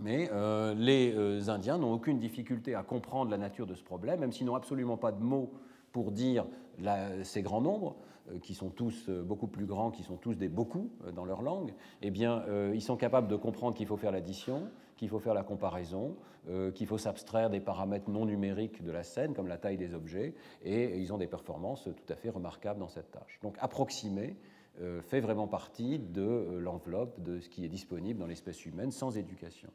Mais 0.00 0.28
euh, 0.32 0.74
les 0.74 1.48
Indiens 1.48 1.78
n'ont 1.78 1.92
aucune 1.92 2.18
difficulté 2.18 2.74
à 2.74 2.82
comprendre 2.82 3.30
la 3.30 3.38
nature 3.38 3.68
de 3.68 3.76
ce 3.76 3.84
problème, 3.84 4.18
même 4.18 4.32
s'ils 4.32 4.46
n'ont 4.46 4.56
absolument 4.56 4.96
pas 4.96 5.12
de 5.12 5.22
mots 5.22 5.52
pour 5.92 6.10
dire 6.10 6.44
ces 7.22 7.42
grands 7.42 7.60
nombres. 7.60 7.94
Euh, 8.30 8.38
qui 8.38 8.54
sont 8.54 8.70
tous 8.70 9.10
euh, 9.10 9.22
beaucoup 9.22 9.48
plus 9.48 9.66
grands, 9.66 9.90
qui 9.90 10.02
sont 10.02 10.16
tous 10.16 10.38
des 10.38 10.48
beaucoup 10.48 10.90
euh, 11.04 11.12
dans 11.12 11.26
leur 11.26 11.42
langue, 11.42 11.74
eh 12.00 12.10
bien, 12.10 12.42
ils 12.72 12.80
sont 12.80 12.96
capables 12.96 13.28
de 13.28 13.36
comprendre 13.36 13.76
qu'il 13.76 13.86
faut 13.86 13.98
faire 13.98 14.12
l'addition, 14.12 14.70
qu'il 14.96 15.10
faut 15.10 15.18
faire 15.18 15.34
la 15.34 15.42
comparaison, 15.42 16.16
qu'il 16.74 16.86
faut 16.86 16.98
s'abstraire 16.98 17.50
des 17.50 17.60
paramètres 17.60 18.08
non 18.10 18.26
numériques 18.26 18.82
de 18.82 18.92
la 18.92 19.02
scène, 19.02 19.34
comme 19.34 19.48
la 19.48 19.56
taille 19.56 19.76
des 19.78 19.94
objets, 19.94 20.34
et 20.62 20.98
ils 20.98 21.12
ont 21.12 21.18
des 21.18 21.26
performances 21.26 21.84
tout 21.84 22.12
à 22.12 22.16
fait 22.16 22.30
remarquables 22.30 22.78
dans 22.78 22.88
cette 22.88 23.10
tâche. 23.10 23.38
Donc, 23.42 23.56
approximer 23.60 24.36
fait 25.00 25.20
vraiment 25.20 25.48
partie 25.48 25.98
de 25.98 26.58
l'enveloppe 26.58 27.20
de 27.22 27.40
ce 27.40 27.48
qui 27.48 27.64
est 27.64 27.68
disponible 27.68 28.20
dans 28.20 28.26
l'espèce 28.26 28.64
humaine 28.66 28.90
sans 28.90 29.16
éducation. 29.16 29.70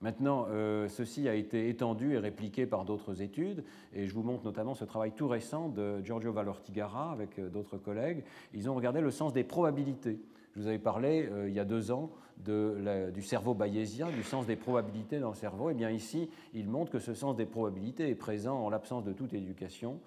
Maintenant, 0.00 0.46
euh, 0.48 0.86
ceci 0.88 1.28
a 1.28 1.34
été 1.34 1.68
étendu 1.68 2.14
et 2.14 2.18
répliqué 2.18 2.66
par 2.66 2.84
d'autres 2.84 3.20
études, 3.20 3.64
et 3.92 4.06
je 4.06 4.14
vous 4.14 4.22
montre 4.22 4.44
notamment 4.44 4.74
ce 4.74 4.84
travail 4.84 5.10
tout 5.10 5.26
récent 5.26 5.68
de 5.68 6.00
Giorgio 6.04 6.32
Valortigara 6.32 7.10
avec 7.10 7.36
euh, 7.40 7.48
d'autres 7.48 7.78
collègues. 7.78 8.22
Ils 8.54 8.70
ont 8.70 8.74
regardé 8.74 9.00
le 9.00 9.10
sens 9.10 9.32
des 9.32 9.42
probabilités. 9.42 10.20
Je 10.54 10.60
vous 10.60 10.68
avais 10.68 10.78
parlé 10.78 11.28
euh, 11.32 11.48
il 11.48 11.54
y 11.54 11.58
a 11.58 11.64
deux 11.64 11.90
ans 11.90 12.10
du 12.36 13.22
cerveau 13.22 13.52
bayésien, 13.52 14.08
du 14.10 14.22
sens 14.22 14.46
des 14.46 14.54
probabilités 14.54 15.18
dans 15.18 15.30
le 15.30 15.34
cerveau. 15.34 15.70
Et 15.70 15.72
eh 15.72 15.74
bien 15.74 15.90
ici, 15.90 16.30
ils 16.54 16.68
montrent 16.68 16.92
que 16.92 17.00
ce 17.00 17.12
sens 17.12 17.34
des 17.34 17.46
probabilités 17.46 18.08
est 18.08 18.14
présent 18.14 18.64
en 18.64 18.70
l'absence 18.70 19.02
de 19.02 19.12
toute 19.12 19.34
éducation 19.34 19.98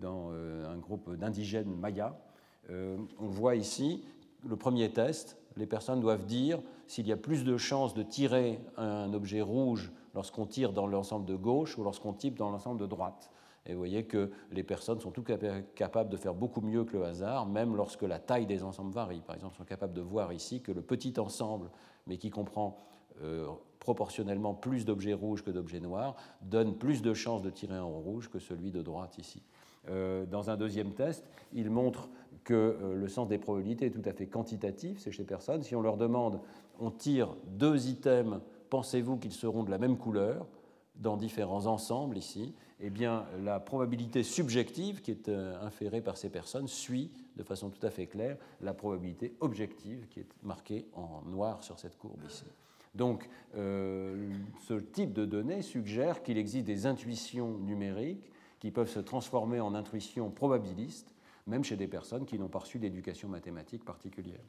dans 0.00 0.32
un 0.32 0.76
groupe 0.78 1.14
d'indigènes 1.14 1.72
mayas. 1.76 2.18
on 2.68 3.28
voit 3.28 3.54
ici 3.54 4.04
le 4.48 4.56
premier 4.56 4.90
test, 4.90 5.37
les 5.56 5.66
personnes 5.66 6.00
doivent 6.00 6.24
dire 6.24 6.60
s'il 6.86 7.06
y 7.06 7.12
a 7.12 7.16
plus 7.16 7.44
de 7.44 7.56
chances 7.56 7.94
de 7.94 8.02
tirer 8.02 8.60
un 8.76 9.12
objet 9.12 9.40
rouge 9.40 9.92
lorsqu'on 10.14 10.46
tire 10.46 10.72
dans 10.72 10.86
l'ensemble 10.86 11.26
de 11.26 11.34
gauche 11.34 11.76
ou 11.78 11.84
lorsqu'on 11.84 12.12
tire 12.12 12.32
dans 12.34 12.50
l'ensemble 12.50 12.80
de 12.80 12.86
droite. 12.86 13.30
Et 13.66 13.72
vous 13.72 13.78
voyez 13.78 14.04
que 14.04 14.30
les 14.50 14.62
personnes 14.62 14.98
sont 14.98 15.10
tout 15.10 15.22
capables 15.22 16.08
de 16.08 16.16
faire 16.16 16.34
beaucoup 16.34 16.62
mieux 16.62 16.84
que 16.84 16.96
le 16.96 17.04
hasard, 17.04 17.46
même 17.46 17.76
lorsque 17.76 18.02
la 18.02 18.18
taille 18.18 18.46
des 18.46 18.64
ensembles 18.64 18.92
varie. 18.92 19.20
Par 19.20 19.36
exemple, 19.36 19.56
sont 19.56 19.64
capables 19.64 19.92
de 19.92 20.00
voir 20.00 20.32
ici 20.32 20.62
que 20.62 20.72
le 20.72 20.80
petit 20.80 21.20
ensemble, 21.20 21.70
mais 22.06 22.16
qui 22.16 22.30
comprend 22.30 22.78
euh, 23.22 23.46
proportionnellement 23.78 24.54
plus 24.54 24.84
d'objets 24.84 25.12
rouges 25.12 25.42
que 25.42 25.50
d'objets 25.50 25.80
noirs, 25.80 26.16
donne 26.40 26.76
plus 26.76 27.02
de 27.02 27.12
chances 27.14 27.42
de 27.42 27.50
tirer 27.50 27.78
en 27.78 27.90
rouge 27.90 28.30
que 28.30 28.38
celui 28.38 28.70
de 28.70 28.80
droite 28.80 29.18
ici. 29.18 29.42
Euh, 29.90 30.26
dans 30.26 30.50
un 30.50 30.56
deuxième 30.56 30.92
test, 30.92 31.24
il 31.52 31.70
montre 31.70 32.08
que 32.44 32.54
euh, 32.54 32.94
le 32.94 33.08
sens 33.08 33.28
des 33.28 33.38
probabilités 33.38 33.86
est 33.86 33.90
tout 33.90 34.02
à 34.04 34.12
fait 34.12 34.26
quantitatif, 34.26 34.98
c'est 34.98 35.12
chez 35.12 35.24
personne. 35.24 35.62
Si 35.62 35.74
on 35.74 35.82
leur 35.82 35.96
demande, 35.96 36.40
on 36.78 36.90
tire 36.90 37.34
deux 37.46 37.88
items, 37.88 38.40
pensez-vous 38.70 39.16
qu'ils 39.16 39.32
seront 39.32 39.62
de 39.62 39.70
la 39.70 39.78
même 39.78 39.96
couleur 39.96 40.46
dans 40.96 41.16
différents 41.16 41.66
ensembles 41.66 42.18
ici 42.18 42.54
Eh 42.80 42.90
bien, 42.90 43.24
la 43.42 43.60
probabilité 43.60 44.22
subjective 44.22 45.00
qui 45.00 45.10
est 45.10 45.28
euh, 45.28 45.60
inférée 45.62 46.00
par 46.00 46.16
ces 46.16 46.28
personnes 46.28 46.68
suit 46.68 47.10
de 47.36 47.42
façon 47.42 47.70
tout 47.70 47.84
à 47.86 47.90
fait 47.90 48.06
claire 48.06 48.36
la 48.60 48.74
probabilité 48.74 49.34
objective 49.40 50.08
qui 50.08 50.20
est 50.20 50.28
marquée 50.42 50.86
en 50.94 51.22
noir 51.26 51.62
sur 51.62 51.78
cette 51.78 51.96
courbe 51.96 52.20
ici. 52.28 52.44
Donc, 52.94 53.28
ce 53.54 54.74
type 54.92 55.12
de 55.12 55.24
données 55.24 55.62
suggère 55.62 56.22
qu'il 56.22 56.36
existe 56.36 56.66
des 56.66 56.86
intuitions 56.86 57.56
numériques 57.58 58.28
qui 58.60 58.70
peuvent 58.70 58.90
se 58.90 59.00
transformer 59.00 59.60
en 59.60 59.74
intuitions 59.74 60.30
probabilistes, 60.30 61.14
même 61.46 61.64
chez 61.64 61.76
des 61.76 61.88
personnes 61.88 62.26
qui 62.26 62.38
n'ont 62.38 62.48
pas 62.48 62.60
reçu 62.60 62.78
d'éducation 62.78 63.28
mathématique 63.28 63.84
particulière. 63.84 64.44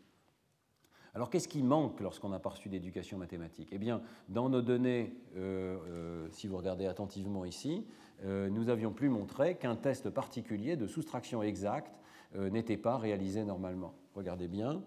Alors 1.16 1.30
qu'est-ce 1.30 1.48
qui 1.48 1.64
manque 1.64 2.00
lorsqu'on 2.02 2.30
n'a 2.30 2.40
pas 2.40 2.50
reçu 2.50 2.70
d'éducation 2.70 3.18
mathématique? 3.18 3.70
Eh 3.72 3.78
bien, 3.78 4.02
dans 4.28 4.50
nos 4.50 4.62
données, 4.62 5.16
euh, 5.36 5.78
euh, 5.88 6.28
si 6.32 6.48
vous 6.48 6.58
regardez 6.58 6.86
attentivement 6.86 7.46
ici, 7.46 7.86
euh, 8.24 8.50
nous 8.50 8.70
avions 8.70 8.92
pu 8.92 9.10
montrer 9.10 9.56
qu'un 9.56 9.76
test 9.76 10.10
particulier 10.10 10.76
de 10.76 10.88
soustraction 10.88 11.42
exacte 11.42 12.00
n'était 12.36 12.78
pas 12.78 13.00
réalisé 13.00 13.44
normalement. 13.44 13.96
Regardez 14.14 14.48
bien. 14.48 14.84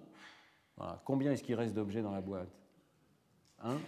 Combien 1.04 1.32
est-ce 1.32 1.42
qu'il 1.42 1.56
reste 1.56 1.74
d'objets 1.74 2.00
dans 2.00 2.12
la 2.12 2.20
boîte? 2.20 2.56
Un 3.58 3.78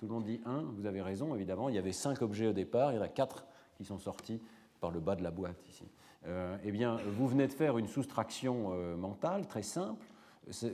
Tout 0.00 0.06
le 0.06 0.08
monde 0.08 0.24
dit 0.24 0.40
un. 0.44 0.62
Vous 0.62 0.84
avez 0.84 1.00
raison, 1.00 1.32
évidemment. 1.32 1.68
Il 1.68 1.76
y 1.76 1.78
avait 1.78 1.92
cinq 1.92 2.22
objets 2.22 2.48
au 2.48 2.52
départ, 2.52 2.90
il 2.90 2.96
y 2.96 2.98
en 2.98 3.02
a 3.02 3.08
quatre 3.08 3.46
qui 3.76 3.84
sont 3.84 3.98
sortis 3.98 4.42
par 4.82 4.90
le 4.90 5.00
bas 5.00 5.14
de 5.14 5.22
la 5.22 5.30
boîte 5.30 5.64
ici. 5.70 5.84
Euh, 6.26 6.56
eh 6.64 6.72
bien, 6.72 6.98
vous 7.06 7.28
venez 7.28 7.46
de 7.46 7.52
faire 7.52 7.78
une 7.78 7.86
soustraction 7.86 8.72
euh, 8.72 8.96
mentale 8.96 9.46
très 9.46 9.62
simple. 9.62 10.06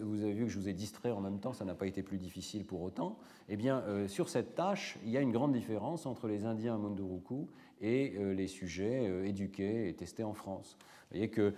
Vous 0.01 0.23
avez 0.23 0.33
vu 0.33 0.47
que 0.47 0.51
je 0.51 0.59
vous 0.59 0.71
ai 0.71 0.73
distrait 0.73 1.11
en 1.11 1.21
même 1.21 1.41
temps, 1.41 1.53
ça 1.53 1.67
n'a 1.67 1.75
pas 1.75 1.87
été 1.87 2.03
plus 2.03 2.17
difficile 2.17 2.65
pour 2.65 2.81
autant. 2.81 3.19
Eh 3.51 3.57
bien, 3.57 3.81
euh, 3.81 4.09
sur 4.09 4.31
cette 4.31 4.55
tâche, 4.55 4.99
il 5.05 5.11
y 5.11 5.19
a 5.19 5.21
une 5.21 5.31
grande 5.31 5.53
différence 5.53 6.07
entre 6.07 6.27
les 6.27 6.47
Indiens 6.47 6.79
Munduruku 6.79 7.49
et 7.83 8.19
les 8.35 8.49
sujets 8.49 9.29
éduqués 9.29 9.89
et 9.89 9.95
testés 9.95 10.25
en 10.25 10.33
France. 10.33 10.77
Vous 10.81 11.19
voyez 11.19 11.31
que 11.31 11.55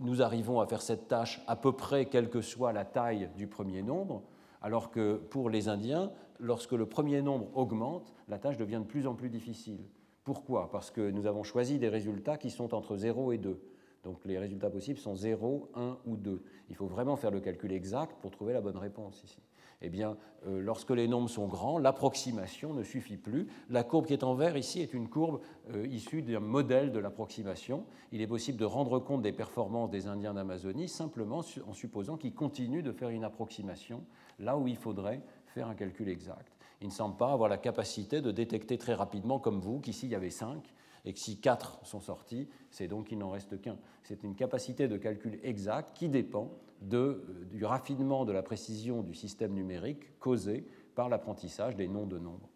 nous 0.00 0.20
arrivons 0.20 0.58
à 0.58 0.66
faire 0.66 0.82
cette 0.82 1.06
tâche 1.06 1.40
à 1.46 1.54
peu 1.54 1.70
près 1.70 2.06
quelle 2.06 2.28
que 2.28 2.40
soit 2.40 2.72
la 2.72 2.84
taille 2.84 3.30
du 3.36 3.46
premier 3.46 3.82
nombre, 3.82 4.24
alors 4.62 4.90
que 4.90 5.14
pour 5.30 5.48
les 5.48 5.68
Indiens, 5.68 6.10
lorsque 6.40 6.72
le 6.72 6.86
premier 6.86 7.22
nombre 7.22 7.56
augmente, 7.56 8.12
la 8.26 8.40
tâche 8.40 8.56
devient 8.56 8.80
de 8.80 8.88
plus 8.88 9.06
en 9.06 9.14
plus 9.14 9.28
difficile. 9.28 9.84
Pourquoi? 10.24 10.70
Parce 10.70 10.90
que 10.90 11.10
nous 11.10 11.26
avons 11.26 11.42
choisi 11.42 11.78
des 11.78 11.88
résultats 11.88 12.36
qui 12.36 12.50
sont 12.50 12.74
entre 12.74 12.96
0 12.96 13.32
et 13.32 13.38
2. 13.38 13.60
Donc 14.04 14.24
les 14.24 14.38
résultats 14.38 14.70
possibles 14.70 14.98
sont 14.98 15.14
0, 15.14 15.70
1 15.74 15.98
ou 16.06 16.16
2. 16.16 16.42
Il 16.68 16.76
faut 16.76 16.86
vraiment 16.86 17.16
faire 17.16 17.30
le 17.30 17.40
calcul 17.40 17.72
exact 17.72 18.20
pour 18.20 18.30
trouver 18.30 18.52
la 18.52 18.60
bonne 18.60 18.76
réponse 18.76 19.22
ici. 19.24 19.40
Eh 19.84 19.90
bien, 19.90 20.16
euh, 20.46 20.60
lorsque 20.60 20.90
les 20.90 21.08
nombres 21.08 21.28
sont 21.28 21.48
grands, 21.48 21.78
l'approximation 21.78 22.72
ne 22.72 22.84
suffit 22.84 23.16
plus. 23.16 23.48
La 23.68 23.82
courbe 23.82 24.06
qui 24.06 24.12
est 24.12 24.22
en 24.22 24.34
vert 24.34 24.56
ici 24.56 24.80
est 24.80 24.94
une 24.94 25.08
courbe 25.08 25.40
euh, 25.74 25.86
issue 25.88 26.22
d'un 26.22 26.38
modèle 26.38 26.92
de 26.92 27.00
l'approximation. 27.00 27.84
Il 28.12 28.20
est 28.20 28.28
possible 28.28 28.58
de 28.58 28.64
rendre 28.64 29.00
compte 29.00 29.22
des 29.22 29.32
performances 29.32 29.90
des 29.90 30.06
Indiens 30.06 30.34
d'Amazonie 30.34 30.88
simplement 30.88 31.42
en 31.66 31.72
supposant 31.72 32.16
qu'ils 32.16 32.34
continuent 32.34 32.84
de 32.84 32.92
faire 32.92 33.08
une 33.08 33.24
approximation 33.24 34.04
là 34.38 34.56
où 34.56 34.68
il 34.68 34.76
faudrait 34.76 35.20
faire 35.46 35.68
un 35.68 35.74
calcul 35.74 36.08
exact 36.08 36.51
il 36.82 36.88
ne 36.88 36.92
semble 36.92 37.16
pas 37.16 37.32
avoir 37.32 37.48
la 37.48 37.58
capacité 37.58 38.20
de 38.20 38.30
détecter 38.30 38.78
très 38.78 38.94
rapidement, 38.94 39.38
comme 39.38 39.60
vous, 39.60 39.80
qu'ici 39.80 40.06
il 40.06 40.12
y 40.12 40.14
avait 40.14 40.30
5 40.30 40.62
et 41.04 41.12
que 41.12 41.18
si 41.18 41.40
4 41.40 41.84
sont 41.84 42.00
sortis, 42.00 42.48
c'est 42.70 42.86
donc 42.86 43.08
qu'il 43.08 43.18
n'en 43.18 43.30
reste 43.30 43.60
qu'un. 43.60 43.76
C'est 44.04 44.22
une 44.22 44.36
capacité 44.36 44.88
de 44.88 44.96
calcul 44.96 45.40
exact 45.42 45.96
qui 45.96 46.08
dépend 46.08 46.52
de, 46.80 47.46
du 47.50 47.64
raffinement 47.64 48.24
de 48.24 48.32
la 48.32 48.42
précision 48.42 49.02
du 49.02 49.14
système 49.14 49.52
numérique 49.52 50.18
causé 50.18 50.66
par 50.94 51.08
l'apprentissage 51.08 51.76
des 51.76 51.88
noms 51.88 52.06
de 52.06 52.18
nombres. 52.18 52.48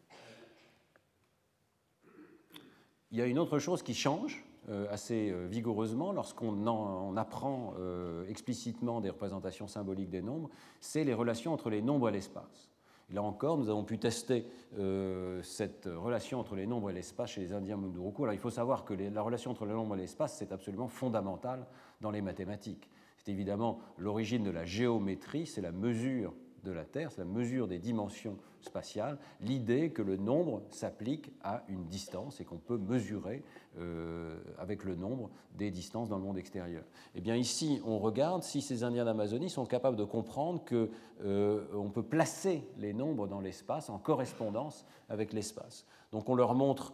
Il 3.11 3.18
y 3.18 3.22
a 3.22 3.27
une 3.27 3.39
autre 3.39 3.59
chose 3.59 3.83
qui 3.83 3.95
change 3.95 4.45
euh, 4.68 4.87
assez 4.91 5.31
euh, 5.31 5.47
vigoureusement 5.47 6.12
lorsqu'on 6.12 7.16
apprend 7.16 7.74
euh, 7.79 8.27
explicitement 8.27 9.01
des 9.01 9.11
représentations 9.11 9.68
symboliques 9.68 10.11
des 10.11 10.22
nombres, 10.22 10.51
c'est 10.81 11.05
les 11.05 11.14
relations 11.14 11.53
entre 11.53 11.70
les 11.70 11.83
nombres 11.83 12.09
et 12.09 12.12
l'espace. 12.12 12.68
Là 13.11 13.23
encore, 13.23 13.57
nous 13.57 13.69
avons 13.69 13.85
pu 13.85 13.99
tester 13.99 14.47
euh, 14.79 15.41
cette 15.43 15.87
relation 15.87 16.41
entre 16.41 16.57
les 16.57 16.67
nombres 16.67 16.91
et 16.91 16.93
l'espace 16.93 17.31
chez 17.31 17.41
les 17.41 17.53
Indiens 17.53 17.77
Munduruku. 17.77 18.25
Alors 18.25 18.35
il 18.35 18.41
faut 18.41 18.51
savoir 18.51 18.85
que 18.85 18.95
la 18.95 19.23
relation 19.23 19.53
entre 19.53 19.65
les 19.65 19.73
nombres 19.73 19.95
et 19.95 19.99
l'espace, 19.99 20.37
c'est 20.37 20.51
absolument 20.51 20.89
fondamental 20.89 21.67
dans 22.01 22.11
les 22.11 22.21
mathématiques. 22.21 22.91
C'est 23.17 23.31
évidemment 23.31 23.79
l'origine 23.97 24.43
de 24.43 24.51
la 24.51 24.65
géométrie, 24.65 25.47
c'est 25.47 25.61
la 25.61 25.73
mesure 25.73 26.35
de 26.67 26.73
la 26.73 26.85
Terre, 26.85 27.11
c'est 27.11 27.21
la 27.21 27.25
mesure 27.25 27.69
des 27.69 27.79
dimensions 27.79 28.37
spatiales, 28.61 29.19
l'idée 29.41 29.91
que 29.91 30.03
le 30.03 30.17
nombre 30.17 30.62
s'applique 30.71 31.33
à 31.43 31.62
une 31.69 31.87
distance 31.87 32.41
et 32.41 32.45
qu'on 32.45 32.59
peut 32.59 32.77
mesurer 32.77 33.43
euh, 33.79 34.39
avec 34.59 34.85
le 34.85 34.97
nombre 34.97 35.31
des 35.55 35.71
distances 35.71 36.09
dans 36.09 36.19
le 36.19 36.25
monde 36.25 36.39
extérieur. 36.39 36.83
Eh 37.14 37.21
bien 37.21 37.37
ici, 37.37 37.81
on 37.87 37.99
regarde 37.99 38.43
si 38.43 38.61
ces 38.61 38.83
Indiens 38.83 39.05
d'Amazonie 39.05 39.51
sont 39.51 39.67
capables 39.67 39.97
de 39.97 40.05
comprendre 40.05 40.64
qu'on 40.64 40.89
euh, 41.25 41.89
peut 41.95 42.03
placer 42.03 42.62
les 42.79 42.93
nombres 42.93 43.27
dans 43.29 43.41
l'espace 43.41 43.89
en 43.89 43.99
correspondance 43.99 44.85
avec 45.09 45.33
l'espace. 45.33 45.87
Donc 46.12 46.29
on 46.29 46.35
leur 46.35 46.55
montre 46.55 46.93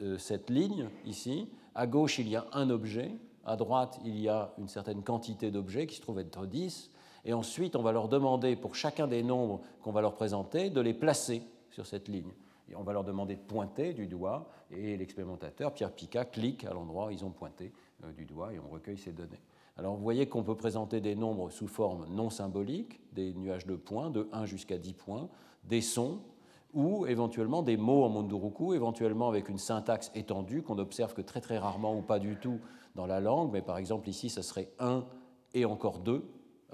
euh, 0.00 0.18
cette 0.18 0.50
ligne 0.50 0.88
ici. 1.04 1.48
À 1.74 1.86
gauche, 1.86 2.18
il 2.18 2.28
y 2.28 2.36
a 2.36 2.46
un 2.52 2.70
objet. 2.70 3.12
À 3.44 3.56
droite, 3.56 3.98
il 4.04 4.18
y 4.20 4.28
a 4.28 4.52
une 4.58 4.68
certaine 4.68 5.02
quantité 5.02 5.50
d'objets 5.50 5.86
qui 5.86 5.96
se 5.96 6.00
trouve 6.00 6.20
être 6.20 6.46
10. 6.46 6.91
Et 7.24 7.32
ensuite, 7.32 7.76
on 7.76 7.82
va 7.82 7.92
leur 7.92 8.08
demander, 8.08 8.56
pour 8.56 8.74
chacun 8.74 9.06
des 9.06 9.22
nombres 9.22 9.60
qu'on 9.82 9.92
va 9.92 10.00
leur 10.00 10.14
présenter, 10.14 10.70
de 10.70 10.80
les 10.80 10.94
placer 10.94 11.42
sur 11.70 11.86
cette 11.86 12.08
ligne. 12.08 12.32
Et 12.68 12.76
on 12.76 12.82
va 12.82 12.92
leur 12.92 13.04
demander 13.04 13.36
de 13.36 13.40
pointer 13.40 13.92
du 13.92 14.06
doigt, 14.06 14.48
et 14.70 14.96
l'expérimentateur, 14.96 15.72
Pierre 15.72 15.92
Picard, 15.92 16.30
clique 16.30 16.64
à 16.64 16.72
l'endroit 16.72 17.06
où 17.06 17.10
ils 17.10 17.24
ont 17.24 17.30
pointé 17.30 17.72
euh, 18.04 18.12
du 18.12 18.24
doigt, 18.24 18.52
et 18.52 18.58
on 18.58 18.68
recueille 18.68 18.98
ces 18.98 19.12
données. 19.12 19.40
Alors 19.76 19.96
vous 19.96 20.02
voyez 20.02 20.26
qu'on 20.26 20.42
peut 20.42 20.56
présenter 20.56 21.00
des 21.00 21.14
nombres 21.14 21.50
sous 21.50 21.68
forme 21.68 22.06
non 22.10 22.28
symbolique, 22.28 23.00
des 23.12 23.32
nuages 23.32 23.66
de 23.66 23.76
points, 23.76 24.10
de 24.10 24.28
1 24.32 24.44
jusqu'à 24.46 24.78
10 24.78 24.92
points, 24.94 25.28
des 25.64 25.80
sons, 25.80 26.20
ou 26.74 27.06
éventuellement 27.06 27.62
des 27.62 27.76
mots 27.76 28.04
en 28.04 28.08
Munduruku, 28.08 28.74
éventuellement 28.74 29.28
avec 29.28 29.48
une 29.48 29.58
syntaxe 29.58 30.10
étendue 30.14 30.62
qu'on 30.62 30.78
observe 30.78 31.14
que 31.14 31.20
très 31.20 31.40
très 31.40 31.58
rarement 31.58 31.96
ou 31.96 32.02
pas 32.02 32.18
du 32.18 32.36
tout 32.36 32.60
dans 32.94 33.06
la 33.06 33.20
langue, 33.20 33.50
mais 33.52 33.62
par 33.62 33.78
exemple 33.78 34.08
ici, 34.08 34.28
ça 34.28 34.42
serait 34.42 34.70
un 34.78 35.04
et 35.54 35.64
encore 35.64 35.98
deux, 35.98 36.24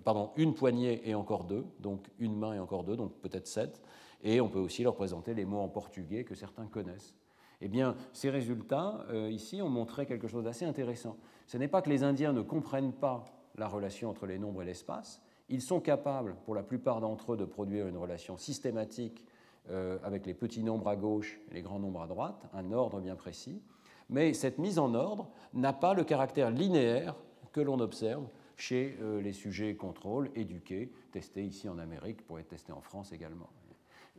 pardon, 0.05 0.31
une 0.37 0.55
poignée 0.55 1.09
et 1.09 1.15
encore 1.15 1.45
deux, 1.45 1.65
donc 1.81 2.07
une 2.19 2.37
main 2.37 2.55
et 2.55 2.59
encore 2.59 2.85
deux, 2.85 2.97
donc 2.97 3.13
peut-être 3.21 3.47
sept, 3.47 3.81
et 4.23 4.41
on 4.41 4.49
peut 4.49 4.59
aussi 4.59 4.83
leur 4.83 4.95
présenter 4.95 5.35
les 5.35 5.45
mots 5.45 5.61
en 5.61 5.69
portugais 5.69 6.25
que 6.25 6.35
certains 6.35 6.67
connaissent. 6.67 7.15
Eh 7.61 7.69
bien, 7.69 7.97
ces 8.13 8.31
résultats, 8.31 9.05
euh, 9.11 9.31
ici, 9.31 9.61
ont 9.63 9.69
montré 9.69 10.07
quelque 10.07 10.29
chose 10.29 10.45
d'assez 10.45 10.65
intéressant. 10.65 11.17
Ce 11.47 11.57
n'est 11.57 11.69
pas 11.69 11.83
que 11.83 11.91
les 11.91 12.05
Indiens 12.05 12.33
ne 12.33 12.43
comprennent 12.43 12.93
pas 12.93 13.25
la 13.57 13.67
relation 13.67 14.11
entre 14.11 14.27
les 14.27 14.39
nombres 14.39 14.63
et 14.63 14.65
l'espace, 14.65 15.21
ils 15.49 15.63
sont 15.63 15.81
capables, 15.81 16.37
pour 16.45 16.55
la 16.55 16.63
plupart 16.63 17.01
d'entre 17.01 17.33
eux, 17.33 17.37
de 17.37 17.45
produire 17.45 17.89
une 17.89 17.97
relation 17.97 18.37
systématique 18.37 19.25
euh, 19.71 19.99
avec 20.03 20.27
les 20.27 20.35
petits 20.35 20.63
nombres 20.63 20.89
à 20.89 20.97
gauche 20.97 21.41
et 21.51 21.55
les 21.55 21.63
grands 21.63 21.79
nombres 21.79 22.03
à 22.03 22.07
droite, 22.07 22.47
un 22.53 22.71
ordre 22.71 23.01
bien 23.01 23.17
précis, 23.17 23.63
mais 24.11 24.33
cette 24.35 24.59
mise 24.59 24.79
en 24.79 24.95
ordre 24.95 25.29
n'a 25.55 25.73
pas 25.73 25.95
le 25.95 26.05
caractère 26.05 26.51
linéaire 26.51 27.17
que 27.53 27.61
l'on 27.61 27.81
observe 27.81 28.27
chez 28.59 28.99
euh, 29.01 29.23
les 29.23 29.33
sujets 29.33 29.75
contrôle 29.77 30.31
éduqués, 30.35 30.91
testés 31.13 31.45
ici 31.45 31.69
en 31.69 31.79
Amérique, 31.79 32.27
pour 32.27 32.39
être 32.39 32.49
testés 32.49 32.73
en 32.73 32.83
France 32.83 33.13
également. 33.13 33.49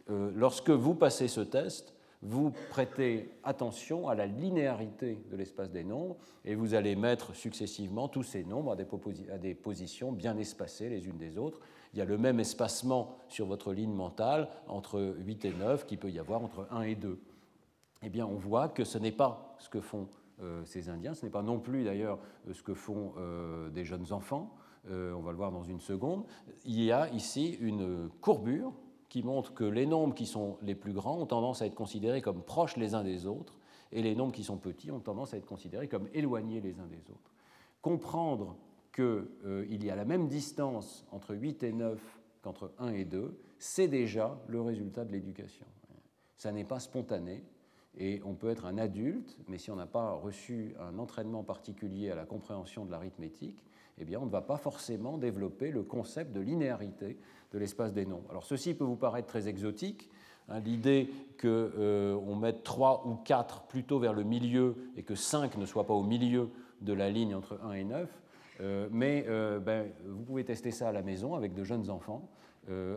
Euh, 0.10 0.32
lorsque 0.34 0.70
vous 0.70 0.96
passez 0.96 1.28
ce 1.28 1.42
test, 1.42 1.94
vous 2.22 2.52
prêtez 2.70 3.30
attention 3.44 4.10
à 4.10 4.16
la 4.16 4.26
linéarité 4.26 5.20
de 5.32 5.38
l'espace 5.38 5.72
des 5.72 5.84
nombres 5.84 6.18
et 6.44 6.56
vous 6.56 6.74
allez 6.74 6.96
mettre 6.96 7.34
successivement 7.34 8.10
tous 8.10 8.24
ces 8.24 8.44
nombres 8.44 8.72
à 8.74 9.38
des, 9.38 9.54
positions 9.54 10.12
bien 10.12 10.38
espacées 10.38 10.90
les 10.90 11.08
unes 11.08 11.18
des 11.18 11.38
autres. 11.38 11.62
Il 11.94 12.00
y 12.00 12.02
a 12.02 12.06
le 12.06 12.18
même 12.18 12.40
espacement 12.40 13.18
sur 13.30 13.46
votre 13.46 13.72
ligne 13.72 13.94
mentale 13.94 14.50
entre 14.68 15.16
8 15.20 15.46
et 15.46 15.54
9 15.54 15.86
qu'il 15.86 15.98
peut 15.98 16.12
y 16.12 16.20
avoir 16.20 16.44
entre 16.44 16.68
1 16.72 16.82
et 16.82 16.96
2. 16.96 17.20
Eh 18.04 18.10
bien, 18.10 18.26
on 18.26 18.36
voit 18.36 18.68
que 18.68 18.84
ce 18.84 18.98
n'est 18.98 19.14
pas 19.14 19.56
ce 19.60 19.70
que 19.70 19.82
font 19.82 20.08
ces 20.66 20.90
Indiens, 20.90 21.14
ce 21.14 21.26
n'est 21.26 21.32
pas 21.32 21.42
non 21.42 21.60
plus 21.60 21.84
d'ailleurs 21.84 22.20
ce 22.52 22.64
que 22.64 22.74
font 22.74 23.14
euh, 23.18 23.70
des 23.70 23.84
jeunes 23.84 24.12
enfants, 24.12 24.56
euh, 24.90 25.14
on 25.14 25.22
va 25.22 25.32
le 25.32 25.38
voir 25.38 25.52
dans 25.52 25.64
une 25.64 25.82
seconde. 25.82 26.24
Il 26.66 26.82
y 26.82 26.92
a 26.92 27.10
ici 27.14 27.58
une 27.60 28.10
courbure 28.22 28.74
qui 29.10 29.24
montre 29.24 29.54
que 29.54 29.64
les 29.64 29.86
nombres 29.86 30.14
qui 30.14 30.26
sont 30.26 30.58
les 30.62 30.76
plus 30.76 30.94
grands 30.94 31.20
ont 31.20 31.26
tendance 31.26 31.62
à 31.62 31.66
être 31.66 31.76
considérés 31.76 32.22
comme 32.22 32.44
proches 32.44 32.78
les 32.78 32.94
uns 32.94 33.04
des 33.04 33.26
autres, 33.26 33.58
et 33.92 34.04
les 34.04 34.16
nombres 34.16 34.34
qui 34.34 34.44
sont 34.44 34.58
petits 34.58 34.92
ont 34.92 35.00
tendance 35.00 35.34
à 35.34 35.38
être 35.38 35.48
considérés 35.48 35.88
comme 35.88 36.08
éloignés 36.14 36.62
les 36.62 36.80
uns 36.80 36.86
des 36.86 37.10
autres. 37.10 37.34
Comprendre 37.82 38.56
qu'il 38.94 39.26
euh, 39.46 39.66
y 39.70 39.90
a 39.90 39.96
la 39.96 40.06
même 40.06 40.28
distance 40.28 41.06
entre 41.12 41.34
8 41.34 41.64
et 41.64 41.74
9 41.74 42.00
qu'entre 42.42 42.72
1 42.78 42.94
et 42.94 43.06
2, 43.06 43.40
c'est 43.58 43.88
déjà 43.88 44.40
le 44.48 44.62
résultat 44.62 45.06
de 45.06 45.12
l'éducation. 45.12 45.66
Ça 46.38 46.52
n'est 46.52 46.64
pas 46.64 46.80
spontané, 46.80 47.44
et 48.00 48.22
on 48.24 48.34
peut 48.34 48.50
être 48.50 48.66
un 48.66 48.78
adulte, 48.78 49.38
mais 49.50 49.58
si 49.58 49.70
on 49.72 49.76
n'a 49.76 49.86
pas 49.86 50.14
reçu 50.14 50.74
un 50.80 50.98
entraînement 50.98 51.44
particulier 51.44 52.10
à 52.10 52.16
la 52.16 52.26
compréhension 52.26 52.86
de 52.86 52.92
l'arithmétique, 52.92 53.64
eh 54.00 54.06
bien, 54.06 54.20
on 54.22 54.26
ne 54.26 54.32
va 54.32 54.42
pas 54.42 54.56
forcément 54.56 55.18
développer 55.18 55.70
le 55.70 55.84
concept 55.84 56.32
de 56.32 56.40
linéarité 56.40 57.18
de 57.52 57.60
l'espace 57.60 57.94
des 57.94 58.06
nombres. 58.06 58.30
Alors 58.30 58.46
ceci 58.46 58.74
peut 58.74 58.86
vous 58.86 58.96
paraître 58.96 59.28
très 59.28 59.50
exotique. 59.50 60.10
Hein, 60.48 60.62
l'idée 60.62 61.10
qu'on 61.42 61.48
euh, 61.48 62.36
mette 62.36 62.64
3 62.64 63.06
ou 63.06 63.16
4 63.16 63.64
plutôt 63.64 64.00
vers 64.00 64.14
le 64.14 64.24
milieu 64.24 64.76
et 64.96 65.04
que 65.04 65.16
5 65.16 65.58
ne 65.58 65.66
soit 65.66 65.86
pas 65.86 65.94
au 65.94 66.04
milieu 66.04 66.50
de 66.82 66.94
la 66.94 67.10
ligne 67.10 67.36
entre 67.36 67.60
1 67.64 67.74
et 67.74 67.84
9. 67.84 68.10
Euh, 68.62 68.88
mais 68.92 69.26
euh, 69.28 69.60
ben, 69.60 69.92
vous 70.06 70.24
pouvez 70.24 70.46
tester 70.46 70.72
ça 70.72 70.90
à 70.90 70.92
la 70.94 71.02
maison 71.02 71.36
avec 71.36 71.54
de 71.54 71.64
jeunes 71.64 71.90
enfants. 71.90 72.30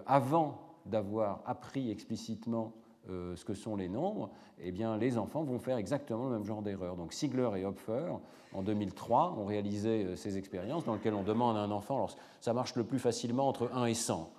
avant 0.06 0.60
d'avoir 0.86 1.40
appris 1.46 1.90
explicitement 1.90 2.72
ce 3.08 3.44
que 3.44 3.54
sont 3.54 3.76
les 3.76 3.88
nombres, 3.88 4.30
eh 4.60 4.70
bien, 4.70 4.96
les 4.96 5.18
enfants 5.18 5.42
vont 5.42 5.58
faire 5.58 5.76
exactement 5.76 6.26
le 6.26 6.32
même 6.32 6.44
genre 6.44 6.62
d'erreur. 6.62 6.96
Donc 6.96 7.12
Sigler 7.12 7.50
et 7.56 7.64
Hopfer, 7.64 8.12
en 8.52 8.62
2003, 8.62 9.36
ont 9.38 9.44
réalisé 9.44 10.16
ces 10.16 10.38
expériences 10.38 10.84
dans 10.84 10.94
lesquelles 10.94 11.14
on 11.14 11.22
demande 11.24 11.56
à 11.56 11.60
un 11.60 11.70
enfant, 11.70 12.06
ça 12.40 12.52
marche 12.52 12.76
le 12.76 12.84
plus 12.84 12.98
facilement 12.98 13.48
entre 13.48 13.70
1 13.74 13.86
et 13.86 13.94
100. 13.94 14.32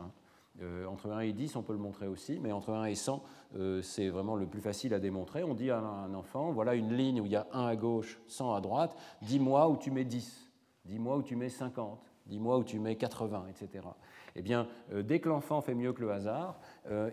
Euh, 0.61 0.85
entre 0.85 1.09
1 1.09 1.21
et 1.21 1.33
10, 1.33 1.55
on 1.55 1.63
peut 1.63 1.73
le 1.73 1.79
montrer 1.79 2.07
aussi, 2.07 2.39
mais 2.39 2.51
entre 2.51 2.71
1 2.71 2.85
et 2.85 2.95
100, 2.95 3.23
euh, 3.55 3.81
c'est 3.81 4.09
vraiment 4.09 4.35
le 4.35 4.45
plus 4.45 4.61
facile 4.61 4.93
à 4.93 4.99
démontrer. 4.99 5.43
On 5.43 5.55
dit 5.55 5.71
à 5.71 5.79
un 5.79 6.13
enfant, 6.13 6.51
voilà 6.51 6.75
une 6.75 6.93
ligne 6.93 7.21
où 7.21 7.25
il 7.25 7.31
y 7.31 7.35
a 7.35 7.47
1 7.53 7.65
à 7.65 7.75
gauche, 7.75 8.19
100 8.27 8.53
à 8.53 8.61
droite, 8.61 8.95
dis-moi 9.23 9.67
où 9.67 9.77
tu 9.77 9.89
mets 9.89 10.05
10, 10.05 10.51
dis-moi 10.85 11.17
où 11.17 11.23
tu 11.23 11.35
mets 11.35 11.49
50, 11.49 11.99
dis-moi 12.27 12.57
où 12.57 12.63
tu 12.63 12.79
mets 12.79 12.95
80, 12.95 13.45
etc. 13.49 13.87
Eh 14.35 14.41
bien, 14.41 14.67
euh, 14.91 15.03
dès 15.03 15.19
que 15.19 15.29
l'enfant 15.29 15.61
fait 15.61 15.75
mieux 15.75 15.93
que 15.93 16.01
le 16.01 16.11
hasard, 16.11 16.59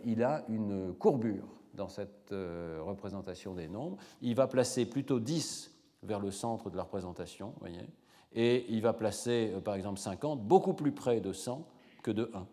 il 0.04 0.22
a 0.22 0.44
une 0.48 0.94
courbure 0.94 1.46
dans 1.74 1.88
cette 1.88 2.30
représentation 2.32 3.54
des 3.54 3.68
nombres. 3.68 3.96
Il 4.20 4.34
va 4.34 4.46
placer 4.48 4.86
plutôt 4.86 5.20
10 5.20 5.72
vers 6.02 6.18
le 6.18 6.30
centre 6.30 6.70
de 6.70 6.76
la 6.76 6.82
représentation, 6.82 7.54
voyez, 7.60 7.86
et 8.32 8.66
il 8.68 8.82
va 8.82 8.92
placer, 8.92 9.54
par 9.64 9.74
exemple, 9.74 9.98
50 9.98 10.42
beaucoup 10.42 10.74
plus 10.74 10.92
près 10.92 11.20
de 11.20 11.32
100 11.32 11.66
que 12.02 12.10
de 12.10 12.30
1 12.34 12.46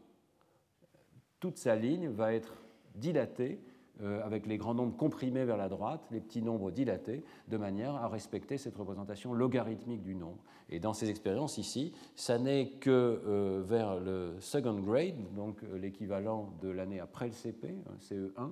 toute 1.40 1.58
sa 1.58 1.76
ligne 1.76 2.10
va 2.10 2.34
être 2.34 2.54
dilatée 2.96 3.60
euh, 3.60 3.67
avec 4.04 4.46
les 4.46 4.58
grands 4.58 4.74
nombres 4.74 4.96
comprimés 4.96 5.46
vers 5.46 5.58
la 5.58 5.70
droite, 5.70 6.02
les 6.12 6.20
petits 6.20 6.42
nombres 6.42 6.72
dilatés, 6.72 7.24
de 7.48 7.58
manière 7.58 7.96
à 7.96 8.08
respecter 8.08 8.58
cette 8.58 8.76
représentation 8.76 9.34
logarithmique 9.34 10.04
du 10.04 10.16
nombre. 10.16 10.38
Et 10.70 10.80
dans 10.80 10.94
ces 10.94 11.10
expériences 11.10 11.58
ici, 11.58 11.94
ça 12.16 12.38
n'est 12.38 12.70
que 12.80 12.90
euh, 12.90 13.64
vers 13.66 14.00
le 14.00 14.36
second 14.40 14.80
grade, 14.80 15.16
donc 15.36 15.64
euh, 15.64 15.78
l'équivalent 15.78 16.54
de 16.62 16.70
l'année 16.70 17.00
après 17.00 17.28
le 17.28 17.34
CP, 17.34 17.76
CE1, 18.00 18.52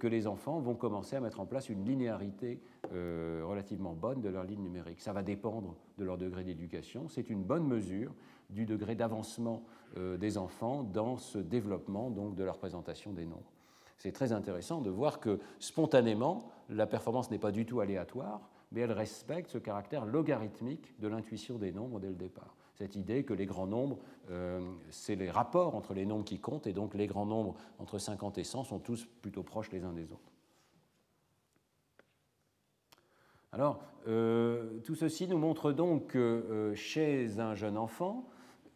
que 0.00 0.08
les 0.08 0.26
enfants 0.26 0.58
vont 0.58 0.74
commencer 0.74 1.14
à 1.14 1.20
mettre 1.20 1.38
en 1.38 1.46
place 1.46 1.68
une 1.68 1.84
linéarité 1.84 2.60
relativement 2.90 3.92
bonne 3.92 4.20
de 4.20 4.28
leur 4.28 4.42
ligne 4.42 4.62
numérique. 4.62 5.00
Ça 5.00 5.12
va 5.12 5.22
dépendre 5.22 5.76
de 5.96 6.04
leur 6.04 6.18
degré 6.18 6.42
d'éducation. 6.42 7.06
C'est 7.08 7.30
une 7.30 7.44
bonne 7.44 7.68
mesure 7.68 8.12
du 8.52 8.66
degré 8.66 8.94
d'avancement 8.94 9.62
euh, 9.96 10.16
des 10.16 10.38
enfants 10.38 10.82
dans 10.82 11.16
ce 11.16 11.38
développement 11.38 12.10
donc, 12.10 12.34
de 12.34 12.44
la 12.44 12.52
représentation 12.52 13.12
des 13.12 13.26
nombres. 13.26 13.52
C'est 14.00 14.12
très 14.12 14.32
intéressant 14.32 14.80
de 14.80 14.88
voir 14.88 15.20
que 15.20 15.38
spontanément, 15.58 16.50
la 16.70 16.86
performance 16.86 17.30
n'est 17.30 17.38
pas 17.38 17.52
du 17.52 17.66
tout 17.66 17.80
aléatoire, 17.80 18.40
mais 18.72 18.80
elle 18.80 18.92
respecte 18.92 19.50
ce 19.50 19.58
caractère 19.58 20.06
logarithmique 20.06 20.98
de 21.00 21.08
l'intuition 21.08 21.58
des 21.58 21.70
nombres 21.70 22.00
dès 22.00 22.08
le 22.08 22.14
départ. 22.14 22.56
Cette 22.76 22.96
idée 22.96 23.24
que 23.24 23.34
les 23.34 23.44
grands 23.44 23.66
nombres, 23.66 23.98
euh, 24.30 24.62
c'est 24.88 25.16
les 25.16 25.30
rapports 25.30 25.74
entre 25.74 25.92
les 25.92 26.06
nombres 26.06 26.24
qui 26.24 26.38
comptent, 26.38 26.66
et 26.66 26.72
donc 26.72 26.94
les 26.94 27.06
grands 27.06 27.26
nombres 27.26 27.56
entre 27.78 27.98
50 27.98 28.38
et 28.38 28.44
100 28.44 28.64
sont 28.64 28.78
tous 28.78 29.06
plutôt 29.20 29.42
proches 29.42 29.70
les 29.70 29.84
uns 29.84 29.92
des 29.92 30.10
autres. 30.10 30.32
Alors, 33.52 33.82
euh, 34.08 34.78
tout 34.80 34.94
ceci 34.94 35.28
nous 35.28 35.36
montre 35.36 35.72
donc 35.72 36.06
que 36.06 36.72
chez 36.74 37.38
un 37.38 37.54
jeune 37.54 37.76
enfant, 37.76 38.24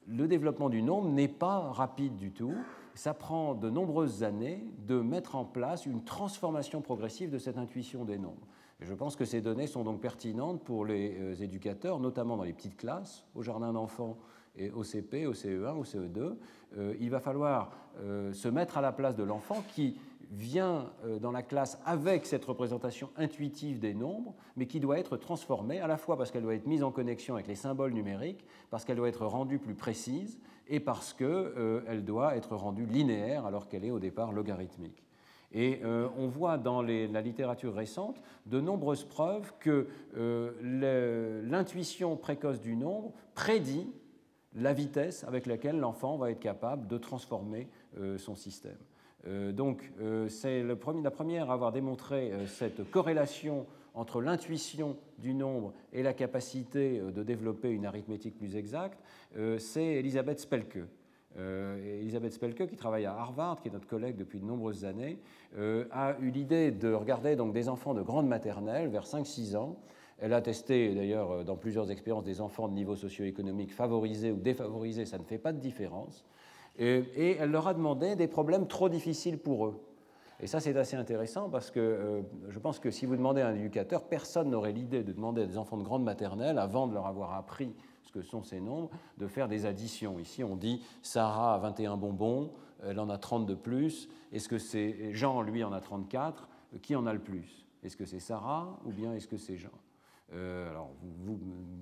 le 0.06 0.28
développement 0.28 0.68
du 0.68 0.82
nombre 0.82 1.08
n'est 1.08 1.28
pas 1.28 1.60
rapide 1.72 2.16
du 2.16 2.30
tout. 2.30 2.54
Ça 2.94 3.12
prend 3.12 3.54
de 3.54 3.70
nombreuses 3.70 4.22
années 4.22 4.64
de 4.86 5.00
mettre 5.00 5.34
en 5.34 5.44
place 5.44 5.84
une 5.84 6.04
transformation 6.04 6.80
progressive 6.80 7.28
de 7.28 7.38
cette 7.38 7.58
intuition 7.58 8.04
des 8.04 8.18
nombres. 8.18 8.46
je 8.80 8.94
pense 8.94 9.16
que 9.16 9.24
ces 9.24 9.40
données 9.40 9.66
sont 9.66 9.82
donc 9.82 10.00
pertinentes 10.00 10.62
pour 10.62 10.84
les 10.84 11.16
euh, 11.18 11.34
éducateurs, 11.42 11.98
notamment 11.98 12.36
dans 12.36 12.44
les 12.44 12.52
petites 12.52 12.76
classes, 12.76 13.26
au 13.34 13.42
jardin 13.42 13.72
d'enfants 13.72 14.16
et 14.56 14.70
au 14.70 14.84
CP, 14.84 15.26
au 15.26 15.32
CE1, 15.32 15.76
au 15.76 15.82
CE2. 15.82 16.36
Euh, 16.76 16.94
il 17.00 17.10
va 17.10 17.18
falloir 17.18 17.72
euh, 17.98 18.32
se 18.32 18.46
mettre 18.46 18.78
à 18.78 18.80
la 18.80 18.92
place 18.92 19.16
de 19.16 19.24
l'enfant 19.24 19.64
qui 19.74 19.96
vient 20.30 20.90
dans 21.20 21.30
la 21.30 21.42
classe 21.42 21.78
avec 21.84 22.26
cette 22.26 22.44
représentation 22.44 23.10
intuitive 23.16 23.78
des 23.78 23.94
nombres, 23.94 24.34
mais 24.56 24.66
qui 24.66 24.80
doit 24.80 24.98
être 24.98 25.16
transformée 25.16 25.80
à 25.80 25.86
la 25.86 25.96
fois 25.96 26.16
parce 26.16 26.30
qu'elle 26.30 26.42
doit 26.42 26.54
être 26.54 26.66
mise 26.66 26.82
en 26.82 26.90
connexion 26.90 27.34
avec 27.34 27.46
les 27.46 27.54
symboles 27.54 27.92
numériques, 27.92 28.44
parce 28.70 28.84
qu'elle 28.84 28.96
doit 28.96 29.08
être 29.08 29.26
rendue 29.26 29.58
plus 29.58 29.74
précise 29.74 30.40
et 30.68 30.80
parce 30.80 31.12
qu'elle 31.12 31.26
euh, 31.28 32.00
doit 32.00 32.36
être 32.36 32.56
rendue 32.56 32.86
linéaire 32.86 33.46
alors 33.46 33.68
qu'elle 33.68 33.84
est 33.84 33.90
au 33.90 33.98
départ 33.98 34.32
logarithmique. 34.32 35.02
Et 35.52 35.80
euh, 35.84 36.08
on 36.18 36.26
voit 36.26 36.58
dans 36.58 36.82
la 36.82 37.20
littérature 37.20 37.74
récente 37.74 38.20
de 38.46 38.60
nombreuses 38.60 39.04
preuves 39.04 39.52
que 39.60 39.86
l'intuition 41.42 42.16
précoce 42.16 42.60
du 42.60 42.74
nombre 42.74 43.12
prédit 43.34 43.88
la 44.54 44.72
vitesse 44.72 45.22
avec 45.24 45.46
laquelle 45.46 45.78
l'enfant 45.78 46.16
va 46.16 46.32
être 46.32 46.40
capable 46.40 46.88
de 46.88 46.98
transformer 46.98 47.68
son 48.16 48.34
système. 48.34 48.78
Euh, 49.26 49.52
donc, 49.52 49.90
euh, 50.00 50.28
c'est 50.28 50.62
la 50.62 50.76
première 50.76 51.50
à 51.50 51.54
avoir 51.54 51.72
démontré 51.72 52.32
euh, 52.32 52.46
cette 52.46 52.90
corrélation 52.90 53.66
entre 53.94 54.20
l'intuition 54.20 54.96
du 55.18 55.34
nombre 55.34 55.72
et 55.92 56.02
la 56.02 56.12
capacité 56.12 57.00
de 57.00 57.22
développer 57.22 57.70
une 57.70 57.86
arithmétique 57.86 58.36
plus 58.36 58.56
exacte, 58.56 59.02
c'est 59.58 59.84
Elisabeth 59.84 60.40
Spelke. 60.40 60.78
Elisabeth 61.36 62.32
Spelke, 62.32 62.66
qui 62.66 62.76
travaille 62.76 63.06
à 63.06 63.14
Harvard, 63.14 63.60
qui 63.60 63.68
est 63.68 63.72
notre 63.72 63.86
collègue 63.86 64.16
depuis 64.16 64.40
de 64.40 64.44
nombreuses 64.44 64.84
années, 64.84 65.18
a 65.90 66.16
eu 66.20 66.30
l'idée 66.30 66.70
de 66.70 66.92
regarder 66.92 67.36
donc, 67.36 67.52
des 67.52 67.68
enfants 67.68 67.94
de 67.94 68.02
grande 68.02 68.28
maternelle, 68.28 68.88
vers 68.88 69.06
5-6 69.06 69.56
ans. 69.56 69.76
Elle 70.18 70.32
a 70.32 70.40
testé 70.40 70.94
d'ailleurs 70.94 71.44
dans 71.44 71.56
plusieurs 71.56 71.90
expériences 71.90 72.24
des 72.24 72.40
enfants 72.40 72.68
de 72.68 72.74
niveau 72.74 72.96
socio-économique 72.96 73.72
favorisés 73.72 74.32
ou 74.32 74.36
défavorisés, 74.36 75.06
ça 75.06 75.18
ne 75.18 75.24
fait 75.24 75.38
pas 75.38 75.52
de 75.52 75.58
différence 75.58 76.24
et 76.78 77.36
elle 77.38 77.50
leur 77.50 77.68
a 77.68 77.74
demandé 77.74 78.16
des 78.16 78.26
problèmes 78.26 78.66
trop 78.66 78.88
difficiles 78.88 79.38
pour 79.38 79.66
eux. 79.66 79.80
Et 80.40 80.46
ça, 80.46 80.60
c'est 80.60 80.76
assez 80.76 80.96
intéressant 80.96 81.48
parce 81.48 81.70
que 81.70 81.80
euh, 81.80 82.22
je 82.48 82.58
pense 82.58 82.78
que 82.78 82.90
si 82.90 83.06
vous 83.06 83.16
demandez 83.16 83.40
à 83.40 83.48
un 83.48 83.54
éducateur, 83.54 84.04
personne 84.04 84.50
n'aurait 84.50 84.72
l'idée 84.72 85.04
de 85.04 85.12
demander 85.12 85.42
à 85.42 85.46
des 85.46 85.58
enfants 85.58 85.76
de 85.76 85.84
grande 85.84 86.02
maternelle, 86.02 86.58
avant 86.58 86.86
de 86.86 86.94
leur 86.94 87.06
avoir 87.06 87.34
appris 87.34 87.74
ce 88.02 88.12
que 88.12 88.22
sont 88.22 88.42
ces 88.42 88.60
nombres, 88.60 88.90
de 89.18 89.26
faire 89.26 89.48
des 89.48 89.66
additions. 89.66 90.18
Ici, 90.18 90.42
on 90.42 90.56
dit 90.56 90.84
Sarah 91.02 91.54
a 91.54 91.58
21 91.58 91.96
bonbons, 91.96 92.52
elle 92.82 92.98
en 93.00 93.08
a 93.08 93.18
30 93.18 93.46
de 93.46 93.54
plus. 93.54 94.08
Est-ce 94.32 94.48
que 94.48 94.58
c'est 94.58 95.12
Jean, 95.12 95.40
lui, 95.42 95.62
en 95.62 95.72
a 95.72 95.80
34 95.80 96.48
Qui 96.82 96.96
en 96.96 97.06
a 97.06 97.12
le 97.12 97.20
plus? 97.20 97.66
Est-ce 97.82 97.96
que 97.96 98.04
c'est 98.04 98.20
Sarah 98.20 98.78
ou 98.84 98.90
bien 98.90 99.14
est-ce 99.14 99.28
que 99.28 99.36
c'est 99.36 99.56
Jean? 99.56 99.70
Euh, 100.32 100.70
alors, 100.70 100.90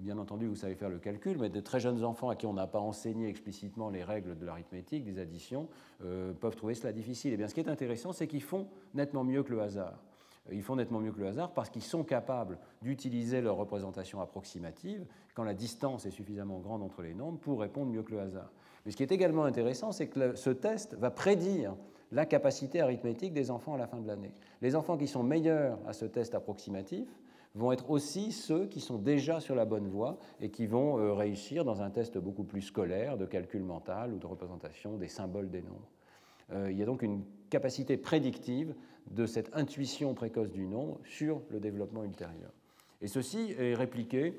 bien 0.03 0.19
entendu, 0.19 0.47
vous 0.47 0.57
savez 0.57 0.75
faire 0.75 0.89
le 0.89 0.99
calcul, 0.99 1.39
mais 1.39 1.49
de 1.49 1.61
très 1.61 1.81
jeunes 1.81 2.05
enfants 2.05 2.29
à 2.29 2.37
qui 2.37 2.47
on 2.47 2.53
n'a 2.53 2.67
pas 2.67 2.81
enseigné 2.81 3.29
explicitement 3.29 3.89
les 3.89 4.03
règles 4.03 4.37
de 4.37 4.45
l'arithmétique, 4.45 5.05
des 5.05 5.19
additions, 5.19 5.69
euh, 6.05 6.33
peuvent 6.33 6.57
trouver 6.57 6.75
cela 6.75 6.93
difficile. 6.93 7.31
Et 7.31 7.35
eh 7.35 7.37
bien, 7.37 7.49
ce 7.49 7.55
qui 7.55 7.61
est 7.61 7.69
intéressant, 7.69 8.13
c'est 8.13 8.27
qu'ils 8.27 8.43
font 8.43 8.69
nettement 8.95 9.25
mieux 9.25 9.43
que 9.43 9.53
le 9.53 9.63
hasard. 9.63 10.03
Euh, 10.49 10.55
ils 10.55 10.63
font 10.63 10.77
nettement 10.77 11.01
mieux 11.01 11.13
que 11.13 11.21
le 11.21 11.29
hasard 11.29 11.53
parce 11.53 11.71
qu'ils 11.71 11.83
sont 11.83 12.03
capables 12.03 12.59
d'utiliser 12.83 13.41
leur 13.41 13.57
représentation 13.57 14.21
approximative 14.21 15.07
quand 15.35 15.45
la 15.45 15.55
distance 15.55 16.05
est 16.05 16.11
suffisamment 16.11 16.59
grande 16.59 16.83
entre 16.83 17.03
les 17.03 17.15
nombres 17.15 17.39
pour 17.39 17.61
répondre 17.61 17.93
mieux 17.93 18.03
que 18.03 18.13
le 18.13 18.21
hasard. 18.21 18.51
Mais 18.85 18.91
ce 18.91 18.97
qui 18.97 19.05
est 19.05 19.13
également 19.13 19.45
intéressant, 19.45 19.93
c'est 19.93 20.09
que 20.09 20.35
ce 20.35 20.51
test 20.51 20.95
va 20.95 21.11
prédire 21.11 21.77
la 22.11 22.27
capacité 22.27 22.81
arithmétique 22.81 23.33
des 23.33 23.51
enfants 23.51 23.75
à 23.75 23.79
la 23.79 23.87
fin 23.87 23.99
de 23.99 24.07
l'année. 24.07 24.35
Les 24.61 24.77
enfants 24.77 24.99
qui 24.99 25.07
sont 25.07 25.23
meilleurs 25.23 25.79
à 25.87 25.93
ce 25.93 26.05
test 26.05 26.35
approximatif 26.35 27.09
vont 27.55 27.73
être 27.73 27.91
aussi 27.91 28.33
ceux 28.33 28.67
qui 28.67 28.81
sont 28.81 28.99
déjà 28.99 29.41
sur 29.41 29.55
la 29.55 29.65
bonne 29.65 29.89
voie 29.89 30.19
et 30.41 30.51
qui 30.51 30.67
vont 30.67 30.99
euh, 30.99 31.13
réussir 31.13 31.65
dans 31.65 31.83
un 31.83 31.91
test 31.91 32.19
beaucoup 32.19 32.45
plus 32.45 32.63
scolaire 32.63 33.19
de 33.19 33.27
calcul 33.27 33.63
mental 33.63 34.15
ou 34.15 34.19
de 34.19 34.27
représentation 34.27 34.97
des 34.97 35.09
symboles 35.09 35.51
des 35.51 35.63
nombres. 35.63 35.91
Euh, 36.53 36.71
il 36.71 36.79
y 36.79 36.83
a 36.83 36.87
donc 36.87 37.03
une 37.03 37.25
capacité 37.51 37.97
prédictive 37.97 38.75
de 39.11 39.27
cette 39.27 39.55
intuition 39.55 40.15
précoce 40.15 40.51
du 40.51 40.67
nombre 40.67 40.99
sur 41.05 41.43
le 41.51 41.61
développement 41.61 42.05
ultérieur. 42.05 42.53
Et 43.01 43.09
ceci 43.09 43.55
est 43.59 43.75
répliqué 43.75 44.39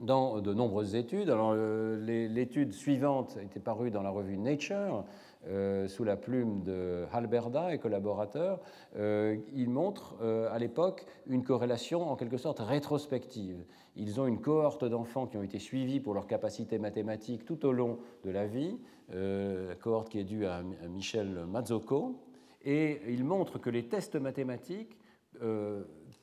dans 0.00 0.40
de 0.40 0.52
nombreuses 0.52 0.94
études. 0.94 1.30
Alors, 1.30 1.52
euh, 1.54 2.28
l'étude 2.28 2.72
suivante 2.72 3.38
été 3.42 3.60
parue 3.60 3.90
dans 3.90 4.02
la 4.02 4.10
revue 4.10 4.36
Nature, 4.36 5.04
euh, 5.48 5.88
sous 5.88 6.04
la 6.04 6.16
plume 6.16 6.62
de 6.62 7.04
Halberda 7.12 7.74
et 7.74 7.78
collaborateurs. 7.78 8.60
Euh, 8.96 9.36
il 9.54 9.70
montre 9.70 10.16
à 10.50 10.58
l'époque 10.58 11.06
une 11.26 11.42
corrélation 11.42 12.08
en 12.08 12.16
quelque 12.16 12.36
sorte 12.36 12.60
rétrospective. 12.60 13.64
Ils 13.96 14.20
ont 14.20 14.26
une 14.26 14.40
cohorte 14.40 14.84
d'enfants 14.84 15.26
qui 15.26 15.36
ont 15.36 15.42
été 15.42 15.58
suivis 15.58 16.00
pour 16.00 16.14
leur 16.14 16.26
capacité 16.26 16.78
mathématique 16.78 17.44
tout 17.44 17.64
au 17.64 17.72
long 17.72 17.98
de 18.24 18.30
la 18.30 18.46
vie, 18.46 18.78
la 19.10 19.74
cohorte 19.74 20.08
qui 20.08 20.18
est 20.18 20.24
due 20.24 20.46
à, 20.46 20.56
à 20.56 20.88
Michel 20.88 21.46
Mazzocco, 21.46 22.20
et 22.64 23.00
ils 23.08 23.24
montrent 23.24 23.58
que 23.58 23.70
les 23.70 23.86
tests 23.86 24.16
mathématiques 24.16 24.98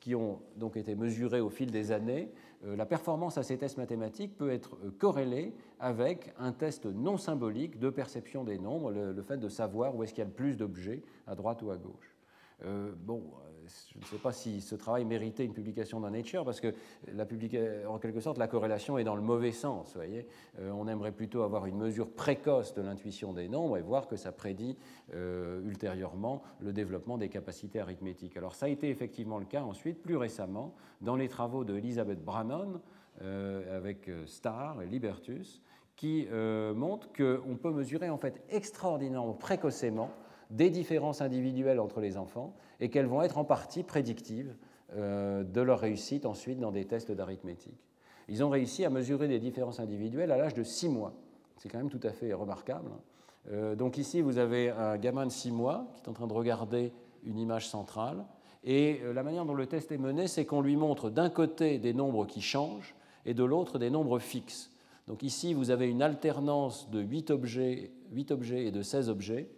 qui 0.00 0.14
ont 0.14 0.40
donc 0.56 0.76
été 0.76 0.94
mesurés 0.94 1.40
au 1.40 1.48
fil 1.48 1.70
des 1.70 1.90
années 1.90 2.28
euh, 2.28 2.43
la 2.64 2.86
performance 2.86 3.38
à 3.38 3.42
ces 3.42 3.58
tests 3.58 3.76
mathématiques 3.76 4.36
peut 4.36 4.50
être 4.50 4.76
euh, 4.84 4.90
corrélée 4.98 5.54
avec 5.80 6.32
un 6.38 6.52
test 6.52 6.86
non 6.86 7.16
symbolique 7.16 7.78
de 7.78 7.90
perception 7.90 8.44
des 8.44 8.58
nombres, 8.58 8.90
le, 8.90 9.22
fait 9.22 9.36
de 9.36 9.48
savoir 9.48 9.94
où 9.94 10.02
est-ce 10.02 10.14
qu'il 10.14 10.22
y 10.22 10.26
a 10.26 10.28
le 10.28 10.34
plus 10.34 10.56
d'objets, 10.56 11.02
à 11.26 11.34
droite 11.34 11.62
ou 11.62 11.70
à 11.70 11.76
gauche. 11.76 12.16
Euh, 12.64 12.92
bon, 12.96 13.22
je 13.92 13.98
ne 13.98 14.04
sais 14.04 14.18
pas 14.18 14.32
si 14.32 14.60
ce 14.60 14.74
travail 14.74 15.04
méritait 15.04 15.44
une 15.44 15.52
publication 15.52 16.00
dans 16.00 16.10
Nature, 16.10 16.44
parce 16.44 16.60
que 16.60 16.74
en 17.86 17.98
quelque 17.98 18.20
sorte, 18.20 18.38
la 18.38 18.48
corrélation 18.48 18.98
est 18.98 19.04
dans 19.04 19.16
le 19.16 19.22
mauvais 19.22 19.52
sens. 19.52 19.94
Voyez 19.94 20.26
euh, 20.58 20.70
on 20.70 20.88
aimerait 20.88 21.12
plutôt 21.12 21.42
avoir 21.42 21.66
une 21.66 21.76
mesure 21.76 22.10
précoce 22.10 22.74
de 22.74 22.82
l'intuition 22.82 23.32
des 23.32 23.48
nombres 23.48 23.78
et 23.78 23.82
voir 23.82 24.06
que 24.06 24.16
ça 24.16 24.32
prédit 24.32 24.76
euh, 25.14 25.62
ultérieurement 25.64 26.42
le 26.60 26.72
développement 26.72 27.18
des 27.18 27.28
capacités 27.28 27.80
arithmétiques. 27.80 28.36
Alors 28.36 28.54
ça 28.54 28.66
a 28.66 28.68
été 28.68 28.88
effectivement 28.88 29.38
le 29.38 29.46
cas 29.46 29.62
ensuite, 29.62 30.02
plus 30.02 30.16
récemment, 30.16 30.74
dans 31.00 31.16
les 31.16 31.28
travaux 31.28 31.64
de 31.64 31.76
Elizabeth 31.76 32.24
Brannon 32.24 32.80
euh, 33.22 33.76
avec 33.76 34.10
Starr 34.26 34.82
et 34.82 34.86
Libertus, 34.86 35.60
qui 35.96 36.26
montrent 36.74 37.12
qu'on 37.12 37.56
peut 37.56 37.70
mesurer 37.70 38.10
en 38.10 38.18
fait 38.18 38.42
extraordinairement 38.48 39.32
précocement 39.32 40.10
des 40.54 40.70
différences 40.70 41.20
individuelles 41.20 41.80
entre 41.80 42.00
les 42.00 42.16
enfants 42.16 42.54
et 42.80 42.88
qu'elles 42.88 43.06
vont 43.06 43.22
être 43.22 43.38
en 43.38 43.44
partie 43.44 43.82
prédictives 43.82 44.54
euh, 44.96 45.42
de 45.42 45.60
leur 45.60 45.80
réussite 45.80 46.26
ensuite 46.26 46.60
dans 46.60 46.70
des 46.70 46.84
tests 46.84 47.10
d'arithmétique. 47.10 47.88
Ils 48.28 48.42
ont 48.44 48.48
réussi 48.48 48.84
à 48.84 48.90
mesurer 48.90 49.28
des 49.28 49.40
différences 49.40 49.80
individuelles 49.80 50.30
à 50.30 50.36
l'âge 50.36 50.54
de 50.54 50.62
6 50.62 50.88
mois. 50.88 51.12
C'est 51.58 51.68
quand 51.68 51.78
même 51.78 51.90
tout 51.90 52.00
à 52.02 52.10
fait 52.10 52.32
remarquable. 52.32 52.90
Hein. 52.92 53.00
Euh, 53.52 53.74
donc 53.74 53.98
ici, 53.98 54.20
vous 54.20 54.38
avez 54.38 54.70
un 54.70 54.96
gamin 54.96 55.26
de 55.26 55.32
6 55.32 55.50
mois 55.50 55.86
qui 55.94 56.02
est 56.02 56.08
en 56.08 56.12
train 56.12 56.26
de 56.26 56.32
regarder 56.32 56.92
une 57.24 57.38
image 57.38 57.68
centrale. 57.68 58.24
Et 58.62 59.00
euh, 59.02 59.12
la 59.12 59.22
manière 59.22 59.44
dont 59.44 59.54
le 59.54 59.66
test 59.66 59.90
est 59.92 59.98
mené, 59.98 60.28
c'est 60.28 60.46
qu'on 60.46 60.62
lui 60.62 60.76
montre 60.76 61.10
d'un 61.10 61.30
côté 61.30 61.78
des 61.78 61.92
nombres 61.92 62.26
qui 62.26 62.40
changent 62.40 62.94
et 63.26 63.34
de 63.34 63.44
l'autre 63.44 63.78
des 63.78 63.90
nombres 63.90 64.20
fixes. 64.20 64.70
Donc 65.08 65.22
ici, 65.22 65.52
vous 65.52 65.70
avez 65.70 65.88
une 65.88 66.00
alternance 66.00 66.88
de 66.90 67.00
8 67.00 67.30
objets, 67.30 67.90
8 68.12 68.30
objets 68.30 68.66
et 68.66 68.70
de 68.70 68.82
16 68.82 69.10
objets. 69.10 69.48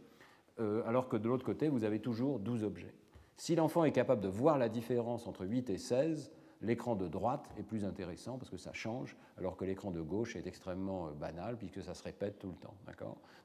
Euh, 0.59 0.83
alors 0.87 1.09
que 1.09 1.17
de 1.17 1.29
l'autre 1.29 1.45
côté, 1.45 1.69
vous 1.69 1.85
avez 1.85 2.01
toujours 2.01 2.39
12 2.39 2.65
objets. 2.65 2.95
Si 3.37 3.55
l'enfant 3.55 3.85
est 3.85 3.93
capable 3.93 4.23
de 4.23 4.29
voir 4.29 4.59
la 4.59 4.69
différence 4.69 5.27
entre 5.27 5.45
8 5.45 5.69
et 5.69 5.79
16, 5.79 6.33
l'écran 6.63 6.97
de 6.97 7.07
droite 7.07 7.51
est 7.59 7.63
plus 7.63 7.85
intéressant 7.85 8.39
parce 8.39 8.51
que 8.51 8.57
ça 8.57 8.73
change, 8.73 9.17
alors 9.37 9.57
que 9.57 9.65
l'écran 9.65 9.91
de 9.91 10.01
gauche 10.01 10.37
est 10.37 10.47
extrêmement 10.47 11.09
euh, 11.09 11.11
banal 11.11 11.57
puisque 11.59 11.83
ça 11.83 11.95
se 11.95 12.03
répète 12.03 12.39
tout 12.39 12.49
le 12.49 12.57
temps. 12.57 12.75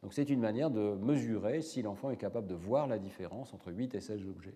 Donc 0.01 0.13
c'est 0.13 0.29
une 0.29 0.39
manière 0.39 0.71
de 0.71 0.95
mesurer 0.95 1.61
si 1.61 1.81
l'enfant 1.81 2.11
est 2.11 2.17
capable 2.17 2.47
de 2.47 2.55
voir 2.55 2.87
la 2.87 2.99
différence 2.99 3.53
entre 3.53 3.71
8 3.71 3.95
et 3.95 4.01
16 4.01 4.27
objets. 4.27 4.55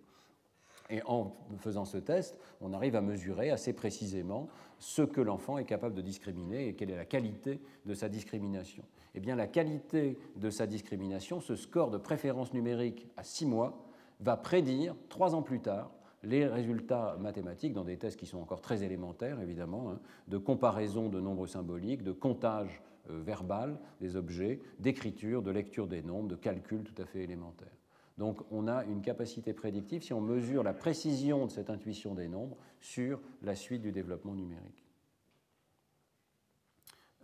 Et 0.89 1.01
en 1.05 1.35
faisant 1.57 1.83
ce 1.83 1.97
test, 1.97 2.37
on 2.61 2.71
arrive 2.71 2.95
à 2.95 3.01
mesurer 3.01 3.49
assez 3.49 3.73
précisément 3.73 4.47
ce 4.77 5.01
que 5.01 5.19
l'enfant 5.19 5.57
est 5.57 5.65
capable 5.65 5.95
de 5.95 6.01
discriminer 6.01 6.67
et 6.67 6.75
quelle 6.75 6.91
est 6.91 6.95
la 6.95 7.05
qualité 7.05 7.59
de 7.85 7.93
sa 7.95 8.07
discrimination. 8.07 8.83
Eh 9.15 9.21
bien, 9.21 9.35
la 9.35 9.47
qualité 9.47 10.17
de 10.35 10.49
sa 10.49 10.67
discrimination, 10.67 11.39
ce 11.39 11.55
score 11.55 11.89
de 11.89 11.97
préférence 11.97 12.53
numérique 12.53 13.07
à 13.15 13.23
6 13.23 13.45
mois, 13.45 13.85
va 14.19 14.37
prédire, 14.37 14.95
trois 15.09 15.35
ans 15.35 15.41
plus 15.41 15.61
tard, 15.61 15.91
les 16.23 16.45
résultats 16.45 17.17
mathématiques 17.19 17.73
dans 17.73 17.83
des 17.83 17.97
tests 17.97 18.19
qui 18.19 18.25
sont 18.25 18.39
encore 18.39 18.61
très 18.61 18.83
élémentaires, 18.83 19.41
évidemment, 19.41 19.91
hein, 19.91 19.99
de 20.27 20.37
comparaison 20.37 21.09
de 21.09 21.19
nombres 21.19 21.47
symboliques, 21.47 22.03
de 22.03 22.11
comptage 22.11 22.81
euh, 23.09 23.21
verbal 23.21 23.79
des 24.01 24.15
objets, 24.15 24.59
d'écriture, 24.79 25.41
de 25.41 25.51
lecture 25.51 25.87
des 25.87 26.01
nombres, 26.01 26.27
de 26.27 26.35
calcul 26.35 26.83
tout 26.83 26.99
à 27.01 27.05
fait 27.05 27.23
élémentaire. 27.23 27.71
Donc 28.17 28.41
on 28.51 28.67
a 28.67 28.85
une 28.85 29.01
capacité 29.01 29.53
prédictive 29.53 30.01
si 30.01 30.13
on 30.13 30.21
mesure 30.21 30.63
la 30.63 30.73
précision 30.73 31.45
de 31.45 31.51
cette 31.51 31.69
intuition 31.69 32.15
des 32.15 32.27
nombres 32.27 32.57
sur 32.79 33.21
la 33.41 33.55
suite 33.55 33.81
du 33.81 33.91
développement 33.91 34.33
numérique. 34.33 34.84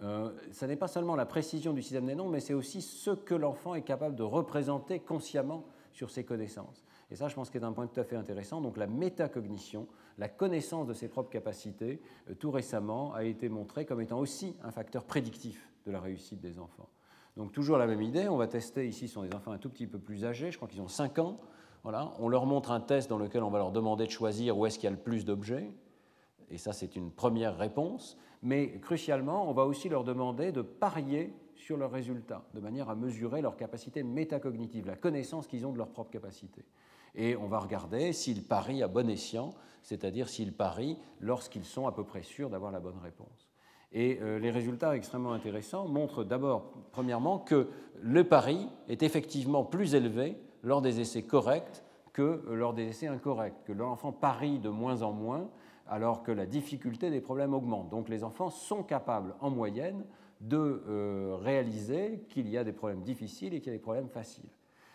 Euh, 0.03 0.31
ce 0.51 0.65
n'est 0.65 0.75
pas 0.75 0.87
seulement 0.87 1.15
la 1.15 1.25
précision 1.25 1.73
du 1.73 1.81
système 1.81 2.07
des 2.07 2.15
nombres, 2.15 2.31
mais 2.31 2.39
c'est 2.39 2.53
aussi 2.53 2.81
ce 2.81 3.11
que 3.11 3.35
l'enfant 3.35 3.75
est 3.75 3.83
capable 3.83 4.15
de 4.15 4.23
représenter 4.23 4.99
consciemment 4.99 5.65
sur 5.91 6.09
ses 6.09 6.23
connaissances. 6.23 6.83
Et 7.11 7.15
ça, 7.15 7.27
je 7.27 7.35
pense 7.35 7.49
qu'il 7.49 7.61
est 7.61 7.65
un 7.65 7.73
point 7.73 7.87
tout 7.87 7.99
à 7.99 8.03
fait 8.03 8.15
intéressant. 8.15 8.61
Donc 8.61 8.77
la 8.77 8.87
métacognition, 8.87 9.87
la 10.17 10.29
connaissance 10.29 10.87
de 10.87 10.93
ses 10.93 11.07
propres 11.07 11.29
capacités, 11.29 12.01
euh, 12.29 12.33
tout 12.33 12.51
récemment, 12.51 13.13
a 13.13 13.23
été 13.23 13.49
montrée 13.49 13.85
comme 13.85 14.01
étant 14.01 14.19
aussi 14.19 14.55
un 14.63 14.71
facteur 14.71 15.03
prédictif 15.03 15.69
de 15.85 15.91
la 15.91 15.99
réussite 15.99 16.39
des 16.39 16.57
enfants. 16.57 16.89
Donc 17.37 17.51
toujours 17.51 17.77
la 17.77 17.87
même 17.87 18.01
idée, 18.01 18.27
on 18.27 18.37
va 18.37 18.47
tester, 18.47 18.87
ici 18.87 19.07
ce 19.07 19.15
sont 19.15 19.23
des 19.23 19.33
enfants 19.33 19.51
un 19.51 19.57
tout 19.57 19.69
petit 19.69 19.87
peu 19.87 19.99
plus 19.99 20.25
âgés, 20.25 20.51
je 20.51 20.57
crois 20.57 20.67
qu'ils 20.67 20.82
ont 20.82 20.89
5 20.89 21.19
ans, 21.19 21.39
Voilà, 21.83 22.13
on 22.19 22.28
leur 22.28 22.45
montre 22.45 22.71
un 22.71 22.82
test 22.82 23.09
dans 23.09 23.17
lequel 23.17 23.41
on 23.41 23.49
va 23.49 23.57
leur 23.57 23.71
demander 23.71 24.05
de 24.05 24.11
choisir 24.11 24.57
où 24.57 24.65
est-ce 24.65 24.78
qu'il 24.78 24.83
y 24.83 24.87
a 24.87 24.91
le 24.91 25.01
plus 25.01 25.25
d'objets, 25.25 25.71
et 26.51 26.57
ça 26.57 26.73
c'est 26.73 26.95
une 26.95 27.11
première 27.11 27.57
réponse, 27.57 28.17
mais 28.43 28.79
crucialement, 28.79 29.49
on 29.49 29.53
va 29.53 29.65
aussi 29.65 29.89
leur 29.89 30.03
demander 30.03 30.51
de 30.51 30.61
parier 30.61 31.33
sur 31.55 31.78
leurs 31.78 31.91
résultats, 31.91 32.43
de 32.53 32.59
manière 32.59 32.89
à 32.89 32.95
mesurer 32.95 33.41
leur 33.41 33.55
capacité 33.55 34.03
métacognitive, 34.03 34.87
la 34.87 34.95
connaissance 34.95 35.47
qu'ils 35.47 35.65
ont 35.65 35.71
de 35.71 35.78
leur 35.78 35.89
propre 35.89 36.11
capacité. 36.11 36.65
Et 37.13 37.36
on 37.36 37.47
va 37.47 37.59
regarder 37.59 38.13
s'ils 38.13 38.43
parient 38.43 38.83
à 38.83 38.87
bon 38.87 39.09
escient, 39.09 39.53
c'est-à-dire 39.83 40.29
s'ils 40.29 40.53
parient 40.53 40.97
lorsqu'ils 41.19 41.65
sont 41.65 41.87
à 41.87 41.91
peu 41.91 42.03
près 42.03 42.23
sûrs 42.23 42.49
d'avoir 42.49 42.71
la 42.71 42.79
bonne 42.79 42.97
réponse. 42.97 43.49
Et 43.91 44.19
euh, 44.21 44.39
les 44.39 44.51
résultats 44.51 44.95
extrêmement 44.95 45.33
intéressants 45.33 45.87
montrent 45.87 46.23
d'abord, 46.23 46.71
premièrement, 46.91 47.39
que 47.39 47.67
le 48.01 48.23
pari 48.23 48.69
est 48.87 49.03
effectivement 49.03 49.65
plus 49.65 49.95
élevé 49.95 50.37
lors 50.63 50.82
des 50.82 51.01
essais 51.01 51.23
corrects 51.23 51.83
que 52.13 52.43
lors 52.49 52.73
des 52.73 52.87
essais 52.87 53.07
incorrects, 53.07 53.63
que 53.65 53.71
l'enfant 53.71 54.11
parie 54.11 54.59
de 54.59 54.69
moins 54.69 55.01
en 55.01 55.11
moins 55.11 55.49
alors 55.92 56.24
que 56.24 56.32
la 56.32 56.46
difficulté 56.46 57.12
des 57.12 57.20
problèmes 57.20 57.54
augmente. 57.54 57.89
Donc 57.89 58.08
les 58.08 58.24
enfants 58.24 58.50
sont 58.50 58.82
capables, 58.82 59.36
en 59.42 59.50
moyenne, 59.50 60.05
de 60.39 60.82
euh, 60.88 61.38
réaliser 61.39 62.24
qu'il 62.30 62.50
y 62.50 62.58
a 62.58 62.63
des 62.63 62.72
problèmes 62.72 63.01
difficiles 63.01 63.54
et 63.54 63.59
qu'il 63.59 63.74
y 63.74 63.76
a 63.76 63.78
des 63.78 63.84
problèmes 63.84 64.08
faciles. 64.08 64.50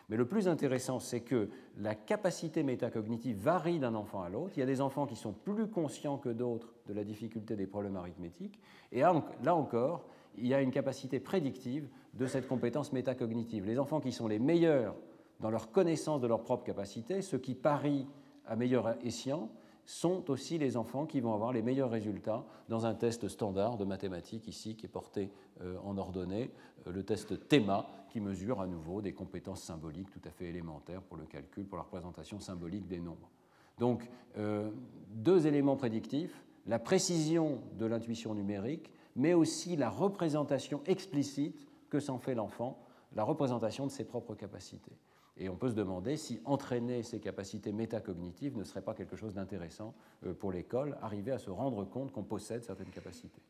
Mais 0.08 0.16
le 0.16 0.24
plus 0.24 0.48
intéressant, 0.48 0.98
c'est 0.98 1.20
que 1.20 1.50
la 1.76 1.94
capacité 1.94 2.62
métacognitive 2.62 3.36
varie 3.36 3.78
d'un 3.78 3.94
enfant 3.94 4.22
à 4.22 4.30
l'autre. 4.30 4.52
Il 4.56 4.60
y 4.60 4.62
a 4.62 4.66
des 4.66 4.80
enfants 4.80 5.04
qui 5.04 5.16
sont 5.16 5.32
plus 5.32 5.68
conscients 5.68 6.16
que 6.16 6.30
d'autres 6.30 6.72
de 6.88 6.94
la 6.94 7.04
difficulté 7.04 7.56
des 7.56 7.66
problèmes 7.66 7.96
arithmétiques. 7.96 8.58
Et 8.90 9.00
là 9.00 9.54
encore, 9.54 10.06
il 10.38 10.46
y 10.46 10.54
a 10.54 10.62
une 10.62 10.70
capacité 10.70 11.20
prédictive 11.20 11.88
de 12.14 12.26
cette 12.26 12.48
compétence 12.48 12.92
métacognitive. 12.92 13.66
Les 13.66 13.78
enfants 13.78 14.00
qui 14.00 14.12
sont 14.12 14.28
les 14.28 14.38
meilleurs 14.38 14.94
dans 15.40 15.50
leur 15.50 15.70
connaissance 15.72 16.22
de 16.22 16.26
leur 16.26 16.42
propre 16.42 16.64
capacité, 16.64 17.20
ceux 17.20 17.38
qui 17.38 17.54
parient 17.54 18.06
à 18.46 18.56
meilleur 18.56 18.96
escient, 19.04 19.50
sont 19.86 20.30
aussi 20.30 20.58
les 20.58 20.76
enfants 20.76 21.06
qui 21.06 21.20
vont 21.20 21.32
avoir 21.32 21.52
les 21.52 21.62
meilleurs 21.62 21.90
résultats 21.90 22.44
dans 22.68 22.86
un 22.86 22.94
test 22.94 23.28
standard 23.28 23.78
de 23.78 23.84
mathématiques 23.84 24.48
ici 24.48 24.76
qui 24.76 24.86
est 24.86 24.90
porté 24.90 25.30
euh, 25.62 25.76
en 25.84 25.96
ordonnée, 25.96 26.50
euh, 26.86 26.92
le 26.92 27.04
test 27.04 27.48
TEMA 27.48 27.86
qui 28.10 28.20
mesure 28.20 28.60
à 28.60 28.66
nouveau 28.66 29.00
des 29.00 29.12
compétences 29.12 29.62
symboliques 29.62 30.10
tout 30.10 30.28
à 30.28 30.30
fait 30.30 30.46
élémentaires 30.46 31.02
pour 31.02 31.16
le 31.16 31.24
calcul, 31.24 31.64
pour 31.64 31.78
la 31.78 31.84
représentation 31.84 32.40
symbolique 32.40 32.88
des 32.88 32.98
nombres. 32.98 33.30
Donc 33.78 34.10
euh, 34.38 34.70
deux 35.10 35.46
éléments 35.46 35.76
prédictifs, 35.76 36.44
la 36.66 36.80
précision 36.80 37.60
de 37.78 37.86
l'intuition 37.86 38.34
numérique, 38.34 38.90
mais 39.14 39.34
aussi 39.34 39.76
la 39.76 39.88
représentation 39.88 40.82
explicite 40.86 41.64
que 41.90 42.00
s'en 42.00 42.18
fait 42.18 42.34
l'enfant, 42.34 42.78
la 43.14 43.22
représentation 43.22 43.86
de 43.86 43.92
ses 43.92 44.04
propres 44.04 44.34
capacités. 44.34 44.98
Et 45.38 45.48
on 45.48 45.56
peut 45.56 45.70
se 45.70 45.74
demander 45.74 46.16
si 46.16 46.40
entraîner 46.44 47.02
ces 47.02 47.20
capacités 47.20 47.72
métacognitives 47.72 48.56
ne 48.56 48.64
serait 48.64 48.82
pas 48.82 48.94
quelque 48.94 49.16
chose 49.16 49.34
d'intéressant 49.34 49.94
euh, 50.24 50.32
pour 50.32 50.50
l'école, 50.50 50.96
arriver 51.02 51.32
à 51.32 51.38
se 51.38 51.50
rendre 51.50 51.84
compte 51.84 52.12
qu'on 52.12 52.22
possède 52.22 52.64
certaines 52.64 52.90
capacités. 52.90 53.42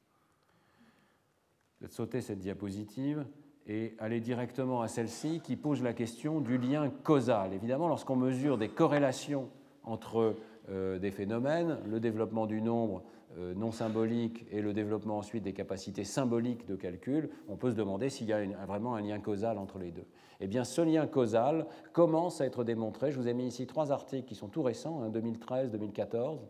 Je 1.80 1.86
vais 1.86 1.92
sauter 1.92 2.20
cette 2.20 2.40
diapositive 2.40 3.24
et 3.66 3.94
aller 3.98 4.20
directement 4.20 4.82
à 4.82 4.88
celle-ci 4.88 5.40
qui 5.40 5.56
pose 5.56 5.82
la 5.82 5.92
question 5.92 6.40
du 6.40 6.58
lien 6.58 6.90
causal. 6.90 7.52
Évidemment, 7.52 7.88
lorsqu'on 7.88 8.16
mesure 8.16 8.58
des 8.58 8.68
corrélations 8.68 9.48
entre 9.84 10.36
des 10.68 11.10
phénomènes, 11.10 11.78
le 11.86 12.00
développement 12.00 12.46
du 12.46 12.60
nombre 12.60 13.02
euh, 13.38 13.54
non 13.54 13.70
symbolique 13.70 14.46
et 14.50 14.62
le 14.62 14.72
développement 14.72 15.18
ensuite 15.18 15.42
des 15.42 15.52
capacités 15.52 16.04
symboliques 16.04 16.66
de 16.66 16.74
calcul, 16.74 17.28
on 17.48 17.56
peut 17.56 17.70
se 17.70 17.76
demander 17.76 18.08
s'il 18.08 18.28
y 18.28 18.32
a 18.32 18.42
vraiment 18.66 18.94
un 18.94 19.02
lien 19.02 19.18
causal 19.18 19.58
entre 19.58 19.78
les 19.78 19.90
deux. 19.90 20.06
Eh 20.40 20.46
bien, 20.46 20.64
ce 20.64 20.80
lien 20.80 21.06
causal 21.06 21.66
commence 21.92 22.40
à 22.40 22.46
être 22.46 22.64
démontré. 22.64 23.12
Je 23.12 23.20
vous 23.20 23.28
ai 23.28 23.34
mis 23.34 23.46
ici 23.46 23.66
trois 23.66 23.92
articles 23.92 24.26
qui 24.26 24.34
sont 24.34 24.48
tout 24.48 24.62
récents, 24.62 25.10
2013, 25.10 25.66
hein, 25.66 25.70
2014, 25.70 26.46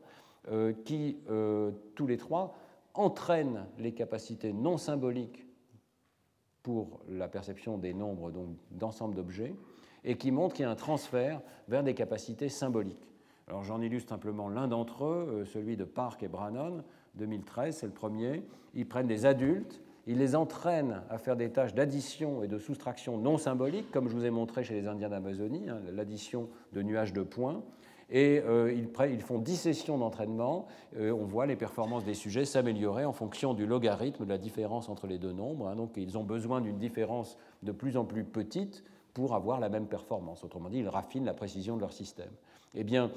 euh, 0.48 0.72
qui, 0.84 1.18
euh, 1.28 1.72
tous 1.96 2.06
les 2.06 2.18
trois, 2.18 2.54
entraînent 2.94 3.66
les 3.78 3.92
capacités 3.92 4.52
non 4.52 4.76
symboliques 4.76 5.44
pour 6.62 7.00
la 7.08 7.26
perception 7.26 7.78
des 7.78 7.94
nombres 7.94 8.32
d'ensemble 8.70 9.16
d'objets 9.16 9.54
et 10.04 10.16
qui 10.16 10.30
montrent 10.30 10.54
qu'il 10.54 10.64
y 10.64 10.68
a 10.68 10.70
un 10.70 10.76
transfert 10.76 11.40
vers 11.66 11.82
des 11.82 11.94
capacités 11.94 12.48
symboliques. 12.48 13.08
Alors 13.48 13.62
j'en 13.62 13.80
illustre 13.80 14.08
simplement 14.08 14.48
l'un 14.48 14.66
d'entre 14.66 15.04
eux, 15.04 15.28
euh, 15.30 15.44
celui 15.44 15.76
de 15.76 15.84
Park 15.84 16.20
et 16.24 16.28
Brannon, 16.28 16.82
2013, 17.14 17.76
c'est 17.76 17.86
le 17.86 17.92
premier. 17.92 18.42
Ils 18.74 18.88
prennent 18.88 19.06
des 19.06 19.24
adultes, 19.24 19.80
ils 20.08 20.18
les 20.18 20.34
entraînent 20.34 21.02
à 21.10 21.18
faire 21.18 21.36
des 21.36 21.50
tâches 21.50 21.72
d'addition 21.72 22.42
et 22.42 22.48
de 22.48 22.58
soustraction 22.58 23.18
non 23.18 23.38
symboliques, 23.38 23.92
comme 23.92 24.08
je 24.08 24.14
vous 24.14 24.24
ai 24.24 24.30
montré 24.30 24.64
chez 24.64 24.74
les 24.74 24.88
Indiens 24.88 25.10
d'Amazonie, 25.10 25.68
hein, 25.68 25.78
l'addition 25.92 26.48
de 26.72 26.82
nuages 26.82 27.12
de 27.12 27.22
points. 27.22 27.62
Et 28.10 28.40
euh, 28.44 28.72
ils, 28.72 29.20
font 29.20 29.38
10 29.38 29.56
sessions 29.56 29.98
d'entraînement. 29.98 30.66
Euh, 30.96 31.12
on 31.12 31.24
voit 31.24 31.46
les 31.46 31.56
performances 31.56 32.04
des 32.04 32.14
sujets 32.14 32.44
s'améliorer 32.44 33.04
en 33.04 33.12
fonction 33.12 33.54
du 33.54 33.64
logarithme 33.64 34.24
de 34.24 34.30
la 34.30 34.38
différence 34.38 34.88
entre 34.88 35.06
les 35.06 35.18
deux 35.18 35.32
nombres. 35.32 35.68
Hein. 35.68 35.76
donc 35.76 35.92
ils 35.96 36.18
ont 36.18 36.24
besoin 36.24 36.60
d'une 36.60 36.78
différence 36.78 37.38
de 37.62 37.70
plus 37.70 37.96
en 37.96 38.04
plus 38.04 38.24
petite 38.24 38.82
pour 39.14 39.34
avoir 39.34 39.60
la 39.60 39.68
même 39.68 39.86
performance. 39.86 40.42
Autrement 40.42 40.68
dit, 40.68 40.80
ils 40.80 40.88
raffinent 40.88 41.24
la 41.24 41.34
précision 41.34 41.76
de 41.76 41.80
leur 41.80 41.92
système. 41.92 42.30
Eh 42.74 42.84
bien, 42.84 43.10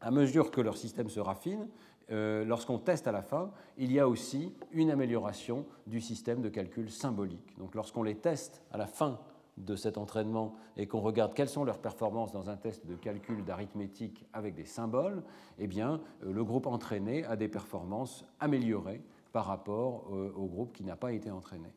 à 0.00 0.10
mesure 0.10 0.50
que 0.50 0.60
leur 0.60 0.76
système 0.76 1.08
se 1.08 1.20
raffine, 1.20 1.68
euh, 2.10 2.44
lorsqu'on 2.44 2.78
teste 2.78 3.06
à 3.06 3.12
la 3.12 3.22
fin, 3.22 3.50
il 3.76 3.92
y 3.92 3.98
a 3.98 4.08
aussi 4.08 4.54
une 4.72 4.90
amélioration 4.90 5.66
du 5.86 6.00
système 6.00 6.40
de 6.40 6.48
calcul 6.48 6.90
symbolique. 6.90 7.56
Donc 7.58 7.74
lorsqu'on 7.74 8.02
les 8.02 8.14
teste 8.14 8.62
à 8.70 8.78
la 8.78 8.86
fin 8.86 9.18
de 9.58 9.76
cet 9.76 9.98
entraînement 9.98 10.54
et 10.76 10.86
qu'on 10.86 11.00
regarde 11.00 11.34
quelles 11.34 11.48
sont 11.48 11.64
leurs 11.64 11.78
performances 11.78 12.32
dans 12.32 12.48
un 12.48 12.56
test 12.56 12.86
de 12.86 12.94
calcul 12.94 13.44
d'arithmétique 13.44 14.24
avec 14.32 14.54
des 14.54 14.64
symboles, 14.64 15.22
eh 15.58 15.66
bien, 15.66 16.00
euh, 16.24 16.32
le 16.32 16.44
groupe 16.44 16.66
entraîné 16.66 17.24
a 17.24 17.36
des 17.36 17.48
performances 17.48 18.24
améliorées 18.40 19.02
par 19.32 19.46
rapport 19.46 20.06
euh, 20.12 20.32
au 20.36 20.46
groupe 20.46 20.72
qui 20.72 20.84
n'a 20.84 20.96
pas 20.96 21.12
été 21.12 21.30
entraîné. 21.30 21.68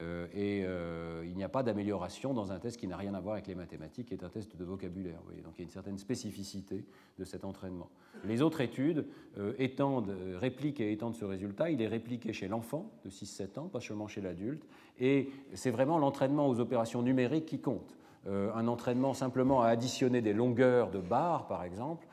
Euh, 0.00 0.26
et 0.34 0.64
euh, 0.64 1.22
il 1.24 1.36
n'y 1.36 1.44
a 1.44 1.48
pas 1.48 1.62
d'amélioration 1.62 2.34
dans 2.34 2.50
un 2.50 2.58
test 2.58 2.78
qui 2.78 2.88
n'a 2.88 2.96
rien 2.96 3.14
à 3.14 3.20
voir 3.20 3.34
avec 3.34 3.46
les 3.46 3.54
mathématiques, 3.54 4.08
qui 4.08 4.14
est 4.14 4.24
un 4.24 4.28
test 4.28 4.56
de 4.56 4.64
vocabulaire. 4.64 5.20
Donc 5.44 5.54
il 5.56 5.60
y 5.60 5.62
a 5.62 5.64
une 5.64 5.70
certaine 5.70 5.98
spécificité 5.98 6.84
de 7.18 7.24
cet 7.24 7.44
entraînement. 7.44 7.88
Les 8.24 8.42
autres 8.42 8.60
études 8.60 9.06
euh, 9.38 9.52
étendent, 9.58 10.14
répliquent 10.34 10.80
et 10.80 10.90
étendent 10.90 11.14
ce 11.14 11.24
résultat. 11.24 11.70
Il 11.70 11.80
est 11.80 11.86
répliqué 11.86 12.32
chez 12.32 12.48
l'enfant 12.48 12.90
de 13.04 13.10
6-7 13.10 13.58
ans, 13.60 13.68
pas 13.68 13.80
seulement 13.80 14.08
chez 14.08 14.20
l'adulte. 14.20 14.66
Et 14.98 15.30
c'est 15.52 15.70
vraiment 15.70 15.98
l'entraînement 15.98 16.48
aux 16.48 16.58
opérations 16.58 17.02
numériques 17.02 17.46
qui 17.46 17.60
compte. 17.60 17.96
un 18.26 18.68
entraînement 18.68 19.12
simplement 19.12 19.62
à 19.62 19.68
additionner 19.68 20.22
des 20.22 20.32
longueurs 20.32 20.90
de 20.90 20.98
barres, 20.98 21.46
par 21.46 21.62
exemple, 21.62 22.06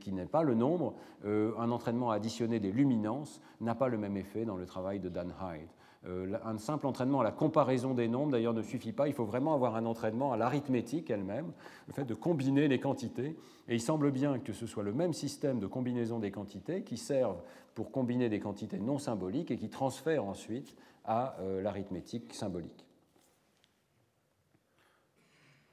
qui 0.00 0.12
n'est 0.12 0.26
pas 0.26 0.42
le 0.42 0.54
nombre, 0.54 0.94
un 1.24 1.70
entraînement 1.70 2.10
à 2.10 2.16
additionner 2.16 2.60
des 2.60 2.72
luminances 2.72 3.40
n'a 3.60 3.74
pas 3.74 3.88
le 3.88 3.98
même 3.98 4.16
effet 4.16 4.44
dans 4.44 4.56
le 4.56 4.66
travail 4.66 4.98
de 5.00 5.08
Dan 5.08 5.32
Hyde. 5.40 5.68
Euh, 6.06 6.36
un 6.44 6.58
simple 6.58 6.86
entraînement 6.86 7.20
à 7.20 7.24
la 7.24 7.32
comparaison 7.32 7.94
des 7.94 8.08
nombres, 8.08 8.32
d'ailleurs, 8.32 8.52
ne 8.52 8.62
suffit 8.62 8.92
pas. 8.92 9.08
Il 9.08 9.14
faut 9.14 9.24
vraiment 9.24 9.54
avoir 9.54 9.76
un 9.76 9.86
entraînement 9.86 10.32
à 10.32 10.36
l'arithmétique 10.36 11.10
elle-même, 11.10 11.52
le 11.86 11.92
fait 11.94 12.04
de 12.04 12.14
combiner 12.14 12.68
les 12.68 12.78
quantités. 12.78 13.36
Et 13.68 13.74
il 13.74 13.80
semble 13.80 14.10
bien 14.10 14.38
que 14.38 14.52
ce 14.52 14.66
soit 14.66 14.82
le 14.82 14.92
même 14.92 15.14
système 15.14 15.60
de 15.60 15.66
combinaison 15.66 16.18
des 16.18 16.30
quantités 16.30 16.82
qui 16.82 16.98
serve 16.98 17.40
pour 17.74 17.90
combiner 17.90 18.28
des 18.28 18.40
quantités 18.40 18.78
non 18.78 18.98
symboliques 18.98 19.50
et 19.50 19.56
qui 19.56 19.70
transfère 19.70 20.24
ensuite 20.24 20.76
à 21.04 21.36
euh, 21.40 21.62
l'arithmétique 21.62 22.34
symbolique. 22.34 22.86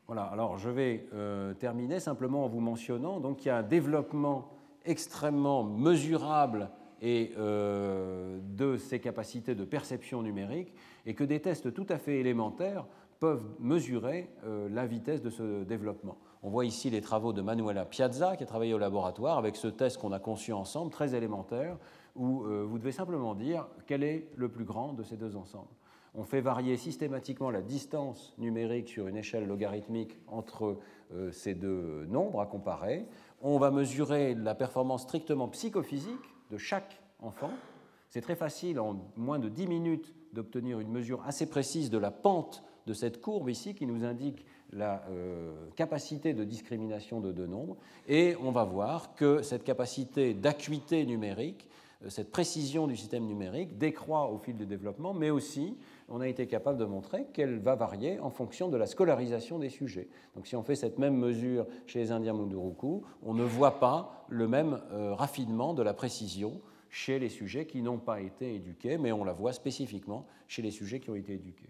Voilà, 0.07 0.23
alors 0.23 0.57
je 0.57 0.69
vais 0.69 1.07
euh, 1.13 1.53
terminer 1.53 1.99
simplement 1.99 2.45
en 2.45 2.49
vous 2.49 2.59
mentionnant 2.59 3.21
qu'il 3.33 3.47
y 3.47 3.49
a 3.49 3.57
un 3.57 3.63
développement 3.63 4.49
extrêmement 4.85 5.63
mesurable 5.63 6.69
et 7.01 7.33
euh, 7.37 8.39
de 8.43 8.77
ses 8.77 8.99
capacités 8.99 9.55
de 9.55 9.65
perception 9.65 10.21
numérique, 10.21 10.73
et 11.05 11.15
que 11.15 11.23
des 11.23 11.41
tests 11.41 11.73
tout 11.73 11.87
à 11.89 11.97
fait 11.97 12.19
élémentaires 12.19 12.85
peuvent 13.19 13.45
mesurer 13.59 14.29
euh, 14.45 14.69
la 14.69 14.85
vitesse 14.85 15.21
de 15.21 15.29
ce 15.29 15.63
développement. 15.63 16.17
On 16.43 16.49
voit 16.49 16.65
ici 16.65 16.89
les 16.89 17.01
travaux 17.01 17.33
de 17.33 17.41
Manuela 17.41 17.85
Piazza, 17.85 18.35
qui 18.35 18.43
a 18.43 18.45
travaillé 18.45 18.73
au 18.73 18.79
laboratoire, 18.79 19.37
avec 19.37 19.55
ce 19.55 19.67
test 19.67 19.97
qu'on 19.97 20.11
a 20.11 20.19
conçu 20.19 20.53
ensemble, 20.53 20.91
très 20.91 21.15
élémentaire, 21.15 21.77
où 22.15 22.43
euh, 22.45 22.63
vous 22.67 22.77
devez 22.77 22.91
simplement 22.91 23.35
dire 23.35 23.67
quel 23.87 24.03
est 24.03 24.27
le 24.35 24.49
plus 24.49 24.65
grand 24.65 24.93
de 24.93 25.03
ces 25.03 25.17
deux 25.17 25.35
ensembles. 25.35 25.69
On 26.13 26.23
fait 26.23 26.41
varier 26.41 26.75
systématiquement 26.77 27.51
la 27.51 27.61
distance 27.61 28.33
numérique 28.37 28.89
sur 28.89 29.07
une 29.07 29.15
échelle 29.15 29.47
logarithmique 29.47 30.17
entre 30.27 30.77
ces 31.31 31.53
deux 31.53 32.05
nombres 32.09 32.41
à 32.41 32.45
comparer. 32.45 33.07
On 33.41 33.57
va 33.57 33.71
mesurer 33.71 34.35
la 34.35 34.53
performance 34.53 35.03
strictement 35.03 35.47
psychophysique 35.47 36.19
de 36.51 36.57
chaque 36.57 37.01
enfant. 37.19 37.51
C'est 38.09 38.21
très 38.21 38.35
facile, 38.35 38.79
en 38.79 38.99
moins 39.15 39.39
de 39.39 39.49
10 39.49 39.67
minutes, 39.67 40.13
d'obtenir 40.33 40.79
une 40.79 40.91
mesure 40.91 41.23
assez 41.25 41.45
précise 41.45 41.89
de 41.89 41.97
la 41.97 42.11
pente 42.11 42.63
de 42.87 42.93
cette 42.93 43.21
courbe 43.21 43.49
ici 43.49 43.73
qui 43.73 43.85
nous 43.85 44.03
indique 44.03 44.45
la 44.71 45.03
euh, 45.09 45.69
capacité 45.75 46.33
de 46.33 46.43
discrimination 46.43 47.19
de 47.19 47.31
deux 47.31 47.47
nombres. 47.47 47.77
Et 48.07 48.35
on 48.41 48.51
va 48.51 48.63
voir 48.63 49.15
que 49.15 49.41
cette 49.41 49.63
capacité 49.63 50.33
d'acuité 50.33 51.05
numérique, 51.05 51.67
euh, 52.03 52.09
cette 52.09 52.31
précision 52.31 52.87
du 52.87 52.95
système 52.95 53.25
numérique 53.25 53.77
décroît 53.77 54.29
au 54.29 54.37
fil 54.37 54.57
du 54.57 54.65
développement, 54.65 55.13
mais 55.13 55.29
aussi 55.29 55.77
on 56.11 56.21
a 56.21 56.27
été 56.27 56.45
capable 56.45 56.77
de 56.77 56.85
montrer 56.85 57.25
qu'elle 57.33 57.59
va 57.59 57.75
varier 57.75 58.19
en 58.19 58.29
fonction 58.29 58.67
de 58.67 58.77
la 58.77 58.85
scolarisation 58.85 59.59
des 59.59 59.69
sujets. 59.69 60.07
Donc 60.35 60.45
si 60.45 60.55
on 60.55 60.63
fait 60.63 60.75
cette 60.75 60.99
même 60.99 61.15
mesure 61.15 61.65
chez 61.87 61.99
les 61.99 62.11
Indiens 62.11 62.33
Munduruku, 62.33 63.01
on 63.23 63.33
ne 63.33 63.43
voit 63.43 63.79
pas 63.79 64.25
le 64.29 64.47
même 64.47 64.81
euh, 64.91 65.13
raffinement 65.13 65.73
de 65.73 65.81
la 65.81 65.93
précision 65.93 66.61
chez 66.89 67.17
les 67.17 67.29
sujets 67.29 67.65
qui 67.65 67.81
n'ont 67.81 67.97
pas 67.97 68.19
été 68.19 68.55
éduqués, 68.55 68.97
mais 68.97 69.13
on 69.13 69.23
la 69.23 69.31
voit 69.31 69.53
spécifiquement 69.53 70.27
chez 70.47 70.61
les 70.61 70.71
sujets 70.71 70.99
qui 70.99 71.09
ont 71.09 71.15
été 71.15 71.33
éduqués. 71.33 71.69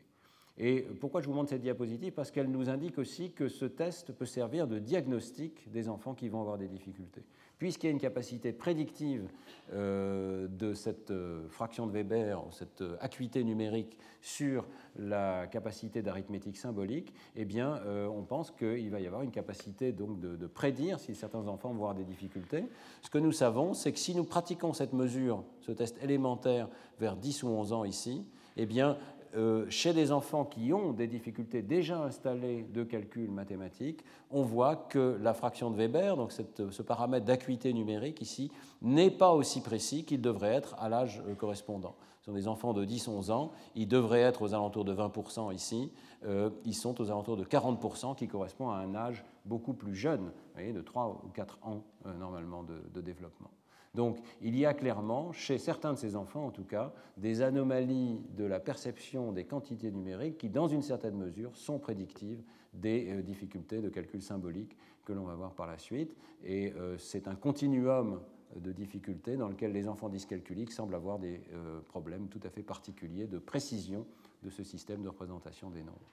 Et 0.57 0.81
pourquoi 0.99 1.21
je 1.21 1.27
vous 1.27 1.33
montre 1.33 1.49
cette 1.49 1.61
diapositive? 1.61 2.11
Parce 2.11 2.31
qu'elle 2.31 2.49
nous 2.49 2.69
indique 2.69 2.97
aussi 2.97 3.31
que 3.31 3.47
ce 3.47 3.65
test 3.65 4.11
peut 4.11 4.25
servir 4.25 4.67
de 4.67 4.79
diagnostic 4.79 5.71
des 5.71 5.87
enfants 5.87 6.13
qui 6.13 6.29
vont 6.29 6.41
avoir 6.41 6.57
des 6.57 6.67
difficultés 6.67 7.23
puisqu'il 7.61 7.85
y 7.85 7.89
a 7.89 7.91
une 7.91 7.99
capacité 7.99 8.53
prédictive 8.53 9.29
euh, 9.71 10.47
de 10.47 10.73
cette 10.73 11.11
euh, 11.11 11.47
fraction 11.49 11.85
de 11.85 11.91
Weber, 11.91 12.43
cette 12.49 12.81
euh, 12.81 12.97
acuité 12.99 13.43
numérique 13.43 13.99
sur 14.19 14.65
la 14.97 15.45
capacité 15.45 16.01
d'arithmétique 16.01 16.57
symbolique, 16.57 17.13
eh 17.35 17.45
on 17.61 18.23
pense 18.23 18.49
qu'il 18.49 18.89
va 18.89 18.99
y 18.99 19.05
avoir 19.05 19.21
une 19.21 19.29
capacité 19.29 19.91
de, 19.91 20.47
prédire 20.47 20.99
si 20.99 21.13
certains 21.13 21.47
enfants 21.47 21.69
vont 21.69 21.83
avoir 21.83 21.93
des 21.93 22.03
difficultés. 22.03 22.65
Ce 23.03 23.11
que 23.11 23.19
nous 23.19 23.31
savons, 23.31 23.75
c'est 23.75 23.91
que 23.91 23.99
si 23.99 24.15
nous 24.15 24.23
pratiquons 24.23 24.73
cette 24.73 24.93
mesure, 24.93 25.43
ce 25.59 25.71
test 25.71 26.01
élémentaire, 26.01 26.67
vers 26.99 27.15
10 27.15 27.43
ou 27.43 27.49
11 27.49 27.73
ans 27.73 27.85
ici, 27.85 28.25
eh 28.57 28.65
bien, 28.65 28.97
euh, 29.35 29.65
chez 29.69 29.93
des 29.93 30.11
enfants 30.11 30.43
qui 30.43 30.73
ont 30.73 30.91
des 30.91 31.07
difficultés 31.07 31.61
déjà 31.61 32.03
installées 32.03 32.63
de 32.63 32.83
calcul 32.83 33.31
mathématique, 33.31 34.03
on 34.29 34.43
voit 34.43 34.75
que 34.75 35.17
la 35.21 35.33
fraction 35.33 35.71
de 35.71 35.77
Weber, 35.77 36.17
donc 36.17 36.31
ce 36.31 36.81
paramètre 36.81 37.25
d'acuité 37.25 37.71
numérique 37.73 38.21
ici, 38.21 38.51
n'est 38.81 39.11
pas 39.11 39.31
aussi 39.33 39.61
précis 39.61 40.03
qu'il 40.03 40.21
devrait 40.21 40.53
être 40.53 40.75
à 40.79 40.89
l'âge 40.89 41.21
euh, 41.27 41.35
correspondant. 41.35 41.95
Ce 42.19 42.25
sont 42.25 42.33
des 42.33 42.47
enfants 42.47 42.73
de 42.73 42.85
10-11 42.85 43.31
ans, 43.31 43.51
ils 43.73 43.87
devraient 43.87 44.21
être 44.21 44.41
aux 44.41 44.53
alentours 44.53 44.85
de 44.85 44.93
20% 44.93 45.53
ici, 45.53 45.91
euh, 46.25 46.49
ils 46.65 46.75
sont 46.75 46.99
aux 47.01 47.09
alentours 47.09 47.37
de 47.37 47.45
40% 47.45 48.15
qui 48.15 48.27
correspond 48.27 48.69
à 48.69 48.75
un 48.75 48.93
âge 48.95 49.23
beaucoup 49.45 49.73
plus 49.73 49.95
jeune, 49.95 50.31
de 50.57 50.81
3 50.81 51.21
ou 51.25 51.29
4 51.29 51.57
ans 51.63 51.83
normalement 52.19 52.63
de 52.63 53.01
développement. 53.01 53.49
Donc 53.93 54.19
il 54.41 54.57
y 54.57 54.65
a 54.65 54.73
clairement, 54.73 55.31
chez 55.33 55.57
certains 55.57 55.93
de 55.93 55.97
ces 55.97 56.15
enfants 56.15 56.45
en 56.45 56.51
tout 56.51 56.63
cas, 56.63 56.93
des 57.17 57.41
anomalies 57.41 58.21
de 58.37 58.45
la 58.45 58.59
perception 58.59 59.31
des 59.31 59.43
quantités 59.45 59.91
numériques 59.91 60.37
qui, 60.37 60.49
dans 60.49 60.67
une 60.67 60.81
certaine 60.81 61.15
mesure, 61.15 61.55
sont 61.57 61.77
prédictives 61.77 62.41
des 62.73 63.11
euh, 63.11 63.21
difficultés 63.21 63.81
de 63.81 63.89
calcul 63.89 64.21
symbolique 64.21 64.77
que 65.03 65.13
l'on 65.13 65.25
va 65.25 65.35
voir 65.35 65.53
par 65.53 65.67
la 65.67 65.77
suite. 65.77 66.15
Et 66.43 66.71
euh, 66.73 66.97
c'est 66.97 67.27
un 67.27 67.35
continuum 67.35 68.21
de 68.55 68.71
difficultés 68.71 69.37
dans 69.37 69.47
lequel 69.47 69.71
les 69.71 69.87
enfants 69.87 70.09
dyscalculiques 70.09 70.71
semblent 70.71 70.95
avoir 70.95 71.19
des 71.19 71.41
euh, 71.53 71.81
problèmes 71.81 72.27
tout 72.27 72.41
à 72.43 72.49
fait 72.49 72.63
particuliers 72.63 73.27
de 73.27 73.39
précision 73.39 74.05
de 74.43 74.49
ce 74.49 74.63
système 74.63 75.01
de 75.01 75.09
représentation 75.09 75.69
des 75.69 75.83
nombres. 75.83 76.11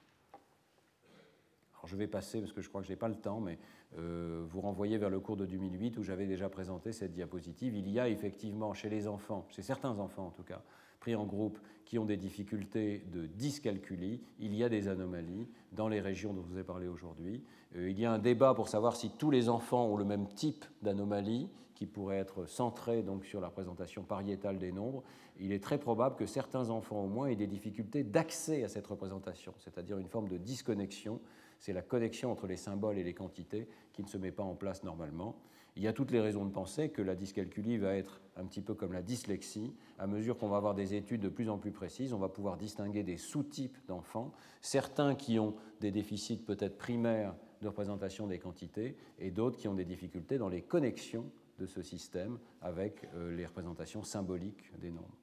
Je 1.85 1.95
vais 1.95 2.07
passer, 2.07 2.39
parce 2.39 2.53
que 2.53 2.61
je 2.61 2.69
crois 2.69 2.81
que 2.81 2.87
je 2.87 2.93
n'ai 2.93 2.97
pas 2.97 3.07
le 3.07 3.15
temps, 3.15 3.39
mais 3.39 3.57
euh, 3.97 4.43
vous 4.47 4.61
renvoyez 4.61 4.97
vers 4.97 5.09
le 5.09 5.19
cours 5.19 5.37
de 5.37 5.45
2008 5.45 5.97
où 5.97 6.03
j'avais 6.03 6.27
déjà 6.27 6.49
présenté 6.49 6.91
cette 6.91 7.13
diapositive. 7.13 7.75
Il 7.75 7.89
y 7.89 7.99
a 7.99 8.09
effectivement 8.09 8.73
chez 8.73 8.89
les 8.89 9.07
enfants, 9.07 9.45
chez 9.49 9.61
certains 9.61 9.97
enfants 9.99 10.27
en 10.27 10.31
tout 10.31 10.43
cas, 10.43 10.61
pris 10.99 11.15
en 11.15 11.25
groupe 11.25 11.57
qui 11.85 11.97
ont 11.97 12.05
des 12.05 12.17
difficultés 12.17 13.03
de 13.11 13.25
dyscalculie, 13.25 14.21
il 14.39 14.53
y 14.53 14.63
a 14.63 14.69
des 14.69 14.87
anomalies 14.87 15.47
dans 15.71 15.87
les 15.87 16.01
régions 16.01 16.33
dont 16.33 16.43
je 16.43 16.53
vous 16.53 16.59
ai 16.59 16.63
parlé 16.63 16.87
aujourd'hui. 16.87 17.43
Euh, 17.75 17.89
il 17.89 17.99
y 17.99 18.05
a 18.05 18.11
un 18.11 18.19
débat 18.19 18.53
pour 18.53 18.67
savoir 18.67 18.95
si 18.95 19.09
tous 19.09 19.31
les 19.31 19.49
enfants 19.49 19.87
ont 19.87 19.97
le 19.97 20.05
même 20.05 20.27
type 20.27 20.65
d'anomalie 20.81 21.49
qui 21.73 21.85
pourrait 21.85 22.17
être 22.17 22.45
centré 22.45 23.01
donc 23.01 23.25
sur 23.25 23.39
la 23.39 23.47
représentation 23.47 24.03
pariétale 24.03 24.59
des 24.59 24.71
nombres. 24.71 25.01
Il 25.39 25.53
est 25.53 25.63
très 25.63 25.77
probable 25.77 26.17
que 26.17 26.25
certains 26.25 26.69
enfants 26.69 27.05
au 27.05 27.07
moins 27.07 27.27
aient 27.27 27.37
des 27.37 27.47
difficultés 27.47 28.03
d'accès 28.03 28.63
à 28.65 28.67
cette 28.67 28.85
représentation, 28.85 29.53
c'est-à-dire 29.59 29.97
une 29.97 30.09
forme 30.09 30.27
de 30.27 30.37
disconnexion 30.37 31.21
c'est 31.59 31.73
la 31.73 31.81
connexion 31.81 32.31
entre 32.31 32.47
les 32.47 32.57
symboles 32.57 32.97
et 32.97 33.03
les 33.03 33.13
quantités 33.13 33.67
qui 33.93 34.01
ne 34.01 34.07
se 34.07 34.17
met 34.17 34.31
pas 34.31 34.43
en 34.43 34.55
place 34.55 34.83
normalement. 34.83 35.35
Il 35.75 35.83
y 35.83 35.87
a 35.87 35.93
toutes 35.93 36.11
les 36.11 36.19
raisons 36.19 36.45
de 36.45 36.51
penser 36.51 36.89
que 36.89 37.01
la 37.01 37.15
dyscalculie 37.15 37.77
va 37.77 37.95
être 37.95 38.21
un 38.35 38.45
petit 38.45 38.61
peu 38.61 38.73
comme 38.73 38.91
la 38.91 39.01
dyslexie. 39.01 39.73
À 39.97 40.07
mesure 40.07 40.37
qu'on 40.37 40.49
va 40.49 40.57
avoir 40.57 40.73
des 40.73 40.95
études 40.95 41.21
de 41.21 41.29
plus 41.29 41.49
en 41.49 41.57
plus 41.57 41.71
précises, 41.71 42.11
on 42.11 42.17
va 42.17 42.27
pouvoir 42.27 42.57
distinguer 42.57 43.03
des 43.03 43.17
sous-types 43.17 43.77
d'enfants, 43.87 44.33
certains 44.61 45.15
qui 45.15 45.39
ont 45.39 45.55
des 45.79 45.91
déficits 45.91 46.43
peut-être 46.43 46.77
primaires 46.77 47.35
de 47.61 47.67
représentation 47.67 48.27
des 48.27 48.39
quantités 48.39 48.97
et 49.19 49.31
d'autres 49.31 49.57
qui 49.57 49.67
ont 49.67 49.73
des 49.73 49.85
difficultés 49.85 50.37
dans 50.37 50.49
les 50.49 50.61
connexions 50.61 51.29
de 51.59 51.65
ce 51.65 51.81
système 51.81 52.39
avec 52.61 53.07
euh, 53.15 53.35
les 53.35 53.45
représentations 53.45 54.03
symboliques 54.03 54.71
des 54.79 54.91
nombres. 54.91 55.17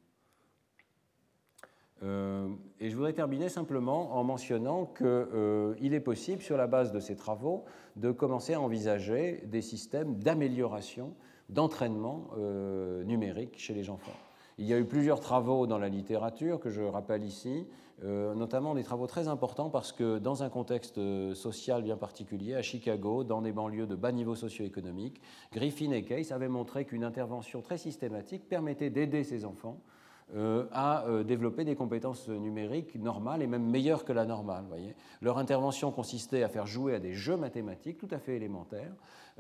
Euh, 2.03 2.49
et 2.79 2.91
je 2.91 2.97
voudrais 2.97 3.15
terminer 3.15 3.49
simplement 3.49 4.17
en 4.17 4.25
mentionnant 4.25 4.87
qu'il 4.87 5.07
euh, 5.07 5.75
est 5.81 6.01
possible, 6.01 6.43
sur 6.43 6.57
la 6.57 6.67
base 6.67 6.93
de 6.93 7.01
ces 7.01 7.17
travaux, 7.17 7.65
de 7.97 8.11
commencer 8.11 8.55
à 8.55 8.61
envisager 8.61 9.43
des 9.47 9.63
systèmes 9.63 10.17
d'amélioration, 10.17 11.15
d'entraînement 11.49 12.29
euh, 12.37 13.03
numérique 13.05 13.59
chez 13.59 13.73
les 13.73 13.89
enfants. 13.89 14.13
Il 14.59 14.67
y 14.67 14.75
a 14.75 14.79
eu 14.79 14.85
plusieurs 14.85 15.21
travaux 15.21 15.67
dans 15.67 15.79
la 15.79 15.89
littérature 15.89 16.61
que 16.61 16.71
je 16.71 16.81
rappelle 16.81 17.25
ici, 17.25 17.67
notamment 18.03 18.75
des 18.75 18.83
travaux 18.83 19.07
très 19.07 19.29
importants 19.29 19.69
parce 19.69 19.93
que 19.93 20.19
dans 20.19 20.43
un 20.43 20.49
contexte 20.49 20.99
social 21.35 21.83
bien 21.83 21.99
particulier, 21.99 22.55
à 22.55 22.63
Chicago, 22.63 23.23
dans 23.23 23.43
des 23.43 23.53
banlieues 23.53 23.87
de 23.87 23.95
bas 23.95 24.13
niveau 24.13 24.35
socio-économique, 24.35 25.21
Griffin 25.53 25.91
et 25.91 26.05
Case 26.05 26.33
avaient 26.33 26.49
montré 26.49 26.87
qu'une 26.87 27.05
intervention 27.05 27.61
très 27.61 27.77
systématique 27.77 28.49
permettait 28.49 28.89
d'aider 28.89 29.25
ces 29.25 29.45
enfants 29.45 29.79
à 30.35 31.05
euh, 31.07 31.23
développer 31.23 31.65
des 31.65 31.77
compétences 31.77 32.29
numériques 32.29 32.97
normales 32.97 33.43
et 33.43 33.47
même 33.47 33.65
meilleures 33.65 34.05
que 34.05 34.13
la 34.13 34.25
normale. 34.25 34.65
Voyez. 34.69 34.95
Leur 35.23 35.39
intervention 35.39 35.93
consistait 35.93 36.43
à 36.43 36.49
faire 36.49 36.67
jouer 36.67 36.95
à 36.95 36.99
des 36.99 37.15
jeux 37.15 37.37
mathématiques 37.37 37.99
tout 37.99 38.09
à 38.11 38.19
fait 38.19 38.37
élémentaires, 38.37 38.93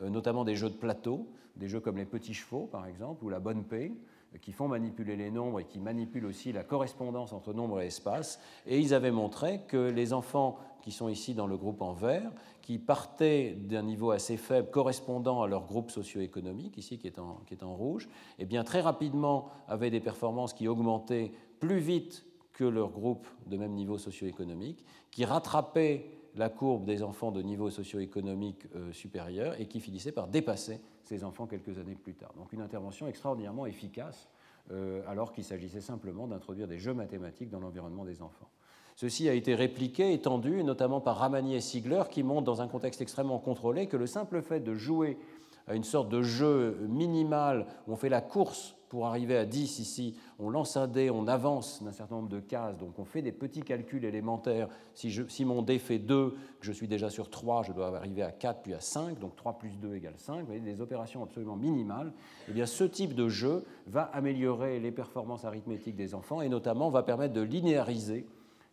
euh, 0.03 0.09
notamment 0.09 0.45
des 0.45 0.55
jeux 0.55 0.71
de 0.71 0.77
plateau, 0.77 1.27
des 1.57 1.69
jeux 1.69 1.81
comme 1.81 1.97
les 1.97 2.05
petits 2.05 2.35
chevaux 2.35 2.67
par 2.67 2.87
exemple, 2.87 3.25
ou 3.25 3.29
la 3.29 3.41
bonne 3.41 3.65
paix, 3.65 3.93
qui 4.41 4.53
font 4.53 4.69
manipuler 4.69 5.17
les 5.17 5.31
nombres 5.31 5.61
et 5.61 5.65
qui 5.65 5.81
manipulent 5.81 6.27
aussi 6.27 6.53
la 6.53 6.63
correspondance 6.63 7.33
entre 7.33 7.53
nombre 7.53 7.81
et 7.81 7.87
espace. 7.87 8.39
Et 8.67 8.79
ils 8.79 8.95
avaient 8.95 9.11
montré 9.11 9.63
que 9.67 9.91
les 9.91 10.13
enfants 10.13 10.59
qui 10.83 10.93
sont 10.93 11.09
ici 11.09 11.35
dans 11.35 11.47
le 11.47 11.57
groupe 11.57 11.83
en 11.83 11.95
vert, 11.95 12.31
qui 12.67 12.79
partaient 12.81 13.53
d'un 13.53 13.85
niveau 13.85 14.11
assez 14.11 14.37
faible 14.37 14.71
correspondant 14.73 15.41
à 15.41 15.47
leur 15.47 15.67
groupe 15.67 15.93
socio-économique, 15.93 16.77
ici 16.77 16.99
qui 16.99 17.07
est, 17.07 17.21
en, 17.21 17.77
rouge, 17.77 18.09
eh 18.41 18.45
bien 18.45 18.65
très 18.65 18.81
rapidement 18.81 19.51
avaient 19.69 19.89
des 19.89 20.01
performances 20.01 20.53
qui 20.53 20.67
augmentaient 20.67 21.31
plus 21.61 21.79
vite 21.79 22.27
que 22.53 22.65
leur 22.65 22.91
groupe 22.91 23.29
de 23.47 23.57
même 23.57 23.71
niveau 23.71 23.99
socio-économique, 23.99 24.85
qui 25.13 25.25
rattrapaient 25.25 26.07
la 26.35 26.49
courbe 26.49 26.85
des 26.85 27.05
enfants 27.05 27.31
de 27.31 27.41
niveau 27.41 27.71
socio-économique 27.71 28.67
euh, 28.75 28.93
supérieur 28.93 29.55
et 29.61 29.67
qui 29.67 29.79
finissaient 29.79 30.11
par 30.11 30.27
dépasser 30.27 30.81
ces 31.05 31.23
enfants 31.23 31.47
quelques 31.47 31.79
années 31.79 31.95
plus 31.95 32.15
tard. 32.15 32.33
Donc 32.37 32.53
une 32.53 32.63
intervention 32.63 33.07
extraordinairement 33.07 33.67
efficace 33.67 34.29
euh, 34.73 35.05
alors 35.07 35.33
qu'il 35.33 35.45
s'agissait 35.45 35.81
simplement 35.81 36.27
d'introduire 36.27 36.67
des 36.67 36.81
jeux 36.81 36.95
mathématiques 36.95 37.49
dans 37.49 37.61
l'environnement 37.61 38.05
des 38.05 38.23
enfants. 38.23 38.51
Ceci 38.97 39.29
a 39.29 39.35
été 39.35 39.55
répliqué, 39.55 40.15
étendu, 40.15 40.65
notamment 40.65 41.03
par 41.03 41.19
Ramani 41.19 41.55
et 41.55 41.61
Sigler, 41.61 42.05
qui 42.11 42.23
montrent 42.23 42.47
dans 42.47 42.63
un 42.63 42.67
contexte 42.67 43.03
extrêmement 43.03 43.39
contrôlé 43.39 43.89
que 43.89 43.99
le 43.99 44.07
simple 44.07 44.41
fait 44.41 44.61
de 44.61 44.75
jouer 44.75 45.19
à 45.67 45.75
une 45.75 45.85
sorte 45.85 46.09
de 46.09 46.23
jeu 46.23 46.79
minimal 46.89 47.67
où 47.87 47.93
on 47.93 47.97
fait 47.97 48.09
la 48.09 48.23
course 48.23 48.75
pour 48.89 49.05
arriver 49.05 49.37
à 49.37 49.45
10 49.45 49.81
ici, 49.81 50.15
on 50.39 50.49
lance 50.49 50.79
un 50.79 50.87
dé, 50.87 51.11
on 51.11 51.27
avance 51.27 51.83
d'un 51.83 51.93
certain 51.93 52.15
nombre 52.15 52.31
de 52.31 52.41
cases, 52.41 52.79
donc 52.79 52.99
on 52.99 53.05
fait 53.05 53.21
des 53.21 53.33
petits 53.33 53.63
calculs 53.63 54.05
élémentaires. 54.05 54.69
Si, 54.95 55.45
mon 55.45 55.61
dé 55.61 55.79
fait 55.79 55.99
2, 55.99 56.31
que 56.31 56.37
je 56.63 56.73
suis 56.73 56.89
déjà 56.89 57.11
sur 57.11 57.29
3, 57.29 57.65
je 57.65 57.73
dois 57.73 57.95
arriver 57.95 58.23
à 58.23 58.31
4 58.31 58.63
puis 58.63 58.73
à 58.73 58.81
5, 58.81 59.19
donc 59.19 59.37
3 59.37 59.59
plus 59.59 59.77
2 59.77 59.97
égale 59.97 60.15
5, 60.17 60.41
vous 60.41 60.47
voyez, 60.47 60.61
des 60.61 60.81
opérations 60.81 61.23
absolument 61.23 61.57
minimales. 61.57 62.15
Eh 62.49 62.53
bien, 62.53 62.65
ce 62.65 62.85
type 62.85 63.15
de 63.15 63.29
jeu 63.29 63.67
va 63.89 64.05
améliorer 64.05 64.81
les 64.81 64.93
performances 64.93 65.45
arithmétiques 65.45 65.97
des 65.97 66.15
enfants 66.15 66.41
et 66.41 66.49
notamment 66.49 66.89
va 66.89 67.03
permettre 67.03 67.35
de 67.35 67.43
linéariser 67.43 68.25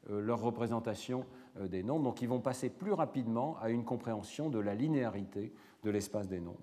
leur 0.09 0.41
représentation 0.41 1.25
euh, 1.59 1.67
des 1.67 1.84
nombres, 1.84 2.03
donc 2.03 2.21
ils 2.21 2.27
vont 2.27 2.39
passer 2.39 2.69
plus 2.69 2.93
rapidement 2.93 3.57
à 3.61 3.69
une 3.69 3.84
compréhension 3.84 4.49
de 4.49 4.59
la 4.59 4.75
linéarité 4.75 5.53
de 5.84 5.89
l'espace 5.89 6.27
des 6.27 6.39
nombres. 6.39 6.59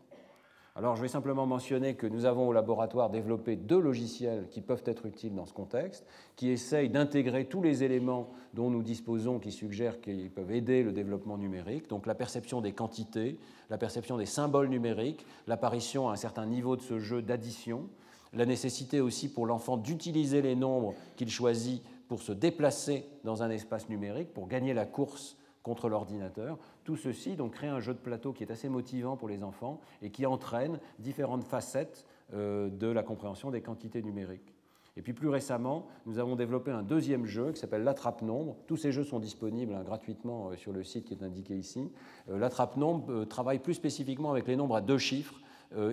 Alors 0.77 0.95
je 0.95 1.03
vais 1.03 1.09
simplement 1.09 1.47
mentionner 1.47 1.95
que 1.95 2.07
nous 2.07 2.27
avons 2.27 2.49
au 2.49 2.53
laboratoire 2.53 3.11
développé 3.11 3.57
deux 3.57 3.81
logiciels 3.81 4.47
qui 4.51 4.61
peuvent 4.61 4.85
être 4.87 5.05
utiles 5.07 5.35
dans 5.35 5.45
ce 5.45 5.53
contexte, 5.53 6.07
qui 6.37 6.49
essayent 6.49 6.89
d'intégrer 6.89 7.47
tous 7.47 7.61
les 7.61 7.83
éléments 7.83 8.31
dont 8.55 8.71
nous 8.71 8.83
disposons, 8.83 9.41
qui 9.41 9.51
suggèrent 9.51 10.01
qu'ils 10.01 10.31
peuvent 10.31 10.53
aider 10.53 10.83
le 10.83 10.93
développement 10.93 11.39
numérique, 11.39 11.89
donc 11.89 12.07
la 12.07 12.15
perception 12.15 12.61
des 12.61 12.73
quantités, 12.73 13.39
la 13.69 13.79
perception 13.79 14.17
des 14.17 14.27
symboles 14.27 14.69
numériques, 14.69 15.27
l'apparition 15.49 16.09
à 16.09 16.13
un 16.13 16.17
certain 16.17 16.47
niveau 16.47 16.77
de 16.77 16.83
ce 16.83 16.99
jeu 16.99 17.21
d'addition, 17.21 17.89
la 18.33 18.47
nécessité 18.47 19.01
aussi 19.01 19.33
pour 19.33 19.47
l'enfant 19.47 19.77
d'utiliser 19.77 20.41
les 20.41 20.55
nombres 20.55 20.95
qu'il 21.17 21.31
choisit 21.31 21.83
pour 22.11 22.23
se 22.23 22.33
déplacer 22.33 23.07
dans 23.23 23.45
un 23.45 23.51
espace 23.51 23.89
numérique, 23.89 24.35
pour 24.35 24.49
gagner 24.49 24.75
la 24.75 24.85
course 24.85 25.37
contre 25.63 25.89
l'ordinateur. 25.89 26.59
Tout 26.83 26.97
ceci 26.97 27.37
donc 27.37 27.53
crée 27.53 27.69
un 27.69 27.79
jeu 27.79 27.95
de 27.95 28.01
plateau 28.01 28.33
qui 28.33 28.43
est 28.43 28.51
assez 28.51 28.69
motivant 28.69 29.17
pour 29.17 29.29
les 29.29 29.45
enfants 29.45 29.81
et 30.03 30.11
qui 30.11 30.27
entraîne 30.27 30.81
différentes 30.99 31.45
facettes 31.45 32.05
euh, 32.35 32.69
de 32.69 32.89
la 32.89 33.05
compréhension 33.05 33.53
des 33.53 33.61
quantités 33.61 34.03
numériques. 34.03 34.57
Et 34.97 35.03
puis 35.03 35.13
plus 35.13 35.29
récemment, 35.29 35.87
nous 36.05 36.19
avons 36.19 36.35
développé 36.35 36.73
un 36.73 36.83
deuxième 36.83 37.27
jeu 37.27 37.53
qui 37.53 37.61
s'appelle 37.61 37.85
l'attrape-nombre. 37.85 38.57
Tous 38.67 38.77
ces 38.77 38.91
jeux 38.91 39.05
sont 39.05 39.21
disponibles 39.21 39.73
hein, 39.73 39.85
gratuitement 39.85 40.51
euh, 40.51 40.57
sur 40.57 40.73
le 40.73 40.83
site 40.83 41.05
qui 41.05 41.15
est 41.15 41.23
indiqué 41.23 41.57
ici. 41.57 41.93
Euh, 42.29 42.41
l'attrape-nombre 42.41 43.25
travaille 43.27 43.61
plus 43.61 43.75
spécifiquement 43.75 44.33
avec 44.33 44.49
les 44.49 44.57
nombres 44.57 44.75
à 44.75 44.81
deux 44.81 44.99
chiffres. 44.99 45.41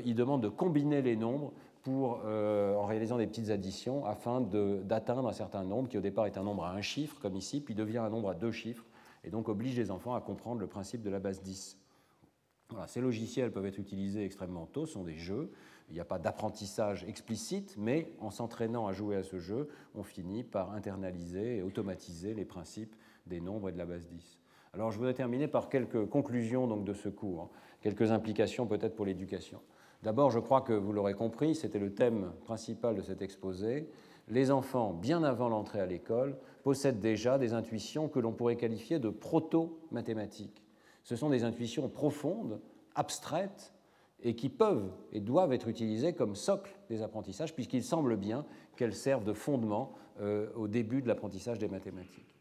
il 0.03 0.15
demande 0.15 0.41
de 0.41 0.49
combiner 0.49 1.03
les 1.03 1.15
nombres 1.15 1.53
pour, 1.87 2.25
en 2.25 2.85
réalisant 2.85 3.17
des 3.17 3.27
petites 3.27 3.49
additions 3.49 4.05
afin 4.05 4.41
d'atteindre 4.41 5.29
un 5.29 5.31
certain 5.31 5.63
nombre 5.63 5.87
qui 5.87 5.97
au 5.97 6.01
départ 6.01 6.25
est 6.25 6.37
un 6.37 6.43
nombre 6.43 6.65
à 6.65 6.73
un 6.73 6.81
chiffre, 6.81 7.17
comme 7.21 7.37
ici, 7.37 7.61
puis 7.61 7.75
devient 7.75 7.99
un 7.99 8.09
nombre 8.09 8.29
à 8.29 8.33
deux 8.33 8.51
chiffres, 8.51 8.83
et 9.23 9.29
donc 9.29 9.47
oblige 9.47 9.77
les 9.77 9.89
enfants 9.89 10.13
à 10.13 10.19
comprendre 10.19 10.59
le 10.59 10.67
principe 10.67 11.01
de 11.01 11.09
la 11.09 11.19
base 11.19 11.41
10. 11.41 11.77
ces 12.87 12.99
logiciels 12.99 13.53
peuvent 13.53 13.65
être 13.65 13.79
utilisés 13.79 14.25
extrêmement 14.25 14.65
tôt, 14.65 14.85
ce 14.85 14.93
sont 14.93 15.05
des 15.05 15.15
jeux. 15.15 15.49
Il 15.89 15.93
n'y 15.93 16.01
a 16.01 16.05
pas 16.05 16.19
d'apprentissage 16.19 17.05
explicite, 17.05 17.75
mais 17.77 18.11
en 18.19 18.31
s'entraînant 18.31 18.87
à 18.87 18.91
jouer 18.91 19.15
à 19.15 19.23
ce 19.23 19.39
jeu, 19.39 19.69
on 19.95 20.03
finit 20.03 20.43
par 20.43 20.73
internaliser 20.73 21.59
et 21.59 21.61
automatiser 21.61 22.33
les 22.33 22.43
principes 22.43 22.97
des 23.27 23.39
nombres 23.39 23.69
et 23.69 23.71
de 23.71 23.77
la 23.77 23.85
base 23.85 24.05
10. 24.07 24.41
Alors 24.73 24.91
je 24.91 24.97
voudrais 24.97 25.13
terminer 25.13 25.47
par 25.47 25.69
quelques 25.69 26.05
conclusions 26.09 26.67
donc, 26.67 26.83
de 26.83 26.93
ce 26.93 27.07
cours, 27.07 27.43
hein. 27.43 27.49
quelques 27.79 28.11
implications 28.11 28.67
peut-être 28.67 28.97
pour 28.97 29.05
l'éducation. 29.05 29.61
D'abord, 30.03 30.31
je 30.31 30.39
crois 30.39 30.61
que 30.61 30.73
vous 30.73 30.93
l'aurez 30.93 31.13
compris, 31.13 31.55
c'était 31.55 31.79
le 31.79 31.93
thème 31.93 32.31
principal 32.45 32.95
de 32.95 33.01
cet 33.01 33.21
exposé. 33.21 33.89
Les 34.27 34.51
enfants, 34.51 34.93
bien 34.93 35.23
avant 35.23 35.49
l'entrée 35.49 35.79
à 35.79 35.85
l'école, 35.85 36.37
possèdent 36.63 36.99
déjà 36.99 37.37
des 37.37 37.53
intuitions 37.53 38.07
que 38.07 38.19
l'on 38.19 38.33
pourrait 38.33 38.57
qualifier 38.57 38.99
de 38.99 39.09
proto-mathématiques. 39.09 40.63
Ce 41.03 41.15
sont 41.15 41.29
des 41.29 41.43
intuitions 41.43 41.89
profondes, 41.89 42.59
abstraites, 42.95 43.73
et 44.23 44.35
qui 44.35 44.49
peuvent 44.49 44.91
et 45.11 45.19
doivent 45.19 45.53
être 45.53 45.67
utilisées 45.67 46.13
comme 46.13 46.35
socle 46.35 46.75
des 46.89 47.01
apprentissages, 47.01 47.53
puisqu'il 47.53 47.83
semble 47.83 48.17
bien 48.17 48.45
qu'elles 48.75 48.95
servent 48.95 49.23
de 49.23 49.33
fondement 49.33 49.93
euh, 50.19 50.49
au 50.55 50.67
début 50.67 51.01
de 51.01 51.07
l'apprentissage 51.07 51.59
des 51.59 51.67
mathématiques. 51.67 52.35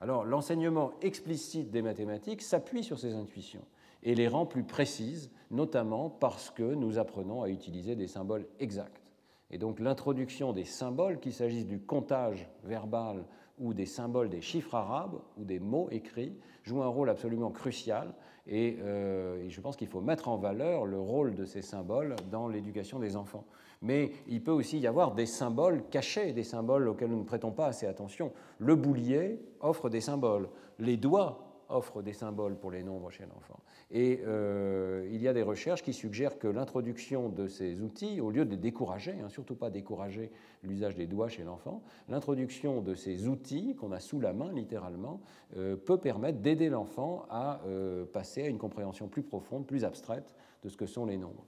Alors, 0.00 0.24
l'enseignement 0.24 0.92
explicite 1.00 1.70
des 1.70 1.82
mathématiques 1.82 2.42
s'appuie 2.42 2.84
sur 2.84 2.98
ces 2.98 3.14
intuitions 3.14 3.64
et 4.02 4.14
les 4.14 4.28
rend 4.28 4.46
plus 4.46 4.64
précises, 4.64 5.30
notamment 5.50 6.10
parce 6.10 6.50
que 6.50 6.74
nous 6.74 6.98
apprenons 6.98 7.42
à 7.42 7.48
utiliser 7.48 7.96
des 7.96 8.08
symboles 8.08 8.46
exacts. 8.58 9.02
Et 9.50 9.58
donc 9.58 9.80
l'introduction 9.80 10.52
des 10.52 10.64
symboles, 10.64 11.20
qu'il 11.20 11.32
s'agisse 11.32 11.66
du 11.66 11.78
comptage 11.78 12.48
verbal 12.64 13.24
ou 13.58 13.74
des 13.74 13.86
symboles 13.86 14.30
des 14.30 14.40
chiffres 14.40 14.74
arabes 14.74 15.20
ou 15.36 15.44
des 15.44 15.60
mots 15.60 15.88
écrits, 15.90 16.38
joue 16.62 16.82
un 16.82 16.88
rôle 16.88 17.10
absolument 17.10 17.50
crucial 17.50 18.14
euh, 18.50 19.44
et, 19.44 19.50
je 19.50 19.60
pense 19.60 19.76
qu'il 19.76 19.88
faut 19.88 20.00
mettre 20.00 20.28
en 20.28 20.36
valeur 20.36 20.84
le 20.84 20.98
rôle 20.98 21.34
de 21.34 21.44
ces 21.44 21.62
symboles 21.62 22.16
dans 22.30 22.48
l'éducation 22.48 22.98
des 22.98 23.16
enfants. 23.16 23.44
Mais 23.82 24.12
il 24.28 24.42
peut 24.42 24.52
aussi 24.52 24.78
y 24.78 24.86
avoir 24.86 25.14
des 25.14 25.26
symboles 25.26 25.82
cachés, 25.90 26.32
des 26.32 26.44
symboles 26.44 26.88
auxquels 26.88 27.10
nous 27.10 27.18
ne 27.18 27.24
prêtons 27.24 27.50
pas 27.50 27.66
assez 27.66 27.86
attention. 27.86 28.32
Le 28.58 28.76
boulier 28.76 29.40
offre 29.60 29.88
des 29.88 30.00
symboles, 30.00 30.48
les 30.78 30.96
doigts 30.96 31.41
offre 31.72 32.02
des 32.02 32.12
symboles 32.12 32.56
pour 32.56 32.70
les 32.70 32.82
nombres 32.82 33.10
chez 33.10 33.24
l'enfant. 33.24 33.60
Et 33.90 34.20
euh, 34.26 35.08
il 35.12 35.20
y 35.20 35.28
a 35.28 35.32
des 35.32 35.42
recherches 35.42 35.82
qui 35.82 35.92
suggèrent 35.92 36.38
que 36.38 36.48
l'introduction 36.48 37.28
de 37.28 37.48
ces 37.48 37.80
outils, 37.80 38.20
au 38.20 38.30
lieu 38.30 38.44
de 38.44 38.56
décourager, 38.56 39.14
hein, 39.22 39.28
surtout 39.28 39.54
pas 39.54 39.70
décourager 39.70 40.30
l'usage 40.62 40.94
des 40.94 41.06
doigts 41.06 41.28
chez 41.28 41.44
l'enfant, 41.44 41.82
l'introduction 42.08 42.80
de 42.80 42.94
ces 42.94 43.28
outils 43.28 43.74
qu'on 43.76 43.92
a 43.92 44.00
sous 44.00 44.20
la 44.20 44.32
main 44.32 44.52
littéralement 44.52 45.20
euh, 45.56 45.76
peut 45.76 45.98
permettre 45.98 46.38
d'aider 46.38 46.68
l'enfant 46.68 47.26
à 47.30 47.60
euh, 47.66 48.04
passer 48.04 48.44
à 48.44 48.48
une 48.48 48.58
compréhension 48.58 49.08
plus 49.08 49.22
profonde, 49.22 49.66
plus 49.66 49.84
abstraite 49.84 50.34
de 50.62 50.68
ce 50.68 50.76
que 50.76 50.86
sont 50.86 51.06
les 51.06 51.16
nombres. 51.16 51.44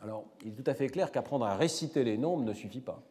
Alors, 0.00 0.26
il 0.44 0.52
est 0.52 0.62
tout 0.62 0.70
à 0.70 0.74
fait 0.74 0.88
clair 0.88 1.10
qu'apprendre 1.10 1.44
à 1.44 1.56
réciter 1.56 2.04
les 2.04 2.18
nombres 2.18 2.44
ne 2.44 2.52
suffit 2.52 2.80
pas. 2.80 3.02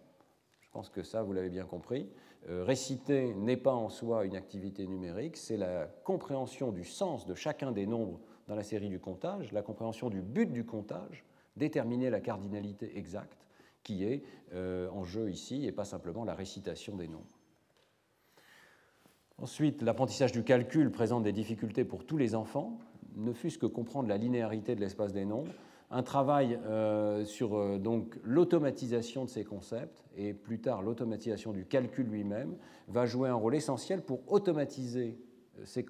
Je 0.62 0.70
pense 0.72 0.90
que 0.90 1.04
ça, 1.04 1.24
vous 1.24 1.34
l'avez 1.34 1.50
bien 1.50 1.66
compris. 1.66 2.10
Euh, 2.50 2.64
réciter 2.64 3.34
n'est 3.34 3.58
pas 3.58 3.74
en 3.74 3.90
soi 3.90 4.26
une 4.26 4.36
activité 4.36 4.88
numérique, 4.88 5.38
c'est 5.38 5.58
la 5.58 5.88
compréhension 6.04 6.72
du 6.72 6.86
sens 6.86 7.26
de 7.26 7.36
chacun 7.36 7.72
des 7.72 7.86
nombres 7.86 8.20
dans 8.48 8.56
la 8.56 8.64
série 8.64 8.90
du 8.90 9.00
comptage, 9.00 9.52
la 9.52 9.62
compréhension 9.62 10.10
du 10.10 10.22
but 10.22 10.52
du 10.52 10.66
comptage, 10.66 11.26
déterminer 11.58 12.10
la 12.10 12.22
cardinalité 12.22 12.98
exacte 12.98 13.46
qui 13.84 14.04
est 14.04 14.24
euh, 14.54 14.90
en 14.92 15.04
jeu 15.04 15.30
ici 15.30 15.66
et 15.66 15.72
pas 15.72 15.86
simplement 15.86 16.24
la 16.24 16.36
récitation 16.36 16.96
des 16.96 17.08
nombres. 17.08 17.38
Ensuite, 19.40 19.82
l'apprentissage 19.82 20.32
du 20.32 20.44
calcul 20.44 20.92
présente 20.92 21.24
des 21.24 21.32
difficultés 21.32 21.86
pour 21.86 22.06
tous 22.06 22.18
les 22.18 22.34
enfants, 22.34 22.80
ne 23.16 23.34
fût-ce 23.34 23.58
que 23.58 23.66
comprendre 23.66 24.10
la 24.10 24.18
linéarité 24.18 24.76
de 24.76 24.82
l'espace 24.82 25.14
des 25.14 25.26
nombres, 25.26 25.52
un 25.90 26.04
travail 26.04 26.60
euh, 26.66 27.24
sur 27.26 27.56
euh, 27.56 27.78
donc 27.78 28.18
l'automatisation 28.24 29.24
de 29.24 29.30
ces 29.30 29.44
concepts 29.44 30.04
et 30.16 30.34
plus 30.34 30.60
tard 30.60 30.82
l'automatisation 30.82 31.54
du 31.54 31.66
calcul 31.66 32.08
lui-même 32.08 32.58
va 32.88 33.06
jouer 33.06 33.30
un 33.30 33.36
rôle 33.36 33.56
essentiel 33.56 34.02
pour 34.02 34.20
automatiser 34.32 35.18
euh, 35.60 35.66
ces, 35.66 35.86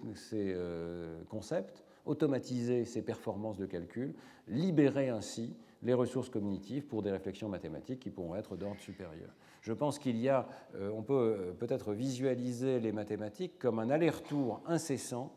concepts, 1.30 1.84
automatiser 2.06 2.86
ces 2.86 3.02
performances 3.02 3.58
de 3.58 3.66
calcul, 3.66 4.14
libérer 4.48 5.10
ainsi 5.10 5.56
les 5.84 5.94
ressources 5.94 6.30
cognitives 6.30 6.86
pour 6.86 7.02
des 7.02 7.12
réflexions 7.12 7.50
mathématiques 7.50 8.00
qui 8.00 8.10
pourront 8.10 8.36
être 8.36 8.56
d'ordre 8.56 8.80
supérieur. 8.80 9.30
Je 9.62 9.74
pense 9.74 10.00
qu'il 10.00 10.18
y 10.18 10.28
a, 10.30 10.48
on 10.94 11.04
peut 11.04 11.54
peut-être 11.60 11.94
visualiser 11.94 12.80
les 12.80 12.92
mathématiques 12.92 13.60
comme 13.60 13.78
un 13.78 13.92
aller-retour 13.92 14.62
incessant 14.66 15.34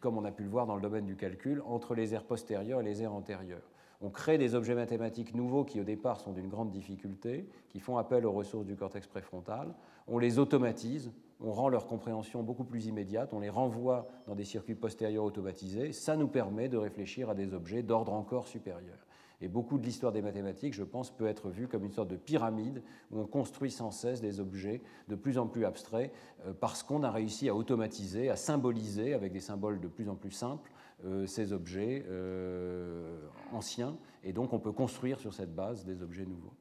comme 0.00 0.18
on 0.18 0.24
a 0.24 0.32
pu 0.32 0.42
le 0.42 0.48
voir 0.48 0.66
dans 0.66 0.76
le 0.76 0.82
domaine 0.82 1.06
du 1.06 1.16
calcul, 1.16 1.62
entre 1.66 1.94
les 1.94 2.14
aires 2.14 2.24
postérieures 2.24 2.80
et 2.80 2.84
les 2.84 3.02
aires 3.02 3.14
antérieures. 3.14 3.70
On 4.02 4.08
crée 4.08 4.38
des 4.38 4.54
objets 4.54 4.74
mathématiques 4.74 5.34
nouveaux 5.34 5.64
qui 5.64 5.78
au 5.78 5.84
départ 5.84 6.20
sont 6.20 6.32
d'une 6.32 6.48
grande 6.48 6.70
difficulté, 6.70 7.46
qui 7.68 7.80
font 7.80 7.98
appel 7.98 8.24
aux 8.24 8.32
ressources 8.32 8.64
du 8.64 8.74
cortex 8.74 9.06
préfrontal. 9.06 9.74
On 10.08 10.18
les 10.18 10.38
automatise, 10.38 11.12
on 11.38 11.52
rend 11.52 11.68
leur 11.68 11.86
compréhension 11.86 12.42
beaucoup 12.42 12.64
plus 12.64 12.86
immédiate, 12.86 13.34
on 13.34 13.40
les 13.40 13.50
renvoie 13.50 14.08
dans 14.26 14.34
des 14.34 14.44
circuits 14.44 14.74
postérieurs 14.74 15.24
automatisés. 15.24 15.92
Ça 15.92 16.16
nous 16.16 16.28
permet 16.28 16.70
de 16.70 16.78
réfléchir 16.78 17.28
à 17.28 17.34
des 17.34 17.52
objets 17.52 17.82
d'ordre 17.82 18.14
encore 18.14 18.48
supérieur. 18.48 18.96
Et 19.42 19.48
beaucoup 19.48 19.78
de 19.78 19.84
l'histoire 19.84 20.12
des 20.12 20.20
mathématiques, 20.20 20.74
je 20.74 20.82
pense, 20.82 21.10
peut 21.10 21.26
être 21.26 21.48
vue 21.48 21.66
comme 21.66 21.84
une 21.84 21.92
sorte 21.92 22.08
de 22.08 22.16
pyramide 22.16 22.82
où 23.10 23.20
on 23.20 23.26
construit 23.26 23.70
sans 23.70 23.90
cesse 23.90 24.20
des 24.20 24.38
objets 24.38 24.82
de 25.08 25.14
plus 25.14 25.38
en 25.38 25.46
plus 25.46 25.64
abstraits 25.64 26.12
euh, 26.46 26.52
parce 26.52 26.82
qu'on 26.82 27.02
a 27.02 27.10
réussi 27.10 27.48
à 27.48 27.54
automatiser, 27.54 28.28
à 28.28 28.36
symboliser 28.36 29.14
avec 29.14 29.32
des 29.32 29.40
symboles 29.40 29.80
de 29.80 29.88
plus 29.88 30.08
en 30.08 30.14
plus 30.14 30.30
simples 30.30 30.70
euh, 31.06 31.26
ces 31.26 31.54
objets 31.54 32.04
euh, 32.08 33.18
anciens. 33.52 33.96
Et 34.24 34.34
donc 34.34 34.52
on 34.52 34.58
peut 34.58 34.72
construire 34.72 35.18
sur 35.18 35.32
cette 35.32 35.54
base 35.54 35.86
des 35.86 36.02
objets 36.02 36.26
nouveaux. 36.26 36.52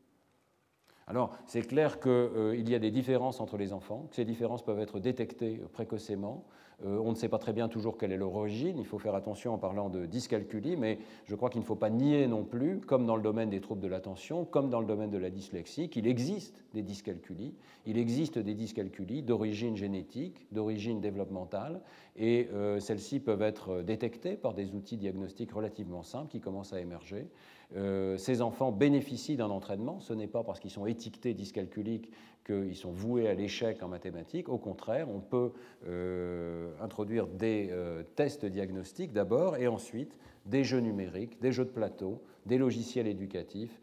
Alors, 1.05 1.35
c'est 1.47 1.63
clair 1.63 1.99
qu'il 1.99 2.69
y 2.69 2.75
a 2.75 2.79
des 2.79 2.91
différences 2.91 3.41
entre 3.41 3.57
les 3.57 3.73
enfants, 3.73 4.05
que 4.11 4.15
ces 4.15 4.25
différences 4.25 4.63
peuvent 4.63 4.79
être 4.79 4.99
détectées 4.99 5.57
précocement. 5.73 6.45
Euh, 6.85 6.99
on 7.03 7.11
ne 7.11 7.15
sait 7.15 7.27
pas 7.27 7.37
très 7.37 7.53
bien 7.53 7.67
toujours 7.67 7.97
quelle 7.97 8.11
est 8.11 8.17
leur 8.17 8.33
origine, 8.33 8.77
il 8.77 8.85
faut 8.85 8.99
faire 8.99 9.15
attention 9.15 9.53
en 9.53 9.57
parlant 9.57 9.89
de 9.89 10.05
dyscalculie, 10.05 10.77
mais 10.77 10.99
je 11.25 11.35
crois 11.35 11.49
qu'il 11.49 11.61
ne 11.61 11.65
faut 11.65 11.75
pas 11.75 11.89
nier 11.89 12.27
non 12.27 12.43
plus, 12.43 12.79
comme 12.79 13.05
dans 13.05 13.15
le 13.15 13.21
domaine 13.21 13.49
des 13.49 13.59
troubles 13.59 13.81
de 13.81 13.87
l'attention, 13.87 14.45
comme 14.45 14.69
dans 14.69 14.79
le 14.79 14.85
domaine 14.85 15.11
de 15.11 15.17
la 15.17 15.29
dyslexie, 15.29 15.89
qu'il 15.89 16.07
existe 16.07 16.63
des 16.73 16.81
dyscalculies. 16.81 17.53
Il 17.85 17.97
existe 17.97 18.39
des 18.39 18.53
dyscalculies 18.53 19.23
d'origine 19.23 19.75
génétique, 19.75 20.47
d'origine 20.51 21.01
développementale, 21.01 21.81
et 22.15 22.49
euh, 22.53 22.79
celles-ci 22.79 23.19
peuvent 23.19 23.41
être 23.41 23.81
détectées 23.81 24.35
par 24.35 24.53
des 24.53 24.73
outils 24.73 24.97
diagnostiques 24.97 25.51
relativement 25.51 26.03
simples 26.03 26.29
qui 26.29 26.39
commencent 26.39 26.73
à 26.73 26.79
émerger. 26.79 27.27
Euh, 27.75 28.17
ces 28.17 28.41
enfants 28.41 28.71
bénéficient 28.71 29.37
d'un 29.37 29.49
entraînement. 29.49 29.99
Ce 29.99 30.13
n'est 30.13 30.27
pas 30.27 30.43
parce 30.43 30.59
qu'ils 30.59 30.71
sont 30.71 30.85
étiquetés 30.85 31.33
dyscalculiques 31.33 32.09
qu'ils 32.45 32.75
sont 32.75 32.91
voués 32.91 33.27
à 33.27 33.33
l'échec 33.35 33.83
en 33.83 33.87
mathématiques. 33.87 34.49
Au 34.49 34.57
contraire, 34.57 35.07
on 35.09 35.19
peut 35.19 35.51
euh, 35.87 36.71
introduire 36.81 37.27
des 37.27 37.69
euh, 37.71 38.03
tests 38.15 38.45
diagnostiques 38.45 39.13
d'abord 39.13 39.57
et 39.57 39.67
ensuite 39.67 40.17
des 40.45 40.63
jeux 40.63 40.79
numériques, 40.79 41.39
des 41.41 41.51
jeux 41.51 41.65
de 41.65 41.69
plateau, 41.69 42.23
des 42.47 42.57
logiciels 42.57 43.07
éducatifs, 43.07 43.79